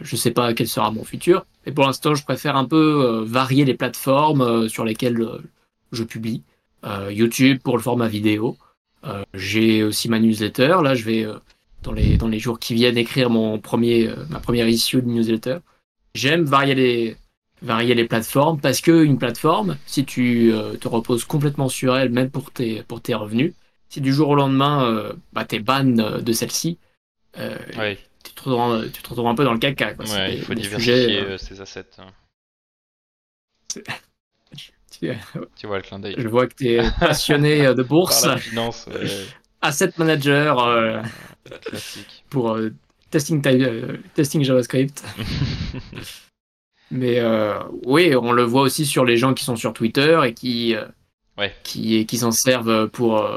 je 0.00 0.16
sais 0.16 0.30
pas 0.30 0.54
quel 0.54 0.68
sera 0.68 0.90
mon 0.90 1.04
futur, 1.04 1.46
mais 1.64 1.72
pour 1.72 1.84
l'instant 1.84 2.14
je 2.14 2.24
préfère 2.24 2.56
un 2.56 2.64
peu 2.64 3.24
varier 3.26 3.64
les 3.64 3.74
plateformes 3.74 4.68
sur 4.68 4.84
lesquelles 4.84 5.24
je 5.92 6.04
publie. 6.04 6.42
YouTube 7.10 7.60
pour 7.62 7.76
le 7.76 7.82
format 7.82 8.08
vidéo. 8.08 8.58
J'ai 9.32 9.82
aussi 9.82 10.08
ma 10.08 10.18
newsletter, 10.18 10.78
là 10.82 10.94
je 10.94 11.04
vais 11.04 11.26
dans 11.84 11.92
les, 11.92 12.16
dans 12.16 12.28
les 12.28 12.40
jours 12.40 12.58
qui 12.58 12.74
viennent 12.74 12.98
écrire 12.98 13.30
mon 13.30 13.58
premier, 13.58 14.08
euh, 14.08 14.24
ma 14.30 14.40
première 14.40 14.66
issue 14.66 15.02
de 15.02 15.08
newsletter. 15.08 15.58
J'aime 16.14 16.44
varier 16.44 16.74
les, 16.74 17.16
varier 17.62 17.94
les 17.94 18.06
plateformes 18.06 18.60
parce 18.60 18.80
qu'une 18.80 19.18
plateforme, 19.18 19.76
si 19.86 20.04
tu 20.04 20.52
euh, 20.52 20.76
te 20.76 20.88
reposes 20.88 21.24
complètement 21.24 21.68
sur 21.68 21.96
elle, 21.96 22.10
même 22.10 22.30
pour 22.30 22.50
tes, 22.50 22.82
pour 22.82 23.00
tes 23.00 23.14
revenus, 23.14 23.54
si 23.88 24.00
du 24.00 24.12
jour 24.12 24.30
au 24.30 24.34
lendemain, 24.34 24.86
euh, 24.86 25.12
bah, 25.32 25.44
t'es 25.44 25.60
ban 25.60 25.84
de 25.84 26.32
celle-ci, 26.32 26.78
tu, 27.34 27.40
te 27.40 28.48
retrouves, 28.48 28.90
tu 28.92 29.02
te 29.02 29.08
retrouves 29.08 29.26
un 29.26 29.34
peu 29.34 29.44
dans 29.44 29.52
le 29.52 29.58
caca. 29.58 29.94
Quoi. 29.94 30.04
Ouais, 30.06 30.36
il 30.36 30.42
faut 30.42 30.54
diversifier 30.54 31.38
ses 31.38 31.60
assets. 31.60 31.90
Hein. 31.98 32.12
tu, 35.56 35.66
vois 35.66 35.76
le 35.78 35.82
clin 35.82 35.98
d'œil. 35.98 36.14
Je 36.16 36.28
vois 36.28 36.46
que 36.46 36.54
tu 36.54 36.68
es 36.68 36.90
passionné 37.00 37.74
de 37.74 37.82
bourse. 37.82 38.26
finance. 38.38 38.86
Asset 39.62 39.92
manager. 39.98 41.02
Classique. 41.62 42.24
Pour 42.30 42.52
euh, 42.52 42.70
testing, 43.10 43.42
euh, 43.46 43.98
testing 44.14 44.42
JavaScript. 44.42 45.04
Mais 46.90 47.18
euh, 47.18 47.58
oui, 47.84 48.14
on 48.14 48.32
le 48.32 48.42
voit 48.42 48.62
aussi 48.62 48.86
sur 48.86 49.04
les 49.04 49.16
gens 49.16 49.34
qui 49.34 49.44
sont 49.44 49.56
sur 49.56 49.72
Twitter 49.72 50.20
et 50.24 50.34
qui, 50.34 50.76
qui, 51.64 52.06
qui 52.06 52.18
s'en 52.18 52.30
servent 52.30 52.88
pour, 52.88 53.28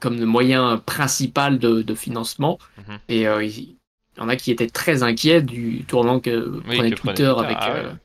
comme 0.00 0.18
le 0.18 0.26
moyen 0.26 0.78
principal 0.78 1.58
de, 1.58 1.94
financement. 1.94 2.58
Mhm. 2.78 2.98
Et 3.08 3.22
il 3.22 3.76
y 4.16 4.20
en 4.20 4.28
a 4.28 4.36
qui 4.36 4.50
étaient 4.50 4.70
très 4.70 5.02
inquiets 5.02 5.42
du 5.42 5.84
tournant 5.84 6.20
que 6.20 6.60
prenait 6.60 6.92
Twitter, 6.92 7.32
avec. 7.36 7.58
Ah 7.60 7.98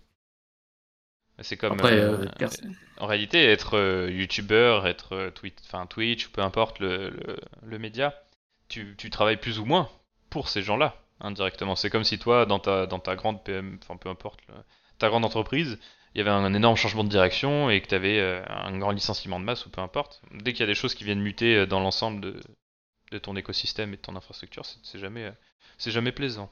c'est 1.41 1.55
comme. 1.55 1.79
en 2.97 3.07
réalité, 3.07 3.45
être 3.45 4.09
youtubeur, 4.09 4.85
être 4.85 5.31
tweet, 5.35 5.61
enfin 5.65 5.85
Twitch, 5.85 6.27
peu 6.29 6.41
importe 6.41 6.79
le, 6.79 7.09
le, 7.11 7.37
le 7.63 7.79
média, 7.79 8.13
tu, 8.67 8.95
tu 8.97 9.09
travailles 9.09 9.39
plus 9.39 9.59
ou 9.59 9.65
moins 9.65 9.87
pour 10.29 10.49
ces 10.49 10.61
gens-là, 10.61 10.95
indirectement. 11.19 11.75
C'est 11.75 11.89
comme 11.89 12.03
si 12.03 12.19
toi, 12.19 12.45
dans 12.45 12.59
ta, 12.59 12.85
dans 12.85 12.99
ta 12.99 13.15
grande 13.15 13.43
PM, 13.43 13.77
enfin 13.83 13.97
peu 13.97 14.09
importe, 14.09 14.41
ta 14.97 15.09
grande 15.09 15.25
entreprise, 15.25 15.79
il 16.15 16.17
y 16.17 16.21
avait 16.21 16.31
un, 16.31 16.53
énorme 16.53 16.75
changement 16.75 17.03
de 17.03 17.09
direction 17.09 17.69
et 17.69 17.81
que 17.81 17.87
tu 17.87 17.95
avais 17.95 18.19
euh, 18.19 18.43
un 18.47 18.77
grand 18.77 18.91
licenciement 18.91 19.39
de 19.39 19.45
masse 19.45 19.65
ou 19.65 19.69
peu 19.69 19.81
importe. 19.81 20.21
Dès 20.33 20.53
qu'il 20.53 20.61
y 20.61 20.63
a 20.63 20.67
des 20.67 20.75
choses 20.75 20.95
qui 20.95 21.03
viennent 21.03 21.21
muter 21.21 21.55
euh, 21.55 21.65
dans 21.65 21.79
l'ensemble 21.79 22.21
de, 22.21 22.39
de 23.11 23.17
ton 23.19 23.35
écosystème 23.35 23.93
et 23.93 23.97
de 23.97 24.01
ton 24.01 24.15
infrastructure, 24.15 24.63
c'est 24.65 24.99
jamais, 24.99 25.25
euh, 25.25 25.31
c'est 25.77 25.91
jamais 25.91 26.11
plaisant. 26.11 26.49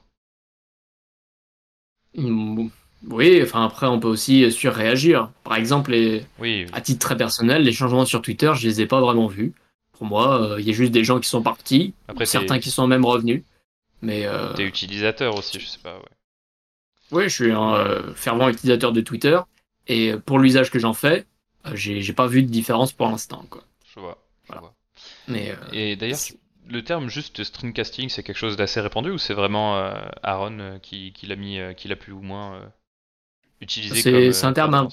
Mmh, 2.14 2.68
oui, 3.08 3.40
enfin 3.42 3.64
après 3.64 3.86
on 3.86 4.00
peut 4.00 4.08
aussi 4.08 4.50
surréagir. 4.50 5.30
Par 5.44 5.56
exemple, 5.56 5.90
les... 5.90 6.24
oui, 6.38 6.66
à 6.72 6.80
titre 6.80 7.00
très 7.00 7.16
personnel, 7.16 7.62
les 7.62 7.72
changements 7.72 8.06
sur 8.06 8.22
Twitter, 8.22 8.52
je 8.54 8.66
les 8.66 8.80
ai 8.80 8.86
pas 8.86 9.00
vraiment 9.00 9.26
vus. 9.26 9.52
Pour 9.92 10.06
moi, 10.06 10.40
euh, 10.40 10.60
il 10.60 10.66
y 10.66 10.70
a 10.70 10.72
juste 10.72 10.92
des 10.92 11.02
gens 11.02 11.18
qui 11.18 11.28
sont 11.28 11.42
partis, 11.42 11.92
Après, 12.06 12.24
certains 12.24 12.60
qui 12.60 12.70
sont 12.70 12.86
même 12.86 13.04
revenus. 13.04 13.42
Mais 14.02 14.26
euh... 14.26 14.52
t'es 14.54 14.64
utilisateur 14.64 15.36
aussi, 15.36 15.58
je 15.60 15.66
sais 15.66 15.78
pas. 15.78 15.96
Ouais. 15.96 16.04
Oui, 17.10 17.24
je 17.24 17.34
suis 17.34 17.52
un 17.52 17.74
euh, 17.74 18.14
fervent 18.14 18.48
utilisateur 18.48 18.92
de 18.92 19.00
Twitter 19.00 19.38
et 19.86 20.14
pour 20.26 20.38
l'usage 20.38 20.70
que 20.70 20.78
j'en 20.78 20.94
fais, 20.94 21.26
euh, 21.66 21.72
j'ai 21.74 22.12
pas 22.12 22.26
vu 22.26 22.42
de 22.42 22.48
différence 22.48 22.92
pour 22.92 23.08
l'instant. 23.08 23.44
Quoi. 23.50 23.64
Je 23.94 24.00
vois. 24.00 24.18
Mais, 25.26 25.54
et 25.72 25.96
d'ailleurs, 25.96 26.18
le 26.66 26.82
terme 26.82 27.08
juste 27.08 27.44
streamcasting, 27.44 28.08
c'est 28.08 28.22
quelque 28.22 28.36
chose 28.36 28.56
d'assez 28.56 28.80
répandu 28.80 29.10
ou 29.10 29.18
c'est 29.18 29.34
vraiment 29.34 29.76
Aaron 30.22 30.78
qui, 30.82 31.12
qui 31.12 31.26
l'a 31.26 31.36
mis, 31.36 31.58
qui 31.76 31.88
l'a 31.88 31.96
plus 31.96 32.12
ou 32.12 32.20
moins 32.20 32.60
utilisé 33.60 34.32
C'est 34.32 34.46
un 34.46 34.52
terme. 34.52 34.88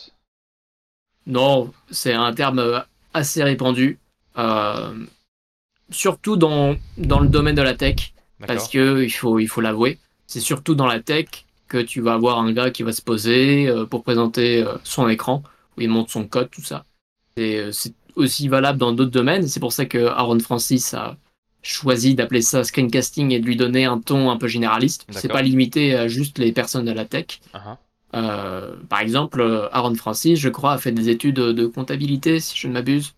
Non, 1.25 1.73
c'est 1.89 2.13
un 2.13 2.33
terme 2.33 2.83
assez 3.13 3.43
répandu. 3.43 3.99
Euh, 4.37 5.05
surtout 5.89 6.35
dans, 6.35 6.75
dans 6.97 7.19
le 7.19 7.29
domaine 7.29 7.55
de 7.55 7.61
la 7.61 7.73
tech, 7.73 8.13
parce 8.47 8.69
que 8.69 9.03
il 9.03 9.09
faut 9.09 9.39
il 9.39 9.47
faut 9.47 9.61
l'avouer, 9.61 9.99
c'est 10.27 10.39
surtout 10.39 10.75
dans 10.75 10.87
la 10.87 10.99
tech 10.99 11.27
que 11.67 11.77
tu 11.77 12.01
vas 12.01 12.13
avoir 12.13 12.39
un 12.39 12.51
gars 12.51 12.71
qui 12.71 12.83
va 12.83 12.91
se 12.91 13.01
poser 13.01 13.67
euh, 13.67 13.85
pour 13.85 14.03
présenter 14.03 14.63
euh, 14.63 14.75
son 14.83 15.09
écran, 15.09 15.43
où 15.77 15.81
il 15.81 15.89
montre 15.89 16.11
son 16.11 16.27
code, 16.27 16.49
tout 16.51 16.61
ça. 16.61 16.85
C'est 17.35 17.71
aussi 18.15 18.47
valable 18.47 18.79
dans 18.79 18.93
d'autres 18.93 19.11
domaines. 19.11 19.47
C'est 19.47 19.59
pour 19.59 19.73
ça 19.73 19.85
que 19.85 20.05
Aaron 20.05 20.39
Francis 20.39 20.93
a 20.93 21.17
choisi 21.63 22.15
d'appeler 22.15 22.41
ça 22.41 22.63
screencasting 22.63 23.31
et 23.31 23.39
de 23.39 23.45
lui 23.45 23.57
donner 23.57 23.85
un 23.85 23.99
ton 23.99 24.29
un 24.29 24.37
peu 24.37 24.47
généraliste. 24.47 25.05
C'est 25.09 25.27
pas 25.27 25.41
limité 25.41 25.95
à 25.95 26.07
juste 26.07 26.37
les 26.37 26.51
personnes 26.51 26.85
de 26.85 26.91
la 26.91 27.05
tech. 27.05 27.41
Uh-huh. 27.53 28.87
par 28.87 28.99
exemple, 28.99 29.67
Aaron 29.73 29.95
Francis, 29.95 30.39
je 30.39 30.49
crois, 30.49 30.73
a 30.73 30.77
fait 30.77 30.91
des 30.91 31.09
études 31.09 31.35
de 31.35 31.65
comptabilité, 31.65 32.39
si 32.39 32.55
je 32.55 32.67
ne 32.67 32.73
m'abuse 32.73 33.15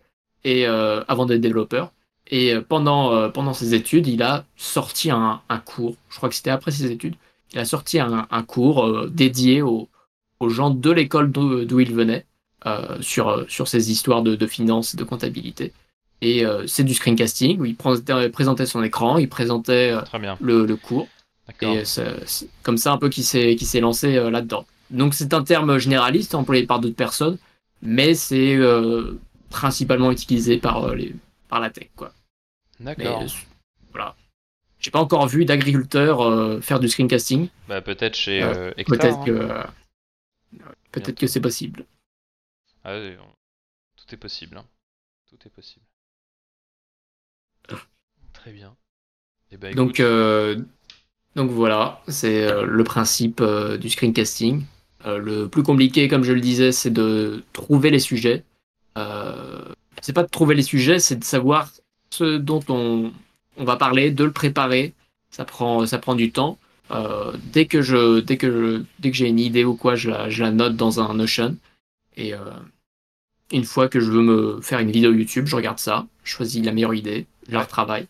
et 0.47 0.65
euh, 0.65 1.03
avant 1.07 1.25
d'être 1.25 1.41
développeur. 1.41 1.91
Et 2.30 2.53
euh, 2.53 2.61
pendant, 2.61 3.13
euh, 3.13 3.30
pendant 3.30 3.53
ses 3.53 3.73
études, 3.73 4.07
il 4.07 4.21
a 4.21 4.45
sorti 4.55 5.11
un, 5.11 5.41
un 5.49 5.59
cours, 5.59 5.95
je 6.09 6.17
crois 6.17 6.30
que 6.30 6.36
c'était 6.36 6.49
après 6.49 6.71
ses 6.71 6.91
études, 6.91 7.15
il 7.53 7.59
a 7.59 7.65
sorti 7.65 7.99
un, 7.99 8.28
un 8.30 8.43
cours 8.43 9.07
dédié 9.09 9.61
aux, 9.61 9.88
aux, 10.39 10.49
gens 10.49 10.69
de 10.69 10.91
l'école 10.91 11.32
d'où 11.32 11.80
il 11.80 11.93
venait, 11.93 12.25
sur, 12.99 13.45
sur 13.47 13.69
ces 13.69 13.89
histoires 13.89 14.21
de, 14.21 14.36
de 14.36 14.47
finance 14.47 14.93
et 14.93 14.97
de 14.97 15.05
comptabilité. 15.05 15.71
Et 16.21 16.43
c'est 16.65 16.84
du 16.84 16.93
screencasting 16.93 17.57
où 17.61 17.65
il 17.65 17.78
présentait 17.78 18.65
son 18.65 18.84
écran, 18.84 19.17
il 19.17 19.30
présentait 19.30 19.95
le, 20.41 20.65
le, 20.65 20.75
cours. 20.75 21.07
Et 21.61 21.86
c'est 21.86 22.49
comme 22.63 22.75
ça 22.75 22.91
un 22.91 22.97
peu 22.97 23.07
qu'il 23.07 23.23
s'est 23.23 23.80
lancé 23.80 24.15
là-dedans. 24.30 24.65
Donc 24.89 25.13
c'est 25.13 25.34
un 25.34 25.43
terme 25.43 25.78
généraliste 25.78 26.36
employé 26.36 26.65
par 26.65 26.82
d'autres 26.82 26.95
personnes, 26.95 27.38
mais 27.82 28.13
c'est 28.13 28.57
principalement 29.49 30.11
utilisé 30.11 30.57
par, 30.57 30.84
euh, 30.86 30.95
les, 30.95 31.15
par 31.49 31.59
la 31.59 31.69
tech. 31.69 31.89
Quoi. 31.95 32.11
D'accord. 32.80 33.23
Euh, 33.23 33.28
voilà. 33.91 34.15
J'ai 34.80 34.91
pas 34.91 34.99
encore 34.99 35.28
vu 35.28 35.45
d'agriculteurs 35.45 36.21
euh, 36.21 36.61
faire 36.61 36.80
du 36.80 36.88
screencasting. 36.88 37.49
Bah, 37.67 37.82
peut-être 37.82 38.15
chez 38.15 38.41
Peut-être 38.86 39.17
hein. 39.17 39.23
que, 39.25 39.63
peut-être 40.91 41.17
que 41.17 41.28
c'est 41.28 41.41
possible. 41.41 41.86
Ah, 42.84 42.99
tout 43.95 44.13
est 44.13 44.17
possible. 44.17 44.57
Hein. 44.57 44.65
Tout 45.30 45.38
est 45.45 45.49
possible. 45.49 45.86
Très 48.34 48.51
bien. 48.51 48.75
Eh 49.51 49.57
ben, 49.57 49.73
donc, 49.73 50.01
donc 51.36 51.51
voilà, 51.51 52.01
c'est 52.07 52.49
le 52.63 52.84
principe 52.84 53.43
du 53.43 53.89
screencasting. 53.89 54.63
le 55.05 55.47
plus 55.47 55.63
compliqué, 55.63 56.07
comme 56.07 56.23
je 56.23 56.34
le 56.34 56.39
disais, 56.39 56.71
c'est 56.71 56.91
de 56.91 57.43
trouver 57.51 57.89
les 57.89 57.99
sujets. 57.99 58.43
Euh, 58.97 59.73
c'est 60.01 60.13
pas 60.13 60.23
de 60.23 60.30
trouver 60.30 60.55
les 60.55 60.63
sujets, 60.63 60.99
c'est 60.99 61.15
de 61.15 61.23
savoir 61.23 61.71
ce 62.10 62.38
dont 62.38 62.64
on, 62.70 63.12
on 63.58 63.64
va 63.64 63.76
parler, 63.78 64.12
de 64.12 64.24
le 64.24 64.32
préparer. 64.32 64.93
Ça 65.30 65.45
prend, 65.45 65.86
ça 65.86 65.97
prend 65.99 66.16
du 66.16 66.32
temps. 66.32 66.58
Euh, 66.91 67.36
dès 67.51 67.66
que 67.66 67.82
je, 67.82 68.20
dès 68.22 68.38
que 68.38 68.49
je, 68.49 68.84
dès 68.99 69.12
que 69.12 69.18
j'ai 69.18 69.28
une 69.28 69.39
idée 69.39 69.66
ou 69.66 69.76
quoi, 69.76 69.95
je 69.95 70.10
la, 70.10 70.30
je 70.30 70.41
la 70.43 70.51
note 70.51 70.76
dans 70.76 70.99
un 71.01 71.14
Notion. 71.14 71.58
Et 72.16 72.34
euh, 72.34 72.39
une 73.51 73.66
fois 73.66 73.89
que 73.89 73.99
je 73.99 74.10
veux 74.10 74.22
me 74.22 74.62
faire 74.62 74.80
une 74.80 74.91
vidéo 74.91 75.12
YouTube, 75.12 75.45
je 75.47 75.55
regarde 75.55 75.80
ça, 75.80 76.08
je 76.24 76.32
choisis 76.32 76.64
la 76.64 76.72
meilleure 76.72 76.93
idée, 76.93 77.28
je 77.47 77.53
la 77.53 77.62
retravaille 77.64 78.08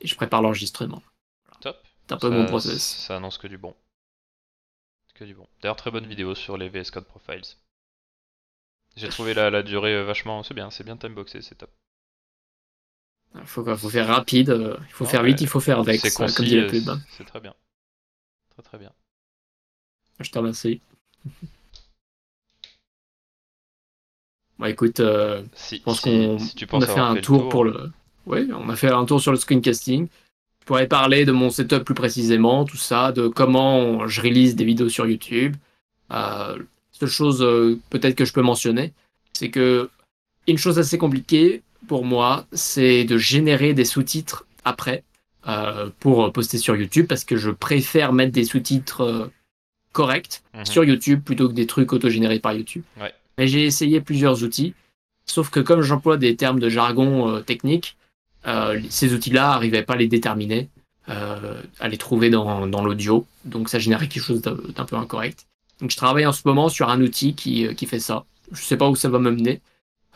et 0.00 0.06
je 0.08 0.14
prépare 0.16 0.42
l'enregistrement. 0.42 1.02
Top. 1.60 1.76
C'est 2.08 2.14
un 2.14 2.18
peu 2.18 2.28
Ça- 2.30 2.34
mon 2.36 2.46
process. 2.46 2.82
Ça 3.06 3.16
annonce 3.16 3.38
que 3.38 3.46
du 3.46 3.56
bon. 3.58 3.74
Que 5.14 5.24
du 5.24 5.34
bon. 5.34 5.46
D'ailleurs, 5.62 5.76
très 5.76 5.90
bonne 5.90 6.06
vidéo 6.06 6.34
sur 6.34 6.56
les 6.56 6.68
VS 6.68 6.90
Code 6.92 7.06
Profiles. 7.06 7.42
J'ai 8.96 9.08
trouvé 9.08 9.34
la, 9.34 9.50
la 9.50 9.62
durée 9.62 10.02
vachement. 10.04 10.42
C'est 10.42 10.54
bien, 10.54 10.70
c'est 10.70 10.84
bien 10.84 10.96
timeboxé, 10.96 11.40
c'est 11.42 11.54
top. 11.56 11.70
Il 13.34 13.46
faut, 13.46 13.62
faire 13.90 14.06
rapide, 14.08 14.50
euh, 14.50 14.76
il 14.88 14.92
faut 14.92 15.04
Non, 15.04 15.10
faire 15.10 15.22
vite, 15.22 15.40
il 15.40 15.46
faut 15.46 15.60
faire 15.60 15.84
ça, 15.84 15.92
concis, 16.24 16.34
comme 16.34 16.46
dit 16.46 16.56
la 16.56 16.62
euh, 16.64 16.70
pub. 16.70 16.82
c'est- 16.84 17.16
c'est 17.18 17.24
très 17.24 17.40
bien. 17.40 17.54
Très 18.50 18.62
très 18.62 18.78
bien. 18.78 18.92
Je 20.20 20.30
te 20.30 20.38
remercie. 20.38 20.80
Bon, 24.58 24.66
écoute, 24.66 25.00
euh, 25.00 25.42
Si, 25.54 25.76
je 25.76 25.82
pense 25.82 25.98
si- 26.00 26.02
qu'on 26.02 26.38
si 26.38 26.64
a 26.82 26.86
fait 26.86 26.98
un 27.00 27.16
tour, 27.16 27.48
pour 27.48 27.64
le. 27.64 27.92
Oui, 28.26 28.48
on 28.52 28.68
a 28.68 28.76
fait 28.76 28.90
un 28.90 29.04
tour 29.04 29.20
sur 29.20 29.30
le 29.30 29.38
screencasting. 29.38 30.08
Je 30.60 30.66
pourrais 30.66 30.88
parler 30.88 31.24
de 31.24 31.32
mon 31.32 31.48
setup 31.50 31.84
plus 31.84 31.94
précisément, 31.94 32.64
tout 32.64 32.76
ça, 32.76 33.12
de 33.12 33.28
comment 33.28 34.06
je 34.08 34.20
release 34.20 34.56
des 34.56 34.64
vidéos 34.64 34.88
sur 34.88 35.06
YouTube. 35.06 35.56
Euh, 36.12 36.58
seule 36.90 37.08
chose 37.08 37.40
euh, 37.42 37.78
peut-être 37.90 38.16
que 38.16 38.24
je 38.24 38.32
peux 38.32 38.42
mentionner, 38.42 38.92
c'est 39.32 39.50
que 39.50 39.88
une 40.46 40.58
chose 40.58 40.78
assez 40.78 40.98
compliquée 40.98 41.62
pour 41.86 42.04
moi, 42.04 42.46
c'est 42.52 43.04
de 43.04 43.16
générer 43.18 43.72
des 43.74 43.84
sous-titres 43.84 44.46
après 44.64 45.04
euh, 45.46 45.88
pour 46.00 46.30
poster 46.32 46.58
sur 46.58 46.76
YouTube 46.76 47.06
parce 47.08 47.24
que 47.24 47.36
je 47.36 47.50
préfère 47.50 48.12
mettre 48.12 48.32
des 48.32 48.44
sous-titres 48.44 49.00
euh, 49.02 49.26
corrects 49.92 50.42
Mhm. 50.54 50.66
sur 50.66 50.84
YouTube 50.84 51.22
plutôt 51.22 51.48
que 51.48 51.54
des 51.54 51.66
trucs 51.66 51.92
autogénérés 51.92 52.40
par 52.40 52.52
YouTube. 52.52 52.82
Ouais. 53.00 53.12
Mais 53.38 53.46
j'ai 53.48 53.64
essayé 53.64 54.00
plusieurs 54.00 54.42
outils, 54.42 54.74
sauf 55.24 55.48
que 55.50 55.60
comme 55.60 55.82
j'emploie 55.82 56.16
des 56.16 56.34
termes 56.36 56.58
de 56.58 56.68
jargon 56.68 57.28
euh, 57.28 57.40
technique, 57.40 57.96
ces 58.88 59.12
outils-là 59.12 59.42
n'arrivaient 59.50 59.82
pas 59.82 59.92
à 59.92 59.96
les 59.96 60.06
déterminer, 60.08 60.70
à 61.06 61.88
les 61.88 61.98
trouver 61.98 62.30
dans, 62.30 62.66
dans 62.66 62.82
l'audio, 62.82 63.26
donc 63.44 63.68
ça 63.68 63.78
générait 63.78 64.08
quelque 64.08 64.22
chose 64.22 64.40
d'un 64.40 64.84
peu 64.86 64.96
incorrect. 64.96 65.46
Donc 65.82 65.90
je 65.90 65.96
travaille 65.98 66.24
en 66.24 66.32
ce 66.32 66.40
moment 66.46 66.70
sur 66.70 66.88
un 66.88 67.02
outil 67.02 67.34
qui, 67.34 67.74
qui 67.74 67.84
fait 67.84 67.98
ça. 68.00 68.24
Je 68.52 68.62
sais 68.62 68.78
pas 68.78 68.88
où 68.88 68.96
ça 68.96 69.10
va 69.10 69.18
me 69.18 69.30
mener. 69.30 69.60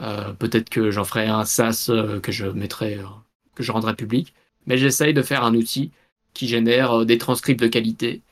Euh, 0.03 0.33
Peut-être 0.33 0.69
que 0.69 0.91
j'en 0.91 1.05
ferai 1.05 1.27
un 1.27 1.45
SaaS 1.45 1.87
euh, 1.89 2.21
que 2.21 2.33
je 2.33 2.47
mettrai, 2.47 2.99
euh, 2.99 3.05
que 3.55 3.63
je 3.63 3.73
rendrai 3.73 3.95
public. 3.95 4.35
Mais 4.67 4.77
j'essaye 4.77 5.15
de 5.15 5.23
faire 5.23 5.45
un 5.45 5.55
outil 5.55 5.91
qui 6.35 6.49
génère 6.49 7.05
des 7.05 7.19
transcripts 7.19 7.61
de 7.61 7.67
qualité, 7.69 8.23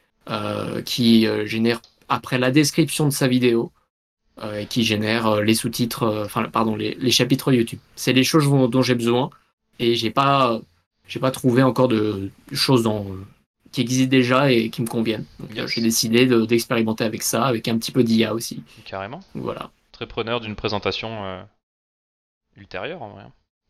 qui 0.85 1.27
génère 1.45 1.81
après 2.09 2.39
la 2.39 2.51
description 2.51 3.05
de 3.07 3.11
sa 3.13 3.27
vidéo, 3.29 3.73
et 4.59 4.65
qui 4.67 4.85
génère 4.85 5.41
les 5.43 5.55
sous-titres, 5.55 6.23
enfin 6.25 6.45
pardon, 6.45 6.77
les, 6.77 6.95
les 6.95 7.11
chapitres 7.11 7.53
YouTube. 7.53 7.81
C'est 7.97 8.13
les 8.15 8.25
choses 8.25 8.45
dont, 8.49 8.69
dont 8.69 8.81
j'ai 8.81 8.95
besoin 8.95 9.29
et 9.79 9.97
j'ai 9.97 10.11
pas, 10.11 10.61
j'ai 11.09 11.21
pas 11.21 11.31
trouvé 11.33 11.63
encore 11.63 11.89
de 11.89 12.31
choses 12.53 12.85
dans, 12.85 13.05
qui 13.73 13.83
existent 13.83 14.09
déjà 14.11 14.51
et 14.51 14.71
qui 14.71 14.81
me 14.83 14.87
conviennent. 14.87 15.27
Donc 15.41 15.51
j'ai 15.67 15.83
décidé 15.83 16.25
de- 16.27 16.47
d'expérimenter 16.47 17.05
avec 17.05 17.23
ça, 17.23 17.45
avec 17.45 17.69
un 17.69 17.77
petit 17.77 17.93
peu 17.93 18.03
d'IA 18.03 18.33
aussi. 18.33 18.63
Carrément. 18.87 19.21
Voilà. 19.35 19.71
Très 19.93 20.07
preneur 20.07 20.41
d'une 20.41 20.55
présentation 20.57 21.25
euh, 21.27 21.43
ultérieure 22.61 23.03
en 23.03 23.11
vrai. 23.11 23.25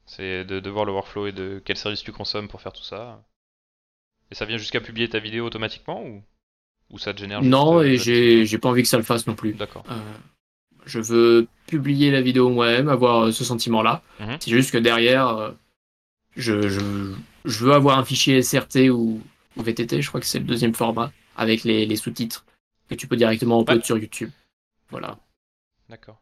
C'est 0.06 0.44
de, 0.44 0.60
de 0.60 0.70
voir 0.70 0.84
le 0.84 0.92
workflow 0.92 1.28
et 1.28 1.32
de 1.32 1.62
quel 1.64 1.76
service 1.76 2.02
tu 2.02 2.12
consommes 2.12 2.48
pour 2.48 2.60
faire 2.60 2.72
tout 2.72 2.82
ça. 2.82 3.22
Et 4.30 4.34
ça 4.34 4.44
vient 4.44 4.58
jusqu'à 4.58 4.80
publier 4.80 5.08
ta 5.08 5.18
vidéo 5.20 5.46
automatiquement 5.46 6.02
ou, 6.04 6.22
ou 6.90 6.98
ça 6.98 7.14
te 7.14 7.20
génère 7.20 7.42
Non, 7.42 7.78
euh, 7.78 7.84
et 7.84 7.96
j'ai 7.96 8.44
j'ai 8.46 8.58
pas 8.58 8.68
envie 8.68 8.82
que 8.82 8.88
ça 8.88 8.96
le 8.96 9.02
fasse 9.04 9.26
non 9.26 9.34
plus. 9.34 9.52
D'accord. 9.54 9.84
Euh, 9.90 9.98
je 10.86 10.98
veux 10.98 11.46
publier 11.66 12.10
la 12.10 12.20
vidéo 12.22 12.48
moi-même, 12.50 12.88
avoir 12.88 13.26
euh, 13.26 13.32
ce 13.32 13.44
sentiment-là. 13.44 14.02
Mhm. 14.18 14.36
C'est 14.40 14.50
juste 14.50 14.70
que 14.72 14.78
derrière, 14.78 15.54
je, 16.36 16.68
je, 16.68 17.14
je 17.44 17.64
veux 17.64 17.72
avoir 17.72 17.98
un 17.98 18.04
fichier 18.04 18.42
SRT 18.42 18.88
ou, 18.90 19.20
ou 19.56 19.62
VTT, 19.62 20.00
je 20.02 20.08
crois 20.08 20.20
que 20.20 20.26
c'est 20.26 20.38
le 20.38 20.44
deuxième 20.44 20.74
format, 20.74 21.12
avec 21.36 21.64
les, 21.64 21.86
les 21.86 21.96
sous-titres 21.96 22.44
que 22.88 22.94
tu 22.96 23.06
peux 23.06 23.16
directement 23.16 23.60
upload 23.62 23.78
Ouais. 23.78 23.84
sur 23.84 23.98
YouTube. 23.98 24.30
Voilà. 24.90 25.18
D'accord. 25.88 26.20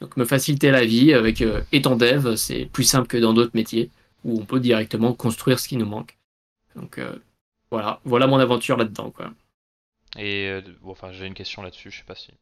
Donc 0.00 0.16
me 0.16 0.24
faciliter 0.24 0.70
la 0.70 0.84
vie 0.84 1.12
avec 1.12 1.42
euh, 1.42 1.62
étant 1.72 1.96
dev, 1.96 2.36
c'est 2.36 2.66
plus 2.66 2.84
simple 2.84 3.08
que 3.08 3.16
dans 3.16 3.32
d'autres 3.34 3.54
métiers 3.54 3.90
où 4.24 4.38
on 4.40 4.44
peut 4.44 4.60
directement 4.60 5.12
construire 5.14 5.58
ce 5.60 5.68
qui 5.68 5.76
nous 5.76 5.86
manque. 5.86 6.18
Donc 6.76 6.98
euh, 6.98 7.16
voilà, 7.70 8.00
voilà 8.04 8.26
mon 8.26 8.38
aventure 8.38 8.76
là-dedans 8.76 9.10
quoi. 9.10 9.32
Et 10.18 10.48
euh, 10.48 10.60
bon, 10.82 10.90
enfin, 10.90 11.12
j'ai 11.12 11.26
une 11.26 11.32
question 11.34 11.62
là-dessus, 11.62 11.90
je 11.90 11.98
sais 11.98 12.04
pas 12.04 12.14
si. 12.14 12.32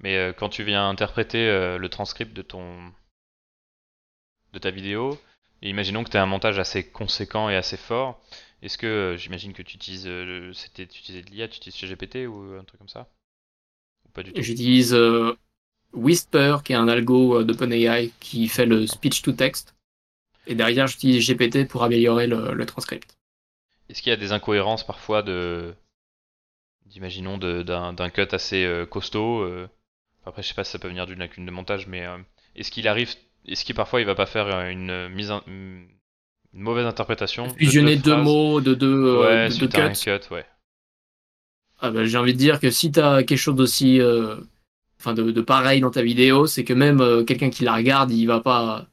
Mais 0.00 0.34
quand 0.38 0.48
tu 0.50 0.64
viens 0.64 0.88
interpréter 0.88 1.46
le 1.78 1.88
transcript 1.88 2.34
de 2.34 2.42
ton 2.42 2.92
de 4.52 4.58
ta 4.58 4.70
vidéo, 4.70 5.18
imaginons 5.62 6.04
que 6.04 6.10
tu 6.10 6.18
as 6.18 6.22
un 6.22 6.26
montage 6.26 6.58
assez 6.58 6.86
conséquent 6.90 7.48
et 7.48 7.56
assez 7.56 7.78
fort, 7.78 8.20
est-ce 8.62 8.76
que 8.76 9.14
j'imagine 9.18 9.52
que 9.54 9.62
tu 9.62 9.76
utilises 9.76 10.06
le- 10.06 10.52
c'était 10.52 10.86
tu 10.86 11.00
utilisais 11.00 11.22
de 11.24 11.30
l'IA, 11.30 11.48
tu 11.48 11.56
utilises 11.56 11.76
ChatGPT 11.80 12.26
ou 12.26 12.56
un 12.58 12.64
truc 12.64 12.78
comme 12.78 12.88
ça? 12.90 13.08
Ou 14.06 14.10
pas 14.10 14.22
du 14.24 14.32
tout? 14.34 14.42
J'utilise 14.42 14.94
euh, 14.94 15.34
Whisper, 15.94 16.58
qui 16.64 16.72
est 16.72 16.76
un 16.76 16.88
algo 16.88 17.40
euh, 17.40 17.44
d'OpenAI 17.44 18.10
qui 18.20 18.48
fait 18.48 18.66
le 18.66 18.86
speech 18.86 19.22
to 19.22 19.32
text. 19.32 19.74
Et 20.46 20.54
derrière, 20.54 20.86
j'utilise 20.86 21.26
GPT 21.26 21.66
pour 21.68 21.84
améliorer 21.84 22.26
le, 22.26 22.54
le 22.54 22.66
transcript. 22.66 23.16
Est-ce 23.88 24.02
qu'il 24.02 24.10
y 24.10 24.12
a 24.14 24.16
des 24.16 24.32
incohérences 24.32 24.84
parfois 24.86 25.22
de 25.22 25.74
d'imaginons 26.86 27.38
de- 27.38 27.62
d'un 27.62 28.10
cut 28.10 28.28
assez 28.32 28.64
euh, 28.64 28.86
costaud 28.86 29.40
euh, 29.42 29.68
Après, 30.24 30.42
je 30.42 30.48
sais 30.48 30.54
pas 30.54 30.64
si 30.64 30.72
ça 30.72 30.78
peut 30.78 30.88
venir 30.88 31.06
d'une 31.06 31.18
lacune 31.18 31.46
de 31.46 31.50
montage, 31.50 31.86
mais 31.86 32.06
est-ce 32.56 32.70
qu'il 32.70 32.88
arrive, 32.88 33.14
est-ce 33.46 33.64
qu'il 33.64 33.74
parfois 33.74 34.00
il 34.00 34.06
va 34.06 34.14
pas 34.14 34.26
faire 34.26 34.48
une 34.68 35.08
mise 35.08 35.30
en- 35.30 35.42
une 35.46 35.88
mauvaise 36.52 36.86
interprétation 36.86 37.46
de 37.46 37.58
Fusionner 37.58 37.96
deux, 37.96 38.16
phrases 38.16 38.24
mots 38.24 38.60
de 38.60 38.74
deux, 38.74 39.16
Ouais, 39.20 39.48
de 39.50 39.54
deux 39.56 39.68
un 39.74 39.94
cuts. 39.94 39.94
cut, 39.94 40.32
ouais. 40.32 40.46
Ah 41.80 41.90
bah, 41.90 42.04
J'ai 42.04 42.18
envie 42.18 42.32
de 42.34 42.38
dire 42.38 42.60
que 42.60 42.70
si 42.70 42.90
tu 42.92 43.00
as 43.00 43.22
quelque 43.22 43.38
chose 43.38 43.56
d'aussi. 43.56 44.00
euh, 44.00 44.36
Enfin, 45.00 45.14
de, 45.14 45.30
de 45.30 45.40
pareil 45.40 45.80
dans 45.80 45.90
ta 45.90 46.02
vidéo, 46.02 46.46
c'est 46.46 46.64
que 46.64 46.72
même 46.72 47.00
euh, 47.00 47.22
quelqu'un 47.24 47.50
qui 47.50 47.64
la 47.64 47.74
regarde, 47.74 48.10
il 48.10 48.26
va 48.26 48.40
pas. 48.40 48.86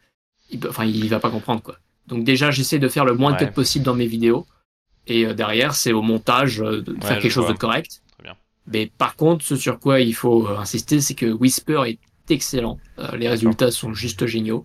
il 0.52 0.60
peut- 0.60 0.70
Enfin, 0.70 0.86
il 0.86 1.08
va 1.10 1.20
pas 1.20 1.32
comprendre 1.32 1.62
quoi. 1.62 1.78
Donc, 2.08 2.24
déjà, 2.24 2.52
j'essaie 2.52 2.78
de 2.80 2.88
faire 2.88 3.06
le 3.06 3.16
moins 3.16 3.32
de 3.32 3.38
Ouais. 3.38 3.48
cuts 3.48 3.54
possible 3.54 3.84
dans 3.86 3.96
mes 3.96 4.06
vidéos. 4.06 4.46
Et 5.08 5.26
euh, 5.26 5.34
derrière, 5.34 5.74
c'est 5.74 5.94
au 5.94 6.02
montage 6.04 6.62
euh, 6.62 6.82
de 6.82 6.94
Ouais, 6.94 7.02
faire 7.02 7.20
quelque 7.20 7.32
chose 7.32 7.46
vois. 7.46 7.54
de 7.54 7.58
correct. 7.60 8.02
Très 8.14 8.24
bien. 8.24 8.36
Mais 8.68 8.92
par 8.98 9.16
contre, 9.16 9.44
ce 9.44 9.56
sur 9.56 9.80
quoi 9.80 10.00
il 10.00 10.14
faut 10.14 10.48
insister, 10.48 11.02
c'est 11.02 11.16
que 11.16 11.26
Whisper 11.32 11.82
est 11.88 12.00
excellent. 12.30 12.80
Les 13.18 13.28
résultats 13.30 13.72
sont 13.72 13.94
juste 13.94 14.26
géniaux. 14.26 14.64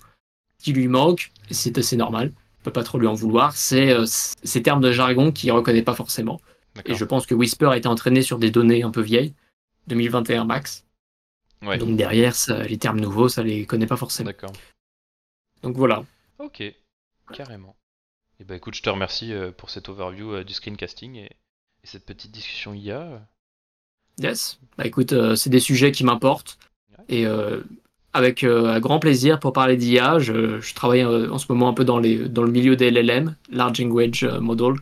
Ce 0.58 0.64
qui 0.64 0.72
lui 0.74 0.88
manque, 0.88 1.30
et 1.50 1.54
c'est 1.54 1.76
assez 1.78 1.96
normal, 1.96 2.32
on 2.60 2.64
peut 2.64 2.70
pas 2.72 2.82
trop 2.84 2.98
lui 2.98 3.06
en 3.06 3.14
vouloir, 3.14 3.54
c'est 3.56 3.94
ces 4.06 4.62
termes 4.62 4.80
de 4.82 4.92
jargon 4.92 5.32
qu'il 5.32 5.50
reconnaît 5.52 5.82
pas 5.82 5.94
forcément. 5.94 6.40
Et 6.86 6.94
je 6.94 7.04
pense 7.04 7.24
que 7.26 7.34
Whisper 7.34 7.66
a 7.66 7.76
été 7.78 7.88
entraîné 7.88 8.20
sur 8.22 8.38
des 8.38 8.50
données 8.50 8.82
un 8.82 8.90
peu 8.90 9.00
vieilles, 9.02 9.34
2021 9.88 10.44
max. 10.44 10.84
Ouais. 11.62 11.78
Donc 11.78 11.96
derrière, 11.96 12.34
ça- 12.34 12.62
les 12.62 12.78
termes 12.78 13.00
nouveaux, 13.00 13.28
ça 13.28 13.42
les 13.42 13.66
connaît 13.66 13.86
pas 13.86 13.96
forcément. 13.96 14.26
D'accord. 14.28 14.52
Donc 15.62 15.76
voilà. 15.76 16.04
Ok. 16.38 16.62
Carrément. 17.34 17.76
Et 18.40 18.44
bah 18.44 18.56
écoute, 18.56 18.74
je 18.74 18.82
te 18.82 18.88
remercie 18.88 19.32
euh, 19.32 19.52
pour 19.52 19.68
cette 19.70 19.88
overview 19.88 20.32
euh, 20.32 20.44
du 20.44 20.54
screencasting 20.54 21.16
et, 21.16 21.24
et 21.26 21.86
cette 21.86 22.06
petite 22.06 22.30
discussion 22.32 22.72
IA. 22.74 23.20
Yes. 24.18 24.58
Bah 24.78 24.86
écoute, 24.86 25.12
euh, 25.12 25.34
c'est 25.34 25.50
des 25.50 25.60
sujets 25.60 25.92
qui 25.92 26.04
m'importent. 26.04 26.58
Et 27.08 27.26
euh, 27.26 27.62
avec 28.12 28.42
euh, 28.44 28.66
un 28.74 28.80
grand 28.80 28.98
plaisir 28.98 29.38
pour 29.40 29.52
parler 29.52 29.76
d'IA, 29.76 30.18
je, 30.18 30.60
je 30.60 30.74
travaille 30.74 31.04
en 31.04 31.38
ce 31.38 31.46
moment 31.50 31.68
un 31.68 31.74
peu 31.74 31.84
dans, 31.84 31.98
les, 31.98 32.28
dans 32.28 32.42
le 32.42 32.50
milieu 32.50 32.76
des 32.76 32.90
LLM, 32.90 33.36
Large 33.50 33.80
Language 33.80 34.24
Model, 34.24 34.74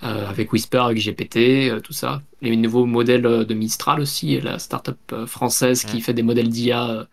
avec 0.00 0.52
Whisper, 0.52 0.78
avec 0.78 0.98
GPT, 0.98 1.70
euh, 1.70 1.80
tout 1.80 1.92
ça. 1.92 2.22
Les 2.42 2.54
nouveaux 2.56 2.86
modèles 2.86 3.26
euh, 3.26 3.44
de 3.44 3.54
Mistral 3.54 4.00
aussi, 4.00 4.40
la 4.40 4.58
startup 4.58 4.98
euh, 5.12 5.26
française 5.26 5.84
qui 5.84 6.00
fait 6.00 6.14
des 6.14 6.22
modèles 6.22 6.48
d'IA 6.50 6.90
euh, 6.90 7.04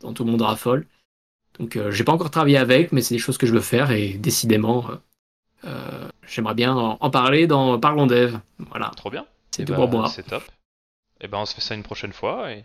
dont 0.00 0.12
tout 0.12 0.24
le 0.24 0.30
monde 0.30 0.42
raffole. 0.42 0.86
Donc 1.58 1.76
euh, 1.76 1.90
j'ai 1.90 2.04
pas 2.04 2.12
encore 2.12 2.30
travaillé 2.30 2.56
avec, 2.56 2.92
mais 2.92 3.02
c'est 3.02 3.14
des 3.14 3.18
choses 3.20 3.36
que 3.38 3.46
je 3.46 3.52
veux 3.52 3.60
faire 3.60 3.90
et 3.90 4.14
décidément, 4.14 4.90
euh, 4.90 4.96
euh, 5.64 6.08
j'aimerais 6.26 6.54
bien 6.54 6.74
en, 6.74 6.96
en 6.98 7.10
parler 7.10 7.46
dans 7.46 7.78
Parlons 7.78 8.06
Dev. 8.06 8.38
Voilà, 8.58 8.90
Trop 8.96 9.10
bien. 9.10 9.26
c'est 9.50 9.62
Eh 9.62 9.66
tout 9.66 9.72
bah, 9.72 9.78
pour 9.78 9.88
moi. 9.90 10.08
C'est 10.08 10.22
top. 10.22 10.42
Et 11.20 11.28
ben 11.28 11.38
on 11.38 11.44
se 11.44 11.54
fait 11.54 11.60
ça 11.60 11.74
une 11.74 11.82
prochaine 11.84 12.12
fois 12.12 12.50
et 12.50 12.64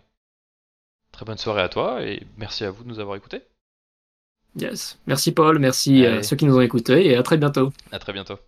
très 1.12 1.24
bonne 1.24 1.38
soirée 1.38 1.62
à 1.62 1.68
toi 1.68 2.02
et 2.02 2.26
merci 2.38 2.64
à 2.64 2.70
vous 2.70 2.82
de 2.84 2.88
nous 2.88 2.98
avoir 3.00 3.16
écoutés. 3.16 3.42
Yes. 4.56 4.98
Merci 5.06 5.32
Paul, 5.32 5.58
merci 5.58 6.04
à 6.06 6.22
ceux 6.22 6.34
qui 6.34 6.44
nous 6.46 6.56
ont 6.56 6.60
écoutés 6.62 7.06
et 7.06 7.16
à 7.16 7.22
très 7.22 7.36
bientôt. 7.36 7.72
À 7.92 7.98
très 7.98 8.12
bientôt. 8.12 8.38